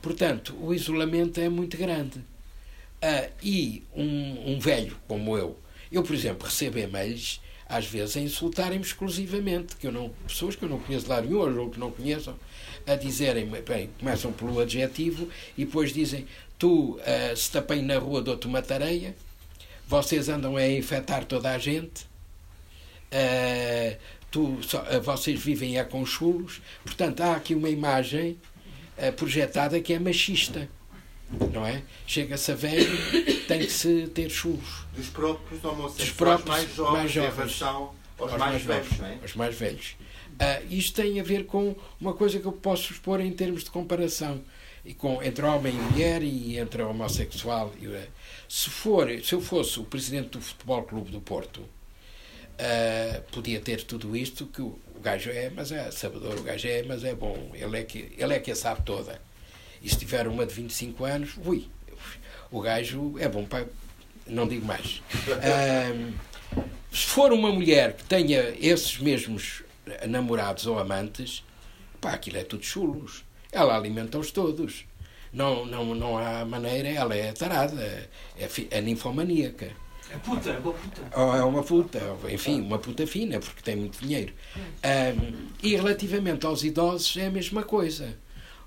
Portanto, 0.01 0.55
o 0.61 0.73
isolamento 0.73 1.41
é 1.41 1.49
muito 1.49 1.77
grande. 1.77 2.21
Uh, 2.21 3.33
e 3.43 3.83
um, 3.97 4.53
um, 4.53 4.61
velho 4.61 4.97
como 5.09 5.37
eu, 5.37 5.59
eu, 5.91 6.05
por 6.05 6.15
exemplo, 6.15 6.47
recebo 6.47 6.79
e-mails 6.79 7.41
às 7.71 7.87
vezes 7.87 8.17
a 8.17 8.21
insultarem-me 8.21 8.85
exclusivamente, 8.85 9.77
que 9.77 9.87
eu 9.87 9.93
não, 9.93 10.11
pessoas 10.27 10.57
que 10.57 10.65
eu 10.65 10.69
não 10.69 10.81
conheço 10.81 11.09
lado 11.09 11.29
nenhum 11.29 11.61
ou 11.61 11.71
que 11.71 11.79
não 11.79 11.91
conheçam, 11.91 12.37
a 12.87 12.97
dizerem, 12.97 13.47
bem, 13.47 13.91
começam 13.99 14.33
pelo 14.33 14.59
adjetivo 14.59 15.29
e 15.57 15.65
depois 15.65 15.93
dizem: 15.93 16.27
Tu, 16.59 16.97
uh, 16.97 17.37
se 17.37 17.51
tapei 17.51 17.81
na 17.81 17.99
rua, 17.99 18.21
dou-te 18.21 18.47
uma 18.47 18.61
tareia, 18.61 19.15
vocês 19.87 20.29
andam 20.29 20.57
a 20.57 20.69
infectar 20.69 21.25
toda 21.25 21.51
a 21.51 21.59
gente, 21.59 22.11
Uh, 23.13 23.97
tu, 24.31 24.61
só, 24.63 24.83
uh, 24.83 25.01
vocês 25.03 25.43
vivem 25.43 25.79
é 25.79 25.83
com 25.83 26.07
chulos. 26.07 26.63
Portanto, 26.85 27.21
há 27.23 27.35
aqui 27.35 27.57
uma 27.57 27.69
imagem 27.69 28.39
projetada 29.17 29.81
que 29.81 29.93
é 29.93 29.99
machista. 29.99 30.69
Não 31.53 31.67
é? 31.67 31.83
Chega-se 32.07 32.53
a 32.53 32.55
velho, 32.55 32.87
tem 33.49 33.61
que 33.61 33.73
se 33.73 34.07
ter 34.15 34.31
chulos. 34.31 34.80
Dos 35.01 35.09
próprios 35.09 35.65
homossexuais 35.65 36.09
Dos 36.09 36.17
próprios 36.17 36.49
mais 36.49 36.75
jovens, 36.75 36.93
mais 36.93 37.11
jovens 37.11 37.37
relação 37.37 37.95
aos, 38.19 38.31
mais, 38.33 38.41
mais 38.41 38.63
velhos. 38.63 38.91
Novos, 38.91 39.05
é? 39.05 39.19
Os 39.25 39.35
mais 39.35 39.55
velhos. 39.55 39.97
isto 40.69 41.03
tem 41.03 41.21
a 41.21 41.23
ver 41.23 41.47
com 41.47 41.75
uma 42.01 42.13
coisa 42.13 42.39
que 42.39 42.47
eu 42.47 42.53
posso 42.53 42.93
expor 42.93 43.21
em 43.21 43.33
termos 43.33 43.65
de 43.65 43.71
comparação 43.71 44.41
e 44.85 44.95
com, 44.95 45.23
entre 45.23 45.45
homem 45.45 45.75
e 45.75 45.77
mulher 45.77 46.23
e 46.23 46.59
entre 46.59 46.83
homossexual. 46.83 47.73
Se, 48.49 48.71
for, 48.71 49.09
se 49.23 49.35
eu 49.35 49.41
fosse 49.41 49.81
o 49.81 49.85
presidente 49.85 50.31
do 50.31 50.41
Futebol 50.41 50.83
Clube 50.83 51.11
do 51.11 51.21
Porto, 51.21 51.63
Uh, 52.61 53.23
podia 53.33 53.59
ter 53.59 53.83
tudo 53.85 54.15
isto 54.15 54.45
que 54.45 54.61
o, 54.61 54.79
o 54.95 55.01
gajo 55.01 55.31
é, 55.31 55.49
mas 55.49 55.73
é 55.73 55.91
sabedor, 55.91 56.39
o 56.39 56.43
gajo 56.43 56.69
é, 56.69 56.83
mas 56.83 57.03
é 57.05 57.15
bom, 57.15 57.51
ele 57.55 57.79
é 57.79 57.83
que, 57.83 58.13
ele 58.19 58.35
é 58.35 58.39
que 58.39 58.51
a 58.51 58.55
sabe 58.55 58.83
toda. 58.83 59.19
E 59.81 59.89
se 59.89 59.97
tiver 59.97 60.29
uma 60.29 60.45
de 60.45 60.53
25 60.53 61.03
anos, 61.07 61.31
ui, 61.43 61.67
o 62.51 62.61
gajo 62.61 63.19
é 63.19 63.27
bom 63.31 63.47
para. 63.47 63.67
Não 64.31 64.47
digo 64.47 64.65
mais. 64.65 65.03
Uh, 65.27 66.13
se 66.93 67.07
for 67.07 67.33
uma 67.33 67.53
mulher 67.53 67.95
que 67.95 68.05
tenha 68.05 68.55
esses 68.61 68.99
mesmos 68.99 69.63
namorados 70.09 70.67
ou 70.67 70.79
amantes, 70.79 71.45
pá, 72.01 72.13
aquilo 72.13 72.39
é 72.39 72.45
tudo 72.45 72.65
chulos. 72.65 73.25
Ela 73.53 73.77
alimenta-os 73.77 74.31
todos. 74.31 74.85
Não, 75.33 75.65
não, 75.65 75.95
não 75.95 76.19
há 76.19 76.45
maneira, 76.45 76.89
ela 76.89 77.15
é 77.15 77.33
tarada, 77.33 78.09
é, 78.39 78.49
é 78.71 78.81
ninfomaníaca. 78.81 79.71
É 80.13 80.17
puta, 80.19 80.51
é 80.51 80.59
uma 80.59 80.73
puta. 80.73 81.03
Ou 81.17 81.37
é 81.37 81.45
uma 81.45 81.63
puta, 81.63 82.01
enfim, 82.33 82.61
uma 82.61 82.79
puta 82.79 83.07
fina, 83.07 83.39
porque 83.39 83.63
tem 83.63 83.77
muito 83.77 84.01
dinheiro. 84.01 84.33
Um, 84.57 85.47
e 85.63 85.77
relativamente 85.77 86.47
aos 86.47 86.65
idosos 86.65 87.17
é 87.17 87.27
a 87.27 87.31
mesma 87.31 87.63
coisa. 87.63 88.17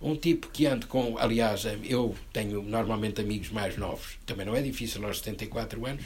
Um 0.04 0.18
tipo 0.18 0.50
que 0.50 0.66
anda 0.66 0.86
com. 0.86 1.18
Aliás, 1.18 1.64
eu 1.86 2.14
tenho 2.34 2.62
normalmente 2.62 3.22
amigos 3.22 3.50
mais 3.50 3.78
novos, 3.78 4.18
também 4.26 4.46
não 4.46 4.54
é 4.54 4.62
difícil 4.62 5.06
aos 5.06 5.20
74 5.20 5.86
anos, 5.86 6.04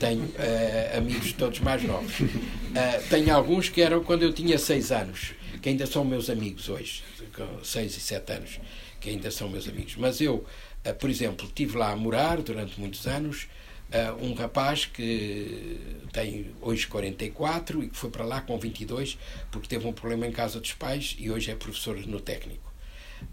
tenho 0.00 0.24
uh, 0.24 0.98
amigos 0.98 1.32
todos 1.32 1.60
mais 1.60 1.80
novos. 1.84 2.18
Uh, 2.18 3.08
tenho 3.08 3.32
alguns 3.32 3.68
que 3.68 3.80
eram 3.80 4.02
quando 4.02 4.24
eu 4.24 4.32
tinha 4.32 4.58
6 4.58 4.90
anos, 4.90 5.32
que 5.62 5.68
ainda 5.68 5.86
são 5.86 6.04
meus 6.04 6.28
amigos 6.28 6.68
hoje, 6.68 7.04
com 7.32 7.62
6 7.62 7.96
e 7.96 8.00
7 8.00 8.32
anos, 8.32 8.60
que 9.00 9.10
ainda 9.10 9.30
são 9.30 9.48
meus 9.48 9.68
amigos. 9.68 9.94
Mas 9.96 10.20
eu, 10.20 10.44
uh, 10.84 10.94
por 10.98 11.08
exemplo, 11.08 11.46
estive 11.46 11.78
lá 11.78 11.92
a 11.92 11.96
morar 11.96 12.42
durante 12.42 12.80
muitos 12.80 13.06
anos 13.06 13.46
Uh, 13.86 14.26
um 14.26 14.34
rapaz 14.34 14.84
que 14.84 15.78
tem 16.12 16.50
hoje 16.60 16.88
44 16.88 17.84
e 17.84 17.88
que 17.88 17.96
foi 17.96 18.10
para 18.10 18.24
lá 18.24 18.40
com 18.40 18.58
22 18.58 19.16
porque 19.48 19.68
teve 19.68 19.86
um 19.86 19.92
problema 19.92 20.26
em 20.26 20.32
casa 20.32 20.58
dos 20.58 20.72
pais 20.72 21.14
e 21.20 21.30
hoje 21.30 21.52
é 21.52 21.54
professor 21.54 21.96
no 22.04 22.20
técnico. 22.20 22.65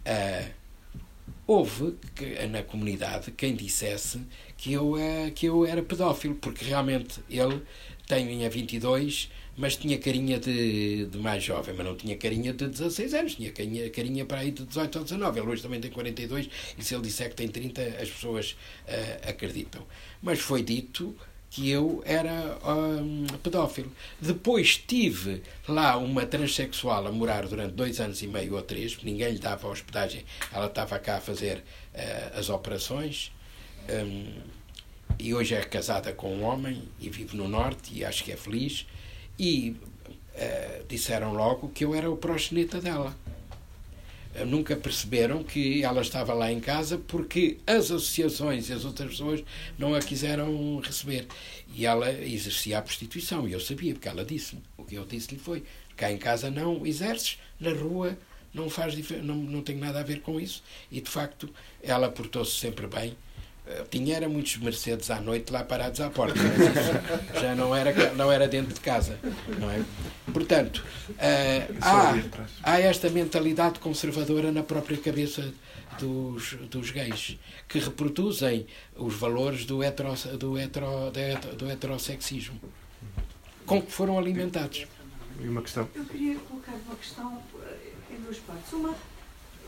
Uh, 0.05 0.51
houve 1.45 1.95
que, 2.15 2.45
na 2.47 2.63
comunidade 2.63 3.31
quem 3.31 3.55
dissesse 3.55 4.21
que 4.57 4.73
eu, 4.73 4.93
uh, 4.93 5.31
que 5.33 5.45
eu 5.45 5.65
era 5.65 5.81
pedófilo, 5.81 6.35
porque 6.35 6.65
realmente 6.65 7.19
ele 7.29 7.61
tem 8.07 8.45
a 8.45 8.49
22 8.49 9.29
mas 9.55 9.75
tinha 9.75 9.97
carinha 9.99 10.39
de, 10.39 11.05
de 11.05 11.17
mais 11.19 11.43
jovem, 11.43 11.75
mas 11.75 11.85
não 11.85 11.95
tinha 11.95 12.17
carinha 12.17 12.53
de 12.53 12.67
16 12.67 13.13
anos, 13.13 13.35
tinha 13.35 13.51
carinha, 13.51 13.89
carinha 13.89 14.25
para 14.25 14.39
aí 14.39 14.51
de 14.51 14.65
18 14.65 14.97
ou 14.97 15.03
19. 15.03 15.39
Ele 15.39 15.47
hoje 15.47 15.61
também 15.61 15.79
tem 15.79 15.91
42 15.91 16.49
e 16.77 16.83
se 16.83 16.95
ele 16.95 17.03
disser 17.03 17.29
que 17.29 17.35
tem 17.35 17.47
30, 17.47 17.81
as 18.01 18.09
pessoas 18.09 18.51
uh, 18.87 19.29
acreditam. 19.29 19.85
Mas 20.21 20.39
foi 20.39 20.63
dito 20.63 21.15
que 21.53 21.69
eu 21.69 22.01
era 22.03 22.57
um, 22.65 23.27
pedófilo. 23.43 23.91
Depois 24.19 24.75
tive 24.75 25.43
lá 25.67 25.95
uma 25.97 26.25
transexual 26.25 27.05
a 27.05 27.11
morar 27.11 27.45
durante 27.47 27.73
dois 27.73 27.99
anos 27.99 28.23
e 28.23 28.27
meio 28.27 28.55
ou 28.55 28.61
três, 28.63 28.97
ninguém 29.03 29.33
lhe 29.33 29.39
dava 29.39 29.67
hospedagem, 29.67 30.25
ela 30.51 30.65
estava 30.65 30.97
cá 30.97 31.17
a 31.17 31.21
fazer 31.21 31.57
uh, 31.57 32.39
as 32.39 32.49
operações. 32.49 33.31
Um, 33.87 34.33
e 35.19 35.31
hoje 35.31 35.53
é 35.53 35.61
casada 35.61 36.11
com 36.11 36.35
um 36.35 36.43
homem 36.43 36.89
e 36.99 37.07
vive 37.07 37.37
no 37.37 37.47
Norte 37.47 37.93
e 37.93 38.03
acho 38.03 38.23
que 38.23 38.31
é 38.31 38.35
feliz 38.35 38.87
e 39.37 39.75
uh, 40.33 40.83
disseram 40.87 41.33
logo 41.33 41.69
que 41.69 41.85
eu 41.85 41.93
era 41.93 42.09
o 42.09 42.17
proxeneta 42.17 42.81
dela. 42.81 43.15
Uh, 44.35 44.45
nunca 44.45 44.75
perceberam 44.75 45.43
que 45.43 45.83
ela 45.83 46.01
estava 46.01 46.33
lá 46.33 46.51
em 46.51 46.59
casa 46.59 46.97
porque 46.97 47.57
as 47.67 47.91
associações 47.91 48.69
e 48.69 48.73
as 48.73 48.85
outras 48.85 49.11
pessoas 49.11 49.43
não 49.77 49.93
a 49.93 49.99
quiseram 49.99 50.79
receber. 50.79 51.27
E 51.73 51.85
ela 51.85 52.11
exercia 52.11 52.77
a 52.77 52.81
prostituição, 52.81 53.47
e 53.47 53.53
eu 53.53 53.59
sabia, 53.59 53.93
porque 53.93 54.07
ela 54.07 54.23
disse-me. 54.25 54.61
O 54.77 54.83
que 54.83 54.95
eu 54.95 55.05
disse-lhe 55.05 55.39
foi: 55.39 55.63
cá 55.95 56.11
em 56.11 56.17
casa 56.17 56.49
não 56.49 56.85
exerces, 56.85 57.37
na 57.59 57.71
rua 57.71 58.17
não 58.53 58.69
faz 58.69 58.95
não, 59.23 59.35
não 59.35 59.61
tem 59.61 59.75
nada 59.77 59.99
a 59.99 60.03
ver 60.03 60.21
com 60.21 60.39
isso. 60.39 60.63
E 60.91 61.01
de 61.01 61.09
facto 61.09 61.49
ela 61.81 62.09
portou-se 62.09 62.51
sempre 62.51 62.87
bem 62.87 63.15
tinha 63.89 64.17
era 64.17 64.27
muitos 64.27 64.57
Mercedes 64.57 65.09
à 65.09 65.21
noite 65.21 65.51
lá 65.51 65.63
parados 65.63 66.01
à 66.01 66.09
porta, 66.09 66.37
mas 66.37 67.39
já 67.41 67.55
não 67.55 67.75
era, 67.75 68.13
não 68.13 68.31
era 68.31 68.47
dentro 68.47 68.73
de 68.73 68.79
casa. 68.79 69.17
Não 69.59 69.69
é? 69.69 69.83
Portanto, 70.31 70.83
uh, 71.09 71.77
há, 71.81 72.13
há 72.63 72.79
esta 72.79 73.09
mentalidade 73.09 73.79
conservadora 73.79 74.51
na 74.51 74.63
própria 74.63 74.97
cabeça 74.97 75.53
dos, 75.99 76.53
dos 76.69 76.91
gays, 76.91 77.37
que 77.67 77.79
reproduzem 77.79 78.65
os 78.95 79.13
valores 79.15 79.65
do, 79.65 79.83
hetero, 79.83 80.13
do, 80.37 80.57
hetero, 80.57 81.11
do 81.57 81.69
heterossexismo, 81.69 82.59
com 83.65 83.81
que 83.81 83.91
foram 83.91 84.17
alimentados. 84.17 84.87
E 85.39 85.47
uma 85.47 85.61
questão? 85.61 85.87
Eu 85.95 86.05
queria 86.05 86.37
colocar 86.39 86.73
uma 86.73 86.95
questão 86.95 87.41
eh, 87.61 87.91
em 88.11 88.21
duas 88.21 88.37
partes. 88.37 88.71
Uma, 88.73 88.95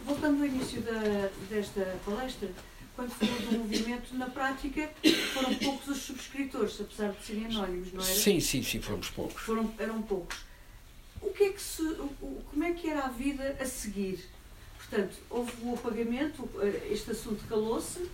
voltando 0.06 0.42
ao 0.42 0.46
início 0.46 0.82
da, 0.82 1.30
desta 1.50 1.98
palestra, 2.06 2.50
quando 2.96 3.10
falou 3.12 3.36
do 3.42 3.58
movimento, 3.60 4.16
na 4.16 4.28
prática 4.30 4.90
foram 5.34 5.54
poucos 5.56 5.88
os 5.90 5.98
subscritores, 5.98 6.80
apesar 6.80 7.12
de 7.12 7.24
serem 7.26 7.46
anónimos, 7.46 7.92
não 7.94 8.04
era? 8.04 8.14
Sim, 8.14 8.40
sim, 8.40 8.64
sim, 8.64 8.82
fomos 8.82 9.10
poucos. 9.10 9.42
Foram, 9.44 9.74
eram 9.78 10.02
poucos. 10.02 10.38
O 11.22 11.32
que 11.32 11.44
é 11.46 11.50
que 11.52 11.62
se, 11.62 11.82
o- 11.82 12.42
como 12.50 12.64
é 12.64 12.72
que 12.74 12.90
era 12.90 13.06
a 13.06 13.10
vida 13.10 13.58
a 13.60 13.66
seguir? 13.66 14.24
Portanto, 14.78 15.16
houve 15.30 15.52
o 15.64 15.74
apagamento, 15.74 16.48
eh, 16.62 16.90
este 16.92 17.12
assunto 17.12 17.44
calou-se 17.50 18.08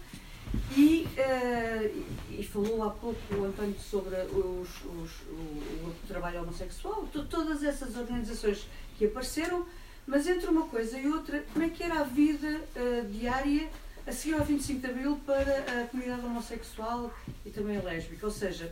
e, 0.78 1.08
eh, 1.18 1.92
e- 2.32 2.44
falou 2.44 2.84
há 2.84 2.90
pouco 2.90 3.20
o 3.36 3.46
António 3.46 3.76
sobre 3.80 4.16
os, 4.16 4.70
os- 4.86 5.22
o, 5.30 5.88
o 5.88 5.96
trabalho 6.08 6.42
homossexual, 6.44 7.08
to- 7.12 7.26
todas 7.26 7.64
essas 7.64 7.96
organizações 7.98 8.66
que 8.98 9.06
apareceram, 9.06 9.66
mas 10.08 10.28
entre 10.28 10.48
uma 10.50 10.66
coisa 10.68 10.98
e 10.98 11.08
outra, 11.08 11.44
como 11.54 11.66
é 11.66 11.70
que 11.70 11.84
era 11.84 12.00
a 12.00 12.04
vida 12.04 12.62
eh, 12.76 13.06
diária 13.12 13.70
a 14.12 14.14
seguir 14.14 14.34
ao 14.36 14.44
25 14.44 14.82
de 14.82 14.88
Abril 14.88 15.20
para 15.26 15.60
a 15.82 15.88
comunidade 15.88 16.26
homossexual 16.26 17.14
e 17.46 17.50
também 17.50 17.78
a 17.78 17.82
lésbica? 17.82 18.26
Ou 18.26 18.32
seja, 18.32 18.72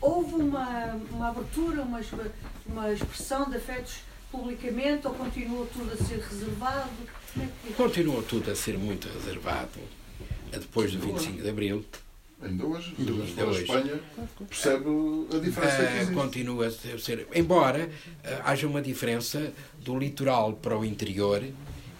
houve 0.00 0.34
uma, 0.34 0.94
uma 1.10 1.28
abertura, 1.30 1.80
uma, 1.82 2.00
uma 2.66 2.92
expressão 2.92 3.48
de 3.48 3.56
afetos 3.56 4.00
publicamente 4.30 5.06
ou 5.06 5.14
continuou 5.14 5.64
tudo 5.66 5.92
a 5.92 5.96
ser 5.96 6.18
reservado? 6.20 6.90
É 7.38 7.46
que... 7.66 7.72
Continua 7.72 8.22
tudo 8.22 8.50
a 8.50 8.54
ser 8.54 8.76
muito 8.76 9.08
reservado 9.08 9.80
depois 10.52 10.92
do 10.92 10.98
25 11.00 11.42
de 11.42 11.48
Abril. 11.48 11.84
Ainda 12.42 12.66
hoje, 12.66 12.94
Ainda 12.98 13.46
hoje. 13.46 13.62
Espanha, 13.62 14.00
percebe 14.48 14.84
a 15.34 15.38
diferença 15.38 15.76
que 15.76 15.82
Eh, 15.82 15.96
existe. 15.96 16.14
continua 16.14 16.66
a 16.66 16.70
ser-. 16.70 17.26
Embora 17.34 17.90
eh, 18.24 18.40
haja 18.44 18.66
uma 18.66 18.80
diferença 18.82 19.52
do 19.78 19.98
litoral 19.98 20.54
para 20.54 20.76
o 20.78 20.82
interior 20.84 21.42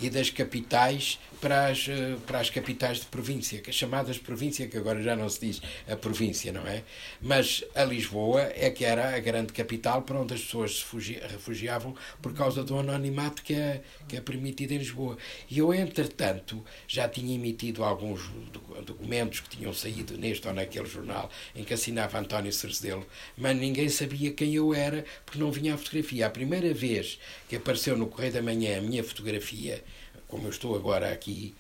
e 0.01 0.09
das 0.11 0.31
capitais 0.31 1.19
para 1.41 1.67
as, 1.69 1.89
eh, 1.89 2.17
para 2.27 2.39
as 2.41 2.51
capitais 2.51 2.99
de 3.01 3.07
província, 3.07 3.63
chamadas 3.73 4.19
província, 4.19 4.69
que 4.69 4.77
agora 4.77 5.03
já 5.03 5.17
não 5.17 5.29
se 5.29 5.41
diz 5.41 5.63
a 5.89 5.97
província, 5.97 6.53
não 6.53 6.67
é? 6.67 6.83
Mas 7.21 7.65
a 7.75 7.85
Lisboa 7.85 8.43
é 8.55 8.71
que 8.71 8.85
era 8.85 9.15
a 9.15 9.19
grande 9.19 9.53
capital 9.53 10.03
para 10.03 10.21
onde 10.21 10.35
as 10.35 10.41
pessoas 10.43 10.77
se 10.77 10.85
fugi- 10.85 11.21
refugiavam 11.31 11.95
por 12.21 12.35
causa 12.35 12.63
do 12.63 12.79
anonimato 12.79 13.43
que 13.43 13.55
é, 13.55 13.83
que 14.09 14.17
é 14.17 14.21
permitido 14.21 14.73
em 14.73 14.79
Lisboa. 14.79 15.17
E 15.49 15.59
eu, 15.59 15.73
entretanto, 15.73 16.65
já 16.87 17.09
tinha 17.09 17.35
emitido 17.35 17.83
alguns 17.85 18.21
docu- 18.53 18.83
documentos 18.83 19.41
que 19.41 19.57
tinham 19.57 19.73
saído 19.73 20.17
neste 20.19 20.47
ou 20.47 20.55
naquele 20.55 20.87
jornal 20.87 21.31
em 21.55 21.65
que 21.65 21.73
assinava 21.75 22.19
António 22.19 22.53
Cerzedelo, 22.53 23.07
mas 23.37 23.57
ninguém 23.57 23.89
sabia 23.89 24.33
quem 24.33 24.55
eu 24.55 24.75
era 24.75 25.05
porque 25.25 25.39
não 25.39 25.51
vinha 25.51 25.75
a 25.75 25.79
fotografia. 25.79 26.27
A 26.27 26.31
primeira 26.31 26.75
vez 26.75 27.19
que 27.49 27.57
apareceu 27.57 27.97
no 27.97 28.07
Correio 28.07 28.33
da 28.33 28.43
Manhã 28.43 28.79
a 28.79 28.81
minha 28.81 29.03
fotografia, 29.03 29.83
como 30.31 30.47
eu 30.47 30.51
estou 30.51 30.75
agora 30.77 31.13
aqui, 31.13 31.55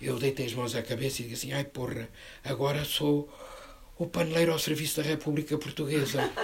eu 0.00 0.18
deitei 0.18 0.46
as 0.46 0.54
mãos 0.54 0.74
à 0.74 0.82
cabeça 0.82 1.22
e 1.22 1.26
disse 1.28 1.46
assim: 1.46 1.52
ai 1.52 1.64
porra, 1.64 2.08
agora 2.42 2.84
sou 2.84 3.28
o 3.98 4.06
paneleiro 4.06 4.52
ao 4.52 4.58
serviço 4.58 4.96
da 4.96 5.02
República 5.02 5.56
Portuguesa. 5.58 6.28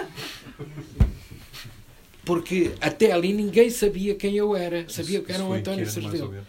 Porque 2.25 2.73
até 2.81 3.11
ali 3.13 3.33
ninguém 3.33 3.71
sabia 3.71 4.15
quem 4.15 4.37
eu 4.37 4.55
era. 4.55 4.89
Sabia 4.89 5.23
que 5.23 5.33
era 5.33 5.43
Isso 5.43 5.49
um 5.49 5.53
que 5.55 5.59
António 5.61 5.81
mais 5.85 5.97
ou 5.97 6.03
Cerzedelo. 6.03 6.31
menos? 6.33 6.47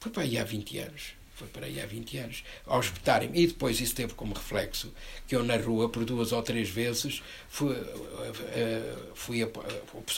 Foi 0.00 0.12
para 0.12 0.22
aí 0.22 0.38
há 0.38 0.44
20 0.44 0.78
anos. 0.78 1.15
Foi 1.36 1.46
para 1.48 1.66
aí 1.66 1.78
há 1.80 1.86
20 1.86 2.16
anos. 2.16 2.42
Ao 2.66 2.80
espetarem-me. 2.80 3.38
E 3.42 3.46
depois 3.46 3.78
isso 3.78 3.94
teve 3.94 4.14
como 4.14 4.32
reflexo 4.34 4.90
que 5.28 5.36
eu 5.36 5.44
na 5.44 5.56
rua, 5.56 5.88
por 5.90 6.02
duas 6.04 6.32
ou 6.32 6.42
três 6.42 6.68
vezes, 6.70 7.22
fui, 7.48 7.74
eh, 7.76 8.32
eh, 8.54 8.94
fui 9.14 9.42
a- 9.42 9.48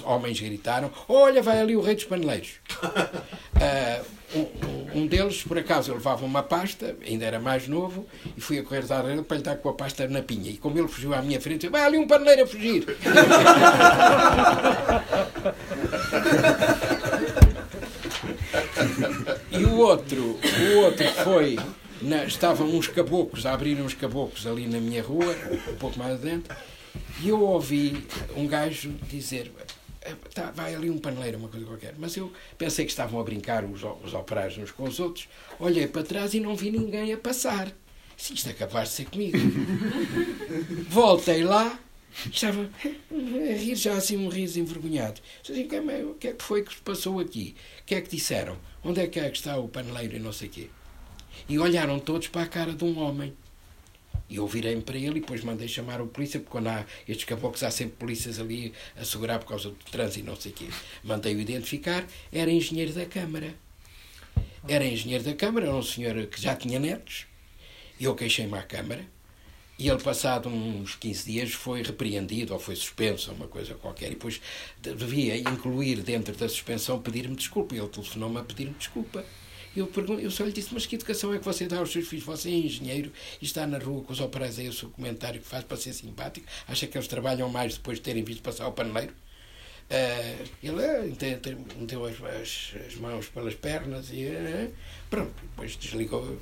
homens 0.05 0.41
gritaram: 0.41 0.93
Olha, 1.09 1.43
vai 1.43 1.61
ali 1.61 1.75
o 1.77 1.81
rei 1.81 1.97
dos 1.97 2.05
paneleiros. 2.05 2.51
Ah, 3.61 4.01
um, 4.33 5.01
um- 5.01 5.07
deles, 5.09 5.43
por 5.43 5.59
acaso, 5.59 5.91
eu 5.91 5.97
levava 5.97 6.25
uma 6.25 6.43
pasta, 6.43 6.97
ainda 7.05 7.25
era 7.25 7.41
mais 7.41 7.67
novo, 7.67 8.07
e 8.37 8.41
fui 8.41 8.59
a 8.59 8.63
correr 8.63 8.85
dar 8.87 9.05
a 9.05 9.11
ele 9.13 9.23
para 9.23 9.39
lhe 9.39 9.43
dar 9.43 9.57
com 9.57 9.69
a 9.71 9.75
pasta 9.75 10.07
na 10.07 10.23
pinha. 10.23 10.51
E 10.53 10.57
como 10.57 10.79
ele 10.79 10.87
fugiu 10.87 11.13
à 11.15 11.21
minha 11.21 11.41
frente, 11.41 11.67
eu, 11.67 11.73
vai 11.73 11.83
ali 11.83 11.99
um 11.99 12.07
paneleiro 12.07 12.45
a 12.45 12.47
fugir. 12.47 12.87
E 19.51 19.65
o 19.65 19.77
outro, 19.77 20.39
o 20.39 20.77
outro 20.79 21.07
foi. 21.25 21.59
na- 22.03 22.25
estavam 22.25 22.69
uns 22.69 22.87
caboclos, 22.89 23.45
a 23.47 23.53
abrir 23.53 23.81
uns 23.81 23.95
caboclos 23.95 24.47
ali 24.47 24.67
na 24.67 24.79
minha 24.81 25.03
rua, 25.03 25.35
um 25.71 25.77
pouco 25.77 25.99
mais 25.99 26.15
adentro, 26.15 26.57
e 27.21 27.29
eu 27.29 27.41
ouvi 27.43 28.05
um 28.37 28.47
gajo 28.47 28.91
dizer: 29.09 29.51
tá, 30.35 30.51
vai 30.55 30.75
ali 30.75 30.91
um 30.91 30.99
paneleiro, 30.99 31.39
uma 31.39 31.49
coisa 31.49 31.67
qualquer. 31.67 31.95
Mas 31.99 32.17
eu 32.17 32.33
pensei 32.57 32.85
que 32.85 32.91
estavam 32.93 33.19
a 33.21 33.25
brincar 33.25 33.65
os, 33.65 33.83
os 34.05 34.15
operários 34.15 34.59
uns 34.59 34.71
com 34.71 34.85
os 34.85 35.01
outros, 35.01 35.29
olhei 35.59 35.87
para 35.87 36.03
trás 36.03 36.35
e 36.35 36.41
não 36.41 36.55
vi 36.57 36.71
ninguém 36.71 37.13
a 37.13 37.17
passar. 37.19 37.69
Se 38.17 38.35
isto 38.35 38.49
é 38.49 38.53
capaz 38.53 38.89
de 38.89 38.95
ser 38.97 39.05
comigo. 39.07 39.39
Voltei 40.89 41.45
lá, 41.45 41.79
estava 42.27 42.69
a 43.11 43.57
rir 43.57 43.75
já 43.77 43.95
assim 43.95 44.17
um 44.17 44.29
riso 44.29 44.59
envergonhado. 44.61 45.21
Assim, 45.43 45.67
"Que- 45.69 45.81
mas 45.81 46.05
o 46.05 46.15
que 46.15 46.29
é 46.29 46.33
que 46.33 46.43
foi 46.45 46.63
que 46.63 46.75
se 46.75 46.81
passou 46.81 47.21
aqui? 47.21 47.55
O 47.81 47.85
que 47.85 47.95
é 47.95 48.01
que 48.01 48.09
disseram? 48.11 48.57
Onde 48.85 49.01
é 49.01 49.07
que 49.07 49.19
é 49.21 49.29
que 49.31 49.37
está 49.37 49.57
o 49.59 49.69
paneleiro 49.69 50.17
e 50.17 50.19
não 50.19 50.33
sei 50.33 50.49
quê? 50.49 50.69
E 51.49 51.59
olharam 51.59 51.99
todos 51.99 52.29
para 52.29 52.43
a 52.43 52.47
cara 52.47 52.73
de 52.73 52.85
um 52.85 52.99
homem. 52.99 53.33
E 54.31 54.37
eu 54.37 54.47
virei-me 54.47 54.83
para 54.83 54.97
ele 54.99 55.19
e 55.19 55.21
depois 55.21 55.43
mandei 55.43 55.67
chamar 55.69 56.01
o 56.03 56.07
polícia, 56.07 56.39
porque 56.39 56.51
quando 56.53 56.67
há 56.69 56.85
estes 57.09 57.25
caboclos 57.25 57.63
há 57.63 57.71
sempre 57.71 57.97
polícias 57.97 58.39
ali 58.39 58.75
a 58.97 59.03
segurar 59.05 59.39
por 59.39 59.47
causa 59.49 59.71
do 59.71 59.75
trânsito 59.91 60.19
e 60.21 60.23
não 60.23 60.37
sei 60.37 60.53
o 60.53 60.55
quê. 60.55 60.67
Mandei-o 61.03 61.41
identificar, 61.41 62.05
era 62.31 62.51
engenheiro 62.51 62.93
da 62.93 63.07
Câmara. 63.07 63.55
Era 64.69 64.85
engenheiro 64.85 65.25
da 65.25 65.35
Câmara, 65.35 65.67
era 65.67 65.75
um 65.75 65.83
senhor 65.83 66.27
que 66.27 66.41
já 66.41 66.55
tinha 66.55 66.79
netos. 66.79 67.27
Eu 67.99 68.15
queixei-me 68.15 68.59
à 68.59 68.63
Câmara. 68.63 69.07
E 69.79 69.89
ele, 69.89 70.03
passado 70.03 70.49
uns 70.49 70.97
15 70.97 71.31
dias, 71.31 71.53
foi 71.53 71.83
repreendido 71.83 72.53
ou 72.53 72.59
foi 72.59 72.75
suspenso, 72.75 73.31
uma 73.31 73.47
coisa 73.47 73.75
qualquer. 73.75 74.07
E 74.07 74.11
depois 74.11 74.41
devia 74.83 75.37
incluir 75.37 76.03
dentro 76.03 76.35
da 76.35 76.49
suspensão 76.49 77.01
pedir-me 77.01 77.37
desculpa. 77.37 77.77
E 77.77 77.79
ele 77.79 77.89
telefonou-me 77.89 78.39
a 78.39 78.43
pedir-me 78.43 78.75
desculpa. 78.75 79.25
Eu, 79.77 79.87
pergunto, 79.87 80.21
eu 80.21 80.31
só 80.33 80.45
lhe 80.45 80.51
disse, 80.51 80.75
mas 80.75 80.87
que 80.87 80.97
educação 80.97 81.33
é 81.33 81.39
que 81.39 81.45
você 81.45 81.69
dá 81.69 81.79
aos 81.79 81.93
seus 81.93 82.09
filhos? 82.09 82.25
Você 82.25 82.49
é 82.49 82.55
engenheiro 82.55 83.13
e 83.41 83.45
está 83.45 83.65
na 83.67 83.79
rua 83.79 84.03
com 84.03 84.13
os 84.13 84.19
operários 84.19 84.59
aí 84.59 84.69
o 84.69 84.73
seu 84.73 84.89
comentário 84.91 85.41
que 85.41 85.47
faz 85.47 85.63
para 85.63 85.77
ser 85.77 85.93
simpático? 85.93 86.47
Acha 86.67 86.89
que 86.89 86.99
eles 86.99 87.07
trabalham 87.07 87.49
mais 87.49 87.75
depois 87.75 87.99
de 87.99 88.03
terem 88.03 88.25
visto 88.25 88.43
passar 88.43 88.67
o 88.67 88.73
paneleiro? 88.73 89.15
Ah, 89.91 90.45
ele 90.63 90.85
ah, 90.85 91.79
meteu 91.79 92.05
as, 92.05 92.17
as, 92.43 92.75
as 92.87 92.95
mãos 92.97 93.27
pelas 93.29 93.55
pernas 93.55 94.11
e 94.13 94.27
ah, 94.27 94.69
pronto, 95.09 95.33
depois 95.41 95.77
desligou, 95.77 96.37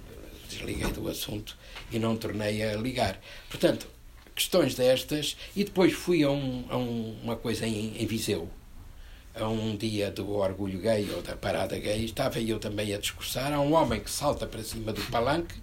desliguei 0.47 0.91
do 0.93 1.09
assunto 1.09 1.57
e 1.91 1.99
não 1.99 2.17
tornei 2.17 2.63
a 2.63 2.75
ligar. 2.77 3.21
Portanto, 3.49 3.87
questões 4.35 4.75
destas, 4.75 5.37
e 5.55 5.65
depois 5.65 5.93
fui 5.93 6.23
a, 6.23 6.31
um, 6.31 6.65
a 6.69 6.77
um- 6.77 7.17
uma 7.23 7.37
coisa 7.37 7.67
em, 7.67 7.95
em 8.01 8.07
Viseu, 8.07 8.49
a 9.35 9.49
um 9.49 9.77
dia 9.77 10.11
do 10.11 10.31
orgulho 10.33 10.79
gay 10.79 11.09
ou 11.15 11.23
da 11.23 11.37
parada 11.37 11.79
gay, 11.79 12.05
estava 12.05 12.41
eu 12.41 12.59
também 12.59 12.95
a 12.95 12.99
discursar. 12.99 13.53
Há 13.53 13.61
um 13.61 13.75
homem 13.75 14.01
que 14.01 14.11
salta 14.11 14.47
para 14.47 14.63
cima 14.63 14.93
do 14.93 15.03
palanque 15.11 15.55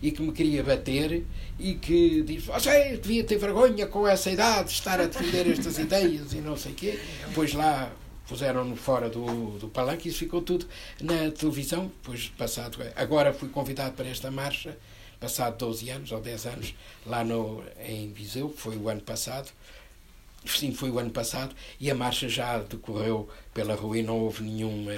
e 0.00 0.10
que 0.12 0.22
me 0.22 0.32
queria 0.32 0.62
bater 0.62 1.24
e 1.58 1.74
que 1.74 2.22
diz: 2.22 2.44
Você 2.44 2.96
devia 2.96 3.24
ter 3.24 3.36
vergonha 3.38 3.86
com 3.86 4.06
essa 4.06 4.30
idade 4.30 4.68
de 4.68 4.74
estar 4.74 5.00
a 5.00 5.06
defender 5.06 5.48
estas 5.50 5.78
ideias 5.78 6.32
e 6.34 6.36
não 6.36 6.56
sei 6.56 6.72
o 6.72 6.74
quê. 6.74 6.98
Pois 7.34 7.52
lá 7.52 7.90
puseram-no 8.28 8.76
fora 8.76 9.08
do, 9.08 9.58
do 9.58 9.68
palanque 9.68 10.08
e 10.08 10.10
isso 10.10 10.20
ficou 10.20 10.42
tudo 10.42 10.66
na 11.00 11.30
televisão. 11.30 11.86
Depois, 11.86 12.28
passado, 12.28 12.78
agora 12.94 13.32
fui 13.32 13.48
convidado 13.48 13.94
para 13.94 14.08
esta 14.08 14.30
marcha, 14.30 14.76
passado 15.20 15.56
12 15.58 15.90
anos 15.90 16.12
ou 16.12 16.20
10 16.20 16.46
anos, 16.46 16.74
lá 17.06 17.24
no, 17.24 17.62
em 17.86 18.12
Viseu, 18.12 18.52
foi 18.56 18.76
o 18.76 18.88
ano 18.88 19.00
passado. 19.00 19.50
Sim, 20.44 20.72
foi 20.72 20.90
o 20.90 20.98
ano 20.98 21.10
passado 21.10 21.54
e 21.80 21.90
a 21.90 21.94
marcha 21.94 22.28
já 22.28 22.58
decorreu 22.58 23.28
pela 23.52 23.74
rua 23.74 23.98
e 23.98 24.02
não 24.02 24.20
houve 24.20 24.44
nenhuma 24.44 24.92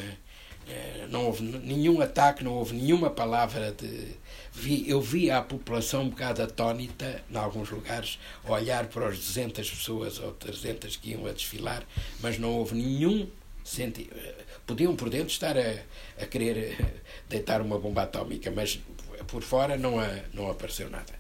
eh, 0.69 1.07
não 1.09 1.25
houve 1.27 1.43
nenhum 1.43 2.01
ataque, 2.03 2.45
não 2.45 2.53
houve 2.53 2.75
nenhuma 2.75 3.09
palavra 3.09 3.73
de 3.73 4.15
vi, 4.59 4.89
eu 4.89 5.01
vi 5.01 5.31
a 5.31 5.41
população 5.41 6.03
um 6.03 6.09
bocado 6.11 6.43
atónita 6.43 7.23
em 7.31 7.37
alguns 7.37 7.71
lugares 7.71 8.19
olhar 8.45 8.87
para 8.87 9.09
os 9.09 9.19
200 9.19 9.71
pessoas 9.71 10.19
ou 10.19 10.33
300 10.33 10.97
que 10.97 11.11
iam 11.11 11.27
a 11.27 11.33
desfilar, 11.33 11.85
mas 12.21 12.39
não 12.39 12.51
houve 12.53 12.75
nenhum 12.75 13.29
senti 13.65 14.11
eh, 14.15 14.35
podiam 14.67 14.97
por 14.97 15.11
dentro 15.11 15.29
estar 15.29 15.57
a, 15.57 15.75
a 16.23 16.27
querer 16.27 16.57
eh, 16.81 16.87
deitar 17.29 17.61
uma 17.61 17.79
bomba 17.79 18.03
atómica, 18.03 18.51
mas 18.51 18.81
por 19.27 19.43
fora 19.43 19.77
não, 19.77 20.01
a, 20.01 20.09
não 20.33 20.51
apareceu 20.51 20.89
nada. 20.91 21.13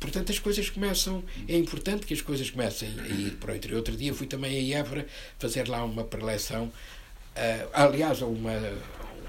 Portanto, 0.00 0.32
as 0.32 0.38
coisas 0.38 0.68
começam. 0.68 1.22
É 1.48 1.56
importante 1.56 2.04
que 2.04 2.12
as 2.12 2.20
coisas 2.20 2.50
comecem 2.50 2.88
a 2.88 3.08
ir 3.08 3.36
para 3.36 3.52
o 3.52 3.56
interior. 3.56 3.78
Outro 3.78 3.96
dia 3.96 4.12
fui 4.12 4.26
também 4.26 4.74
a 4.74 4.78
Évora 4.78 5.06
fazer 5.38 5.68
lá 5.68 5.82
uma 5.82 6.04
preleção, 6.04 6.70
ah, 7.36 7.84
aliás, 7.84 8.20
uma, 8.20 8.52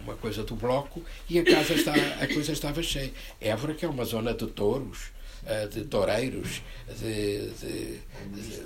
uma 0.06 0.16
coisa 0.16 0.44
do 0.44 0.56
bloco, 0.56 1.04
e 1.28 1.40
a 1.40 1.44
casa 1.44 1.74
está, 1.74 1.94
a 1.94 2.28
coisa 2.28 2.52
estava 2.52 2.82
cheia. 2.82 3.12
Évora, 3.42 3.74
que 3.74 3.84
é 3.84 3.90
uma 3.90 4.06
zona 4.06 4.34
de 4.34 4.48
touros, 4.48 5.12
uh, 5.44 5.68
de 5.68 5.84
toureiros, 5.86 6.62
de, 7.00 7.50
de, 7.50 8.00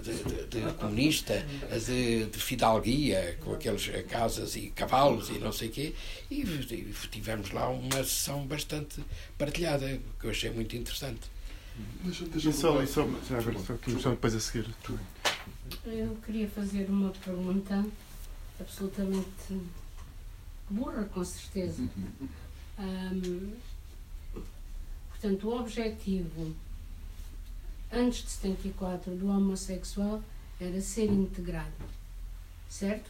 de, 0.04 0.46
de 0.48 0.74
comunista, 0.74 1.46
de, 1.86 2.26
de 2.26 2.38
fidalguia, 2.38 3.38
com 3.42 3.54
aquelas 3.54 3.88
casas 4.10 4.56
e 4.56 4.70
cavalos 4.70 5.30
e 5.30 5.40
não 5.40 5.52
sei 5.52 5.70
o 5.70 5.72
quê, 5.72 5.96
e, 6.30 6.42
e 6.42 6.94
tivemos 7.10 7.52
lá 7.52 7.70
uma 7.70 8.04
sessão 8.04 8.46
bastante 8.46 9.02
partilhada, 9.38 10.00
que 10.20 10.26
eu 10.26 10.32
achei 10.32 10.52
muito 10.52 10.76
interessante. 10.76 11.22
Deixa, 12.04 12.26
deixa 12.26 12.52
só, 12.52 12.86
só, 12.86 13.08
já 13.30 13.38
agora, 13.38 13.58
só, 13.60 13.78
só 14.02 14.10
depois 14.10 14.36
a 14.36 14.40
seguir. 14.42 14.68
Eu 15.86 16.18
queria 16.26 16.50
fazer 16.50 16.90
uma 16.90 17.12
pergunta 17.12 17.86
absolutamente 18.60 19.62
burra, 20.70 21.06
com 21.06 21.24
certeza. 21.24 21.84
Um, 22.78 23.52
portanto, 25.10 25.48
o 25.50 25.60
objetivo 25.60 26.56
antes 27.92 28.24
de 28.24 28.30
74 28.30 29.16
do 29.16 29.28
homossexual 29.28 30.24
era 30.60 30.80
ser 30.82 31.06
integrado, 31.06 31.72
certo? 32.70 33.10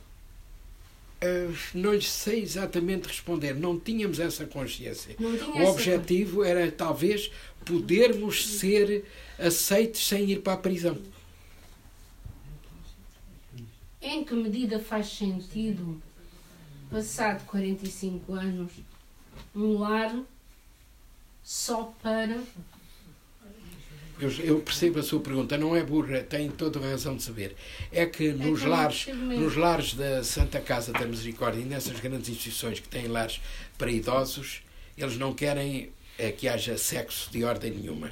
Uh, 1.22 1.54
não 1.74 2.00
sei 2.00 2.42
exatamente 2.42 3.08
responder, 3.08 3.54
não 3.54 3.78
tínhamos 3.78 4.20
essa 4.20 4.46
consciência. 4.46 5.16
o 5.20 5.64
objetivo 5.66 6.46
era 6.46 6.72
talvez 6.72 7.30
podermos 7.66 8.46
ser 8.58 9.06
aceitos 9.38 10.08
sem 10.08 10.32
ir 10.32 10.42
para 10.42 10.54
a 10.54 10.58
prisão. 10.58 10.98
Em 14.02 14.24
que 14.24 14.34
medida 14.34 14.80
faz 14.80 15.08
sentido, 15.08 16.02
passado 16.90 17.46
45 17.46 18.34
anos, 18.34 18.72
um 19.56 19.78
lar 19.78 20.16
só 21.44 21.94
para. 22.02 22.42
Eu, 24.20 24.30
eu, 24.44 24.60
percebo 24.60 25.00
a 25.00 25.04
sua 25.04 25.22
pergunta, 25.22 25.58
não 25.58 25.76
é 25.76 25.82
burra, 25.82 26.22
tem 26.22 26.50
toda 26.50 26.78
a 26.80 26.82
razão 26.82 27.16
de 27.16 27.24
saber. 27.24 27.56
É 27.90 28.06
que 28.06 28.30
é 28.30 28.34
nos, 28.34 28.64
é 28.64 28.68
lares, 28.68 29.08
nos 29.08 29.56
lares 29.56 29.94
da 29.94 30.24
Santa 30.24 30.60
Casa 30.60 30.92
da 30.92 31.06
Misericórdia 31.06 31.62
e 31.62 31.66
nessas 31.66 32.00
grandes 32.02 32.28
instituições 32.28 32.82
que 32.82 32.90
têm 32.90 33.08
lares 33.08 33.40
para 33.78 33.90
idosos, 33.90 34.62
eles 34.98 35.18
não 35.18 35.34
querem 35.34 35.90
é, 36.18 36.34
que 36.34 36.50
haja 36.50 36.78
sexo 36.78 37.32
de 37.32 37.46
ordem 37.46 37.72
nenhuma 37.72 38.12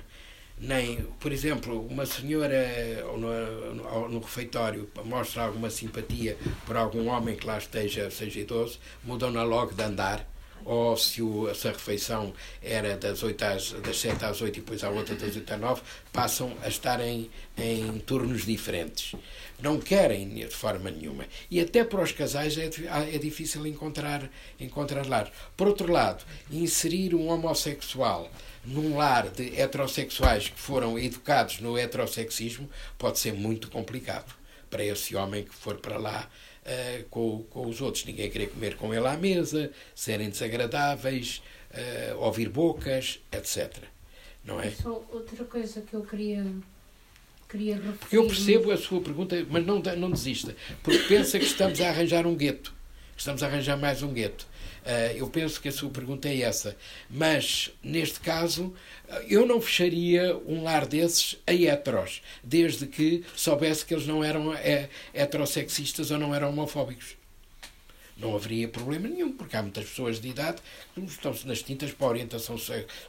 nem, 0.59 1.03
por 1.19 1.31
exemplo, 1.31 1.85
uma 1.87 2.05
senhora 2.05 3.03
no, 3.15 4.09
no, 4.09 4.19
refeitório 4.19 4.89
mostra 5.05 5.43
alguma 5.43 5.69
simpatia 5.69 6.37
por 6.65 6.75
algum 6.75 7.07
homem 7.09 7.35
que 7.35 7.45
lá 7.45 7.57
esteja, 7.57 8.09
seja 8.09 8.39
idoso, 8.39 8.79
mudam-na 9.03 9.43
logo 9.43 9.73
de 9.73 9.83
andar, 9.83 10.27
ou 10.65 10.97
se, 10.97 11.21
o, 11.21 11.47
a 11.47 11.53
refeição 11.53 12.33
era 12.61 12.97
das, 12.97 13.23
8 13.23 13.41
às, 13.43 13.71
das 13.73 13.99
7 13.99 14.25
às 14.25 14.41
8 14.41 14.57
e 14.57 14.61
depois 14.61 14.83
à 14.83 14.89
outra 14.89 15.15
das 15.15 15.35
8 15.35 15.53
às 15.53 15.59
9, 15.59 15.81
passam 16.11 16.57
a 16.63 16.67
estar 16.67 16.99
em, 16.99 17.29
em 17.57 17.99
turnos 17.99 18.45
diferentes. 18.45 19.15
Não 19.61 19.79
querem 19.79 20.27
de 20.29 20.47
forma 20.47 20.91
nenhuma. 20.91 21.25
E 21.49 21.59
até 21.61 21.83
para 21.83 22.01
os 22.01 22.11
casais 22.11 22.57
é, 22.57 22.69
é 23.13 23.17
difícil 23.17 23.65
encontrar, 23.65 24.29
encontrar 24.59 25.07
lar. 25.07 25.31
Por 25.55 25.67
outro 25.67 25.91
lado, 25.91 26.25
inserir 26.51 27.15
um 27.15 27.27
homossexual 27.29 28.29
num 28.67 28.97
lar 28.97 29.29
de 29.29 29.59
heterossexuais 29.59 30.49
que 30.49 30.59
foram 30.59 30.99
educados 30.99 31.59
no 31.59 31.77
heterossexismo 31.77 32.69
pode 32.97 33.17
ser 33.17 33.33
muito 33.33 33.69
complicado 33.69 34.35
para 34.69 34.83
esse 34.83 35.15
homem 35.15 35.45
que 35.45 35.55
for 35.55 35.77
para 35.77 35.97
lá 35.97 36.29
uh, 36.65 37.03
com, 37.09 37.43
com 37.49 37.65
os 37.67 37.81
outros. 37.81 38.05
Ninguém 38.05 38.29
querer 38.29 38.47
comer 38.47 38.75
com 38.75 38.93
ele 38.93 39.07
à 39.07 39.15
mesa, 39.15 39.71
serem 39.95 40.29
desagradáveis, 40.29 41.41
uh, 41.71 42.17
ouvir 42.17 42.49
bocas, 42.49 43.19
etc. 43.31 43.83
Não 44.43 44.59
é? 44.59 44.71
Só 44.71 45.01
outra 45.11 45.45
coisa 45.45 45.81
que 45.81 45.93
eu 45.93 46.03
queria 46.03 46.45
queria 47.49 47.75
referir. 47.75 48.15
Eu 48.15 48.27
percebo 48.27 48.71
a 48.71 48.77
sua 48.77 48.99
pergunta, 48.99 49.35
mas 49.49 49.65
não, 49.65 49.79
não 49.79 50.11
desista. 50.11 50.53
Porque 50.83 50.99
pensa 51.07 51.39
que 51.39 51.45
estamos 51.45 51.79
a 51.79 51.87
arranjar 51.87 52.27
um 52.27 52.35
gueto. 52.35 52.73
Estamos 53.15 53.41
a 53.41 53.47
arranjar 53.47 53.77
mais 53.77 54.03
um 54.03 54.13
gueto. 54.13 54.45
Uh, 54.87 55.17
eu 55.17 55.27
penso 55.27 55.59
que 55.59 55.67
a 55.67 55.71
sua 55.71 55.89
pergunta 55.89 56.29
é 56.29 56.39
essa. 56.39 56.77
Mas, 57.09 57.69
neste 57.83 58.21
caso, 58.21 58.73
eu 59.27 59.45
não 59.45 59.59
fecharia 59.59 60.37
um 60.45 60.63
lar 60.63 60.85
desses 60.87 61.37
a 61.45 61.53
heteros, 61.53 62.21
desde 62.41 62.87
que 62.87 63.25
soubesse 63.35 63.85
que 63.85 63.93
eles 63.93 64.07
não 64.07 64.23
eram 64.23 64.53
é, 64.53 64.89
heterossexistas 65.13 66.09
ou 66.09 66.17
não 66.17 66.33
eram 66.33 66.51
homofóbicos. 66.51 67.17
Não 68.15 68.33
haveria 68.33 68.67
problema 68.69 69.09
nenhum, 69.09 69.33
porque 69.33 69.57
há 69.57 69.61
muitas 69.61 69.89
pessoas 69.89 70.21
de 70.21 70.29
idade 70.29 70.61
que 70.95 71.01
estão-se 71.01 71.45
nas 71.45 71.61
tintas 71.61 71.91
para 71.91 72.07
a 72.07 72.09
orientação 72.09 72.55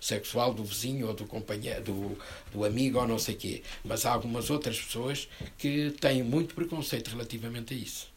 sexual 0.00 0.52
do 0.52 0.64
vizinho 0.64 1.06
ou 1.06 1.14
do 1.14 1.26
companheiro, 1.26 1.82
do, 1.82 2.18
do 2.52 2.64
amigo 2.64 2.98
ou 2.98 3.06
não 3.06 3.20
sei 3.20 3.36
quê. 3.36 3.62
Mas 3.84 4.04
há 4.04 4.12
algumas 4.12 4.50
outras 4.50 4.80
pessoas 4.80 5.28
que 5.56 5.92
têm 6.00 6.24
muito 6.24 6.56
preconceito 6.56 7.08
relativamente 7.08 7.72
a 7.72 7.76
isso. 7.76 8.12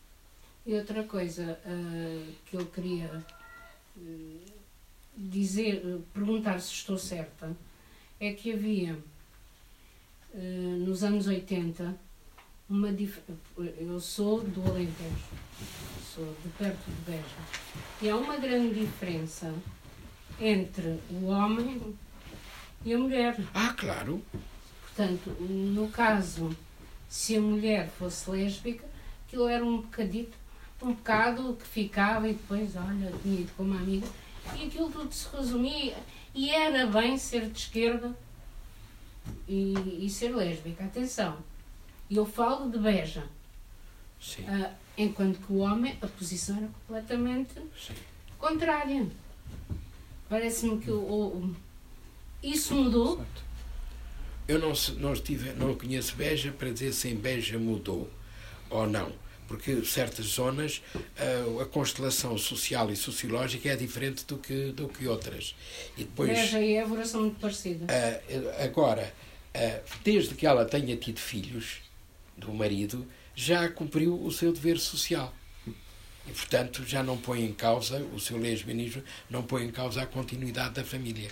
E 0.66 0.74
outra 0.74 1.04
coisa 1.04 1.60
uh, 1.66 2.26
que 2.46 2.58
eu 2.58 2.66
queria 2.66 3.24
dizer, 5.16 6.02
perguntar 6.14 6.60
se 6.60 6.74
estou 6.74 6.98
certa, 6.98 7.56
é 8.20 8.34
que 8.34 8.54
havia 8.54 8.98
eh, 10.34 10.76
nos 10.80 11.04
anos 11.04 11.28
80 11.28 11.96
uma 12.70 12.94
dif... 12.94 13.20
eu 13.58 14.00
sou 14.00 14.42
do 14.42 14.62
Alentejo, 14.62 15.36
sou 16.16 16.26
de 16.42 16.50
perto 16.58 16.86
de 16.86 17.12
Beja, 17.12 17.24
e 18.02 18.10
há 18.10 18.16
uma 18.16 18.38
grande 18.38 18.80
diferença 18.80 19.54
entre 20.40 21.00
o 21.12 21.26
homem 21.26 21.94
e 22.86 22.94
a 22.94 22.98
mulher. 22.98 23.36
Ah, 23.54 23.76
claro. 23.78 24.22
Portanto, 24.84 25.30
no 25.42 25.90
caso, 25.90 26.56
se 27.10 27.36
a 27.36 27.42
mulher 27.42 27.90
fosse 27.90 28.30
lésbica, 28.30 28.86
aquilo 29.28 29.48
era 29.48 29.64
um 29.64 29.82
bocadito 29.82 30.38
um 30.82 30.94
bocado 30.94 31.56
que 31.56 31.68
ficava 31.68 32.28
e 32.28 32.34
depois, 32.34 32.76
olha, 32.76 33.14
tinha 33.22 33.42
ido 33.42 33.52
com 33.56 33.64
uma 33.64 33.78
amiga, 33.78 34.08
e 34.56 34.66
aquilo 34.66 34.90
tudo 34.90 35.14
se 35.14 35.28
resumia. 35.36 35.98
E 36.34 36.50
era 36.50 36.88
bem 36.88 37.18
ser 37.18 37.50
de 37.50 37.60
esquerda 37.60 38.16
e, 39.48 40.06
e 40.06 40.10
ser 40.10 40.36
lésbica, 40.36 40.86
atenção. 40.86 41.38
Eu 42.10 42.26
falo 42.26 42.70
de 42.70 42.78
beja. 42.78 43.26
Uh, 44.40 44.72
enquanto 44.98 45.40
que 45.40 45.52
o 45.52 45.58
homem, 45.58 45.98
a 46.02 46.08
posição 46.08 46.58
era 46.58 46.68
completamente 46.68 47.54
Sim. 47.78 47.94
contrária. 48.38 49.08
Parece-me 50.30 50.80
que 50.80 50.92
o, 50.92 51.00
o, 51.00 51.56
isso 52.42 52.74
mudou. 52.74 53.24
Eu 54.48 54.60
não, 54.60 54.74
não, 54.98 55.14
estive, 55.14 55.54
não 55.54 55.76
conheço 55.76 56.16
Beja 56.16 56.52
para 56.52 56.72
dizer 56.72 56.94
se 56.94 57.10
em 57.10 57.16
Beja 57.16 57.58
mudou 57.58 58.10
ou 58.70 58.88
não 58.88 59.12
porque 59.52 59.84
certas 59.84 60.26
zonas 60.28 60.82
a, 61.18 61.64
a 61.64 61.66
constelação 61.66 62.38
social 62.38 62.90
e 62.90 62.96
sociológica 62.96 63.68
é 63.68 63.76
diferente 63.76 64.26
do 64.26 64.38
que, 64.38 64.72
do 64.72 64.88
que 64.88 65.08
outras. 65.08 65.54
E 65.98 66.06
depois, 66.06 66.30
Beja 66.30 66.62
e 66.62 66.76
Évora 66.78 67.06
são 67.06 67.22
muito 67.22 67.40
parecidas. 67.40 67.90
agora, 68.64 69.14
desde 70.06 70.36
que 70.36 70.48
ela 70.48 70.64
tenha 70.64 70.96
tido 70.96 71.20
filhos 71.20 71.80
do 72.38 72.54
marido, 72.54 73.06
já 73.36 73.68
cumpriu 73.68 74.24
o 74.24 74.32
seu 74.32 74.54
dever 74.54 74.80
social. 74.80 75.34
E, 75.68 76.32
portanto, 76.32 76.86
já 76.86 77.04
não 77.04 77.18
põe 77.18 77.44
em 77.44 77.52
causa 77.52 77.98
o 78.14 78.20
seu 78.20 78.38
lesbianismo, 78.38 79.04
não 79.30 79.44
põe 79.44 79.66
em 79.66 79.72
causa 79.72 80.04
a 80.04 80.06
continuidade 80.06 80.76
da 80.76 80.84
família. 80.84 81.30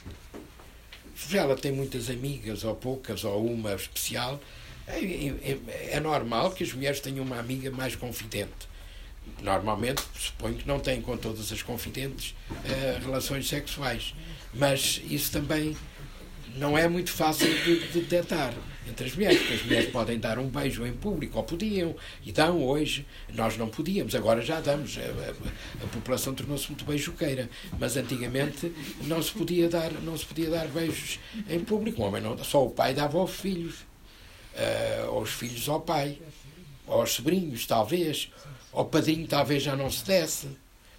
Se 1.15 1.37
ela 1.37 1.55
tem 1.55 1.71
muitas 1.71 2.09
amigas, 2.09 2.65
ou 2.65 2.75
poucas, 2.75 3.23
ou 3.23 3.45
uma 3.45 3.73
especial, 3.75 4.41
é, 4.89 5.51
é, 5.51 5.59
é, 5.91 5.99
normal 5.99 6.51
que 6.51 6.63
as 6.63 6.73
mulheres 6.73 6.99
tenham 6.99 7.23
uma 7.23 7.37
amiga 7.37 7.69
mais 7.69 7.95
confidente. 7.95 8.67
Normalmente, 9.41 10.01
suponho 10.15 10.55
que 10.55 10.67
não 10.67 10.79
têm 10.79 11.01
com 11.01 11.15
todas 11.15 11.51
as 11.51 11.61
confidentes 11.61 12.35
uh, 12.49 13.05
relações 13.05 13.47
sexuais. 13.47 14.15
Mas 14.53 15.01
isso 15.07 15.31
também 15.31 15.77
não 16.55 16.77
é 16.77 16.87
muito 16.87 17.11
fácil 17.11 17.47
de, 17.47 17.79
de 17.79 18.01
detectar 18.01 18.53
entre 18.89 19.05
as 19.05 19.13
mulheres, 19.13 19.37
porque 19.37 19.53
as 19.53 19.63
mulheres 19.63 19.91
podem 19.91 20.19
dar 20.19 20.39
um 20.39 20.47
beijo 20.47 20.83
em 20.83 20.93
público, 20.93 21.37
ou 21.37 21.43
podiam, 21.43 21.95
e 22.25 22.31
dão 22.31 22.63
hoje. 22.63 23.05
Nós 23.33 23.55
não 23.55 23.69
podíamos, 23.69 24.15
agora 24.15 24.41
já 24.41 24.59
damos. 24.59 24.97
A, 24.97 25.01
a, 25.01 25.85
a 25.85 25.87
população 25.87 26.33
tornou-se 26.33 26.67
muito 26.67 26.83
beijoqueira, 26.85 27.47
mas 27.79 27.95
antigamente 27.95 28.73
não 29.03 29.21
se 29.21 29.31
podia 29.31 29.69
dar, 29.69 29.91
não 30.01 30.17
se 30.17 30.25
podia 30.25 30.49
dar 30.49 30.67
beijos 30.67 31.19
em 31.47 31.59
público. 31.59 32.01
O 32.01 32.05
homem 32.05 32.21
não, 32.21 32.43
só 32.43 32.65
o 32.65 32.71
pai 32.71 32.95
dava 32.95 33.19
aos 33.19 33.31
filhos 33.31 33.88
uh, 34.55 35.15
aos 35.15 35.29
filhos 35.29 35.67
ao 35.69 35.81
pai, 35.81 36.17
aos 36.87 37.11
sobrinhos, 37.11 37.65
talvez, 37.65 38.31
ao 38.71 38.85
padrinho, 38.85 39.27
talvez 39.27 39.63
já 39.63 39.75
não 39.75 39.89
se 39.89 40.05
desse, 40.05 40.47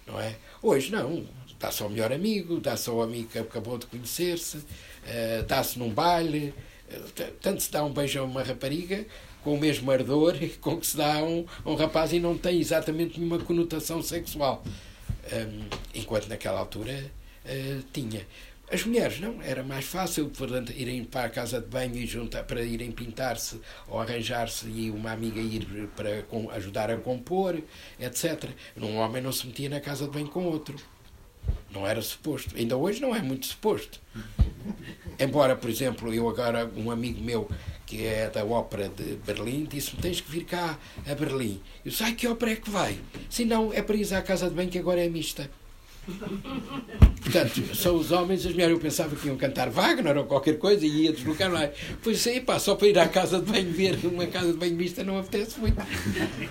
não 0.07 0.19
é? 0.19 0.35
Hoje 0.61 0.91
não, 0.91 1.25
dá-se 1.59 1.83
ao 1.83 1.89
melhor 1.89 2.11
amigo, 2.11 2.59
dá-se 2.59 2.89
ao 2.89 3.01
amigo 3.01 3.29
que 3.29 3.39
acabou 3.39 3.77
de 3.77 3.85
conhecer-se, 3.85 4.57
uh, 4.57 5.43
dá-se 5.47 5.77
num 5.77 5.89
baile, 5.89 6.53
uh, 6.91 7.31
tanto 7.41 7.61
se 7.61 7.71
dá 7.71 7.83
um 7.83 7.91
beijo 7.91 8.19
a 8.19 8.23
uma 8.23 8.43
rapariga 8.43 9.05
com 9.43 9.55
o 9.55 9.59
mesmo 9.59 9.89
ardor 9.91 10.35
com 10.61 10.77
que 10.77 10.87
se 10.87 10.97
dá 10.97 11.15
a 11.15 11.23
um, 11.23 11.45
um 11.65 11.75
rapaz 11.75 12.13
e 12.13 12.19
não 12.19 12.37
tem 12.37 12.59
exatamente 12.59 13.19
nenhuma 13.19 13.39
conotação 13.39 14.01
sexual. 14.01 14.63
Um, 15.31 15.67
enquanto 15.93 16.27
naquela 16.27 16.59
altura 16.59 17.11
uh, 17.45 17.83
tinha. 17.93 18.25
As 18.73 18.85
mulheres 18.85 19.19
não, 19.19 19.41
era 19.41 19.63
mais 19.63 19.85
fácil 19.85 20.29
portanto, 20.29 20.71
irem 20.71 21.03
para 21.03 21.25
a 21.25 21.29
casa 21.29 21.59
de 21.59 21.67
banho 21.67 21.95
e 21.97 22.05
juntar 22.07 22.43
para 22.43 22.61
irem 22.63 22.89
pintar-se 22.91 23.59
ou 23.87 23.99
arranjar-se 23.99 24.65
e 24.67 24.89
uma 24.89 25.11
amiga 25.11 25.41
ir 25.41 25.65
para 25.95 26.21
com- 26.23 26.49
ajudar 26.51 26.89
a 26.89 26.95
compor, 26.97 27.61
etc. 27.99 28.49
Um 28.77 28.95
homem 28.97 29.21
não 29.21 29.31
se 29.33 29.45
metia 29.45 29.67
na 29.69 29.81
casa 29.81 30.05
de 30.05 30.11
banho 30.11 30.29
com 30.29 30.45
outro. 30.45 30.77
Não 31.69 31.85
era 31.85 32.01
suposto. 32.01 32.55
Ainda 32.55 32.77
hoje 32.77 33.01
não 33.01 33.13
é 33.15 33.21
muito 33.21 33.45
suposto. 33.45 33.99
Embora, 35.19 35.55
por 35.55 35.69
exemplo, 35.69 36.13
eu 36.13 36.29
agora, 36.29 36.69
um 36.77 36.89
amigo 36.91 37.21
meu 37.21 37.49
que 37.85 38.05
é 38.05 38.29
da 38.29 38.45
ópera 38.45 38.87
de 38.87 39.15
Berlim, 39.25 39.65
disse-me: 39.65 40.01
tens 40.01 40.21
que 40.21 40.31
vir 40.31 40.45
cá 40.45 40.77
a 41.05 41.13
Berlim. 41.13 41.61
Eu 41.83 41.91
disse: 41.91 42.03
ai, 42.03 42.13
que 42.13 42.27
ópera 42.27 42.51
é 42.51 42.55
que 42.55 42.69
vai? 42.69 42.97
Se 43.29 43.43
não, 43.43 43.73
é 43.73 43.81
para 43.81 43.95
ir 43.97 44.13
à 44.13 44.21
casa 44.21 44.47
de 44.49 44.55
banho 44.55 44.69
que 44.69 44.79
agora 44.79 45.03
é 45.03 45.09
mista. 45.09 45.49
Portanto, 47.21 47.75
são 47.75 47.95
os 47.95 48.11
homens, 48.11 48.45
as 48.45 48.51
mulheres. 48.51 48.73
Eu 48.73 48.79
pensava 48.79 49.15
que 49.15 49.27
iam 49.27 49.37
cantar 49.37 49.69
Wagner 49.69 50.17
ou 50.17 50.25
qualquer 50.25 50.57
coisa 50.57 50.85
e 50.85 51.03
ia 51.03 51.13
deslocar 51.13 51.51
lá. 51.51 51.69
Pois 52.03 52.25
aí, 52.27 52.41
pá, 52.41 52.59
só 52.59 52.75
para 52.75 52.87
ir 52.87 52.97
à 52.99 53.07
casa 53.07 53.39
de 53.39 53.51
banho 53.51 53.71
ver 53.71 53.97
uma 54.05 54.25
casa 54.27 54.51
de 54.51 54.57
banho 54.57 54.75
mista 54.75 55.03
não 55.03 55.17
apetece 55.19 55.59
muito. 55.59 55.77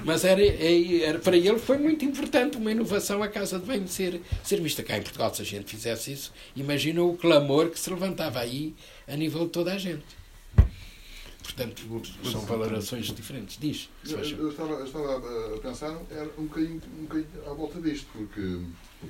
Mas 0.04 0.24
era, 0.24 0.42
é- 0.42 1.02
era, 1.02 1.18
para 1.18 1.36
ele 1.36 1.58
foi 1.58 1.78
muito 1.78 2.04
importante 2.04 2.56
uma 2.56 2.70
inovação 2.70 3.22
a 3.22 3.28
casa 3.28 3.58
de 3.58 3.66
banho 3.66 3.86
ser, 3.88 4.20
ser 4.42 4.60
mista. 4.60 4.82
Cá 4.82 4.96
em 4.96 5.02
Portugal, 5.02 5.34
se 5.34 5.42
a 5.42 5.44
gente 5.44 5.64
fizesse 5.70 6.12
isso, 6.12 6.32
imagina 6.56 7.02
o 7.02 7.16
clamor 7.16 7.68
que 7.70 7.78
se 7.78 7.90
levantava 7.90 8.40
aí 8.40 8.74
a 9.06 9.16
nível 9.16 9.44
de 9.44 9.50
toda 9.50 9.72
a 9.74 9.78
gente. 9.78 10.20
Portanto, 11.42 11.82
são 12.30 12.40
valorações 12.42 13.06
diferentes. 13.06 13.58
Diz. 13.60 13.88
Eu, 14.08 14.18
eu 14.20 14.50
estava, 14.50 14.72
eu 14.74 14.84
estava 14.86 15.54
a 15.56 15.58
pensar 15.58 15.98
era 16.10 16.30
um 16.38 16.44
bocadinho, 16.44 16.80
um 16.98 17.02
bocadinho 17.02 17.28
à 17.46 17.52
volta 17.52 17.80
disto, 17.80 18.06
porque 18.12 18.40
eh, 18.40 19.06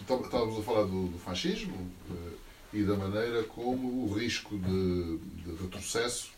estávamos 0.00 0.58
a 0.58 0.62
falar 0.62 0.84
do, 0.84 1.08
do 1.08 1.18
fascismo 1.18 1.90
eh, 2.10 2.14
e 2.74 2.82
da 2.82 2.94
maneira 2.96 3.42
como 3.44 4.04
o 4.06 4.14
risco 4.14 4.56
de, 4.58 5.18
de 5.44 5.62
retrocesso. 5.62 6.30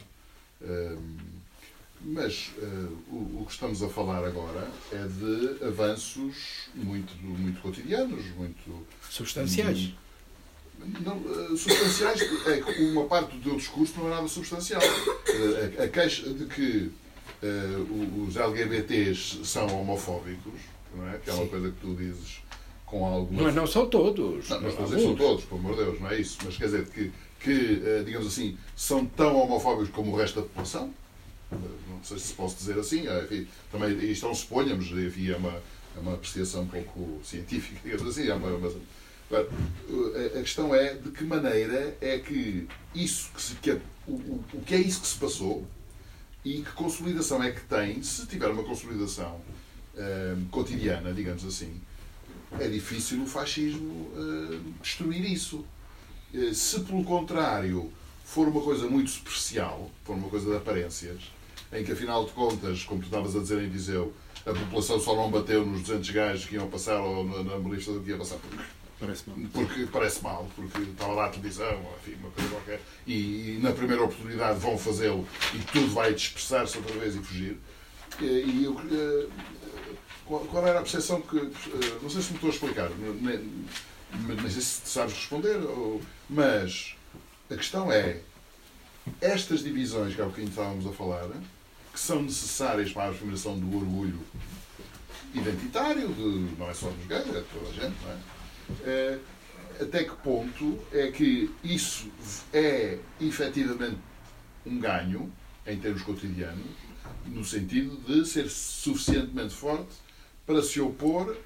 eh, 0.62 0.96
mas 2.02 2.52
eh, 2.58 2.62
o, 3.10 3.40
o 3.40 3.44
que 3.46 3.52
estamos 3.52 3.82
a 3.82 3.88
falar 3.88 4.24
agora 4.24 4.70
é 4.92 5.06
de 5.06 5.64
avanços 5.64 6.68
muito, 6.74 7.14
muito 7.22 7.60
cotidianos, 7.62 8.24
muito 8.36 8.86
Substanciais. 9.10 9.94
não, 11.00 11.56
substanciais 11.56 12.20
é 12.46 12.60
que 12.60 12.82
uma 12.90 13.06
parte 13.06 13.34
do 13.36 13.42
teu 13.42 13.56
discurso 13.56 13.94
não 13.98 14.08
é 14.08 14.10
nada 14.10 14.28
substancial. 14.28 14.82
A, 14.82 15.84
a 15.84 15.88
queixa 15.88 16.32
de 16.34 16.44
que 16.46 16.92
os 18.26 18.36
LGBTs 18.36 19.44
são 19.44 19.66
homofóbicos, 19.80 20.60
não 20.94 21.08
é? 21.08 21.18
Que 21.18 21.30
é 21.30 21.32
uma 21.32 21.44
Sim. 21.44 21.48
coisa 21.50 21.70
que 21.70 21.80
tu 21.80 21.94
dizes 21.94 22.42
com 22.86 23.04
alguma. 23.04 23.42
Não, 23.42 23.52
não 23.52 23.66
são 23.66 23.86
todos. 23.88 24.48
Não, 24.48 24.60
não 24.60 24.68
estou 24.68 24.84
a 24.84 24.88
dizer 24.88 24.96
que 24.98 25.02
são 25.02 25.14
todos, 25.16 25.44
pelo 25.44 25.60
amor 25.60 25.76
de 25.76 25.84
Deus, 25.84 26.00
não 26.00 26.10
é 26.10 26.20
isso. 26.20 26.38
Mas 26.44 26.56
quer 26.56 26.64
dizer 26.66 26.86
que, 26.86 27.12
que 27.40 27.82
eh, 27.84 28.02
digamos 28.04 28.26
assim, 28.28 28.56
são 28.74 29.04
tão 29.04 29.36
homofóbicos 29.36 29.90
como 29.90 30.12
o 30.12 30.16
resto 30.16 30.36
da 30.36 30.42
população. 30.42 30.94
Eh, 31.52 31.56
Não 31.90 32.02
sei 32.02 32.18
se 32.18 32.32
posso 32.34 32.56
dizer 32.56 32.78
assim. 32.78 33.06
eh, 33.06 33.24
Enfim, 33.24 33.48
também 33.72 33.90
isto 34.10 34.26
não 34.26 34.34
suponhamos, 34.34 34.86
enfim, 34.92 35.30
é 35.32 35.36
uma, 35.36 35.52
é 35.96 36.00
uma 36.00 36.14
apreciação 36.14 36.62
um 36.62 36.66
pouco 36.68 37.20
científica, 37.24 37.80
digamos 37.84 38.06
assim. 38.06 38.28
É 38.28 38.34
uma, 38.34 38.48
uma- 38.50 38.72
Agora, 39.28 39.48
a- 40.36 40.40
questão 40.40 40.72
é 40.72 40.94
de 40.94 41.10
que 41.10 41.24
maneira 41.24 41.96
é 42.00 42.18
que 42.20 42.68
isso 42.94 43.28
que, 43.34 43.42
se, 43.42 43.54
que 43.56 43.70
é, 43.72 43.80
o, 44.06 44.12
o, 44.12 44.62
que 44.64 44.72
é 44.76 44.78
isso 44.78 45.00
que 45.00 45.08
se 45.08 45.16
passou 45.16 45.66
e 46.44 46.62
que 46.62 46.70
consolidação 46.70 47.42
é 47.42 47.50
que 47.50 47.60
tem, 47.62 48.00
se 48.04 48.24
tiver 48.26 48.46
uma 48.48 48.62
consolidação 48.62 49.40
eh, 49.96 50.36
cotidiana, 50.52 51.12
digamos 51.12 51.44
assim, 51.44 51.80
é 52.58 52.68
difícil 52.68 53.22
o 53.22 53.26
fascismo 53.26 54.10
eh, 54.16 54.58
destruir 54.82 55.24
isso. 55.30 55.64
Eh, 56.34 56.52
se, 56.52 56.80
pelo 56.80 57.04
contrário, 57.04 57.92
for 58.24 58.48
uma 58.48 58.60
coisa 58.60 58.88
muito 58.88 59.10
superficial, 59.10 59.90
for 60.04 60.16
uma 60.16 60.28
coisa 60.28 60.50
de 60.50 60.56
aparências, 60.56 61.22
em 61.72 61.84
que, 61.84 61.92
afinal 61.92 62.24
de 62.24 62.32
contas, 62.32 62.84
como 62.84 63.00
tu 63.00 63.06
estavas 63.06 63.34
a 63.36 63.40
dizer 63.40 63.62
em 63.62 63.68
Viseu, 63.68 64.12
a 64.44 64.52
população 64.52 65.00
só 65.00 65.16
não 65.16 65.30
bateu 65.30 65.66
nos 65.66 65.82
200 65.82 66.10
gajos 66.10 66.46
que 66.46 66.54
iam 66.54 66.68
passar 66.68 67.00
ou 67.00 67.24
na, 67.24 67.42
na 67.42 67.58
manifestação 67.58 68.02
que 68.02 68.10
ia 68.10 68.16
passar 68.16 68.36
porque, 68.36 68.64
Parece 68.98 69.24
mal. 69.28 69.38
porque 69.52 69.86
parece 69.92 70.22
mal, 70.22 70.48
porque 70.54 70.82
estava 70.82 71.12
lá 71.12 71.26
a 71.26 71.28
televisão, 71.28 71.80
enfim, 72.00 72.16
uma 72.20 72.30
coisa 72.30 72.48
qualquer, 72.50 72.80
e, 73.06 73.56
e 73.56 73.58
na 73.60 73.72
primeira 73.72 74.02
oportunidade 74.04 74.58
vão 74.58 74.78
fazê-lo 74.78 75.26
e 75.54 75.58
tudo 75.72 75.92
vai 75.92 76.14
dispersar-se 76.14 76.78
outra 76.78 76.96
vez 76.96 77.14
e 77.16 77.18
fugir. 77.18 77.58
E, 78.20 78.24
e 78.24 78.64
eu, 78.64 78.80
eh, 78.80 79.26
qual, 80.26 80.44
era 80.66 80.78
a 80.78 80.82
percepção 80.82 81.20
que. 81.22 81.36
eh, 81.38 81.98
Não 82.02 82.10
sei 82.10 82.22
se 82.22 82.30
me 82.30 82.34
estou 82.36 82.50
a 82.50 82.52
explicar, 82.52 82.90
nem, 82.90 83.64
sei 84.50 84.60
se 84.60 84.80
sabes 84.84 85.14
responder, 85.14 85.56
ou- 85.56 86.00
mas 86.28 86.94
a 87.50 87.54
questão 87.56 87.90
é: 87.92 88.20
estas 89.20 89.62
divisões 89.62 90.14
que 90.14 90.20
há 90.20 90.24
bocadinho 90.24 90.48
estávamos 90.50 90.86
a 90.86 90.92
falar, 90.92 91.28
que 91.92 92.00
são 92.00 92.22
necessárias 92.22 92.92
para 92.92 93.04
a 93.04 93.10
afirmação 93.10 93.58
do 93.58 93.76
orgulho 93.76 94.20
identitário, 95.34 96.08
de, 96.08 96.56
não 96.58 96.68
é 96.70 96.74
só 96.74 96.88
dos 96.90 97.06
gays, 97.06 97.26
é 97.28 97.42
toda 97.52 97.68
a 97.68 97.72
gente, 97.72 97.96
não 98.02 98.10
é? 98.10 98.16
Eh, 98.84 99.18
até 99.80 100.04
que 100.04 100.16
ponto 100.16 100.78
é 100.92 101.10
que 101.10 101.50
isso 101.62 102.10
é 102.52 102.98
efetivamente 103.20 103.98
um 104.64 104.78
ganho 104.80 105.30
em 105.66 105.78
termos 105.78 106.02
cotidianos, 106.02 106.64
no 107.26 107.44
sentido 107.44 107.96
de 108.06 108.26
ser 108.26 108.48
suficientemente 108.48 109.54
forte 109.54 109.94
para 110.46 110.62
se 110.62 110.80
opor 110.80 111.36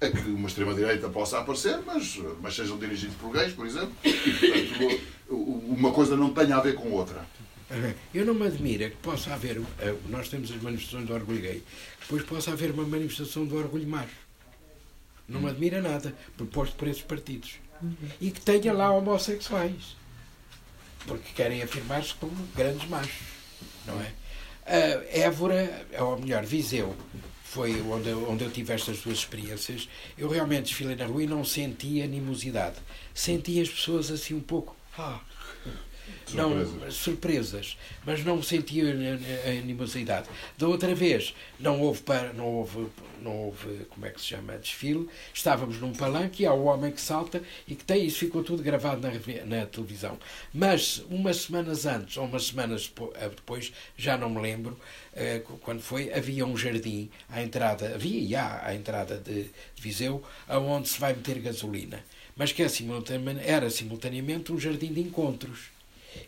a 0.00 0.08
que 0.08 0.28
uma 0.28 0.48
extrema-direita 0.48 1.08
possa 1.08 1.38
aparecer, 1.38 1.78
mas, 1.86 2.18
mas 2.40 2.54
sejam 2.54 2.78
dirigidos 2.78 3.16
por 3.16 3.32
gays, 3.32 3.52
por 3.52 3.66
exemplo, 3.66 3.92
e 4.04 4.12
portanto 4.12 5.00
uma 5.28 5.92
coisa 5.92 6.16
não 6.16 6.32
tenha 6.32 6.56
a 6.56 6.60
ver 6.60 6.74
com 6.74 6.90
outra. 6.92 7.24
Eu 8.14 8.24
não 8.24 8.34
me 8.34 8.46
admira 8.46 8.88
que 8.90 8.96
possa 8.96 9.34
haver. 9.34 9.60
eh, 9.80 9.94
Nós 10.08 10.28
temos 10.28 10.50
as 10.52 10.62
manifestações 10.62 11.06
do 11.06 11.14
orgulho 11.14 11.40
gay, 11.40 11.62
depois 12.00 12.22
possa 12.22 12.52
haver 12.52 12.70
uma 12.70 12.84
manifestação 12.84 13.44
do 13.44 13.56
orgulho 13.56 13.88
macho. 13.88 14.14
Não 15.28 15.40
me 15.40 15.50
admira 15.50 15.82
nada, 15.82 16.14
proposto 16.36 16.76
por 16.76 16.86
esses 16.86 17.02
partidos. 17.02 17.54
E 18.20 18.30
que 18.30 18.40
tenha 18.40 18.72
lá 18.72 18.92
homossexuais. 18.92 19.96
Porque 21.06 21.32
querem 21.34 21.62
afirmar-se 21.62 22.14
como 22.14 22.32
grandes 22.54 22.88
machos. 22.88 23.26
Não 23.84 24.00
é? 24.00 24.12
Ah, 24.64 25.04
Évora, 25.10 25.86
ou 25.98 26.18
melhor, 26.20 26.44
Viseu, 26.44 26.94
foi 27.56 27.80
onde 27.80 28.10
eu, 28.10 28.30
onde 28.30 28.44
eu 28.44 28.50
tive 28.50 28.74
estas 28.74 28.98
duas 28.98 29.16
experiências. 29.16 29.88
Eu 30.18 30.28
realmente 30.28 30.64
desfilei 30.64 30.94
na 30.94 31.06
rua 31.06 31.22
e 31.22 31.26
não 31.26 31.42
senti 31.42 32.02
animosidade. 32.02 32.76
Senti 33.14 33.58
as 33.58 33.70
pessoas 33.70 34.10
assim 34.10 34.34
um 34.34 34.40
pouco. 34.40 34.76
Ah, 34.98 35.20
não, 36.34 36.50
Surpresas. 36.64 36.94
surpresas, 36.94 37.78
mas 38.04 38.24
não 38.24 38.42
senti 38.42 38.80
a- 38.82 39.48
animosidade. 39.50 40.28
Da 40.58 40.66
outra 40.68 40.94
vez, 40.94 41.34
não 41.58 41.80
houve, 41.80 42.02
não, 42.34 42.46
houve, 42.46 42.86
não 43.22 43.36
houve, 43.46 43.84
como 43.90 44.06
é 44.06 44.10
que 44.10 44.20
se 44.20 44.26
chama, 44.28 44.56
desfile, 44.58 45.08
estávamos 45.32 45.80
num 45.80 45.92
palanque 45.92 46.42
e 46.42 46.46
há 46.46 46.52
o 46.52 46.64
homem 46.64 46.90
que 46.92 47.00
salta 47.00 47.42
e 47.66 47.74
que 47.74 47.84
tem, 47.84 48.04
isso 48.06 48.18
ficou 48.18 48.42
tudo 48.42 48.62
gravado 48.62 49.00
na, 49.00 49.12
na 49.44 49.66
televisão. 49.66 50.18
Mas, 50.52 51.04
umas 51.10 51.36
semanas 51.42 51.86
antes, 51.86 52.16
ou 52.16 52.24
umas 52.26 52.46
semanas 52.46 52.92
eh, 53.14 53.28
depois, 53.28 53.72
já 53.96 54.16
não 54.16 54.28
me 54.30 54.40
lembro, 54.40 54.78
eh, 55.14 55.40
qu- 55.40 55.58
quando 55.58 55.80
foi, 55.80 56.12
havia 56.12 56.44
um 56.46 56.56
jardim 56.56 57.08
à 57.28 57.42
entrada, 57.42 57.94
havia 57.94 58.20
e 58.20 58.34
há 58.34 58.66
à 58.66 58.74
entrada 58.74 59.16
de, 59.18 59.46
Viseu, 59.78 60.22
aonde 60.48 60.88
se 60.88 60.98
vai 60.98 61.12
meter 61.14 61.38
gasolina. 61.38 62.02
Mas 62.36 62.52
que 62.52 62.62
é 62.62 62.68
simultane- 62.68 63.40
era 63.44 63.70
simultaneamente 63.70 64.52
um 64.52 64.58
jardim 64.58 64.92
de 64.92 65.00
encontros. 65.00 65.75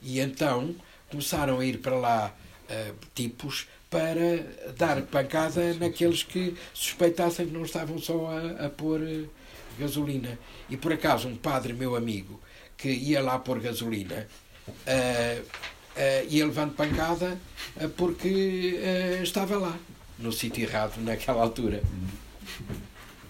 E 0.02 0.20
então 0.20 0.74
começaram 1.10 1.60
a 1.60 1.64
ir 1.64 1.78
para 1.78 1.96
lá 1.96 2.34
eh, 2.68 2.92
tipos 3.14 3.66
para 3.90 4.44
dar 4.76 5.00
pancada 5.02 5.72
naqueles 5.74 6.22
que 6.22 6.54
suspeitassem 6.74 7.46
que 7.46 7.52
não 7.52 7.62
estavam 7.62 7.98
só 7.98 8.28
a, 8.30 8.66
a 8.66 8.70
pôr 8.70 9.00
eh, 9.02 9.24
gasolina. 9.78 10.38
E 10.68 10.76
por 10.76 10.92
acaso 10.92 11.28
um 11.28 11.36
padre 11.36 11.72
meu 11.72 11.96
amigo 11.96 12.40
que 12.76 12.90
ia 12.90 13.22
lá 13.22 13.38
pôr 13.38 13.60
gasolina 13.60 14.26
eh, 14.86 15.42
ia 16.28 16.46
levando 16.46 16.74
pancada 16.74 17.36
porque 17.96 18.78
estava 19.20 19.58
lá, 19.58 19.76
no 20.16 20.30
sítio 20.30 20.62
errado 20.62 21.00
naquela 21.00 21.42
altura. 21.42 21.82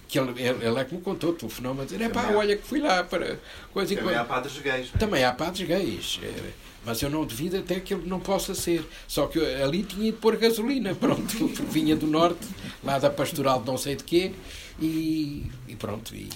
Que 0.08 0.18
ele, 0.18 0.30
ele, 0.42 0.66
ele 0.66 0.78
é 0.80 0.84
que 0.84 0.94
me 0.94 1.00
contou, 1.02 1.34
telefonou-me 1.34 1.82
a 1.82 1.84
dizer: 1.84 2.00
é 2.00 2.08
pá, 2.08 2.30
olha 2.32 2.56
que 2.56 2.66
fui 2.66 2.80
lá 2.80 3.04
para 3.04 3.38
coisa 3.72 3.90
Também 3.94 4.04
coisa. 4.04 4.20
há 4.22 4.24
padres 4.24 4.58
gays. 4.58 4.90
é? 4.94 4.98
Também 4.98 5.22
há 5.24 5.32
padres 5.32 5.68
gays, 5.68 6.18
eh, 6.22 6.50
mas 6.84 7.02
eu 7.02 7.10
não 7.10 7.26
devido 7.26 7.56
até 7.58 7.78
que 7.78 7.92
ele 7.92 8.08
não 8.08 8.18
possa 8.18 8.54
ser. 8.54 8.82
Só 9.06 9.26
que 9.26 9.38
eu 9.38 9.64
ali 9.64 9.82
tinha 9.82 10.08
ido 10.08 10.16
pôr 10.18 10.36
gasolina, 10.36 10.94
pronto, 10.96 11.46
vinha 11.70 11.94
do 11.94 12.06
norte, 12.06 12.46
lá 12.82 12.98
da 12.98 13.10
pastoral 13.10 13.60
de 13.60 13.66
não 13.66 13.76
sei 13.76 13.96
de 13.96 14.04
quê, 14.04 14.32
e, 14.80 15.44
e 15.68 15.76
pronto, 15.76 16.14
e, 16.14 16.30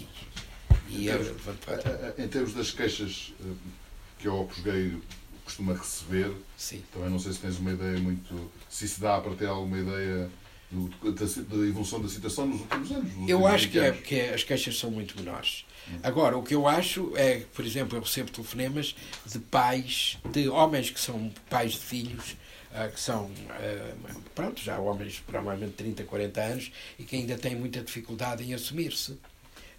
e 0.91 1.07
eu 1.07 1.35
trás. 1.65 1.81
Eh, 1.87 2.15
eh, 2.19 2.25
Em 2.25 2.29
termos 2.29 2.53
das 2.53 2.71
queixas 2.71 3.33
eh, 3.41 3.49
que 4.19 4.29
o 4.29 4.39
Opus 4.43 4.59
Gay 4.61 4.99
costuma 5.47 5.73
receber, 5.73 6.31
Sim. 6.59 6.83
também 6.93 7.09
não 7.09 7.19
sei 7.19 7.33
se 7.33 7.39
tens 7.39 7.59
uma 7.59 7.73
ideia 7.73 7.99
muito. 7.99 8.51
se 8.69 8.85
isso 8.85 9.01
dá 9.01 9.19
para 9.21 9.35
ter 9.35 9.47
alguma 9.47 9.79
ideia 9.79 10.31
do- 10.73 11.13
da, 11.13 11.25
da 11.57 11.67
evolução 11.69 12.01
da 12.01 12.09
situação 12.09 12.47
nos 12.47 12.61
últimos 12.61 12.91
anos. 12.93 13.17
nos 13.17 13.29
Eu 13.29 13.37
últimos 13.39 13.55
acho 13.55 13.69
que, 13.69 13.81
20 13.81 13.87
é, 13.87 13.93
que 14.03 14.15
é- 14.17 14.35
as 14.35 14.43
queixas 14.43 14.79
são 14.79 14.91
muito 14.91 15.17
menores. 15.21 15.65
Agora, 16.03 16.39
o 16.39 16.43
que 16.43 16.55
eu 16.55 16.67
acho 16.67 17.13
é, 17.17 17.41
por 17.55 17.65
exemplo, 17.65 17.99
eu 17.99 18.03
recebo 18.03 18.31
telefonemas 18.31 18.95
de 19.27 19.39
pais, 19.41 20.19
de 20.33 20.49
homens 20.49 20.91
que 20.91 21.01
são 21.01 21.31
pais 21.51 21.73
de 21.73 21.79
filhos, 21.81 22.37
ah, 22.73 22.89
que 22.89 23.01
são, 23.01 23.31
ah, 23.51 23.95
pronto, 24.35 24.61
já 24.63 24.79
homens 24.79 25.21
provavelmente 25.27 25.71
de 25.71 25.77
30, 25.77 26.05
40 26.05 26.41
anos 26.41 26.73
e 26.99 27.03
que 27.05 27.17
ainda 27.17 27.37
têm 27.37 27.55
muita 27.57 27.81
dificuldade 27.83 28.43
em 28.45 28.55
assumir-se. 28.55 29.19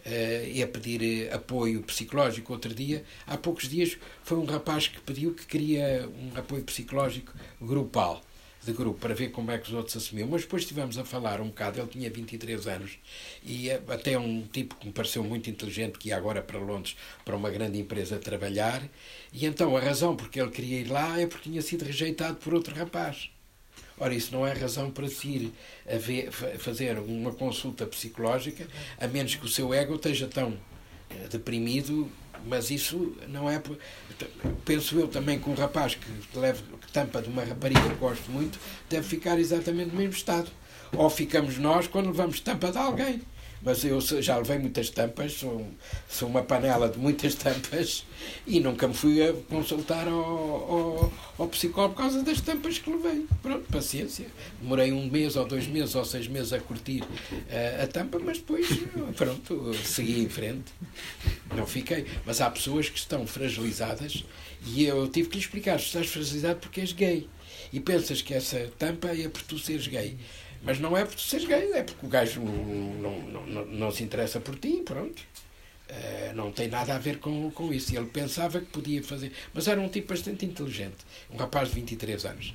eh, 0.06 0.52
e 0.56 0.62
a 0.62 0.68
pedir 0.68 1.02
eh, 1.02 1.34
apoio 1.34 1.82
psicológico. 1.82 2.52
Outro 2.52 2.74
dia, 2.76 3.06
há 3.26 3.38
poucos 3.38 3.70
dias, 3.70 3.98
foi 4.22 4.38
um 4.38 4.44
rapaz 4.44 4.86
que 4.90 5.00
pediu 5.00 5.34
que 5.34 5.46
queria 5.46 6.10
um 6.22 6.38
apoio 6.38 6.62
psicológico 6.62 7.32
grupal, 7.62 8.22
de 8.66 8.72
grupo, 8.74 9.00
para 9.00 9.14
ver 9.14 9.30
como 9.32 9.52
é 9.52 9.58
que 9.58 9.68
os 9.68 9.74
outros 9.74 9.96
assumiam. 9.98 10.28
Mas 10.28 10.42
depois 10.42 10.64
estivemos 10.64 10.98
a 10.98 11.04
falar 11.06 11.42
um 11.42 11.48
bocado, 11.48 11.80
ele 11.80 11.88
tinha 11.88 12.10
23 12.10 12.68
anos, 12.68 12.92
e 13.44 13.70
eh, 13.70 13.82
até 13.90 14.18
um 14.18 14.42
tipo 14.48 14.76
que 14.76 14.88
me 14.88 14.94
pareceu 14.94 15.24
muito 15.24 15.50
inteligente, 15.50 15.98
que 16.00 16.10
ia 16.10 16.18
agora 16.18 16.42
para 16.42 16.58
Londres, 16.60 16.96
para 17.26 17.36
uma 17.36 17.50
grande 17.50 17.78
empresa 17.80 18.18
trabalhar, 18.18 18.82
e 19.32 19.46
então 19.46 19.76
a 19.76 19.80
razão 19.80 20.16
porque 20.16 20.40
ele 20.40 20.52
queria 20.52 20.80
ir 20.80 20.88
lá 20.92 21.20
é 21.20 21.28
porque 21.28 21.50
tinha 21.50 21.62
sido 21.62 21.84
rejeitado 21.84 22.38
por 22.38 22.54
outro 22.54 22.74
rapaz. 22.74 23.30
Ora, 23.98 24.14
isso 24.14 24.32
não 24.32 24.46
é 24.46 24.54
razão 24.54 24.90
para 24.90 25.08
se 25.08 25.28
ir 25.28 25.54
a 25.88 25.98
ver- 25.98 26.32
fa- 26.32 26.58
fazer 26.58 26.98
uma 27.00 27.32
consulta 27.32 27.86
psicológica, 27.86 28.68
a 29.00 29.08
menos 29.08 29.36
que 29.36 29.46
o 29.46 29.48
seu 29.50 29.74
ego 29.74 29.96
esteja 29.96 30.28
tão 30.28 30.58
eh, 31.10 31.28
deprimido, 31.30 32.10
mas 32.46 32.72
isso 32.72 33.16
não 33.30 33.50
é. 33.50 33.62
Penso 34.66 35.00
eu 35.00 35.08
também 35.08 35.40
que 35.40 35.50
um 35.50 35.54
rapaz 35.54 35.96
que, 35.96 36.38
leva, 36.38 36.62
que 36.82 36.83
tampa 36.94 37.22
de 37.22 37.28
uma 37.28 37.44
rapariga 37.44 37.82
que 37.82 37.96
gosto 37.96 38.32
muito 38.32 38.58
deve 38.90 39.06
ficar 39.06 39.40
exatamente 39.40 39.92
no 39.92 39.98
mesmo 39.98 40.14
estado. 40.14 40.50
Ou 40.96 41.10
ficamos 41.10 41.58
nós 41.58 41.88
quando 41.88 42.06
levamos 42.06 42.40
tampa 42.40 42.72
de 42.72 42.78
alguém. 42.78 43.22
Mas 43.66 43.84
eu 43.86 44.02
já 44.02 44.38
levei 44.38 44.60
muitas 44.60 44.90
tampas, 44.90 45.34
sou, 45.34 45.66
sou 46.10 46.28
uma 46.28 46.42
panela 46.42 46.90
de 46.90 47.00
muitas 47.00 47.34
tampas 47.34 48.06
e 48.46 48.60
nunca 48.60 48.90
me 48.90 48.94
fui 48.94 49.24
a 49.26 49.32
consultar 49.50 50.06
ao, 50.06 50.20
ao, 50.20 51.14
ao 51.38 51.48
psicólogo 51.48 51.96
por 51.96 52.02
causa 52.02 52.22
das 52.24 52.42
tampas 52.42 52.78
que 52.78 52.90
levei. 52.90 53.26
Pronto, 53.42 53.64
paciência. 53.72 54.28
Demorei 54.62 54.92
um 54.92 55.10
mês 55.10 55.38
ou 55.38 55.46
dois 55.46 55.66
meses 55.66 55.96
ou 55.96 56.04
seis 56.04 56.28
meses 56.28 56.52
a 56.52 56.60
curtir 56.60 57.06
eh, 57.50 57.80
a 57.82 57.88
tampa, 57.88 58.20
mas 58.20 58.40
depois, 58.40 58.68
pronto, 59.16 59.74
segui 59.86 60.22
em 60.22 60.28
frente. 60.28 60.74
Não 61.56 61.66
fiquei. 61.66 62.06
Mas 62.26 62.42
há 62.42 62.52
pessoas 62.52 62.90
que 62.90 63.00
estão 63.00 63.26
fragilizadas 63.26 64.26
e 64.66 64.86
eu 64.86 65.08
tive 65.08 65.30
que 65.30 65.36
lhe 65.36 65.44
explicar: 65.44 65.78
estás 65.78 66.08
fragilizado 66.08 66.60
porque 66.60 66.82
és 66.82 66.92
gay. 66.92 67.30
E 67.72 67.80
pensas 67.80 68.22
que 68.22 68.34
essa 68.34 68.72
tampa 68.78 69.08
é 69.10 69.28
por 69.28 69.42
tu 69.44 69.58
seres 69.58 69.88
gay. 69.88 70.18
Mas 70.62 70.80
não 70.80 70.96
é 70.98 71.04
por 71.04 71.16
tu 71.16 71.22
seres 71.22 71.46
gay, 71.46 71.72
é 71.74 71.84
porque 71.84 72.06
o 72.06 72.10
gajo 72.10 72.42
não, 72.42 73.20
não, 73.22 73.46
não, 73.46 73.66
não 73.66 73.92
se 73.92 74.04
interessa 74.04 74.40
por 74.40 74.58
ti, 74.58 74.82
pronto. 74.86 75.22
Eh, 75.90 76.32
não 76.34 76.52
tem 76.52 76.68
nada 76.70 76.96
a 76.96 76.98
ver 76.98 77.20
com, 77.20 77.52
com 77.52 77.74
isso. 77.74 77.96
Ele 77.96 78.06
pensava 78.06 78.60
que 78.60 78.68
podia 78.68 79.04
fazer. 79.04 79.32
Mas 79.54 79.68
era 79.68 79.80
um 79.80 79.90
tipo 79.90 80.10
bastante 80.10 80.46
inteligente. 80.46 80.98
Um 81.30 81.38
rapaz 81.38 81.70
de 81.70 81.76
23 81.76 82.26
anos. 82.26 82.54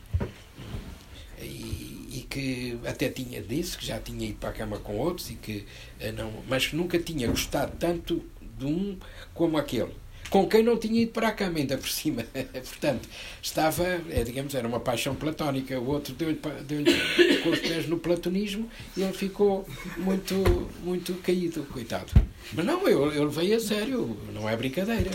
E, 1.40 2.09
e 2.10 2.26
que 2.28 2.78
até 2.85 3.09
tinha 3.09 3.40
disse 3.40 3.78
que 3.78 3.86
já 3.86 4.01
tinha 4.01 4.26
ido 4.26 4.39
para 4.39 4.51
a 4.51 4.52
cama 4.52 4.78
com 4.78 4.97
outros, 4.97 5.30
e 5.30 5.35
que, 5.35 5.66
eh, 6.01 6.10
não, 6.12 6.32
mas 6.48 6.66
que 6.66 6.76
nunca 6.76 6.98
tinha 6.98 7.28
gostado 7.28 7.76
tanto 7.76 8.24
de 8.59 8.64
um 8.64 8.98
como 9.35 9.56
aquele. 9.56 9.94
Com 10.30 10.46
quem 10.46 10.62
não 10.62 10.76
tinha 10.76 11.02
ido 11.02 11.12
para 11.12 11.28
a 11.28 11.32
cama, 11.32 11.59
ainda 11.59 11.78
por 11.78 11.88
cima. 11.88 12.22
Portanto, 12.52 13.09
estava, 13.42 13.84
eh, 14.10 14.24
digamos, 14.24 14.55
era 14.55 14.68
uma 14.68 14.80
paixão 14.80 15.14
platónica. 15.14 15.78
O 15.80 15.88
outro 15.88 16.14
deu-lhe 16.14 16.38
deu-lhe 16.66 17.38
com 17.38 17.50
os 17.50 17.59
pés 17.60 17.88
no 17.88 17.98
platonismo 17.98 18.68
e 18.96 19.02
ele 19.02 19.12
ficou 19.12 19.66
muito, 19.96 20.34
muito 20.82 21.14
caído, 21.22 21.64
coitado. 21.64 22.12
Mas 22.52 22.64
não, 22.64 22.86
eu, 22.86 23.12
eu 23.12 23.24
levei 23.24 23.55
a 23.55 23.60
sério, 23.60 24.16
não 24.32 24.48
é 24.48 24.56
brincadeira. 24.56 25.10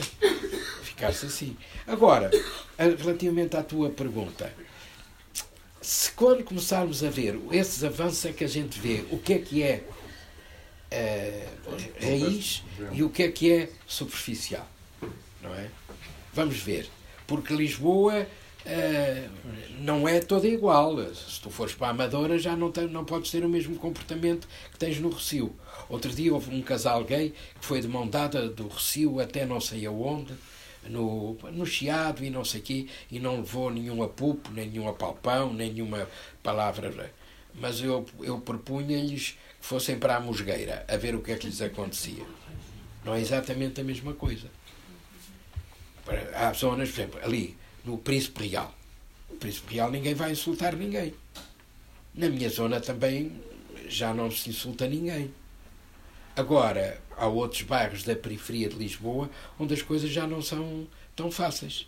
Ficar-se 0.83 1.25
assim. 1.25 1.55
Agora, 1.85 2.31
relativamente 2.77 3.55
à 3.55 3.63
tua 3.63 3.89
pergunta, 3.89 4.51
se 5.81 6.11
quando 6.11 6.43
começarmos 6.43 7.03
a 7.03 7.09
ver 7.09 7.37
esses 7.51 7.83
avanços 7.83 8.23
é 8.25 8.31
que 8.31 8.43
a 8.43 8.47
gente 8.47 8.79
vê 8.79 9.03
o 9.11 9.17
que 9.17 9.33
é 9.33 9.39
que 9.39 9.61
é 9.61 9.83
eh, 10.89 11.47
raiz 11.99 12.63
e 12.93 13.03
o 13.03 13.09
que 13.09 13.23
é 13.23 13.31
que 13.31 13.51
é 13.51 13.69
superficial, 13.85 14.67
não 15.43 15.53
é? 15.53 15.69
Vamos 16.33 16.57
ver, 16.57 16.89
porque 17.27 17.53
Lisboa 17.53 18.25
eh, 18.65 19.27
não 19.79 20.07
é 20.07 20.19
toda 20.19 20.47
igual. 20.47 20.97
Se 21.13 21.41
tu 21.41 21.49
fores 21.49 21.75
para 21.75 21.87
a 21.87 21.89
Amadora 21.91 22.39
já 22.39 22.55
não, 22.55 22.71
tem, 22.71 22.87
não 22.87 23.03
podes 23.03 23.29
ter 23.29 23.43
o 23.43 23.49
mesmo 23.49 23.75
comportamento 23.75 24.47
que 24.71 24.77
tens 24.77 24.99
no 24.99 25.09
Recio. 25.09 25.55
Outro 25.89 26.11
dia 26.11 26.33
houve 26.33 26.55
um 26.55 26.61
casal 26.61 27.03
gay 27.03 27.33
que 27.59 27.65
foi 27.65 27.81
de 27.81 27.87
mão 27.87 28.07
dada 28.07 28.47
do 28.47 28.67
Recio 28.67 29.19
até 29.19 29.45
não 29.45 29.59
sei 29.59 29.85
aonde, 29.85 30.33
no, 30.89 31.37
no 31.51 31.65
Chiado 31.65 32.23
e 32.23 32.29
não 32.29 32.43
sei 32.43 32.61
quê, 32.61 32.87
e 33.11 33.19
não 33.19 33.37
levou 33.37 33.69
nenhum 33.69 34.01
apupo, 34.01 34.49
nem 34.51 34.69
nenhum 34.69 34.87
apalpão, 34.87 35.53
nem 35.53 35.71
nenhuma 35.71 36.07
palavra. 36.41 37.11
Mas 37.53 37.81
eu, 37.81 38.05
eu 38.21 38.39
propunha-lhes 38.39 39.37
que 39.59 39.65
fossem 39.65 39.99
para 39.99 40.15
a 40.15 40.19
Musgueira 40.19 40.85
a 40.87 40.97
ver 40.97 41.15
o 41.15 41.21
que 41.21 41.31
é 41.31 41.37
que 41.37 41.47
lhes 41.47 41.61
acontecia. 41.61 42.23
Não 43.03 43.13
é 43.13 43.19
exatamente 43.19 43.81
a 43.81 43.83
mesma 43.83 44.13
coisa. 44.13 44.47
Para- 46.05 46.31
Há 46.49 46.53
zonas, 46.53 46.89
por 46.89 46.99
exemplo, 47.01 47.19
ali, 47.23 47.57
no 47.85 47.97
Príncipe 47.97 48.47
Real. 48.47 48.73
O 49.29 49.35
Príncipe 49.35 49.73
Real 49.75 49.91
ninguém 49.91 50.13
vai 50.13 50.31
insultar 50.31 50.75
ninguém. 50.75 51.13
Na 52.13 52.29
minha 52.29 52.49
zona 52.49 52.79
também 52.79 53.31
já 53.87 54.13
não 54.13 54.29
se 54.29 54.49
insulta 54.49 54.87
ninguém. 54.87 55.33
Agora, 56.35 57.01
há 57.15 57.27
outros 57.27 57.61
bairros 57.63 58.03
da 58.03 58.15
periferia 58.15 58.69
de 58.69 58.75
Lisboa 58.75 59.29
onde 59.59 59.73
as 59.73 59.81
coisas 59.81 60.09
já 60.09 60.25
não 60.25 60.41
são 60.41 60.87
tão 61.15 61.31
fáceis. 61.31 61.87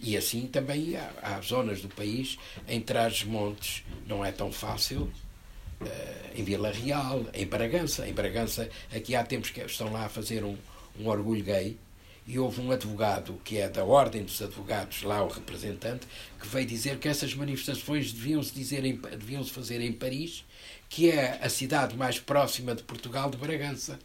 E 0.00 0.16
assim 0.16 0.46
também 0.46 0.96
há, 0.96 1.10
há 1.22 1.40
zonas 1.40 1.80
do 1.80 1.88
país, 1.88 2.38
em 2.68 2.80
Trás-os-Montes 2.80 3.84
não 4.06 4.24
é 4.24 4.30
tão 4.32 4.52
fácil, 4.52 5.10
eh, 5.84 6.30
em 6.36 6.44
Vila 6.44 6.70
Real, 6.70 7.24
em 7.34 7.46
Bragança. 7.46 8.06
Em 8.08 8.12
Bragança, 8.12 8.68
aqui 8.94 9.14
há 9.14 9.24
tempos 9.24 9.50
que 9.50 9.60
estão 9.60 9.92
lá 9.92 10.06
a 10.06 10.08
fazer 10.08 10.44
um, 10.44 10.56
um 10.98 11.08
orgulho 11.08 11.42
gay, 11.44 11.76
e 12.26 12.38
houve 12.38 12.60
um 12.60 12.70
advogado 12.70 13.40
que 13.44 13.58
é 13.58 13.68
da 13.68 13.84
Ordem 13.84 14.22
dos 14.24 14.40
Advogados, 14.40 15.02
lá 15.02 15.22
o 15.22 15.28
representante, 15.28 16.06
que 16.40 16.46
veio 16.46 16.66
dizer 16.66 16.98
que 16.98 17.08
essas 17.08 17.34
manifestações 17.34 18.12
deviam-se 18.12 18.52
dizer 18.54 18.84
em- 18.84 18.96
deviam-se 18.96 19.50
fazer 19.50 19.80
em 19.80 19.92
Paris, 19.92 20.44
que 20.88 21.10
é 21.10 21.38
a 21.42 21.48
cidade 21.48 21.96
mais 21.96 22.18
próxima 22.20 22.74
de 22.74 22.82
Portugal 22.84 23.28
de 23.30 23.36
Bragança. 23.36 23.98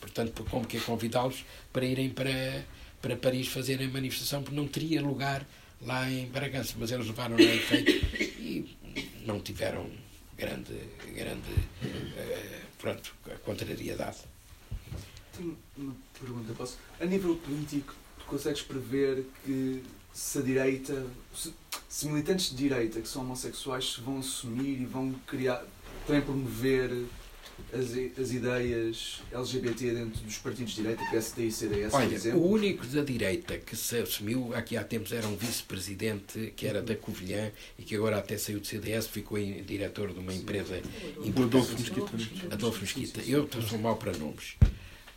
Portanto, 0.00 0.44
como 0.50 0.66
que 0.66 0.76
é 0.76 0.80
convidá-los 0.80 1.44
para 1.72 1.84
irem 1.84 2.10
para, 2.10 2.64
para 3.00 3.16
Paris 3.16 3.48
fazerem 3.48 3.86
a 3.86 3.90
manifestação, 3.90 4.42
porque 4.42 4.56
não 4.56 4.66
teria 4.68 5.00
lugar 5.02 5.46
lá 5.80 6.10
em 6.10 6.26
Bragança. 6.26 6.74
Mas 6.78 6.90
eles 6.90 7.06
levaram 7.06 7.36
a 7.36 7.42
efeito 7.42 7.90
e 8.38 8.76
não 9.24 9.40
tiveram 9.40 9.88
grande, 10.36 10.74
grande 11.14 11.50
eh, 11.82 12.60
pronto, 12.78 13.14
contrariedade. 13.44 14.18
Uma 15.38 15.94
pergunta, 16.20 16.52
posso? 16.56 16.76
A 17.00 17.04
nível 17.04 17.36
político, 17.36 17.94
tu 18.18 18.24
consegues 18.26 18.62
prever 18.62 19.24
que 19.44 19.82
se 20.12 20.38
a 20.38 20.42
direita, 20.42 21.06
se, 21.34 21.52
se 21.88 22.06
militantes 22.06 22.50
de 22.50 22.56
direita 22.56 23.00
que 23.00 23.08
são 23.08 23.22
homossexuais 23.22 23.94
se 23.94 24.00
vão 24.00 24.18
assumir 24.18 24.80
e 24.80 24.84
vão 24.84 25.14
criar, 25.26 25.64
também 26.06 26.22
promover 26.22 26.90
as, 27.72 28.18
as 28.18 28.32
ideias 28.32 29.22
LGBT 29.32 29.92
dentro 29.92 30.20
dos 30.22 30.38
partidos 30.38 30.72
de 30.72 30.82
direita, 30.82 31.02
PSD 31.10 31.46
e 31.46 31.52
CDS, 31.52 31.90
por 31.90 32.00
Olha, 32.00 32.14
exemplo? 32.14 32.40
o 32.40 32.50
único 32.50 32.86
da 32.86 33.02
direita 33.02 33.58
que 33.58 33.76
se 33.76 33.98
assumiu 33.98 34.54
aqui 34.54 34.76
há 34.76 34.84
tempos 34.84 35.12
era 35.12 35.26
um 35.26 35.36
vice-presidente 35.36 36.52
que 36.56 36.66
era 36.66 36.82
da 36.82 36.96
Covilhã 36.96 37.52
e 37.78 37.82
que 37.82 37.94
agora 37.94 38.18
até 38.18 38.36
saiu 38.38 38.60
do 38.60 38.66
CDS, 38.66 39.06
ficou 39.06 39.38
em, 39.38 39.62
diretor 39.62 40.12
de 40.12 40.18
uma 40.18 40.34
empresa 40.34 40.80
Adolfo 41.18 41.72
Mesquita. 41.72 42.10
Adolfo 42.50 42.80
Mesquita. 42.80 43.20
Eu 43.26 43.48
sou 43.68 43.78
mau 43.78 43.96
para 43.96 44.16
nomes. 44.16 44.56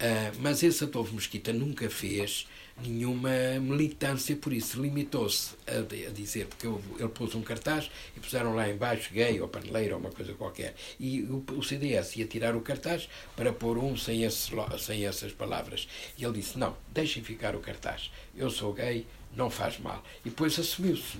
Ah, 0.05 0.31
mas 0.39 0.61
esse 0.63 0.84
Adolfo 0.84 1.13
Mesquita 1.15 1.53
nunca 1.53 1.89
fez 1.89 2.45
nenhuma 2.84 3.30
militância 3.61 4.35
por 4.35 4.51
isso. 4.51 4.81
Limitou-se 4.81 5.51
a, 5.65 5.77
a 5.80 6.11
dizer, 6.11 6.47
porque 6.47 6.65
eu- 6.67 6.81
ele 6.99 7.07
pôs 7.07 7.34
um 7.35 7.41
cartaz 7.41 7.89
e 8.17 8.19
puseram 8.19 8.53
lá 8.55 8.69
embaixo 8.69 9.13
gay 9.13 9.39
ou 9.39 9.47
paneleiro 9.47 9.93
ou 9.93 9.99
uma 10.01 10.09
coisa 10.11 10.34
qualquer. 10.34 10.75
E 10.99 11.21
o, 11.21 11.43
o 11.57 11.63
CDS 11.63 12.17
ia 12.17 12.25
tirar 12.25 12.55
o 12.55 12.61
cartaz 12.61 13.07
para 13.35 13.53
pôr 13.53 13.77
um 13.77 13.95
sem, 13.95 14.23
esse 14.23 14.51
sem 14.80 15.05
essas 15.05 15.31
palavras. 15.31 15.88
E 16.17 16.23
ele 16.25 16.34
disse: 16.39 16.57
Não, 16.57 16.75
deixem 16.93 17.23
ficar 17.23 17.55
o 17.55 17.59
cartaz. 17.59 18.11
Eu 18.35 18.49
sou 18.49 18.73
gay, 18.73 19.05
não 19.35 19.49
faz 19.49 19.80
mal. 19.80 20.03
E 20.25 20.30
depois 20.30 20.57
assumiu-se. 20.59 21.17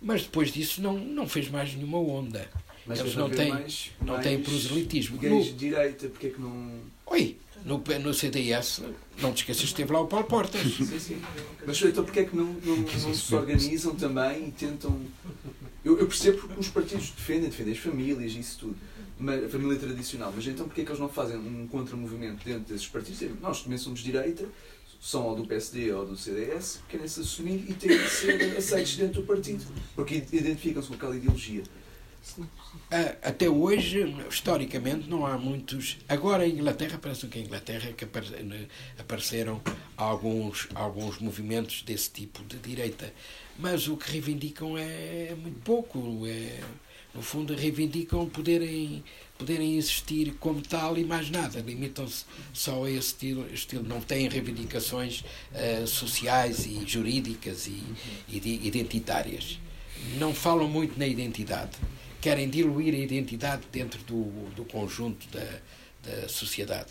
Mas 0.00 0.22
depois 0.22 0.52
disso 0.52 0.80
não, 0.82 0.92
não 0.96 1.26
fez 1.26 1.48
mais 1.48 1.74
nenhuma 1.74 1.98
onda. 1.98 2.48
Mas 2.86 3.00
Eles 3.00 3.16
não 3.16 3.28
têm, 3.28 3.48
mais- 3.48 3.90
não 4.00 4.14
mais 4.14 4.24
têm 4.26 4.40
proselitismo. 4.40 5.18
Gays 5.18 5.32
No- 5.34 5.42
de 5.42 5.52
direita, 5.54 6.08
porque 6.08 6.28
é 6.28 6.30
que 6.30 6.40
não. 6.40 6.82
Oi, 7.06 7.36
no, 7.66 7.82
no 7.98 8.14
CDS, 8.14 8.80
não 9.20 9.32
te 9.32 9.38
esqueças 9.38 9.62
que 9.62 9.68
esteve 9.70 9.92
lá 9.92 10.00
o 10.00 10.06
Paulo 10.06 10.24
Portas. 10.24 10.62
Sim, 10.62 11.00
sim. 11.00 11.22
Mas 11.66 11.82
então 11.82 12.04
porque 12.04 12.20
é 12.20 12.24
que 12.24 12.36
não, 12.36 12.44
não, 12.64 12.76
não 12.76 13.14
se 13.14 13.34
organizam 13.34 13.94
também 13.96 14.48
e 14.48 14.50
tentam. 14.52 15.00
Eu, 15.84 15.98
eu 15.98 16.06
percebo 16.06 16.38
porque 16.38 16.60
os 16.60 16.68
partidos 16.68 17.10
defendem, 17.10 17.50
defendem 17.50 17.72
as 17.72 17.78
famílias 17.80 18.32
e 18.32 18.38
isso 18.38 18.58
tudo, 18.60 18.76
mas, 19.18 19.44
a 19.44 19.48
família 19.48 19.76
tradicional, 19.76 20.32
mas 20.34 20.46
então 20.46 20.66
porquê 20.66 20.82
é 20.82 20.84
que 20.84 20.90
eles 20.90 21.00
não 21.00 21.08
fazem 21.08 21.36
um 21.36 21.66
contramovimento 21.66 22.44
dentro 22.44 22.72
desses 22.72 22.86
partidos? 22.86 23.40
Nós 23.40 23.62
também 23.62 23.78
somos 23.78 23.98
de 23.98 24.12
direita, 24.12 24.46
são 25.00 25.24
ou 25.24 25.34
do 25.34 25.44
PSD 25.44 25.92
ou 25.92 26.06
do 26.06 26.16
CDS, 26.16 26.80
querem-se 26.88 27.20
assumir 27.20 27.64
e 27.68 27.74
têm 27.74 27.98
de 27.98 28.08
ser 28.08 28.56
aceitos 28.56 28.96
dentro 28.96 29.22
do 29.22 29.26
partido, 29.26 29.64
porque 29.94 30.22
identificam-se 30.32 30.88
com 30.88 30.94
aquela 30.94 31.16
ideologia. 31.16 31.64
Até 33.22 33.48
hoje, 33.48 34.14
historicamente, 34.30 35.08
não 35.08 35.26
há 35.26 35.38
muitos. 35.38 35.96
Agora, 36.08 36.46
em 36.46 36.52
Inglaterra, 36.52 36.98
parece 37.00 37.26
que 37.26 37.38
em 37.38 37.42
Inglaterra 37.42 37.90
é 37.90 37.92
que 37.92 38.04
né, 38.42 38.66
apareceram 38.98 39.60
alguns, 39.96 40.68
alguns 40.74 41.18
movimentos 41.18 41.82
desse 41.82 42.10
tipo 42.10 42.44
de 42.44 42.58
direita. 42.58 43.12
Mas 43.58 43.88
o 43.88 43.96
que 43.96 44.10
reivindicam 44.12 44.76
é 44.76 45.34
muito 45.36 45.60
pouco. 45.60 46.26
É, 46.26 46.60
no 47.14 47.22
fundo, 47.22 47.54
reivindicam 47.54 48.28
poderem, 48.28 49.02
poderem 49.38 49.78
existir 49.78 50.34
como 50.38 50.60
tal 50.60 50.98
e 50.98 51.04
mais 51.04 51.30
nada. 51.30 51.60
Limitam-se 51.60 52.24
só 52.52 52.84
a 52.84 52.90
esse 52.90 53.08
estilo. 53.08 53.46
estilo. 53.52 53.82
Não 53.84 54.00
têm 54.00 54.28
reivindicações 54.28 55.24
ah, 55.54 55.86
sociais 55.86 56.66
e 56.66 56.86
jurídicas 56.86 57.66
e, 57.66 57.82
e 58.28 58.38
de- 58.38 58.60
identitárias. 58.66 59.58
Não 60.18 60.34
falam 60.34 60.68
muito 60.68 60.98
na 60.98 61.06
identidade 61.06 61.72
querem 62.26 62.50
diluir 62.50 62.92
a 62.92 62.98
identidade 62.98 63.62
dentro 63.70 64.02
do, 64.02 64.24
do 64.56 64.64
conjunto 64.64 65.28
da, 65.28 65.46
da 66.02 66.28
sociedade. 66.28 66.88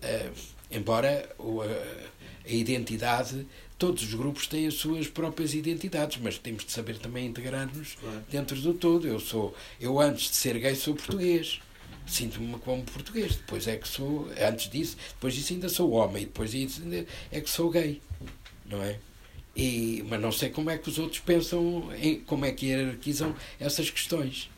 Eh, 0.00 0.30
embora 0.70 1.28
o, 1.38 1.62
eh, 1.62 2.06
a 2.46 2.50
identidade, 2.50 3.46
todos 3.78 4.02
os 4.02 4.14
grupos 4.14 4.46
têm 4.46 4.66
as 4.66 4.72
suas 4.72 5.06
próprias 5.06 5.52
identidades, 5.52 6.16
mas 6.22 6.38
temos 6.38 6.64
de 6.64 6.72
saber 6.72 6.96
também 6.96 7.26
integrar-nos 7.26 7.96
Claro. 7.96 8.24
dentro 8.30 8.58
do 8.58 8.72
todo. 8.72 9.06
Eu 9.06 9.20
sou, 9.20 9.54
eu 9.78 10.00
antes 10.00 10.30
de 10.30 10.36
ser 10.36 10.58
gay 10.58 10.74
sou 10.74 10.94
português. 10.94 11.60
Sinto-me 12.06 12.58
como 12.58 12.82
português. 12.84 13.36
Depois 13.36 13.68
é 13.68 13.76
que 13.76 13.86
sou, 13.86 14.30
antes 14.40 14.70
disso, 14.70 14.96
depois 15.10 15.34
disso 15.34 15.52
ainda 15.52 15.68
sou 15.68 15.90
homem, 15.90 16.24
depois 16.24 16.52
disso 16.52 16.80
ainda 16.82 17.04
é 17.30 17.40
que 17.42 17.50
sou 17.50 17.68
gay, 17.70 18.00
não 18.64 18.82
é? 18.82 18.98
E, 19.54 20.02
mas 20.08 20.18
não 20.18 20.32
sei 20.32 20.48
como 20.48 20.70
é 20.70 20.78
que 20.78 20.88
os 20.88 20.98
outros 20.98 21.20
pensam, 21.20 21.90
em, 22.00 22.20
como 22.20 22.46
é 22.46 22.52
que 22.52 22.68
hierarquizam 22.68 23.36
essas 23.60 23.90
questões. 23.90 24.48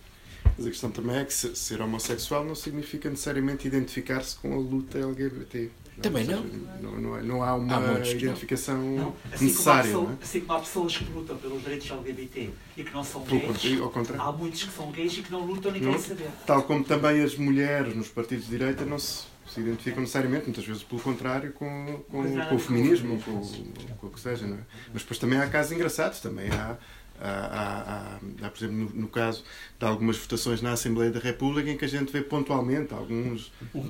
Mas 0.61 0.67
a 0.67 0.71
questão 0.73 0.91
também 0.91 1.17
é 1.17 1.25
que 1.25 1.33
se- 1.33 1.57
ser 1.57 1.81
homossexual 1.81 2.45
não 2.45 2.55
significa 2.55 3.09
necessariamente 3.09 3.67
identificar-se 3.67 4.37
com 4.37 4.53
a 4.53 4.57
luta 4.59 4.99
LGBT. 4.99 5.71
Também 6.03 6.25
não. 6.25 6.43
não, 6.83 7.01
não, 7.01 7.17
é- 7.19 7.23
não 7.23 7.43
há 7.43 7.55
uma 7.55 7.97
Há 7.97 8.01
identificação 8.11 8.77
Não, 8.79 8.93
assim, 8.93 8.99
como 8.99 9.15
há 9.33 9.41
necessária. 9.41 9.83
pessoa- 9.85 10.05
não 10.05 10.13
é? 10.13 10.17
assim 10.23 10.41
como 10.41 10.53
há 10.53 10.61
pessoas 10.61 10.97
que 10.99 11.05
lutam 11.13 11.37
pelos 11.39 11.63
direitos 11.63 11.91
LGBT 11.91 12.51
e 12.77 12.85
que 12.85 12.93
não 12.93 13.03
são 13.03 13.23
Pelo 13.23 13.41
gays, 13.55 13.81
ao 13.81 13.89
contrário. 13.91 14.23
há 14.23 14.33
muitos 14.33 14.65
que 14.65 14.73
são 14.75 14.91
gays 14.93 15.17
e 15.17 15.23
que 15.23 15.33
não 15.33 15.47
lutam 15.47 15.73
nem 15.73 15.81
Não. 15.81 15.93
querem 15.93 16.07
saber. 16.07 16.29
Tal 16.47 16.63
como 16.65 16.85
também 16.85 17.23
as 17.23 17.35
mulheres 17.37 17.97
nos 17.97 18.09
partidos 18.09 18.45
de 18.45 18.51
direita 18.51 18.85
não 18.85 18.99
se, 18.99 19.25
se 19.51 19.61
identificam 19.61 20.01
necessariamente, 20.01 20.45
muitas 20.45 20.65
vezes 20.67 20.83
pelo 20.83 21.01
contrário, 21.01 21.53
com, 21.55 22.03
com, 22.11 22.23
nada 22.23 22.51
com 22.51 22.57
o 22.57 22.59
feminismo, 22.59 23.19
com, 23.23 23.41
com 23.99 24.07
o 24.07 24.11
que 24.11 24.21
seja. 24.21 24.47
Não 24.47 24.57
é? 24.57 24.61
Mas 24.93 25.03
depois 25.03 25.19
também 25.19 25.39
há 25.39 25.47
casos 25.49 25.73
engraçados. 25.73 26.21
Também 26.21 26.49
há, 26.51 26.77
há, 27.21 28.19
há, 28.43 28.47
há- 28.47 28.51
por 28.51 28.59
exemplo, 28.59 28.77
no, 28.77 29.03
no 29.03 29.09
caso 29.09 29.45
de 29.79 29.85
algumas 29.87 30.17
votações 30.17 30.63
na 30.63 30.73
Assembleia 30.73 31.11
da 31.11 31.21
República 31.21 31.71
em 31.71 31.77
que 31.77 31.85
a 31.85 31.89
gente 31.89 32.13
vê 32.13 32.23
pontualmente 32.23 32.93
alguns 32.95 33.53
o 33.75 33.83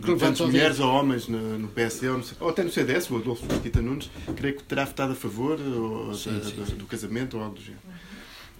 mulheres 0.46 0.80
ou 0.80 0.90
homens 0.92 1.28
no, 1.28 1.58
no 1.58 1.68
PSD 1.68 2.08
ou, 2.08 2.18
no- 2.18 2.24
ou 2.40 2.48
até 2.50 2.62
no 2.62 2.70
CDS, 2.70 3.10
o 3.10 3.16
Adolfo 3.16 3.46
Mesquita 3.46 3.80
Nunes, 3.80 4.10
creio 4.36 4.56
que 4.56 4.62
terá 4.64 4.84
votado 4.84 5.12
a 5.12 5.16
favor 5.16 5.58
ou, 5.60 6.14
Sim, 6.14 6.38
da- 6.38 6.44
sim, 6.44 6.56
do, 6.56 6.66
sim. 6.66 6.74
do 6.76 6.86
casamento 6.86 7.36
ou 7.36 7.42
algo 7.42 7.54
do 7.56 7.60
género. 7.62 7.82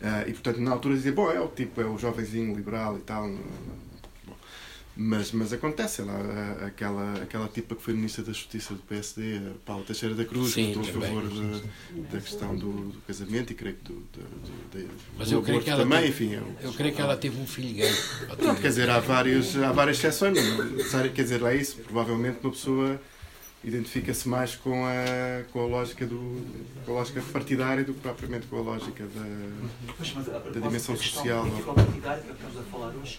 Ah, 0.03 0.25
e 0.27 0.33
portanto, 0.33 0.59
na 0.61 0.71
altura 0.71 0.95
dizia, 0.95 1.13
bom, 1.13 1.31
é 1.31 1.39
o 1.41 1.49
tipo, 1.49 1.79
é 1.81 1.85
o 1.85 1.99
jovenzinho 1.99 2.55
liberal 2.57 2.97
e 2.97 3.01
tal. 3.01 3.31
Mas, 5.03 5.33
mas 5.33 5.51
acontece, 5.51 6.03
lá, 6.03 6.15
aquela, 6.67 7.15
aquela 7.23 7.49
tipa 7.49 7.75
que 7.75 7.81
foi 7.83 7.95
ministra 7.95 8.23
da 8.23 8.35
Justiça 8.35 8.75
do 8.75 8.81
PSD, 8.83 9.39
a 9.39 9.53
Paula 9.65 9.83
Teixeira 9.83 10.15
da 10.15 10.27
Cruz, 10.27 10.53
Sim, 10.53 10.73
que 10.73 10.79
votou 10.79 11.03
a 11.03 11.07
favor 11.07 11.23
da, 11.23 12.13
da 12.13 12.21
questão 12.21 12.55
do, 12.55 12.71
do 12.91 13.01
casamento 13.07 13.51
e 13.51 13.55
creio 13.57 13.77
que 13.77 13.85
do, 13.85 13.95
do, 13.95 14.21
do, 14.21 14.79
do- 14.83 14.91
Mas 15.17 15.33
eu 15.33 15.41
creio 15.41 15.57
aborto 15.61 15.65
que 15.65 15.71
ela 15.71 15.83
também, 15.85 16.01
tem- 16.01 16.11
enfim. 16.11 16.35
é 16.35 16.41
o- 16.41 16.55
Eu 16.67 16.73
creio 16.75 16.95
que 16.95 17.01
ela 17.01 17.17
teve 17.17 17.41
um 17.41 17.47
filho 17.47 17.77
gay. 17.77 17.91
Pronto, 18.37 18.61
quer 18.61 18.69
dizer, 18.69 18.91
há 18.91 19.01
várias, 19.01 19.57
há 19.57 19.73
várias 19.73 19.97
exceções, 19.97 20.37
não 20.93 21.01
é 21.01 21.09
quer 21.09 21.23
dizer, 21.23 21.41
lá 21.41 21.51
é 21.53 21.57
isso. 21.57 21.77
Provavelmente 21.79 22.41
uma 22.43 22.51
pessoa 22.53 23.01
identifica-se 23.65 24.29
mais 24.29 24.55
com 24.55 24.85
a, 24.85 25.45
com 25.51 25.61
a 25.61 25.67
lógica 25.67 26.05
do 26.07 26.45
com 26.85 26.93
a 26.93 26.95
lógica 26.97 27.23
partidária 27.33 27.85
do 27.85 27.95
que 27.95 28.01
propriamente 28.01 28.47
com 28.49 28.59
a 28.59 28.61
lógica 28.61 29.05
da. 29.05 29.93
Pois, 29.97 30.13
mas 30.15 30.29
a 30.29 30.33
propósito 30.33 30.61
dimensão 30.61 30.95
da 30.95 31.01
questão 31.01 31.23
social, 31.23 31.47
ou 31.67 31.75
partidária 31.75 32.23
que 32.23 32.33
estamos 32.33 32.59
a 32.59 32.63
falar 32.65 32.93
hoje, 33.03 33.19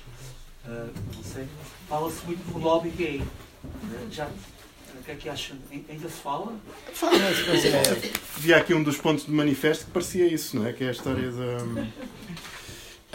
ah, 0.65 0.87
não 1.15 1.23
sei, 1.23 1.45
fala-se 1.87 2.25
muito 2.25 2.39
do 2.51 2.59
lobby 2.59 2.89
gay. 2.89 3.21
Ah, 3.65 4.05
já, 4.11 4.25
o 4.27 5.03
que 5.03 5.11
é 5.11 5.15
que 5.15 5.29
acham? 5.29 5.57
Ai- 5.71 5.83
Ainda 5.89 6.09
se 6.09 6.21
fala? 6.21 6.53
Fala, 6.93 7.15
é, 7.17 8.11
Havia 8.37 8.57
aqui 8.57 8.73
um 8.73 8.83
dos 8.83 8.97
pontos 8.97 9.25
do 9.25 9.31
manifesto 9.33 9.85
que 9.85 9.91
parecia 9.91 10.27
isso, 10.27 10.57
não 10.57 10.65
é? 10.67 10.73
Que 10.73 10.83
é 10.83 10.87
a 10.89 10.91
história 10.91 11.31
da 11.31 11.57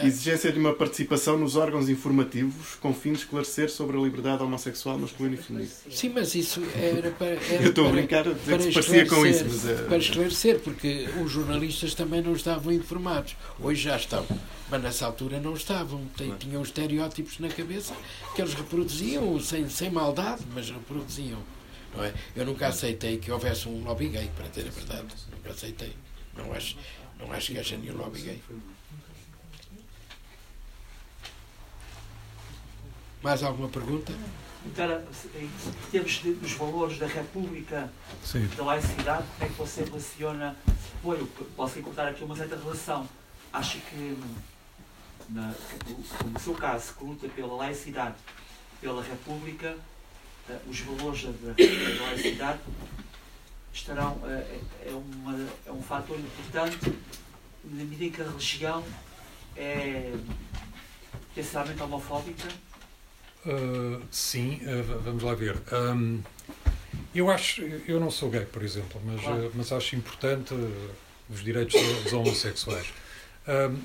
exigência 0.05 0.51
de 0.51 0.59
uma 0.59 0.73
participação 0.73 1.37
nos 1.37 1.55
órgãos 1.55 1.89
informativos 1.89 2.75
com 2.75 2.93
fim 2.93 3.13
de 3.13 3.19
esclarecer 3.19 3.69
sobre 3.69 3.97
a 3.97 3.99
liberdade 3.99 4.43
homossexual 4.43 4.97
masculina 4.99 5.35
e 5.35 5.37
feminina. 5.37 5.69
sim, 5.89 6.09
mas 6.09 6.35
isso 6.35 6.61
era 6.75 7.09
para. 7.11 7.27
Era 7.27 7.63
Eu 7.63 7.69
estou 7.69 7.85
a 7.85 7.89
para- 7.89 7.97
brincar 7.97 8.27
a 8.27 8.33
dizer 8.33 8.57
que 8.57 8.63
se 8.65 8.73
parecia 8.73 9.05
com 9.07 9.25
isso, 9.25 9.45
esclarecer, 9.45 9.47
mas 9.49 9.79
é. 9.79 9.87
Para 9.87 9.97
esclarecer, 9.97 10.59
porque 10.59 11.09
os 11.23 11.31
jornalistas 11.31 11.93
também 11.93 12.21
não 12.21 12.33
estavam 12.33 12.71
informados. 12.73 13.35
Hoje 13.59 13.81
já 13.83 13.95
estão. 13.97 14.25
Mas 14.69 14.81
nessa 14.83 15.05
altura 15.05 15.39
não 15.39 15.53
estavam. 15.53 16.01
Tinham 16.39 16.61
estereótipos 16.61 17.39
na 17.39 17.47
cabeça 17.49 17.93
que 18.35 18.41
eles 18.41 18.53
reproduziam 18.53 19.39
sem, 19.39 19.69
sem 19.69 19.89
maldade, 19.89 20.41
mas 20.53 20.69
reproduziam. 20.69 21.39
Não 21.95 22.03
é? 22.03 22.13
Eu 22.35 22.45
nunca 22.45 22.67
aceitei 22.67 23.17
que 23.17 23.31
houvesse 23.31 23.67
um 23.69 23.83
lobby 23.83 24.09
gay, 24.09 24.29
para 24.35 24.45
ter 24.49 24.67
a 24.67 24.69
verdade. 24.69 25.07
Nunca 25.31 25.51
aceitei. 25.51 25.93
Não 26.37 26.51
acho, 26.53 26.75
não 27.17 27.31
acho 27.31 27.53
que 27.53 27.57
haja 27.57 27.77
nenhum 27.77 27.95
lobby 27.97 28.19
gay. 28.21 28.39
Mais 33.27 33.43
alguma 33.43 33.67
pergunta? 33.67 34.13
Era, 34.77 35.05
em 35.35 35.49
termos 35.91 36.19
dos 36.19 36.53
valores 36.53 36.97
da 36.97 37.07
República, 37.07 37.91
Sim. 38.23 38.47
da 38.55 38.63
laicidade, 38.63 39.25
como 39.37 39.43
é 39.43 39.47
que 39.47 39.59
você 39.59 39.83
relaciona? 39.83 40.55
Bom, 41.03 41.13
eu 41.13 41.27
posso 41.53 41.77
encontrar 41.77 42.07
aqui 42.07 42.23
uma 42.23 42.37
certa 42.37 42.55
relação. 42.55 43.05
Acho 43.51 43.79
que, 43.79 44.17
na, 45.27 45.53
no 46.31 46.39
seu 46.39 46.53
caso, 46.53 46.93
que 46.93 47.03
luta 47.03 47.27
pela 47.27 47.53
laicidade, 47.53 48.15
pela 48.79 49.03
República, 49.03 49.75
eh, 50.49 50.59
os 50.65 50.79
valores 50.79 51.23
da, 51.23 51.29
da, 51.31 51.97
da 51.97 52.03
laicidade 52.05 52.59
estarão, 53.73 54.21
eh, 54.23 54.61
é, 54.85 54.89
é 54.89 54.93
uma, 54.93 55.49
é 55.65 55.71
um 55.73 55.81
fator 55.81 56.17
importante 56.17 56.93
na 57.65 57.83
medida 57.83 58.05
em 58.05 58.09
que 58.09 58.21
a 58.21 58.25
religião 58.25 58.81
é 59.57 60.13
potencialmente 61.27 61.83
homofóbica. 61.83 62.66
Uh, 63.47 64.01
sim, 64.11 64.59
uh, 64.63 64.99
vamos 65.03 65.23
lá 65.23 65.33
ver. 65.33 65.55
Um, 65.71 66.21
eu 67.15 67.31
acho, 67.31 67.61
eu 67.87 67.99
não 67.99 68.11
sou 68.11 68.29
gay, 68.29 68.41
por 68.45 68.61
exemplo, 68.61 69.01
mas, 69.05 69.21
Claro. 69.21 69.47
uh, 69.47 69.51
mas 69.55 69.71
acho 69.71 69.95
importante 69.95 70.53
os 71.29 71.43
direitos 71.43 71.79
dos- 71.81 72.03
dos 72.03 72.13
homossexuais. 72.13 72.87
Um, 73.47 73.77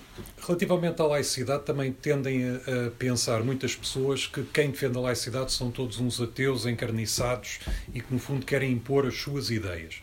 relativamente 0.45 1.01
à 1.01 1.05
laicidade, 1.05 1.63
também 1.63 1.93
tendem 1.93 2.43
a, 2.45 2.57
a 2.89 2.91
pensar 2.99 3.45
muitas 3.45 3.77
pessoas 3.77 4.27
que 4.27 4.43
quem 4.43 4.73
defende 4.73 4.99
a 4.99 5.01
laicidade 5.01 5.53
são 5.53 5.71
todos 5.71 6.01
uns 6.01 6.21
ateus 6.21 6.67
encarniçados 6.67 7.61
e 7.95 8.01
que, 8.01 8.13
no 8.13 8.19
fundo, 8.19 8.45
querem 8.45 8.73
impor 8.73 9.07
as 9.07 9.15
suas 9.17 9.51
ideias. 9.51 9.97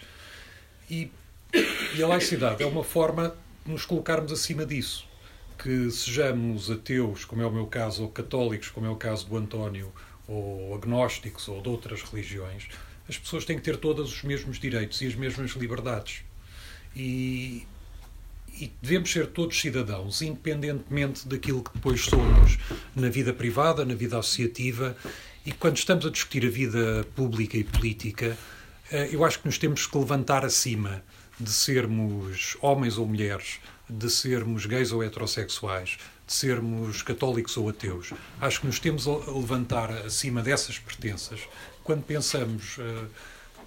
E, 0.90 1.12
e 1.94 2.02
a 2.02 2.08
laicidade 2.08 2.64
é 2.64 2.66
uma 2.66 2.86
forma 2.86 3.36
de 3.66 3.72
nos 3.74 3.84
colocarmos 3.86 4.32
acima 4.32 4.66
disso 4.66 5.09
que 5.62 5.92
sejamos 5.92 6.72
ateus, 6.72 7.26
como 7.26 7.42
é 7.42 7.46
o 7.46 7.52
meu 7.52 7.68
caso, 7.68 8.04
ou 8.04 8.10
católicos, 8.10 8.70
como 8.70 8.88
é 8.88 8.90
o 8.90 8.96
caso 8.96 9.28
do 9.28 9.36
António, 9.36 9.92
ou 10.28 10.74
agnósticos, 10.74 11.48
ou 11.48 11.62
de 11.62 11.68
outras 11.68 12.02
religiões, 12.02 12.68
as 13.08 13.18
pessoas 13.18 13.44
têm 13.44 13.58
que 13.58 13.64
ter 13.64 13.78
todos 13.78 14.14
os 14.14 14.24
mesmos 14.24 14.60
direitos 14.60 15.02
e 15.02 15.08
as 15.08 15.16
mesmas 15.16 15.52
liberdades. 15.52 16.22
E, 16.96 17.66
e 18.54 18.72
devemos 18.82 19.12
ser 19.12 19.28
todos 19.28 19.60
cidadãos, 19.60 20.22
independentemente 20.22 21.28
daquilo 21.28 21.64
que 21.64 21.74
depois 21.74 22.06
somos 22.06 22.58
na 22.96 23.10
vida 23.10 23.34
privada, 23.34 23.84
na 23.84 23.96
vida 23.96 24.18
associativa. 24.18 24.96
E 25.46 25.52
quando 25.52 25.78
estamos 25.78 26.06
a 26.06 26.10
discutir 26.10 26.46
a 26.46 26.50
vida 26.50 27.06
pública 27.16 27.58
e 27.58 27.64
política, 27.64 28.38
eh, 28.92 29.10
eu 29.12 29.26
acho 29.26 29.40
que 29.40 29.48
nos 29.48 29.58
temos 29.58 29.88
que 29.88 29.98
levantar 29.98 30.46
acima 30.46 31.04
de 31.40 31.52
sermos 31.52 32.58
homens 32.62 32.98
ou 32.98 33.08
mulheres, 33.08 33.60
de 33.90 34.10
sermos 34.10 34.66
gays 34.66 34.92
ou 34.92 35.04
heterossexuais, 35.04 35.98
de 36.28 36.34
sermos 36.34 37.02
católicos 37.02 37.58
ou 37.58 37.70
ateus. 37.70 38.14
Acho 38.40 38.62
que 38.62 38.68
nos 38.68 38.80
temos 38.80 39.08
a 39.08 39.16
levantar 39.32 39.92
acima 39.92 40.42
dessas 40.42 40.78
pertenças 40.78 41.42
quando 41.84 42.04
pensamos, 42.04 42.78
eh, 42.78 43.06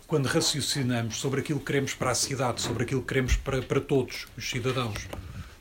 quando 0.06 0.26
raciocinamos 0.26 1.18
sobre 1.18 1.40
aquilo 1.40 1.58
que 1.58 1.66
queremos 1.66 1.92
para 1.92 2.12
a 2.12 2.14
cidade, 2.14 2.60
sobre 2.60 2.84
aquilo 2.84 3.00
que 3.00 3.08
queremos 3.08 3.34
para, 3.34 3.60
para 3.60 3.80
todos 3.80 4.28
os 4.38 4.48
cidadãos. 4.48 5.08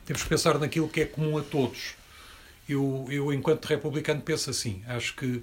temos 0.06 0.22
que 0.22 0.30
pensar 0.30 0.60
naquilo 0.60 0.88
que 0.88 1.02
é 1.02 1.06
comum 1.06 1.40
a 1.40 1.42
todos. 1.42 1.96
Eu, 2.70 3.08
eu, 3.10 3.34
enquanto 3.34 3.66
republicano, 3.66 4.22
penso 4.22 4.52
assim: 4.52 4.84
acho 4.86 5.16
que 5.16 5.42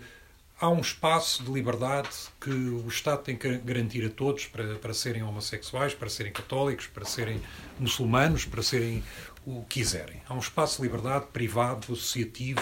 há 0.61 0.69
um 0.69 0.81
espaço 0.81 1.43
de 1.45 1.53
liberdade 1.53 2.09
que 2.41 2.51
o 2.51 2.87
Estado 2.89 3.23
tem 3.23 3.37
que 3.37 3.59
garantir 3.59 4.05
a 4.05 4.11
todos 4.11 4.47
para, 4.47 4.75
para 4.77 4.93
serem 4.93 5.23
homossexuais, 5.23 5.95
para 5.95 6.09
serem 6.09 6.33
católicos, 6.33 6.87
para 6.87 7.05
serem 7.05 7.41
muçulmanos, 7.79 8.45
para 8.45 8.63
serem 8.63 9.03
o 9.47 9.63
que 9.63 9.81
quiserem. 9.81 10.21
Há 10.29 10.35
um 10.35 10.41
espaço 10.41 10.79
de 10.79 10.83
liberdade 10.83 11.27
privado, 11.33 11.93
associativo, 11.93 12.61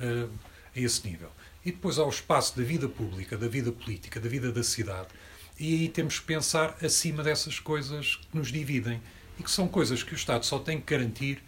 uh, 0.00 0.30
a 0.74 0.80
esse 0.80 1.06
nível. 1.06 1.30
E 1.64 1.72
depois 1.72 1.98
há 1.98 2.04
o 2.04 2.08
espaço 2.08 2.56
da 2.56 2.64
vida 2.64 2.88
pública, 2.88 3.36
da 3.36 3.48
vida 3.48 3.70
política, 3.70 4.18
da 4.18 4.28
vida 4.28 4.50
da 4.50 4.62
cidade. 4.62 5.08
E 5.58 5.74
aí 5.74 5.88
temos 5.88 6.18
que 6.18 6.26
pensar 6.26 6.76
acima 6.82 7.22
dessas 7.22 7.58
coisas 7.58 8.16
que 8.16 8.36
nos 8.36 8.48
dividem 8.50 9.00
e 9.38 9.42
que 9.42 9.50
são 9.50 9.68
coisas 9.68 10.02
que 10.02 10.14
o 10.14 10.16
Estado 10.16 10.44
só 10.44 10.58
tem 10.58 10.80
que 10.80 10.94
garantir 10.94 11.42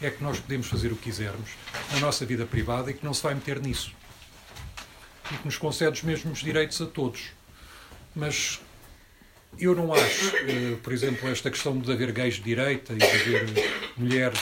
é 0.00 0.10
que 0.10 0.22
nós 0.22 0.38
podemos 0.40 0.66
fazer 0.66 0.92
o 0.92 0.96
que 0.96 1.04
quisermos 1.04 1.50
na 1.92 2.00
nossa 2.00 2.26
vida 2.26 2.44
privada 2.44 2.90
e 2.90 2.94
que 2.94 3.04
não 3.04 3.14
se 3.14 3.22
vai 3.22 3.34
meter 3.34 3.60
nisso. 3.60 3.92
E 5.32 5.36
que 5.36 5.44
nos 5.44 5.56
concede 5.56 5.92
os 5.92 6.02
mesmos 6.02 6.40
direitos 6.40 6.80
a 6.80 6.86
todos. 6.86 7.30
Mas 8.14 8.60
eu 9.58 9.74
não 9.74 9.92
acho, 9.92 10.36
eh, 10.36 10.76
por 10.82 10.92
exemplo, 10.92 11.28
esta 11.28 11.50
questão 11.50 11.78
de 11.78 11.90
haver 11.92 12.12
gays 12.12 12.34
de 12.34 12.42
direita 12.42 12.92
e 12.92 12.98
de 12.98 13.04
haver 13.04 13.46
mulheres 13.96 14.40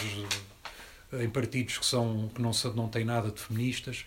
eh, 1.13 1.25
em 1.25 1.31
partidos 1.31 1.79
que, 1.79 1.87
são, 1.87 2.31
que 2.35 2.41
não, 2.41 2.53
não 2.75 2.89
têm 2.89 3.05
nada 3.05 3.31
de 3.31 3.41
feministas. 3.41 4.05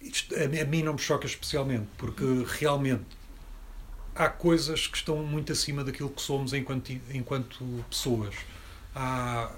Isto, 0.00 0.34
a 0.34 0.64
mim 0.64 0.82
não 0.82 0.94
me 0.94 0.98
choca 0.98 1.26
especialmente, 1.26 1.88
porque 1.96 2.24
realmente 2.46 3.04
há 4.14 4.28
coisas 4.28 4.86
que 4.86 4.96
estão 4.96 5.16
muito 5.22 5.52
acima 5.52 5.84
daquilo 5.84 6.10
que 6.10 6.20
somos 6.20 6.52
enquanto, 6.52 6.90
enquanto 7.12 7.84
pessoas. 7.88 8.34
Há 8.94 9.52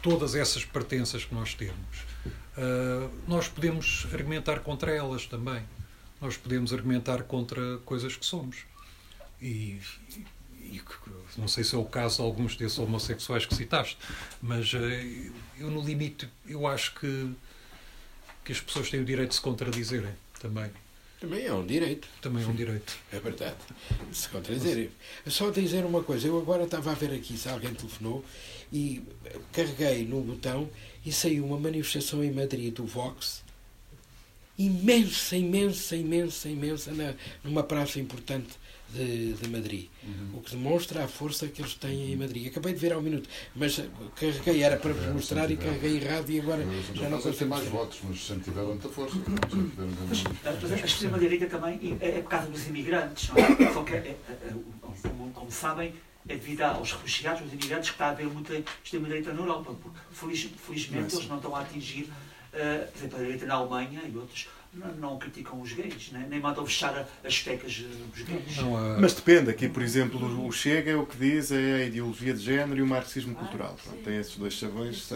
todas 0.00 0.34
essas 0.34 0.64
pertenças 0.64 1.24
que 1.24 1.34
nós 1.34 1.54
temos. 1.54 2.07
Uh, 2.56 3.10
nós 3.26 3.48
podemos 3.48 4.06
argumentar 4.12 4.60
contra 4.60 4.90
elas 4.92 5.26
também. 5.26 5.62
Nós 6.20 6.36
podemos 6.36 6.72
argumentar 6.72 7.22
contra 7.22 7.78
coisas 7.84 8.16
que 8.16 8.26
somos. 8.26 8.64
E, 9.40 9.80
e, 10.60 10.82
não 11.36 11.46
sei 11.46 11.62
se 11.62 11.74
é 11.74 11.78
o 11.78 11.84
caso 11.84 12.16
de 12.16 12.22
alguns 12.22 12.56
desses 12.56 12.78
homossexuais 12.78 13.46
que 13.46 13.54
citaste, 13.54 13.96
mas 14.42 14.72
uh, 14.74 14.78
eu, 15.58 15.70
no 15.70 15.80
limite, 15.80 16.28
eu 16.46 16.66
acho 16.66 16.94
que, 16.94 17.30
que 18.44 18.52
as 18.52 18.60
pessoas 18.60 18.90
têm 18.90 19.00
o 19.00 19.04
direito 19.04 19.30
de 19.30 19.36
se 19.36 19.40
contradizerem 19.40 20.12
também. 20.40 20.70
Também 21.20 21.46
é 21.46 21.52
um 21.52 21.66
direito. 21.66 22.08
Também 22.20 22.44
é 22.44 22.46
um 22.46 22.54
direito. 22.54 22.96
É 23.12 23.18
verdade. 23.18 23.56
Se 24.12 24.28
contradizer. 24.28 24.90
Só 25.26 25.50
dizer 25.50 25.84
uma 25.84 26.02
coisa. 26.02 26.28
Eu 26.28 26.38
agora 26.38 26.64
estava 26.64 26.92
a 26.92 26.94
ver 26.94 27.12
aqui 27.12 27.36
se 27.36 27.48
alguém 27.48 27.74
telefonou 27.74 28.24
e 28.72 29.02
carreguei 29.52 30.06
no 30.06 30.20
botão 30.20 30.68
e 31.08 31.12
saiu 31.12 31.46
uma 31.46 31.58
manifestação 31.58 32.22
em 32.22 32.30
Madrid 32.30 32.74
do 32.74 32.84
Vox 32.84 33.42
imensa, 34.58 35.36
imensa, 35.36 35.96
imensa, 35.96 36.48
imensa 36.50 36.92
na, 36.92 37.14
numa 37.42 37.62
praça 37.62 37.98
importante 37.98 38.58
de, 38.90 39.32
de 39.32 39.48
Madrid. 39.48 39.88
Uhum. 40.02 40.38
O 40.38 40.40
que 40.42 40.50
demonstra 40.50 41.04
a 41.04 41.08
força 41.08 41.46
que 41.46 41.62
eles 41.62 41.74
têm 41.74 42.12
em 42.12 42.16
Madrid. 42.16 42.48
Acabei 42.48 42.74
de 42.74 42.78
ver 42.78 42.92
há 42.92 42.98
um 42.98 43.00
minuto, 43.00 43.26
mas 43.56 43.80
carreguei, 44.16 44.62
era 44.62 44.76
para 44.76 44.92
vos 44.92 45.06
é, 45.06 45.10
mostrar 45.12 45.50
e 45.50 45.56
carreguei 45.56 45.96
errado 45.96 46.28
e 46.28 46.40
agora 46.40 46.62
já 46.94 47.08
não 47.08 47.22
consigo. 47.22 47.48
mais 47.48 47.66
votos, 47.68 48.00
mas 48.02 48.26
sempre 48.26 48.44
tiveram 48.44 48.68
muita 48.68 48.88
força. 48.90 49.16
Mas, 50.08 50.22
mas 50.60 50.72
a 50.72 50.76
extrema-direita 50.76 51.46
também 51.46 51.96
é, 52.00 52.18
é 52.18 52.20
por 52.20 52.28
causa 52.28 52.50
dos 52.50 52.66
imigrantes, 52.66 53.30
não 53.30 53.36
é? 53.38 53.72
Só 53.72 53.82
que, 53.82 53.94
é, 53.94 53.96
é, 53.96 54.16
é 54.30 55.08
como, 55.08 55.30
como 55.30 55.50
sabem, 55.50 55.94
é 56.26 56.34
devido 56.34 56.62
aos 56.62 56.92
refugiados, 56.92 57.42
aos 57.42 57.52
imigrantes, 57.52 57.90
que 57.90 57.94
está 57.94 58.06
a 58.06 58.10
haver 58.10 58.26
muita 58.26 58.54
extrema-direita 58.82 59.32
na 59.32 59.40
Europa. 59.40 59.74
Porque, 59.80 59.98
feliz, 60.12 60.50
felizmente, 60.66 61.14
eles 61.14 61.28
não 61.28 61.36
estão 61.36 61.54
a 61.54 61.60
atingir, 61.60 62.04
uh, 62.04 62.90
por 62.90 62.98
exemplo, 62.98 63.18
a 63.18 63.22
direita 63.22 63.46
na 63.46 63.54
Alemanha 63.54 64.02
e 64.04 64.16
outros 64.16 64.48
não, 64.72 64.94
não 64.94 65.18
criticam 65.18 65.60
os 65.60 65.72
gays, 65.72 66.10
né? 66.12 66.26
nem 66.28 66.40
mandam 66.40 66.64
fechar 66.64 67.06
as 67.24 67.32
estecas 67.32 67.84
dos 68.14 68.22
gays. 68.22 68.56
Não, 68.58 68.74
uh... 68.74 69.00
Mas 69.00 69.14
depende, 69.14 69.50
aqui 69.50 69.68
por 69.68 69.82
exemplo 69.82 70.46
o 70.46 70.52
Chega 70.52 70.90
é 70.90 70.96
o 70.96 71.06
que 71.06 71.16
diz 71.16 71.50
é 71.50 71.74
a 71.76 71.84
ideologia 71.84 72.34
de 72.34 72.40
género 72.40 72.78
e 72.78 72.82
o 72.82 72.86
marxismo 72.86 73.34
ah, 73.36 73.40
cultural. 73.40 73.76
tem 74.04 74.18
esses 74.18 74.36
dois 74.36 74.54
chavões, 74.54 75.08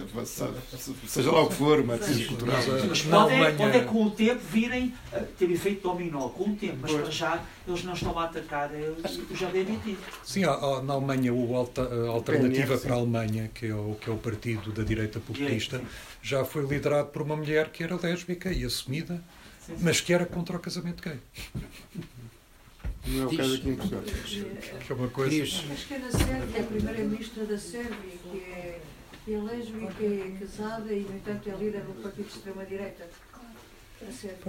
seja 1.07 1.31
lá 1.31 1.43
o 1.43 1.49
que 1.49 1.55
for, 1.55 1.81
o 1.81 1.87
marxismo 1.87 2.29
cultural. 2.29 2.57
Mas 2.89 3.03
pode, 3.03 3.35
é, 3.35 3.53
pode 3.53 3.77
é 3.77 3.85
com 3.85 4.05
o 4.05 4.11
tempo 4.11 4.41
virem 4.51 4.95
ter 5.39 5.51
efeito 5.51 5.83
dominó, 5.83 6.29
com 6.29 6.51
o 6.51 6.57
tempo, 6.57 6.79
mas 6.81 6.93
para 6.93 7.11
já 7.11 7.45
eles 7.67 7.85
não 7.85 7.93
estão 7.93 8.19
a 8.19 8.25
atacar 8.25 8.71
os 8.73 9.43
LGBT. 9.43 9.97
Sim, 10.25 10.43
na 10.85 10.95
Alemanha 10.95 11.33
o 11.33 11.55
alta, 11.55 11.83
a 11.83 12.09
alternativa 12.09 12.79
para 12.79 12.95
a 12.95 12.99
Alemanha, 12.99 13.51
que 13.55 13.67
é, 13.67 13.75
o, 13.75 13.97
que 14.01 14.09
é 14.09 14.13
o 14.13 14.17
partido 14.17 14.73
da 14.73 14.83
direita 14.83 15.21
populista, 15.21 15.81
já 16.23 16.45
foi 16.45 16.65
liderado 16.65 17.09
por 17.09 17.23
uma 17.23 17.37
mulher 17.37 17.71
que 17.71 17.85
era 17.85 17.97
lésbica 17.97 18.51
e 18.53 18.65
assumida 18.65 19.23
mas 19.81 20.01
que 20.01 20.13
era 20.13 20.27
contra 20.27 20.57
o 20.57 20.61
casamento 20.61 21.03
gay. 21.03 21.19
Não 23.07 23.23
é 23.23 23.27
o 23.27 23.37
caso 23.37 23.55
aqui 23.57 23.69
em 23.71 23.77
Portugal. 23.77 24.03
Que 24.03 24.93
é 24.93 24.95
uma 24.95 25.09
coisa. 25.09 25.63
Mas 25.69 25.85
que 25.85 25.95
é 25.95 25.99
da 25.99 26.11
Sérvia, 26.11 26.61
a 26.61 26.65
primeira-ministra 26.65 27.45
da 27.45 27.59
Sérvia, 27.59 28.13
que 28.23 28.39
é, 28.39 28.81
que 29.25 29.35
é 29.35 29.39
lésbica, 29.39 30.05
é 30.05 30.37
casada 30.39 30.93
e, 30.93 31.01
no 31.01 31.17
entanto, 31.17 31.51
é 31.51 31.55
líder 31.57 31.83
do 31.83 32.03
partido 32.03 32.27
de 32.29 32.37
extrema-direita. 32.37 33.09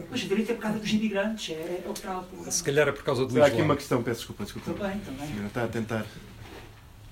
Mas 0.09 0.19
direito 0.21 0.51
é 0.51 0.55
por 0.55 0.61
causa 0.61 0.79
dos 0.79 0.89
imigrantes, 0.91 1.55
é, 1.55 1.83
é 1.85 1.85
o 1.87 1.93
que 1.93 2.51
Se 2.51 2.63
calhar 2.63 2.87
é 2.87 2.91
por 2.91 3.03
causa 3.03 3.25
do 3.25 3.43
Há 3.43 3.45
aqui 3.45 3.61
uma 3.61 3.75
questão, 3.75 4.01
peço 4.01 4.19
desculpa, 4.21 4.43
desculpa. 4.45 4.73
Também, 4.73 4.99
também. 4.99 5.45
Está 5.45 5.63
a 5.63 5.67
tentar. 5.67 6.05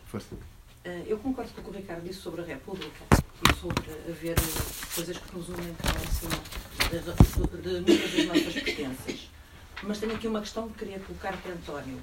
Força. 0.08 0.36
Eh, 0.84 1.04
eu 1.06 1.20
concordo 1.20 1.52
com 1.54 1.62
o 1.62 1.64
que 1.64 1.70
o 1.70 1.74
Ricardo 1.74 2.02
disse 2.02 2.22
sobre 2.22 2.42
a 2.42 2.44
República 2.44 3.06
e 3.48 3.54
sobre 3.54 3.92
haver 4.10 4.36
coisas 4.96 5.16
que 5.16 5.36
nos 5.36 5.50
unem 5.50 5.76
cá 5.76 5.90
em 5.90 6.12
cima 6.12 6.36
de, 6.90 7.62
de, 7.62 7.82
muitas 7.82 8.12
das 8.12 8.26
nossas 8.26 8.64
pertenças. 8.64 9.30
Mas 9.84 10.00
tenho 10.00 10.16
aqui 10.16 10.28
uma 10.28 10.40
questão 10.40 10.68
que 10.70 10.80
queria 10.80 11.00
colocar 11.00 11.38
para 11.38 11.54
António. 11.54 12.02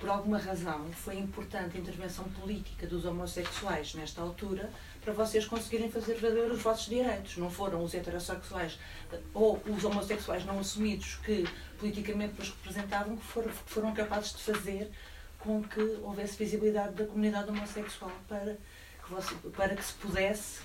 Por 0.00 0.10
alguma 0.10 0.38
razão, 0.38 0.90
foi 0.92 1.16
importante 1.18 1.76
a 1.76 1.80
intervenção 1.80 2.24
política 2.24 2.86
dos 2.86 3.04
homossexuais 3.04 3.94
nesta 3.94 4.20
altura 4.20 4.70
para 5.02 5.12
vocês 5.12 5.46
conseguirem 5.46 5.90
fazer 5.90 6.16
valer 6.16 6.50
os 6.50 6.60
vossos 6.60 6.86
direitos. 6.86 7.36
Não 7.36 7.48
foram 7.48 7.82
os 7.82 7.94
heterossexuais 7.94 8.76
eh, 9.12 9.20
ou 9.32 9.62
os 9.68 9.84
homossexuais 9.84 10.44
não 10.44 10.58
assumidos 10.58 11.14
que 11.24 11.46
politicamente 11.78 12.34
nos 12.40 12.50
representavam 12.50 13.16
que 13.16 13.24
foram, 13.24 13.50
foram 13.66 13.94
capazes 13.94 14.32
de 14.32 14.42
fazer 14.42 14.90
com 15.46 15.62
que 15.62 15.80
houvesse 16.02 16.36
visibilidade 16.36 16.94
da 16.94 17.06
comunidade 17.06 17.48
homossexual 17.48 18.10
para 18.28 18.56
que, 19.04 19.10
você, 19.10 19.34
para 19.56 19.76
que 19.76 19.84
se 19.84 19.92
pudesse 19.94 20.60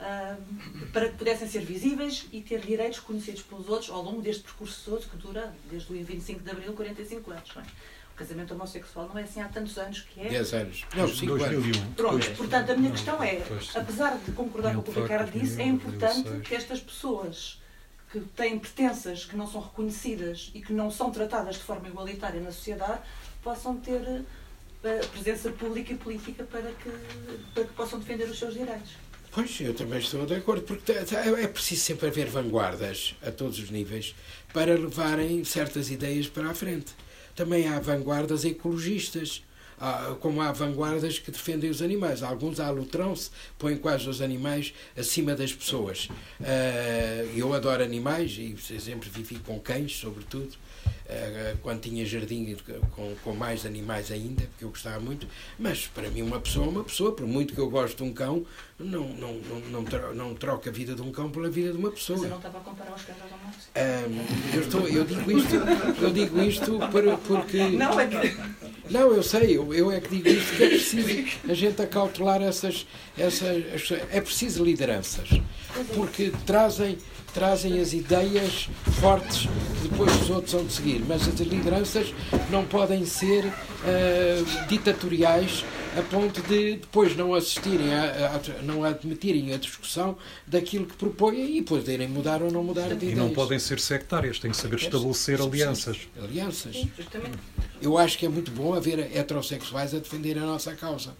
uh, 0.00 0.86
para 0.92 1.08
que 1.08 1.16
pudessem 1.16 1.48
ser 1.48 1.64
visíveis 1.64 2.28
e 2.32 2.40
ter 2.40 2.60
direitos 2.60 3.00
conhecidos 3.00 3.42
pelos 3.42 3.68
outros 3.68 3.90
ao 3.90 4.00
longo 4.00 4.22
deste 4.22 4.44
percurso 4.44 4.90
todo 4.90 5.10
que 5.10 5.16
dura 5.16 5.52
desde 5.68 5.92
o 5.92 6.04
25 6.04 6.40
de 6.40 6.50
Abril, 6.50 6.72
45 6.72 7.30
anos. 7.32 7.54
Não 7.56 7.62
é? 7.62 7.66
O 8.12 8.14
casamento 8.14 8.54
homossexual 8.54 9.08
não 9.08 9.18
é 9.18 9.22
assim 9.22 9.40
há 9.40 9.48
tantos 9.48 9.76
anos 9.78 10.02
que 10.02 10.20
é. 10.20 10.28
10 10.28 10.54
anos. 10.54 10.84
Não, 10.94 11.08
5 11.08 11.32
anos. 11.42 11.76
Pronto, 11.96 12.30
portanto, 12.36 12.70
a 12.70 12.76
minha 12.76 12.90
questão 12.92 13.22
é, 13.22 13.42
apesar 13.74 14.18
de 14.18 14.30
concordar 14.32 14.74
com 14.74 14.80
o 14.80 14.82
que 14.84 14.90
o 14.90 15.02
Ricardo 15.02 15.32
disse, 15.32 15.60
é 15.60 15.66
importante 15.66 16.30
que 16.40 16.54
estas 16.54 16.78
pessoas 16.80 17.60
que 18.12 18.20
têm 18.20 18.58
pertenças 18.58 19.24
que 19.24 19.34
não 19.34 19.46
são 19.46 19.62
reconhecidas 19.62 20.50
e 20.54 20.60
que 20.60 20.74
não 20.74 20.90
são 20.90 21.10
tratadas 21.10 21.56
de 21.56 21.62
forma 21.62 21.88
igualitária 21.88 22.38
na 22.42 22.52
sociedade 22.52 23.00
possam 23.42 23.76
ter 23.76 24.00
uh, 24.00 25.08
presença 25.12 25.50
pública 25.50 25.92
e 25.92 25.96
política 25.96 26.44
para 26.44 26.70
que, 26.72 26.90
para 27.54 27.64
que 27.64 27.72
possam 27.74 27.98
defender 27.98 28.24
os 28.24 28.38
seus 28.38 28.54
direitos. 28.54 28.92
Pois, 29.34 29.58
eu 29.62 29.72
também 29.72 29.98
estou 29.98 30.26
de 30.26 30.34
acordo, 30.34 30.62
porque 30.62 30.92
é 30.92 31.46
preciso 31.46 31.80
sempre 31.80 32.06
haver 32.08 32.28
vanguardas 32.28 33.16
a 33.26 33.30
todos 33.30 33.58
os 33.58 33.70
níveis 33.70 34.14
para 34.52 34.74
levarem 34.74 35.42
certas 35.42 35.90
ideias 35.90 36.28
para 36.28 36.50
a 36.50 36.54
frente. 36.54 36.92
Também 37.34 37.66
há 37.66 37.80
vanguardas 37.80 38.44
ecologistas, 38.44 39.42
como 40.20 40.42
há 40.42 40.52
vanguardas 40.52 41.18
que 41.18 41.30
defendem 41.30 41.70
os 41.70 41.80
animais. 41.80 42.22
Alguns 42.22 42.60
alutram-se, 42.60 43.30
põem 43.58 43.78
quase 43.78 44.06
os 44.06 44.20
animais 44.20 44.74
acima 44.94 45.34
das 45.34 45.50
pessoas. 45.50 46.10
Ah, 46.38 47.24
eu 47.34 47.54
adoro 47.54 47.82
animais 47.82 48.36
e 48.38 48.54
sempre 48.78 49.08
vivi 49.08 49.38
com 49.38 49.58
cães, 49.58 49.96
sobretudo. 49.96 50.52
Eh, 51.12 51.56
quando 51.62 51.80
tinha 51.80 52.06
jardim 52.06 52.56
com, 52.92 53.14
com 53.22 53.34
mais 53.34 53.66
animais 53.66 54.10
ainda, 54.10 54.42
porque 54.44 54.64
eu 54.64 54.70
gostava 54.70 54.98
muito, 54.98 55.26
mas 55.58 55.86
para 55.86 56.08
mim 56.08 56.22
uma 56.22 56.40
pessoa 56.40 56.64
é 56.64 56.68
uma 56.70 56.84
pessoa, 56.84 57.12
por 57.12 57.26
muito 57.26 57.54
que 57.54 57.60
eu 57.60 57.68
goste 57.68 57.96
de 57.96 58.02
um 58.02 58.12
cão, 58.12 58.46
não, 58.78 59.08
não, 59.08 59.34
não, 59.34 59.82
não, 59.82 60.14
não 60.14 60.34
troca 60.34 60.70
a 60.70 60.72
vida 60.72 60.94
de 60.94 61.02
um 61.02 61.12
cão 61.12 61.30
pela 61.30 61.50
vida 61.50 61.72
de 61.72 61.76
uma 61.76 61.90
pessoa. 61.90 62.18
Mas 62.18 62.24
eu 62.24 62.30
não 62.30 62.36
estava 62.38 62.58
a 62.58 62.60
comparar 62.62 62.94
os 62.94 63.02
cães. 63.02 63.18
Um, 63.76 64.54
eu, 64.56 64.62
estou, 64.62 64.88
eu 64.88 65.04
digo 65.04 65.32
isto, 65.32 65.54
eu 66.00 66.10
digo 66.10 66.40
isto 66.40 66.78
por, 66.90 67.18
porque. 67.26 67.58
Não, 67.68 68.00
é 68.00 68.06
que. 68.06 68.36
Não, 68.90 69.12
eu 69.12 69.22
sei, 69.22 69.56
eu, 69.56 69.72
eu 69.74 69.90
é 69.90 70.00
que 70.00 70.08
digo 70.08 70.28
isto 70.28 70.56
que 70.56 70.64
é 70.64 70.68
preciso 70.68 71.40
a 71.48 71.54
gente 71.54 71.82
acautelar 71.82 72.40
essas, 72.40 72.86
essas. 73.18 73.92
É 74.10 74.20
preciso 74.20 74.64
lideranças, 74.64 75.28
porque 75.94 76.32
trazem 76.46 76.96
trazem 77.34 77.80
as 77.80 77.92
ideias 77.92 78.68
fortes 79.00 79.48
que 79.80 79.88
depois 79.88 80.14
os 80.22 80.30
outros 80.30 80.52
vão 80.52 80.64
de 80.64 80.72
seguir. 80.72 81.04
Mas 81.06 81.26
as 81.26 81.40
lideranças 81.40 82.14
não 82.50 82.64
podem 82.64 83.04
ser 83.04 83.44
uh, 83.46 84.68
ditatoriais 84.68 85.64
a 85.96 86.02
ponto 86.02 86.40
de 86.42 86.76
depois 86.76 87.14
não 87.16 87.34
assistirem, 87.34 87.92
a, 87.94 88.36
a, 88.36 88.62
não 88.62 88.82
admitirem 88.82 89.52
a 89.52 89.58
discussão 89.58 90.16
daquilo 90.46 90.86
que 90.86 90.96
propõem 90.96 91.58
e 91.58 91.62
poderem 91.62 92.08
mudar 92.08 92.42
ou 92.42 92.50
não 92.50 92.64
mudar 92.64 92.88
de 92.88 92.94
ideias. 92.94 93.12
E 93.12 93.16
não 93.16 93.30
podem 93.30 93.58
ser 93.58 93.78
sectárias, 93.78 94.38
têm 94.38 94.50
que 94.50 94.56
saber 94.56 94.76
estabelecer 94.76 95.40
alianças. 95.40 95.98
Alianças. 96.18 96.86
Eu 97.80 97.98
acho 97.98 98.16
que 98.16 98.24
é 98.24 98.28
muito 98.28 98.50
bom 98.50 98.72
haver 98.74 98.98
heterossexuais 99.14 99.94
a 99.94 99.98
defender 99.98 100.38
a 100.38 100.46
nossa 100.46 100.74
causa. 100.74 101.14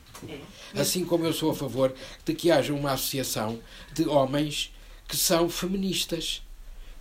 Assim 0.74 1.04
como 1.04 1.26
eu 1.26 1.32
sou 1.32 1.50
a 1.50 1.54
favor 1.54 1.92
de 2.24 2.34
que 2.34 2.50
haja 2.50 2.72
uma 2.72 2.92
associação 2.92 3.58
de 3.92 4.08
homens 4.08 4.72
que 5.12 5.16
são 5.18 5.46
feministas 5.46 6.40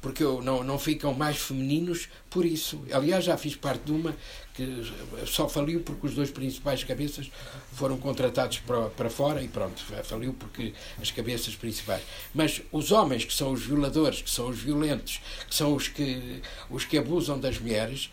porque 0.02 0.22
não, 0.22 0.64
não 0.66 0.78
ficam 0.78 1.14
mais 1.14 1.38
femininos 1.38 2.10
por 2.30 2.46
isso. 2.46 2.82
Aliás, 2.92 3.24
já 3.24 3.38
fiz 3.38 3.56
parte 3.56 3.86
de 3.86 3.92
uma 3.94 4.14
que 4.54 4.84
só 5.26 5.48
faliu 5.48 5.80
porque 5.80 6.08
os 6.08 6.14
dois 6.14 6.30
principais 6.30 6.84
cabeças 6.84 7.32
foram 7.72 7.98
contratados 7.98 8.58
para, 8.60 8.90
para 8.90 9.10
fora 9.10 9.42
e 9.42 9.48
pronto, 9.48 9.82
faliu 10.04 10.34
porque 10.34 10.74
as 11.02 11.10
cabeças 11.10 11.56
principais. 11.56 12.02
Mas 12.34 12.62
os 12.70 12.92
homens 12.92 13.24
que 13.24 13.34
são 13.34 13.54
os 13.54 13.64
violadores, 13.64 14.22
que 14.22 14.30
são 14.30 14.50
os 14.50 14.60
violentos, 14.60 15.22
que 15.48 15.56
são 15.56 15.74
os 15.74 15.88
que, 15.88 16.42
os 16.70 16.84
que 16.84 16.98
abusam 16.98 17.40
das 17.40 17.60
mulheres, 17.60 18.12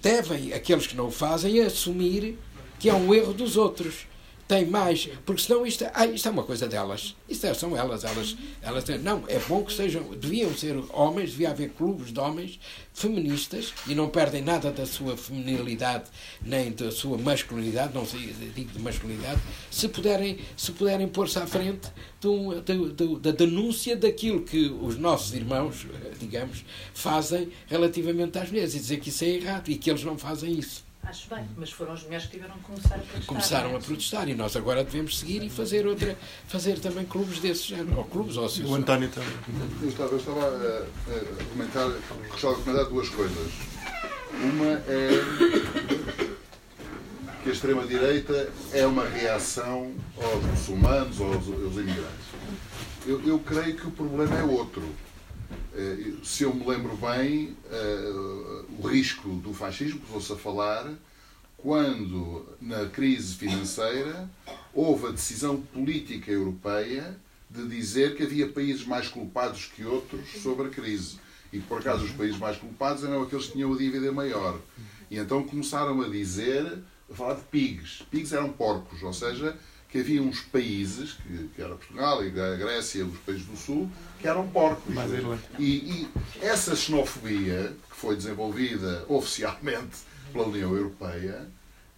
devem, 0.00 0.54
aqueles 0.54 0.86
que 0.86 0.96
não 0.96 1.08
o 1.08 1.10
fazem, 1.10 1.60
assumir 1.60 2.38
que 2.78 2.88
é 2.88 2.94
um 2.94 3.12
erro 3.12 3.34
dos 3.34 3.58
outros 3.58 4.07
tem 4.48 4.64
mais, 4.64 5.06
porque 5.26 5.42
senão 5.42 5.66
isto, 5.66 5.84
ah, 5.92 6.06
isto 6.06 6.26
é 6.26 6.30
uma 6.30 6.42
coisa 6.42 6.66
delas. 6.66 7.14
Isto 7.28 7.46
é, 7.46 7.52
são 7.52 7.76
elas, 7.76 8.02
elas, 8.02 8.34
elas 8.62 8.82
têm, 8.82 8.96
não, 8.98 9.22
é 9.28 9.38
bom 9.40 9.62
que 9.62 9.70
sejam, 9.70 10.02
deviam 10.14 10.56
ser 10.56 10.74
homens, 10.88 11.32
devia 11.32 11.50
haver 11.50 11.68
clubes 11.72 12.10
de 12.10 12.18
homens 12.18 12.58
feministas 12.94 13.74
e 13.86 13.94
não 13.94 14.08
perdem 14.08 14.40
nada 14.40 14.72
da 14.72 14.86
sua 14.86 15.18
feminilidade 15.18 16.06
nem 16.40 16.72
da 16.72 16.90
sua 16.90 17.18
masculinidade, 17.18 17.94
não 17.94 18.06
sei, 18.06 18.34
digo 18.54 18.72
de 18.72 18.80
masculinidade, 18.80 19.38
se 19.70 19.86
puderem, 19.86 20.38
se 20.56 20.72
puderem 20.72 21.06
pôr-se 21.06 21.38
à 21.38 21.46
frente 21.46 21.88
da 23.20 23.30
denúncia 23.30 23.96
daquilo 23.96 24.42
que 24.42 24.74
os 24.80 24.96
nossos 24.96 25.34
irmãos, 25.34 25.86
digamos, 26.18 26.64
fazem 26.94 27.50
relativamente 27.66 28.38
às 28.38 28.48
mulheres 28.48 28.74
e 28.74 28.78
dizer 28.78 28.98
que 28.98 29.10
isso 29.10 29.24
é 29.24 29.28
errado 29.28 29.68
e 29.68 29.76
que 29.76 29.90
eles 29.90 30.02
não 30.02 30.16
fazem 30.16 30.58
isso. 30.58 30.87
Acho 31.08 31.34
bem, 31.34 31.48
mas 31.56 31.70
foram 31.70 31.94
as 31.94 32.02
mulheres 32.02 32.26
que 32.26 32.32
tiveram 32.32 32.54
que 32.56 32.64
começar 32.64 32.96
a 32.96 32.98
protestar. 32.98 33.26
Começaram 33.26 33.74
a 33.74 33.80
protestar 33.80 34.28
e 34.28 34.34
nós 34.34 34.54
agora 34.54 34.84
devemos 34.84 35.18
seguir 35.18 35.42
e 35.42 35.48
fazer 35.48 35.86
outra, 35.86 36.14
fazer 36.46 36.78
também 36.80 37.06
clubes 37.06 37.38
desses 37.38 37.64
género, 37.64 37.96
ou 37.96 38.04
clubes 38.04 38.36
ou 38.36 38.46
O 38.66 38.74
António 38.74 39.08
também. 39.08 39.30
Eu 39.80 39.88
estava, 39.88 40.10
eu 40.10 40.18
estava 40.18 40.44
a, 40.44 41.40
a 41.40 41.44
comentar, 41.44 41.90
gostava 42.30 42.56
de 42.56 42.62
comentar 42.62 42.84
duas 42.90 43.08
coisas. 43.08 43.52
Uma 44.34 44.82
é 44.86 45.08
que 47.42 47.48
a 47.48 47.52
extrema-direita 47.52 48.52
é 48.74 48.86
uma 48.86 49.08
reação 49.08 49.94
aos 50.22 50.44
muçulmanos, 50.44 51.18
aos, 51.22 51.36
aos 51.36 51.74
imigrantes. 51.74 52.26
Eu, 53.06 53.26
eu 53.26 53.38
creio 53.38 53.74
que 53.76 53.86
o 53.86 53.90
problema 53.92 54.38
é 54.38 54.42
outro. 54.42 54.82
Eh, 55.74 56.12
se 56.22 56.42
eu 56.42 56.54
me 56.54 56.66
lembro 56.66 56.96
bem, 56.96 57.56
eh, 57.70 58.12
o 58.78 58.86
risco 58.86 59.28
do 59.28 59.54
fascismo, 59.54 60.00
pôs-se 60.00 60.32
a 60.32 60.36
falar, 60.36 60.92
quando, 61.56 62.46
na 62.60 62.86
crise 62.86 63.34
financeira, 63.34 64.28
houve 64.72 65.06
a 65.08 65.10
decisão 65.10 65.60
política 65.60 66.30
europeia 66.30 67.16
de 67.50 67.66
dizer 67.66 68.16
que 68.16 68.22
havia 68.22 68.48
países 68.48 68.84
mais 68.86 69.08
culpados 69.08 69.66
que 69.66 69.84
outros 69.84 70.42
sobre 70.42 70.68
a 70.68 70.70
crise. 70.70 71.18
E, 71.52 71.58
por 71.58 71.80
acaso, 71.80 72.04
os 72.04 72.12
países 72.12 72.38
mais 72.38 72.56
culpados 72.58 73.02
eram 73.04 73.22
aqueles 73.22 73.46
que 73.46 73.52
tinham 73.52 73.72
a 73.72 73.76
dívida 73.76 74.12
maior. 74.12 74.60
E 75.10 75.16
então 75.16 75.42
começaram 75.42 76.00
a 76.02 76.08
dizer, 76.08 76.78
a 77.10 77.14
falar 77.14 77.34
de 77.34 77.42
pigs. 77.44 78.02
Pigs 78.10 78.32
eram 78.32 78.50
porcos, 78.50 79.02
ou 79.02 79.12
seja, 79.12 79.56
que 79.88 80.00
havia 80.00 80.22
uns 80.22 80.40
países, 80.40 81.12
que, 81.12 81.48
que 81.54 81.62
era 81.62 81.74
Portugal 81.74 82.22
e 82.24 82.28
a 82.28 82.56
Grécia, 82.56 83.04
os 83.04 83.18
países 83.20 83.46
do 83.46 83.56
Sul, 83.56 83.90
que 84.20 84.28
eram 84.28 84.46
porcos. 84.48 84.94
E, 85.58 85.64
e 85.64 86.08
essa 86.42 86.76
xenofobia, 86.76 87.74
que 87.88 87.96
foi 87.96 88.14
desenvolvida 88.14 89.04
oficialmente 89.08 89.96
pela 90.32 90.46
União 90.46 90.74
Europeia, 90.74 91.48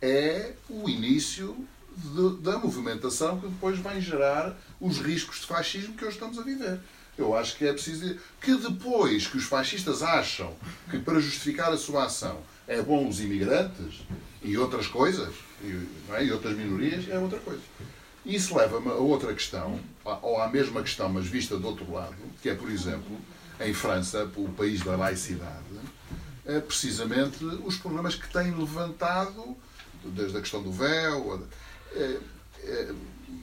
é 0.01 0.53
o 0.69 0.89
início 0.89 1.57
de, 1.97 2.43
da 2.43 2.59
movimentação 2.59 3.41
que 3.41 3.49
depois 3.49 3.79
vai 3.79 4.01
gerar 4.01 4.57
os 4.81 4.99
riscos 4.99 5.41
de 5.41 5.47
fascismo 5.47 5.95
que 5.95 6.05
hoje 6.05 6.15
estamos 6.15 6.39
a 6.39 6.43
viver. 6.43 6.79
Eu 7.19 7.37
acho 7.37 7.57
que 7.57 7.67
é 7.67 7.73
preciso 7.73 8.17
que 8.41 8.55
depois 8.55 9.27
que 9.27 9.37
os 9.37 9.45
fascistas 9.45 10.03
acham 10.03 10.55
que 10.91 10.99
para 10.99 11.21
justificar 11.21 11.71
a 11.73 11.77
sua 11.77 12.05
ação 12.05 12.41
é 12.67 12.81
bom 12.81 13.07
os 13.09 13.21
imigrantes 13.21 14.07
e 14.43 14.57
outras 14.57 14.87
coisas, 14.87 15.35
e, 15.63 15.87
é? 16.13 16.25
e 16.25 16.33
outras 16.33 16.57
minorias, 16.57 17.09
é 17.09 17.19
outra 17.19 17.39
coisa. 17.41 17.61
Isso 18.25 18.57
leva-me 18.57 18.89
a 18.89 18.95
outra 18.95 19.33
questão, 19.33 19.81
ou 20.05 20.41
à 20.41 20.49
mesma 20.49 20.83
questão, 20.83 21.09
mas 21.09 21.27
vista 21.27 21.57
do 21.57 21.67
outro 21.67 21.91
lado, 21.91 22.17
que 22.43 22.51
é, 22.51 22.55
por 22.55 22.71
exemplo, 22.71 23.17
em 23.61 23.73
França, 23.73 24.31
o 24.37 24.49
país 24.51 24.83
da 24.83 24.97
laicidade, 24.97 25.65
é 26.45 26.61
precisamente 26.61 27.45
os 27.45 27.77
problemas 27.77 28.15
que 28.15 28.31
tem 28.31 28.51
levantado, 28.55 29.57
desde 30.05 30.37
a 30.37 30.41
questão 30.41 30.63
do 30.63 30.73
véu, 30.73 31.47
é, 31.95 32.19
é, 32.63 32.93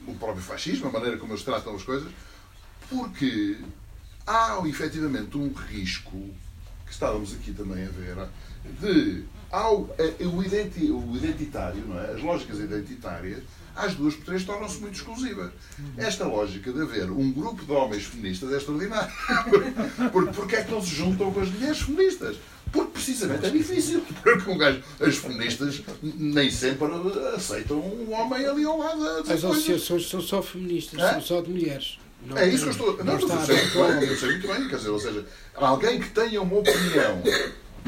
o 0.08 0.14
próprio 0.16 0.44
fascismo, 0.44 0.88
a 0.88 0.92
maneira 0.92 1.18
como 1.18 1.34
eles 1.34 1.44
tratam 1.44 1.76
as 1.76 1.84
coisas, 1.84 2.12
porque 2.90 3.58
há 4.26 4.62
efetivamente 4.66 5.38
um 5.38 5.52
risco, 5.54 6.18
que 6.86 6.92
estávamos 6.92 7.34
aqui 7.34 7.54
também 7.54 7.86
a 7.86 7.90
ver, 7.90 8.16
de 8.80 9.26
ao, 9.52 9.90
é, 9.98 10.26
o 10.26 10.44
identitário, 10.44 11.86
não 11.86 12.00
é? 12.00 12.12
as 12.12 12.22
lógicas 12.22 12.60
identitárias, 12.60 13.44
às 13.78 13.94
duas 13.96 14.16
por 14.16 14.26
três 14.26 14.44
tornam-se 14.44 14.80
muito 14.80 14.96
exclusivas. 14.96 15.52
Esta 15.98 16.26
lógica 16.26 16.72
de 16.72 16.82
haver 16.82 17.10
um 17.12 17.32
grupo 17.32 17.64
de 17.64 17.72
homens 17.72 18.04
feministas 18.04 18.52
é 18.52 18.58
extraordinária. 18.58 19.12
Porque, 20.12 20.32
porque 20.32 20.56
é 20.56 20.64
que 20.64 20.72
não 20.72 20.82
se 20.82 20.96
juntam 20.96 21.32
com 21.32 21.40
as 21.40 21.50
mulheres 21.50 21.80
feministas? 21.80 22.38
Porque 22.72 22.92
precisamente 22.92 23.46
é 23.46 23.50
difícil. 23.50 24.04
Porque 24.24 24.50
um 24.50 24.58
gajo, 24.58 24.82
as 25.00 25.16
feministas 25.16 25.82
nem 26.02 26.50
sempre 26.52 26.88
aceitam 27.36 27.80
um 27.80 28.14
homem 28.14 28.46
ali 28.46 28.64
ao 28.66 28.78
lado. 28.78 29.06
As 29.22 29.30
associações 29.30 30.10
são 30.10 30.22
só 30.22 30.42
feministas, 30.42 31.00
é? 31.00 31.12
são 31.14 31.22
só 31.22 31.42
de 31.42 31.50
mulheres. 31.50 32.00
Não, 32.26 32.38
é 32.38 32.48
isso 32.50 32.64
que 32.64 32.70
eu 32.70 32.72
estou. 32.72 33.06
Não, 33.06 33.18
não, 33.18 33.28
não 33.28 33.40
eu, 33.40 33.46
sei 33.46 33.56
muito 33.56 33.74
bem, 33.74 34.10
eu 34.10 34.18
sei 34.18 34.32
muito 34.32 34.48
bem. 34.48 34.68
Quer 34.68 34.76
dizer, 34.78 34.90
ou 34.90 35.00
seja, 35.00 35.26
alguém 35.56 36.00
que 36.00 36.10
tenha 36.10 36.42
uma 36.42 36.58
opinião 36.58 37.22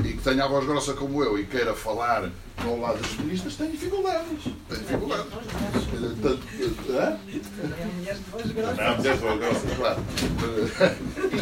e 0.06 0.14
que 0.14 0.24
tenha 0.24 0.46
a 0.46 0.48
voz 0.48 0.66
grossa 0.66 0.94
como 0.94 1.24
eu 1.24 1.38
e 1.38 1.46
queira 1.46 1.74
falar 1.74 2.30
ao 2.58 2.80
lado 2.80 3.02
das 3.02 3.12
feministas 3.12 3.56
tem 3.56 3.72
dificuldades. 3.72 4.44
Tem 4.68 4.80
dificuldades. 4.80 5.34
Hã? 6.90 7.20
mulheres 7.96 8.20
de 8.20 8.32
voz 8.32 8.52
grossa. 8.52 8.84
Não, 8.84 8.98
mulheres 8.98 9.20
de 9.20 9.26
voz 9.26 9.40
grossa, 9.40 9.76
claro. 9.76 10.02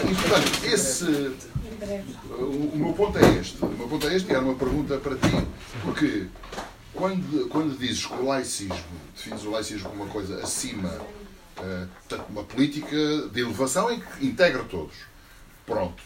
E, 0.10 0.16
portanto, 0.16 0.66
esse. 0.66 1.36
O, 2.30 2.72
meu 2.76 2.94
ponto 2.94 3.18
é 3.18 3.40
este. 3.40 3.64
O 3.64 3.70
meu 3.70 3.88
ponto 3.88 4.08
é 4.08 4.16
este 4.16 4.30
e 4.30 4.32
era 4.32 4.44
uma 4.44 4.56
pergunta 4.56 4.98
para 4.98 5.16
ti. 5.16 5.48
Porque 5.84 6.28
quando, 6.94 7.48
quando 7.50 7.78
dizes 7.78 8.06
que 8.06 8.14
o 8.14 8.26
laicismo, 8.26 8.76
defines 9.16 9.44
o 9.44 9.52
laicismo 9.52 9.90
como 9.90 10.04
uma 10.04 10.12
coisa 10.12 10.42
acima, 10.42 10.92
portanto, 11.56 12.30
uma 12.30 12.44
política 12.44 13.30
de 13.32 13.42
elevação 13.42 13.92
em 13.92 14.00
que 14.00 14.26
integra 14.26 14.64
todos. 14.64 14.96
Pronto. 15.66 16.02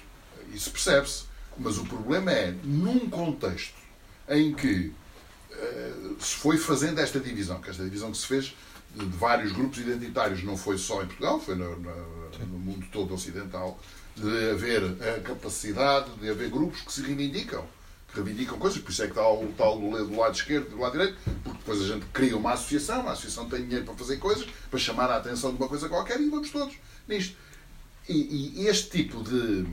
Isso 0.53 0.71
percebe-se. 0.71 1.30
Mas 1.57 1.77
o 1.77 1.85
problema 1.85 2.31
é, 2.31 2.55
num 2.63 3.09
contexto 3.09 3.75
em 4.29 4.53
que 4.53 4.93
uh, 5.51 6.15
se 6.19 6.35
foi 6.35 6.57
fazendo 6.57 6.99
esta 6.99 7.19
divisão, 7.19 7.61
que 7.61 7.69
esta 7.69 7.83
divisão 7.83 8.11
que 8.11 8.17
se 8.17 8.25
fez 8.25 8.55
de, 8.95 9.05
de 9.05 9.17
vários 9.17 9.51
grupos 9.51 9.79
identitários, 9.79 10.43
não 10.43 10.57
foi 10.57 10.77
só 10.77 11.03
em 11.03 11.07
Portugal, 11.07 11.39
foi 11.39 11.55
no, 11.55 11.77
no, 11.77 12.29
no 12.47 12.59
mundo 12.59 12.85
todo 12.91 13.13
ocidental, 13.13 13.79
de 14.15 14.51
haver 14.51 14.83
a 14.83 15.21
capacidade 15.21 16.09
de 16.19 16.29
haver 16.29 16.49
grupos 16.49 16.81
que 16.81 16.91
se 16.91 17.01
reivindicam 17.01 17.65
que 18.11 18.21
reivindicam 18.21 18.57
coisas, 18.57 18.79
por 18.79 18.91
isso 18.91 19.03
é 19.03 19.05
que 19.05 19.11
está 19.11 19.27
o 19.27 19.47
tal 19.57 19.79
do 19.79 20.15
lado 20.15 20.35
esquerdo 20.35 20.67
e 20.67 20.69
do 20.71 20.79
lado 20.79 20.91
direito, 20.91 21.17
porque 21.43 21.57
depois 21.59 21.81
a 21.81 21.85
gente 21.85 22.05
cria 22.07 22.35
uma 22.35 22.53
associação, 22.53 23.07
a 23.07 23.13
associação 23.13 23.47
tem 23.49 23.63
dinheiro 23.63 23.85
para 23.85 23.95
fazer 23.95 24.17
coisas, 24.17 24.47
para 24.69 24.79
chamar 24.79 25.09
a 25.09 25.17
atenção 25.17 25.51
de 25.51 25.57
uma 25.57 25.67
coisa 25.67 25.87
qualquer 25.87 26.19
e 26.19 26.29
vamos 26.29 26.49
todos 26.49 26.75
nisto. 27.07 27.35
E, 28.09 28.61
e 28.61 28.67
este 28.67 28.89
tipo 28.89 29.23
de, 29.23 29.65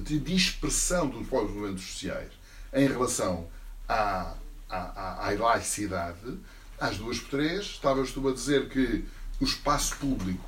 de 0.00 0.18
dispersão 0.18 1.08
dos 1.08 1.28
movimentos 1.28 1.84
sociais 1.84 2.30
em 2.72 2.86
relação 2.86 3.46
à, 3.88 4.34
à, 4.68 5.28
à 5.28 5.32
laicidade, 5.32 6.38
às 6.80 6.96
duas 6.96 7.18
por 7.18 7.30
três, 7.30 7.64
estava 7.66 8.00
eu 8.00 8.28
a 8.28 8.32
dizer 8.32 8.68
que 8.68 9.04
o 9.40 9.44
espaço 9.44 9.96
público 9.96 10.44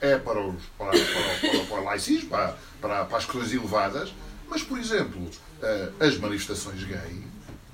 é 0.00 0.18
para, 0.18 0.40
os, 0.40 0.62
para, 0.76 0.90
para, 0.90 1.64
para, 1.66 1.80
o 1.80 1.84
laicismo, 1.84 2.30
para, 2.30 2.56
para, 2.80 3.04
para 3.04 3.18
as 3.18 3.24
questões 3.24 3.52
elevadas, 3.52 4.12
mas, 4.48 4.62
por 4.62 4.78
exemplo, 4.78 5.30
eh, 5.62 5.92
as 6.00 6.18
manifestações 6.18 6.82
gay 6.82 7.22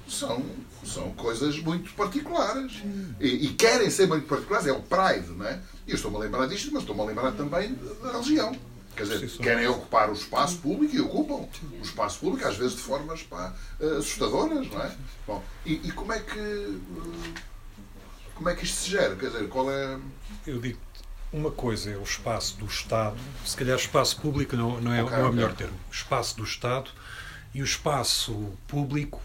são, 0.06 0.44
são 0.84 1.10
coisas 1.12 1.58
muito 1.58 1.92
particulares. 1.94 2.82
E, 3.20 3.46
e, 3.46 3.48
querem 3.54 3.90
ser 3.90 4.06
muito 4.06 4.26
particulares. 4.26 4.66
É 4.66 4.72
o 4.72 4.82
Pride, 4.82 5.30
não 5.30 5.46
é? 5.46 5.60
E 5.86 5.90
eu 5.90 5.96
estou-me 5.96 6.16
a 6.16 6.20
lembrar 6.20 6.46
disto, 6.46 6.70
mas 6.72 6.82
estou-me 6.82 7.02
a 7.02 7.04
lembrar 7.04 7.32
também 7.32 7.74
da 8.02 8.12
religião. 8.12 8.54
Quer 8.98 9.18
dizer, 9.18 9.38
querem 9.38 9.66
ocupar 9.68 10.10
o 10.10 10.12
espaço 10.12 10.58
público 10.58 10.94
e 10.94 11.00
ocupam 11.00 11.34
o 11.34 11.82
espaço 11.82 12.18
público, 12.20 12.46
às 12.46 12.56
vezes 12.56 12.76
de 12.76 12.82
formas 12.82 13.22
pá, 13.22 13.54
assustadoras, 13.98 14.68
não 14.70 14.82
é? 14.82 14.94
Bom, 15.26 15.42
e, 15.64 15.74
e 15.74 15.92
como 15.92 16.12
é 16.12 16.20
que. 16.20 16.38
eh, 16.38 17.38
Como 18.34 18.48
é 18.48 18.54
que 18.54 18.64
isto 18.64 18.76
se 18.82 18.90
gera? 18.90 19.16
Quer 19.16 19.26
dizer, 19.30 19.48
qual 19.48 19.70
é. 19.70 19.98
Eu 20.46 20.60
digo 20.60 20.78
uma 21.32 21.50
coisa 21.50 21.90
é 21.90 21.96
o 21.96 22.02
espaço 22.02 22.56
do 22.56 22.64
Estado, 22.66 23.16
se 23.44 23.54
calhar 23.56 23.76
espaço 23.76 24.18
público 24.20 24.56
não, 24.56 24.80
não 24.80 24.92
é, 24.94 25.02
Ok, 25.02 25.16
não 25.16 25.26
é 25.26 25.28
o 25.28 25.32
melhor 25.32 25.52
termo, 25.54 25.78
espaço 25.92 26.36
do 26.36 26.44
Estado 26.44 26.90
e 27.52 27.60
o 27.60 27.64
espaço 27.64 28.52
público 28.66 29.20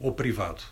ou 0.00 0.12
privado. 0.12 0.62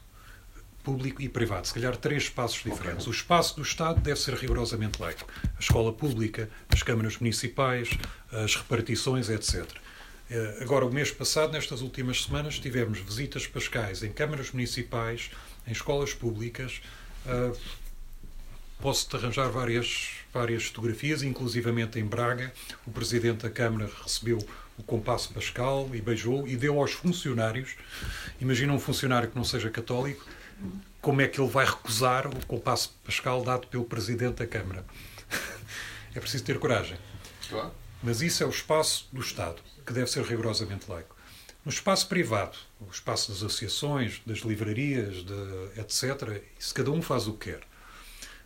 Público 0.82 1.22
e 1.22 1.28
privado, 1.28 1.66
se 1.66 1.74
calhar 1.74 1.96
três 1.96 2.24
espaços 2.24 2.62
diferentes. 2.62 3.06
O 3.06 3.10
espaço 3.10 3.56
do 3.56 3.62
Estado 3.62 4.00
deve 4.00 4.18
ser 4.18 4.34
rigorosamente 4.34 5.00
laico. 5.00 5.26
A 5.56 5.60
escola 5.60 5.92
pública, 5.92 6.50
as 6.68 6.82
câmaras 6.82 7.18
municipais, 7.18 7.90
as 8.32 8.56
repartições, 8.56 9.28
etc. 9.28 9.64
Eh, 10.30 10.58
Agora, 10.60 10.84
o 10.84 10.92
mês 10.92 11.10
passado, 11.10 11.52
nestas 11.52 11.82
últimas 11.82 12.24
semanas, 12.24 12.58
tivemos 12.58 12.98
visitas 12.98 13.46
pascais 13.46 14.02
em 14.02 14.10
câmaras 14.12 14.50
municipais, 14.50 15.30
em 15.66 15.72
escolas 15.72 16.12
públicas. 16.14 16.80
eh, 17.26 17.52
Posso-te 18.80 19.14
arranjar 19.14 19.48
várias, 19.48 20.08
várias 20.34 20.64
fotografias, 20.64 21.22
inclusivamente 21.22 22.00
em 22.00 22.04
Braga. 22.04 22.52
O 22.84 22.90
Presidente 22.90 23.44
da 23.44 23.50
Câmara 23.50 23.88
recebeu 24.02 24.38
o 24.76 24.82
compasso 24.82 25.32
pascal 25.32 25.88
e 25.94 26.00
beijou 26.00 26.48
e 26.48 26.56
deu 26.56 26.80
aos 26.80 26.90
funcionários. 26.90 27.76
Imagina 28.40 28.72
um 28.72 28.80
funcionário 28.80 29.30
que 29.30 29.36
não 29.36 29.44
seja 29.44 29.70
católico, 29.70 30.26
como 31.00 31.20
é 31.20 31.28
que 31.28 31.40
ele 31.40 31.50
vai 31.50 31.66
recusar 31.66 32.26
o 32.26 32.46
compasso 32.46 32.94
pascal 33.04 33.42
dado 33.42 33.66
pelo 33.66 33.84
Presidente 33.84 34.36
da 34.36 34.46
Câmara? 34.46 34.84
É 36.14 36.20
preciso 36.20 36.44
ter 36.44 36.58
coragem. 36.58 36.98
Claro. 37.48 37.72
Mas 38.02 38.20
isso 38.20 38.42
é 38.42 38.46
o 38.46 38.50
espaço 38.50 39.08
do 39.10 39.22
Estado, 39.22 39.62
que 39.86 39.94
deve 39.94 40.10
ser 40.10 40.22
rigorosamente 40.22 40.84
laico. 40.86 41.16
No 41.64 41.70
espaço 41.72 42.06
privado, 42.06 42.58
o 42.80 42.90
espaço 42.90 43.30
das 43.30 43.38
associações, 43.38 44.20
das 44.26 44.40
livrarias, 44.40 45.24
de, 45.24 45.80
etc., 45.80 46.42
isso 46.58 46.74
cada 46.74 46.90
um 46.90 47.00
faz 47.00 47.26
o 47.26 47.32
que 47.32 47.50
quer. 47.50 47.60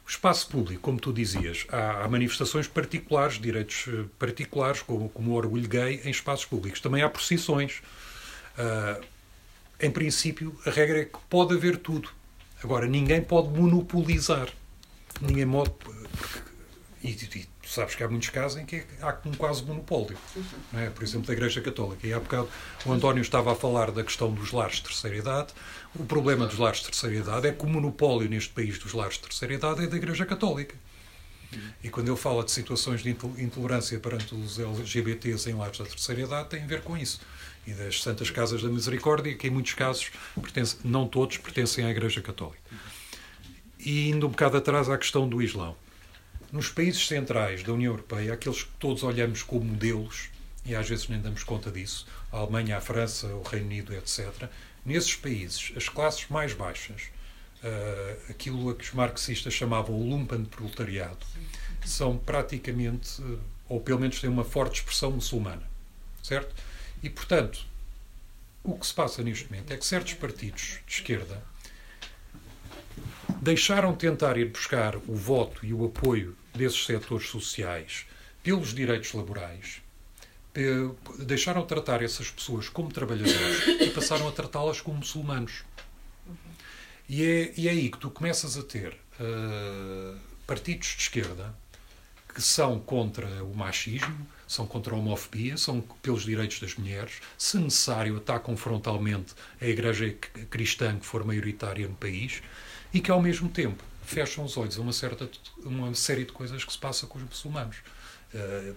O 0.06 0.08
espaço 0.08 0.48
público, 0.48 0.80
como 0.80 1.00
tu 1.00 1.12
dizias, 1.12 1.66
há, 1.68 2.04
há 2.04 2.08
manifestações 2.08 2.68
particulares, 2.68 3.40
direitos 3.40 3.86
eh, 3.88 4.04
particulares, 4.16 4.80
como, 4.82 5.08
como 5.08 5.32
o 5.32 5.34
orgulho 5.34 5.68
gay, 5.68 6.00
em 6.04 6.10
espaços 6.10 6.44
públicos. 6.44 6.80
Também 6.80 7.02
há 7.02 7.08
procissões. 7.08 7.82
Ah, 8.56 9.00
em 9.80 9.90
princípio, 9.90 10.58
a 10.66 10.70
regra 10.70 11.00
é 11.00 11.04
que 11.04 11.18
pode 11.28 11.54
haver 11.54 11.78
tudo. 11.78 12.08
Agora, 12.62 12.86
ninguém 12.86 13.20
pode 13.22 13.48
monopolizar. 13.48 14.48
Ninguém 15.20 15.48
pode. 15.48 15.72
E, 17.04 17.10
e 17.10 17.46
sabes 17.66 17.94
que 17.94 18.02
há 18.02 18.08
muitos 18.08 18.30
casos 18.30 18.58
em 18.60 18.64
que 18.66 18.82
há 19.00 19.16
um 19.26 19.32
quase 19.34 19.62
monopólio. 19.64 20.16
Não 20.72 20.80
é? 20.80 20.90
Por 20.90 21.02
exemplo, 21.04 21.26
da 21.26 21.32
Igreja 21.34 21.60
Católica. 21.60 22.06
E 22.06 22.12
há 22.12 22.18
bocado 22.18 22.48
o 22.84 22.92
António 22.92 23.20
estava 23.20 23.52
a 23.52 23.54
falar 23.54 23.90
da 23.90 24.02
questão 24.02 24.32
dos 24.32 24.50
lares 24.52 24.76
de 24.76 24.84
terceira 24.84 25.16
idade. 25.16 25.52
O 25.94 26.04
problema 26.04 26.46
dos 26.46 26.58
lares 26.58 26.78
de 26.80 26.86
terceira 26.86 27.16
idade 27.16 27.46
é 27.48 27.52
que 27.52 27.64
o 27.64 27.68
monopólio 27.68 28.28
neste 28.28 28.50
país 28.52 28.78
dos 28.78 28.92
lares 28.92 29.14
de 29.14 29.20
terceira 29.20 29.54
idade 29.54 29.84
é 29.84 29.86
da 29.86 29.96
Igreja 29.96 30.24
Católica. 30.26 30.74
E 31.82 31.88
quando 31.88 32.08
ele 32.08 32.16
fala 32.16 32.42
de 32.44 32.50
situações 32.50 33.02
de 33.02 33.10
into- 33.10 33.32
intolerância 33.38 33.98
perante 34.00 34.34
os 34.34 34.58
LGBTs 34.58 35.48
em 35.48 35.54
lares 35.54 35.78
da 35.78 35.84
terceira 35.84 36.22
idade, 36.22 36.48
tem 36.48 36.62
a 36.62 36.66
ver 36.66 36.82
com 36.82 36.96
isso. 36.96 37.20
E 37.66 37.72
das 37.72 38.02
Santas 38.02 38.30
Casas 38.30 38.62
da 38.62 38.68
Misericórdia, 38.68 39.34
que 39.34 39.48
em 39.48 39.50
muitos 39.50 39.74
casos, 39.74 40.10
não 40.84 41.08
todos, 41.08 41.36
pertencem 41.38 41.84
à 41.84 41.90
Igreja 41.90 42.22
Católica. 42.22 42.60
E 43.78 44.08
indo 44.08 44.26
um 44.26 44.30
bocado 44.30 44.56
atrás 44.56 44.88
à 44.88 44.96
questão 44.96 45.28
do 45.28 45.42
Islão. 45.42 45.76
Nos 46.52 46.68
países 46.68 47.06
centrais 47.06 47.62
da 47.62 47.72
União 47.72 47.92
Europeia, 47.92 48.32
aqueles 48.32 48.62
que 48.62 48.70
todos 48.78 49.02
olhamos 49.02 49.42
como 49.42 49.64
modelos, 49.64 50.28
e 50.64 50.74
às 50.74 50.88
vezes 50.88 51.08
nem 51.08 51.20
damos 51.20 51.42
conta 51.42 51.70
disso, 51.70 52.06
a 52.32 52.38
Alemanha, 52.38 52.76
a 52.76 52.80
França, 52.80 53.26
o 53.26 53.42
Reino 53.42 53.66
Unido, 53.66 53.92
etc., 53.94 54.48
nesses 54.84 55.14
países, 55.16 55.72
as 55.76 55.88
classes 55.88 56.26
mais 56.28 56.54
baixas, 56.54 57.10
ah, 57.64 58.16
aquilo 58.30 58.70
a 58.70 58.74
que 58.74 58.84
os 58.84 58.92
marxistas 58.92 59.52
chamavam 59.52 59.96
o 59.96 60.08
lumpenproletariado, 60.08 61.26
são 61.84 62.16
praticamente, 62.16 63.20
eh, 63.20 63.38
ou 63.68 63.80
pelo 63.80 64.00
menos 64.00 64.20
têm 64.20 64.30
uma 64.30 64.44
forte 64.44 64.80
expressão 64.80 65.10
muçulmana. 65.10 65.62
Certo? 66.22 66.54
E, 67.02 67.10
portanto, 67.10 67.64
o 68.62 68.76
que 68.76 68.86
se 68.86 68.94
passa 68.94 69.22
neste 69.22 69.50
momento 69.50 69.72
é 69.72 69.76
que 69.76 69.84
certos 69.86 70.14
partidos 70.14 70.80
de 70.86 70.94
esquerda 70.94 71.42
deixaram 73.40 73.92
de 73.92 73.98
tentar 73.98 74.36
ir 74.36 74.46
buscar 74.46 74.96
o 74.96 75.14
voto 75.14 75.64
e 75.64 75.72
o 75.72 75.84
apoio 75.84 76.36
desses 76.54 76.84
setores 76.84 77.28
sociais 77.28 78.06
pelos 78.42 78.74
direitos 78.74 79.12
laborais, 79.12 79.82
deixaram 81.18 81.62
de 81.62 81.68
tratar 81.68 82.02
essas 82.02 82.30
pessoas 82.30 82.68
como 82.68 82.92
trabalhadores 82.92 83.80
e 83.80 83.90
passaram 83.90 84.26
a 84.28 84.32
tratá-las 84.32 84.80
como 84.80 84.98
muçulmanos. 84.98 85.64
E 87.08 87.24
é, 87.24 87.52
e 87.56 87.68
é 87.68 87.70
aí 87.70 87.90
que 87.90 87.98
tu 87.98 88.10
começas 88.10 88.56
a 88.56 88.62
ter 88.62 88.96
eh, 89.20 90.14
partidos 90.46 90.88
de 90.88 91.02
esquerda 91.02 91.54
que 92.34 92.42
são 92.42 92.80
contra 92.80 93.26
o 93.44 93.54
machismo, 93.54 94.26
são 94.46 94.66
contra 94.66 94.94
a 94.94 94.98
homofobia, 94.98 95.56
são 95.56 95.80
pelos 96.02 96.24
direitos 96.24 96.60
das 96.60 96.74
mulheres, 96.76 97.20
se 97.36 97.58
necessário 97.58 98.16
atacam 98.16 98.56
frontalmente 98.56 99.34
a 99.60 99.66
igreja 99.66 100.14
cristã 100.50 100.98
que 100.98 101.06
for 101.06 101.24
maioritária 101.24 101.88
no 101.88 101.94
país 101.94 102.42
e 102.92 103.00
que 103.00 103.10
ao 103.10 103.20
mesmo 103.20 103.48
tempo 103.48 103.82
fecham 104.04 104.44
os 104.44 104.56
olhos 104.56 104.78
a 104.78 104.80
uma, 104.82 104.92
certa, 104.92 105.28
uma 105.64 105.92
série 105.94 106.24
de 106.24 106.32
coisas 106.32 106.64
que 106.64 106.72
se 106.72 106.78
passa 106.78 107.06
com 107.06 107.18
os 107.18 107.24
muçulmanos. 107.24 107.76
Eh, 108.32 108.72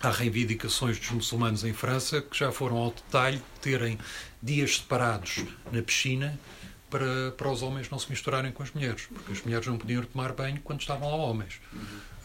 Há 0.00 0.12
reivindicações 0.12 0.96
dos 0.96 1.10
muçulmanos 1.10 1.64
em 1.64 1.72
França 1.72 2.22
que 2.22 2.38
já 2.38 2.52
foram 2.52 2.76
ao 2.76 2.92
detalhe 2.92 3.38
de 3.38 3.60
terem 3.60 3.98
dias 4.40 4.76
separados 4.76 5.44
na 5.72 5.82
piscina 5.82 6.38
para, 6.88 7.32
para 7.32 7.50
os 7.50 7.62
homens 7.62 7.90
não 7.90 7.98
se 7.98 8.08
misturarem 8.08 8.52
com 8.52 8.62
as 8.62 8.70
mulheres, 8.70 9.08
porque 9.12 9.32
as 9.32 9.42
mulheres 9.42 9.66
não 9.66 9.76
podiam 9.76 10.04
tomar 10.04 10.32
banho 10.32 10.60
quando 10.62 10.80
estavam 10.80 11.10
lá 11.10 11.16
homens. 11.16 11.60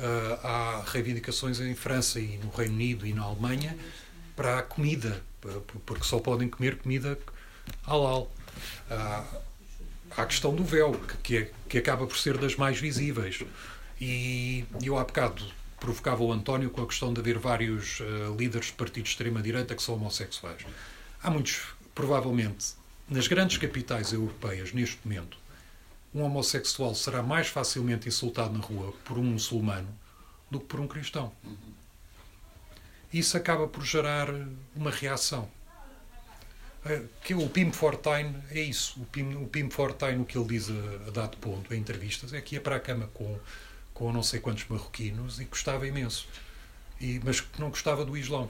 Ah, 0.04 0.40
há 0.84 0.92
reivindicações 0.92 1.60
em 1.62 1.74
França 1.76 2.20
e 2.20 2.38
no 2.38 2.50
Reino 2.50 2.74
Unido 2.74 3.08
e 3.08 3.14
na 3.14 3.24
Alemanha 3.24 3.78
para 4.36 4.60
a 4.60 4.62
comida, 4.62 5.24
porque 5.86 6.04
só 6.04 6.20
podem 6.20 6.50
comer 6.50 6.78
comida 6.78 7.18
halal. 7.88 8.30
Ah, 8.90 9.24
há 10.12 10.22
a 10.24 10.26
questão 10.26 10.54
do 10.54 10.64
véu, 10.64 10.92
que, 11.24 11.38
é- 11.38 11.52
que 11.70 11.78
acaba 11.78 12.06
por 12.06 12.18
ser 12.18 12.38
das 12.38 12.56
mais 12.56 12.80
visíveis. 12.80 13.44
E 14.02 14.66
eu 14.84 14.98
há 14.98 15.04
bocado 15.06 15.44
provocava 15.80 16.24
o 16.24 16.32
António 16.32 16.70
com 16.70 16.82
a 16.82 16.88
questão 16.88 17.14
de 17.14 17.20
haver 17.20 17.38
vários 17.38 18.00
eh, 18.00 18.06
líderes 18.38 18.68
de 18.68 18.74
partidos 18.74 19.10
de 19.10 19.16
extrema-direita 19.16 19.76
que 19.76 19.84
são 19.84 19.96
homossexuais. 19.96 20.66
Há 21.22 21.30
muitos, 21.30 21.62
provavelmente, 21.94 22.68
nas 23.10 23.28
grandes 23.28 23.58
capitais 23.58 24.14
europeias, 24.14 24.72
neste 24.72 24.98
momento, 25.04 25.38
um 26.14 26.22
homossexual 26.24 26.94
será 26.96 27.24
mais 27.24 27.48
facilmente 27.48 28.08
insultado 28.08 28.54
na 28.54 28.64
rua 28.64 28.94
por 29.04 29.18
um 29.18 29.24
muçulmano 29.24 29.88
do 30.50 30.60
que 30.60 30.66
por 30.66 30.80
um 30.80 30.88
cristão. 30.88 31.32
Isso 33.12 33.38
acaba 33.38 33.68
por 33.68 33.84
gerar 33.84 34.28
uma 34.76 34.92
reação. 34.92 35.50
Eh, 36.86 37.04
Que 37.24 37.34
o 37.34 37.48
Pim 37.50 37.72
Fortuyn 37.72 38.34
é 38.52 38.60
isso. 38.62 39.02
O 39.02 39.06
Pim, 39.06 39.36
o 39.36 39.48
Pim 39.48 39.70
Fortuyn, 39.70 40.20
o 40.22 40.26
que 40.26 40.38
ele 40.38 40.48
diz 40.48 40.70
a, 40.70 41.08
a 41.08 41.12
dado 41.12 41.38
ponto 41.38 41.74
em 41.74 41.80
entrevistas, 41.80 42.34
é 42.34 42.42
que 42.42 42.56
ia 42.56 42.62
para 42.62 42.76
a 42.76 42.80
cama 42.80 43.08
com, 43.14 43.40
com 43.94 44.12
não 44.12 44.24
sei 44.24 44.40
quantos 44.40 44.66
marroquinos 44.68 45.40
e 45.40 45.46
gostava 45.46 45.88
imenso. 45.88 46.28
E, 47.00 47.20
mas 47.24 47.42
que 47.42 47.60
não 47.60 47.70
gostava 47.70 48.04
do 48.06 48.18
Islão. 48.18 48.50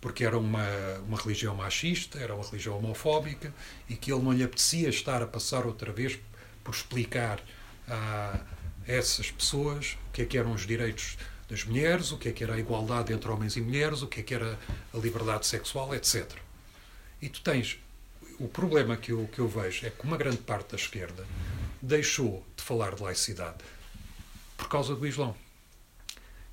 Porque 0.00 0.24
era 0.24 0.38
uma, 0.38 0.66
uma 1.06 1.18
religião 1.18 1.54
machista, 1.54 2.18
era 2.18 2.34
uma 2.34 2.44
religião 2.44 2.78
homofóbica 2.78 3.52
e 3.88 3.96
que 3.96 4.12
ele 4.12 4.22
não 4.22 4.32
lhe 4.32 4.42
apetecia 4.42 4.88
estar 4.88 5.22
a 5.22 5.26
passar 5.26 5.66
outra 5.66 5.92
vez 5.92 6.18
por 6.64 6.74
explicar 6.74 7.40
a 7.86 8.40
essas 8.86 9.30
pessoas 9.30 9.98
o 10.08 10.12
que 10.12 10.22
é 10.22 10.24
que 10.24 10.38
eram 10.38 10.52
os 10.52 10.66
direitos 10.66 11.16
das 11.48 11.64
mulheres, 11.64 12.12
o 12.12 12.18
que 12.18 12.28
é 12.28 12.32
que 12.32 12.44
era 12.44 12.54
a 12.54 12.58
igualdade 12.58 13.12
entre 13.12 13.28
homens 13.28 13.56
e 13.56 13.60
mulheres, 13.60 14.02
o 14.02 14.06
que 14.06 14.20
é 14.20 14.22
que 14.22 14.34
era 14.34 14.58
a 14.94 14.96
liberdade 14.96 15.46
sexual, 15.46 15.94
etc. 15.94 16.30
E 17.20 17.28
tu 17.28 17.40
tens. 17.42 17.78
O 18.38 18.48
problema 18.48 18.96
que 18.96 19.12
eu, 19.12 19.28
que 19.30 19.38
eu 19.38 19.48
vejo 19.48 19.86
é 19.86 19.90
que 19.90 20.02
uma 20.04 20.16
grande 20.16 20.38
parte 20.38 20.70
da 20.70 20.76
esquerda 20.76 21.26
deixou 21.82 22.44
de 22.56 22.62
falar 22.62 22.94
de 22.94 23.02
laicidade 23.02 23.58
por 24.56 24.68
causa 24.68 24.94
do 24.94 25.06
Islão. 25.06 25.36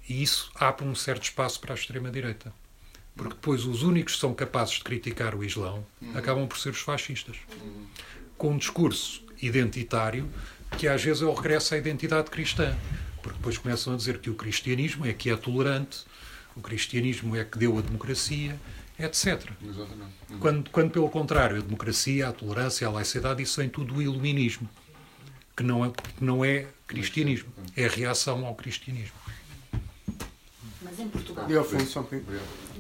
E 0.09 0.23
isso 0.23 0.51
abre 0.55 0.85
um 0.85 0.95
certo 0.95 1.23
espaço 1.23 1.59
para 1.59 1.73
a 1.73 1.75
extrema-direita. 1.75 2.53
Porque 3.17 3.33
depois 3.33 3.65
os 3.65 3.83
únicos 3.83 4.13
que 4.13 4.21
são 4.21 4.33
capazes 4.33 4.75
de 4.75 4.83
criticar 4.83 5.35
o 5.35 5.43
Islão 5.43 5.83
acabam 6.13 6.47
por 6.47 6.57
ser 6.57 6.69
os 6.69 6.79
fascistas. 6.79 7.35
Com 8.37 8.51
um 8.51 8.57
discurso 8.57 9.23
identitário 9.41 10.29
que 10.77 10.87
às 10.87 11.03
vezes 11.03 11.21
é 11.21 11.25
o 11.25 11.33
regresso 11.33 11.73
à 11.73 11.77
identidade 11.77 12.29
cristã. 12.29 12.77
Porque 13.21 13.37
depois 13.37 13.57
começam 13.57 13.93
a 13.93 13.97
dizer 13.97 14.19
que 14.19 14.29
o 14.29 14.35
cristianismo 14.35 15.05
é 15.05 15.13
que 15.13 15.29
é 15.29 15.35
tolerante, 15.35 16.05
o 16.55 16.61
cristianismo 16.61 17.35
é 17.35 17.43
que 17.43 17.57
deu 17.57 17.77
a 17.77 17.81
democracia, 17.81 18.57
etc. 18.99 19.49
Exatamente. 19.61 20.13
Quando, 20.39 20.69
quando, 20.69 20.91
pelo 20.91 21.09
contrário, 21.09 21.57
a 21.57 21.61
democracia, 21.61 22.29
a 22.29 22.31
tolerância, 22.31 22.87
a 22.87 22.91
laicidade, 22.91 23.41
isso 23.43 23.59
vem 23.59 23.69
tudo 23.69 23.95
do 23.95 24.01
iluminismo, 24.01 24.69
que 25.55 25.63
não 25.63 25.85
é, 25.85 25.89
que 25.89 26.23
não 26.23 26.45
é 26.45 26.67
cristianismo, 26.87 27.51
é 27.75 27.85
a 27.85 27.89
reação 27.89 28.45
ao 28.45 28.55
cristianismo. 28.55 29.15
Mas 30.97 30.99
Mas 30.99 30.99
em 30.99 31.09
Portugal. 31.09 31.49
E 31.49 31.57
Afonso, 31.57 32.07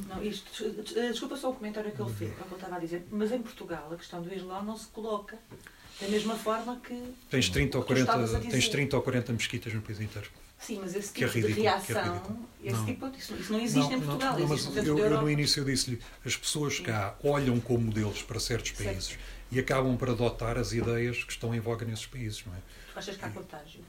Não, 0.07 0.23
isto, 0.23 0.65
eh, 0.95 1.09
desculpa 1.09 1.35
só 1.37 1.51
o 1.51 1.53
comentário 1.53 1.91
que 1.91 2.01
ele 2.01 2.13
fez, 2.13 2.31
é 2.31 2.33
que 2.33 2.41
ele 2.41 2.55
estava 2.55 2.75
a 2.75 2.79
dizer, 2.79 3.07
mas 3.11 3.31
em 3.31 3.41
Portugal 3.41 3.89
a 3.91 3.95
questão 3.95 4.21
do 4.21 4.33
Islão 4.33 4.63
não 4.63 4.77
se 4.77 4.87
coloca 4.87 5.37
da 6.01 6.07
mesma 6.07 6.35
forma 6.35 6.79
que. 6.83 7.13
Tens 7.29 7.49
30 7.49 7.77
ou 7.77 7.83
que 7.83 7.93
tu 7.93 7.99
estavas 7.99 8.29
40, 8.31 8.47
a 8.47 8.51
tens 8.51 8.63
dizer. 8.63 8.71
30 8.71 8.95
ou 8.97 9.03
40 9.03 9.33
mesquitas 9.33 9.73
no 9.73 9.81
país 9.81 9.99
inteiro. 9.99 10.29
Sim, 10.59 10.79
mas 10.81 10.95
esse 10.95 11.09
é 11.09 11.27
tipo 11.27 11.27
ridículo, 11.27 11.53
de 11.53 11.67
é 11.67 11.69
reação, 11.69 12.13
ridículo. 12.13 12.49
esse 12.63 12.75
Não. 12.75 12.85
tipo, 12.85 13.07
isso, 13.15 13.33
isso 13.35 13.53
não 13.53 13.59
existe 13.59 13.93
em 13.93 14.01
Portugal, 14.01 14.39
não, 14.39 14.47
mas 14.47 14.51
existe 14.51 14.67
no 14.67 14.73
centro 14.73 14.99
eu, 14.99 15.05
eu 15.05 15.21
no 15.21 15.29
início 15.29 15.61
eu 15.61 15.65
disse-lhe, 15.65 16.01
as 16.25 16.35
pessoas 16.35 16.79
cá 16.79 17.15
olham 17.23 17.59
como 17.59 17.85
modelos 17.85 18.23
para 18.23 18.39
certos 18.39 18.71
países 18.71 19.19
e 19.51 19.59
acabam 19.59 19.95
por 19.95 20.09
adotar 20.09 20.57
as 20.57 20.73
ideias 20.73 21.23
que 21.23 21.31
estão 21.31 21.53
em 21.53 21.59
voga 21.59 21.85
nesses 21.85 22.07
países, 22.07 22.43
não 22.43 22.53
é? 22.55 22.57
Tu 22.91 22.99
achas 22.99 23.17
que 23.17 23.23
há 23.25 23.29
contágio? 23.29 23.81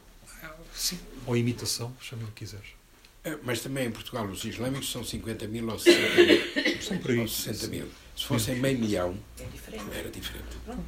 Sim. 0.75 0.99
Ou 1.27 1.37
imitação, 1.37 1.97
chame 2.01 2.25
o 2.25 2.27
que 2.29 2.45
quiseres. 2.45 2.78
Eh, 3.25 3.37
Mas 3.43 3.61
também 3.61 3.87
em 3.87 3.91
Portugal 3.91 4.27
os 4.27 4.45
islâmicos 4.45 4.91
são 4.91 5.03
50 5.05 5.47
mil 5.49 5.69
ou 5.71 5.79
60 5.79 6.23
mil. 6.25 6.83
São 6.83 6.99
por 6.99 7.11
aí. 7.11 7.19
Ou 7.21 7.29
60 7.29 7.67
mil. 7.69 7.89
Se 8.17 8.25
fossem 8.25 8.57
meio 8.57 8.79
milhão, 8.79 9.17
É 9.39 9.45
diferente. 9.45 9.85
era 9.95 10.11
diferente. 10.11 10.57
Pronto. 10.65 10.83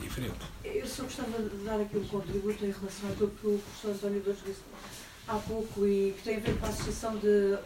Diferente. 0.00 0.34
Eu 0.64 0.86
só 0.86 1.02
gostava 1.04 1.42
de 1.42 1.56
dar 1.64 1.80
aqui 1.80 1.96
um 1.98 2.06
contributo 2.06 2.64
em 2.64 2.70
relação 2.70 3.10
àquilo 3.10 3.30
que 3.40 3.46
o 3.46 3.58
professor 3.58 3.90
António 3.92 4.20
Douros 4.22 4.42
disse 4.44 4.60
há 5.28 5.34
pouco 5.36 5.86
e 5.86 6.14
que 6.16 6.22
tem 6.24 6.36
a 6.36 6.40
ver 6.40 6.58
com 6.58 6.66
a 6.66 6.68
Associação 6.68 7.16
de. 7.18 7.58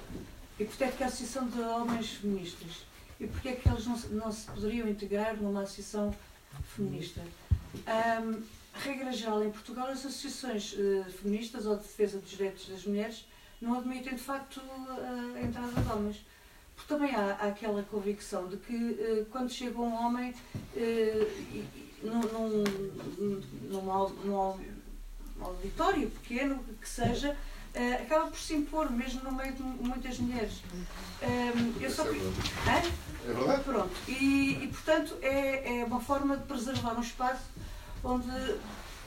Hipotética 0.59 1.07
Associação 1.07 1.49
de 1.49 1.59
Homens 1.61 2.11
Feministas. 2.21 2.85
E 3.19 3.27
porque 3.27 3.49
é 3.49 3.53
que 3.57 3.67
eles 3.69 3.87
não, 3.87 3.97
se- 3.99 4.09
não 4.09 4.31
se 4.33 4.45
poderiam 4.47 4.87
integrar 4.89 5.37
numa 5.37 5.63
associação 5.63 6.15
feminista? 6.77 7.23
Ahm, 7.87 8.43
regra 8.73 9.13
geral, 9.13 9.43
em 9.45 9.51
Portugal, 9.51 9.87
as 9.89 9.99
associações 9.99 10.75
eh, 10.79 11.05
feministas 11.11 11.67
ou 11.67 11.77
de 11.77 11.83
defesa 11.83 12.19
dos 12.19 12.31
direitos 12.31 12.69
das 12.69 12.85
mulheres 12.85 13.27
não 13.61 13.79
admitem, 13.79 14.15
de 14.15 14.23
facto, 14.23 14.61
a, 14.89 15.37
a 15.39 15.43
entrada 15.43 15.81
de 15.81 15.93
homens. 15.93 16.25
Porque 16.77 16.95
também 16.95 17.15
há, 17.15 17.37
há 17.41 17.47
aquela 17.49 17.83
convicção 17.83 18.49
de 18.49 18.57
que 18.57 18.75
eh, 18.99 19.25
quando 19.31 19.51
chega 19.51 19.79
um 19.79 19.93
homem 19.93 20.35
num, 22.03 22.21
num, 22.21 22.65
num, 23.19 23.43
num 23.71 23.91
au- 23.91 24.59
auditório 25.41 26.11
pequeno, 26.11 26.65
que 26.81 26.89
seja, 26.89 27.37
acaba 28.03 28.29
por 28.31 28.39
se 28.39 28.55
impor, 28.55 28.91
mesmo 28.91 29.23
no 29.23 29.33
meio 29.33 29.53
de 29.53 29.63
mu- 29.63 29.83
muitas 29.83 30.19
mulheres. 30.19 30.63
Ahm, 31.23 31.75
eu 31.83 31.91
só... 31.91 32.05
Hã? 32.05 32.11
É 33.29 33.33
verdade? 33.35 33.63
Pronto. 33.65 33.91
E, 34.09 34.65
e, 34.65 34.69
portanto, 34.69 35.15
é, 35.21 35.81
é 35.81 35.85
uma 35.85 36.01
forma 36.01 36.37
de 36.39 36.45
preservar 36.45 36.95
um 36.99 37.03
espaço 37.03 37.43
onde, 38.03 38.31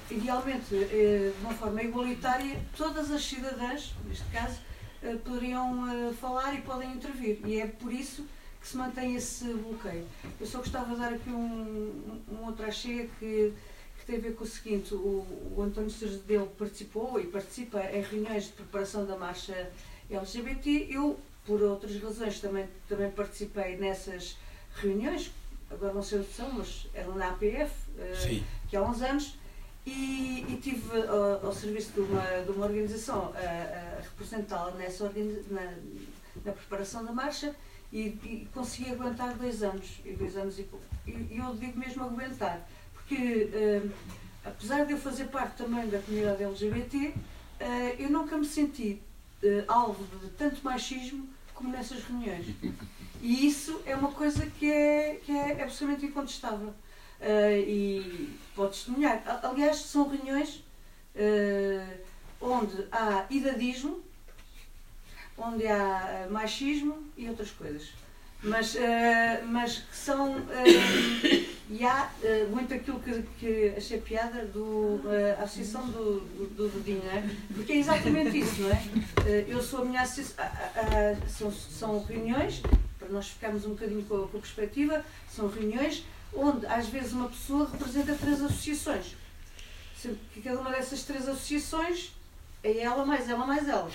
idealmente, 0.09 0.75
eh, 0.75 1.31
de 1.35 1.45
uma 1.45 1.53
forma 1.53 1.81
igualitária, 1.81 2.59
todas 2.77 3.11
as 3.11 3.23
cidadãs, 3.23 3.93
neste 4.05 4.25
caso, 4.31 4.59
eh, 5.01 5.15
poderiam 5.23 5.87
eh, 5.89 6.13
falar 6.13 6.53
e 6.53 6.61
podem 6.61 6.93
intervir. 6.93 7.39
E 7.45 7.59
é 7.59 7.67
por 7.67 7.91
isso 7.91 8.25
que 8.61 8.67
se 8.67 8.77
mantém 8.77 9.15
esse 9.15 9.45
bloqueio. 9.53 10.07
Eu 10.39 10.47
só 10.47 10.59
gostava 10.59 10.93
de 10.93 11.01
dar 11.01 11.13
aqui 11.13 11.29
um, 11.29 12.21
um 12.31 12.45
outro 12.45 12.65
achega 12.65 13.09
que, 13.19 13.53
que 13.99 14.05
tem 14.05 14.17
a 14.17 14.21
ver 14.21 14.35
com 14.35 14.43
o 14.43 14.47
seguinte: 14.47 14.93
o, 14.93 15.25
o 15.55 15.61
António 15.61 15.89
Serdeu 15.89 16.47
participou 16.57 17.19
e 17.19 17.25
participa 17.25 17.81
em 17.91 18.01
reuniões 18.01 18.45
de 18.45 18.51
preparação 18.51 19.05
da 19.05 19.17
marcha 19.17 19.69
LGBT. 20.09 20.87
Eu, 20.89 21.19
por 21.45 21.61
outras 21.61 22.01
razões, 22.01 22.39
também, 22.39 22.67
também 22.87 23.11
participei 23.11 23.75
nessas 23.75 24.37
reuniões, 24.75 25.31
agora 25.73 25.93
não 25.93 26.03
sei 26.03 26.19
onde 26.19 26.31
são, 26.33 26.51
mas 26.53 26.87
eram 26.93 27.15
na 27.15 27.29
APF, 27.29 27.73
eh, 27.97 28.15
Sim. 28.15 28.43
que 28.69 28.75
há 28.77 28.81
uns 28.81 29.01
anos, 29.01 29.37
e, 29.85 30.45
e 30.49 30.59
tive 30.61 30.97
ao, 31.07 31.47
ao 31.47 31.53
serviço 31.53 31.91
de 31.91 31.99
uma, 32.01 32.21
de 32.45 32.51
uma 32.51 32.65
organização 32.65 33.33
a, 33.35 33.97
a 33.97 34.01
representá-la 34.01 34.71
nessa 34.71 35.03
organiza- 35.03 35.43
na, 35.49 35.73
na 36.45 36.51
preparação 36.53 37.03
da 37.03 37.11
marcha 37.11 37.53
e, 37.91 37.99
e 38.23 38.47
consegui 38.53 38.91
aguentar 38.91 39.33
dois 39.35 39.61
anos, 39.61 39.99
e 40.05 40.13
dois 40.13 40.35
anos 40.37 40.57
e 40.57 40.63
pouco. 40.63 40.85
E 41.05 41.11
e 41.31 41.37
eu 41.37 41.53
digo 41.55 41.77
mesmo 41.77 42.03
aguentar, 42.03 42.65
porque 42.93 43.49
eh, 43.53 43.81
apesar 44.45 44.85
de 44.85 44.93
eu 44.93 44.97
fazer 44.97 45.25
parte 45.25 45.57
também 45.57 45.89
da 45.89 45.99
comunidade 45.99 46.43
LGBT, 46.43 47.13
eh, 47.59 47.95
eu 47.99 48.09
nunca 48.09 48.37
me 48.37 48.45
senti 48.45 49.01
eh, 49.43 49.65
alvo 49.67 50.03
de 50.19 50.29
tanto 50.31 50.63
machismo 50.63 51.27
como 51.53 51.69
nessas 51.69 52.01
reuniões. 52.05 52.47
E 53.23 53.47
isso 53.47 53.81
é 53.85 53.95
uma 53.95 54.11
coisa 54.11 54.45
que 54.59 54.69
é, 54.69 55.21
que 55.23 55.31
é 55.31 55.63
absolutamente 55.63 56.05
incontestável. 56.05 56.73
Eh, 57.21 57.59
e 57.61 58.29
pode 58.53 58.71
testemunhar. 58.71 59.23
Aliás, 59.41 59.77
são 59.77 60.09
reuniões 60.09 60.61
eh, 61.15 61.99
onde 62.41 62.85
há 62.91 63.25
idadismo, 63.29 64.01
onde 65.37 65.65
há 65.67 66.25
eh, 66.25 66.27
machismo 66.29 67.01
e 67.15 67.29
outras 67.29 67.51
coisas. 67.51 67.93
Mas, 68.41 68.75
eh, 68.75 69.41
mas 69.45 69.77
que 69.77 69.95
são. 69.95 70.35
e 71.69 71.85
há 71.85 72.11
muito 72.49 72.73
aquilo 72.73 72.99
que, 72.99 73.23
que 73.39 73.73
achei 73.77 74.01
piada 74.01 74.45
do 74.47 74.99
a 75.39 75.43
associação 75.43 75.87
do, 75.87 76.19
do, 76.19 76.67
do 76.67 77.07
é? 77.07 77.23
Porque 77.55 77.71
é 77.71 77.77
exatamente 77.77 78.37
isso, 78.37 78.63
não 78.63 78.69
é? 78.69 78.83
Eu 79.47 79.63
sou 79.63 79.83
a 79.83 79.85
minha 79.85 80.01
associação. 80.01 80.45
são, 81.29 81.51
são 81.51 82.03
reuniões, 82.03 82.61
para 83.03 83.11
nós 83.13 83.27
ficarmos 83.27 83.65
um 83.65 83.69
bocadinho 83.71 84.03
com 84.03 84.15
a, 84.23 84.27
com 84.27 84.37
a 84.37 84.41
perspectiva, 84.41 85.03
são 85.29 85.47
reuniões 85.49 86.03
onde 86.33 86.65
às 86.65 86.87
vezes 86.87 87.11
uma 87.13 87.27
pessoa 87.29 87.69
representa 87.71 88.15
três 88.15 88.41
associações. 88.41 89.15
Sendo 89.99 90.17
que 90.33 90.41
cada 90.41 90.59
uma 90.59 90.71
dessas 90.71 91.03
três 91.03 91.27
associações 91.27 92.11
é 92.63 92.79
ela 92.79 93.05
mais 93.05 93.29
ela 93.29 93.45
mais 93.45 93.67
ela. 93.67 93.89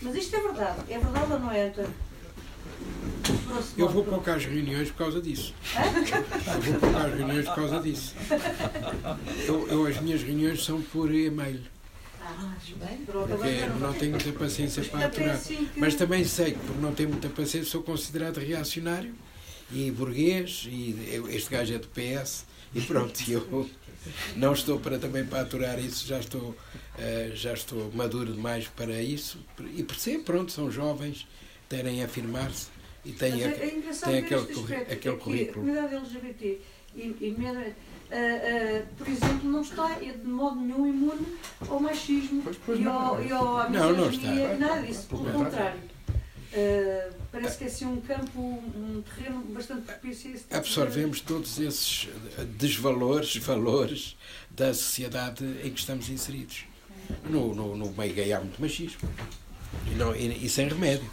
Mas 0.00 0.14
isto 0.16 0.34
é 0.36 0.40
verdade. 0.40 0.80
É 0.92 0.98
verdade 0.98 1.32
ou 1.32 1.38
não 1.38 1.50
é. 1.50 1.72
Eu 3.76 3.88
vou 3.88 4.04
pouco 4.04 4.30
às 4.30 4.44
reuniões 4.44 4.90
por 4.90 4.98
causa 4.98 5.20
disso. 5.20 5.54
Eu 5.74 6.62
vou 6.62 6.80
pouco 6.80 6.96
às 6.96 7.14
reuniões 7.14 7.46
por 7.46 7.54
causa 7.56 7.80
disso. 7.80 8.14
Eu, 9.46 9.68
eu- 9.68 9.86
as 9.86 10.00
minhas 10.00 10.22
reuniões 10.22 10.64
são 10.64 10.80
por 10.80 11.12
e-mail. 11.14 11.60
Porque 13.26 13.66
não 13.80 13.92
tenho 13.94 14.10
muita 14.12 14.32
paciência 14.32 14.82
para 14.84 15.06
aturar. 15.06 15.34
assim 15.34 15.68
Mas 15.76 15.94
também 15.94 16.24
sei 16.24 16.52
que 16.52 16.58
por 16.58 16.76
não 16.80 16.94
ter 16.94 17.06
muita 17.08 17.28
paciência 17.28 17.64
sou 17.70 17.82
considerado 17.82 18.38
reacionário 18.38 19.14
e 19.72 19.90
burguês 19.90 20.66
e 20.68 20.96
eu- 21.12 21.28
este 21.30 21.50
gajo 21.50 21.74
é 21.74 21.78
do 21.78 21.88
PS 21.88 22.44
e 22.74 22.80
pronto, 22.80 23.20
e 23.28 23.32
eu 23.32 23.68
não 24.36 24.52
estou 24.52 24.78
para 24.80 24.98
também 24.98 25.24
para 25.24 25.42
aturar 25.42 25.78
isso, 25.78 26.06
já 26.06 26.18
estou, 26.18 26.56
eh, 26.98 27.32
já 27.34 27.52
estou 27.52 27.90
maduro 27.92 28.32
demais 28.32 28.66
para 28.68 29.00
isso 29.02 29.38
e 29.76 29.82
percebo, 29.82 30.24
pronto, 30.24 30.50
são 30.52 30.70
jovens, 30.70 31.26
terem 31.68 32.02
a 32.02 32.06
afirmar-se 32.06 32.68
e 33.04 33.12
têm, 33.12 33.32
Mas 33.32 33.42
a- 33.42 33.48
é, 33.48 33.52
é 33.68 33.74
engraçado 33.76 34.10
têm 34.10 34.18
aquele, 34.20 34.42
aquele 34.42 34.84
é 34.88 34.96
que 34.96 35.08
currículo. 35.16 35.50
A 35.50 35.52
comunidade 35.74 35.94
LGBT, 35.94 36.60
e, 36.96 37.00
e 37.00 37.36
ah, 38.12 38.82
por 38.98 39.08
exemplo, 39.08 39.48
não 39.50 39.62
está 39.62 39.88
de 39.98 40.26
modo 40.28 40.60
nenhum 40.60 40.86
imune 40.86 41.26
ao 41.68 41.80
machismo 41.80 42.42
e, 42.76 42.86
ao, 42.86 43.22
e 43.22 43.32
ao, 43.32 43.58
à 43.58 43.68
misoginia, 43.68 44.56
nada 44.58 44.82
disso, 44.82 45.06
pelo 45.08 45.24
contrário. 45.32 45.80
Ah, 46.52 47.10
parece 47.30 47.58
que 47.58 47.64
é 47.64 47.66
assim 47.68 47.86
um 47.86 48.00
campo, 48.00 48.40
um 48.40 49.02
terreno 49.02 49.40
bastante 49.50 49.82
propício 49.82 50.30
a 50.30 50.34
tipo 50.34 50.48
de- 50.50 50.56
absorvemos 50.56 51.20
todos 51.20 51.58
esses 51.60 52.08
desvalores, 52.58 53.36
valores 53.36 54.16
da 54.50 54.74
sociedade 54.74 55.44
em 55.64 55.70
que 55.70 55.78
estamos 55.80 56.08
inseridos. 56.08 56.64
No, 57.28 57.54
no, 57.54 57.76
no 57.76 57.90
meio 57.92 58.14
gay 58.14 58.32
há 58.32 58.40
muito 58.40 58.60
machismo. 58.60 59.08
E, 59.86 59.94
não, 59.94 60.14
e, 60.14 60.44
e 60.44 60.48
sem 60.48 60.68
remédio. 60.68 61.08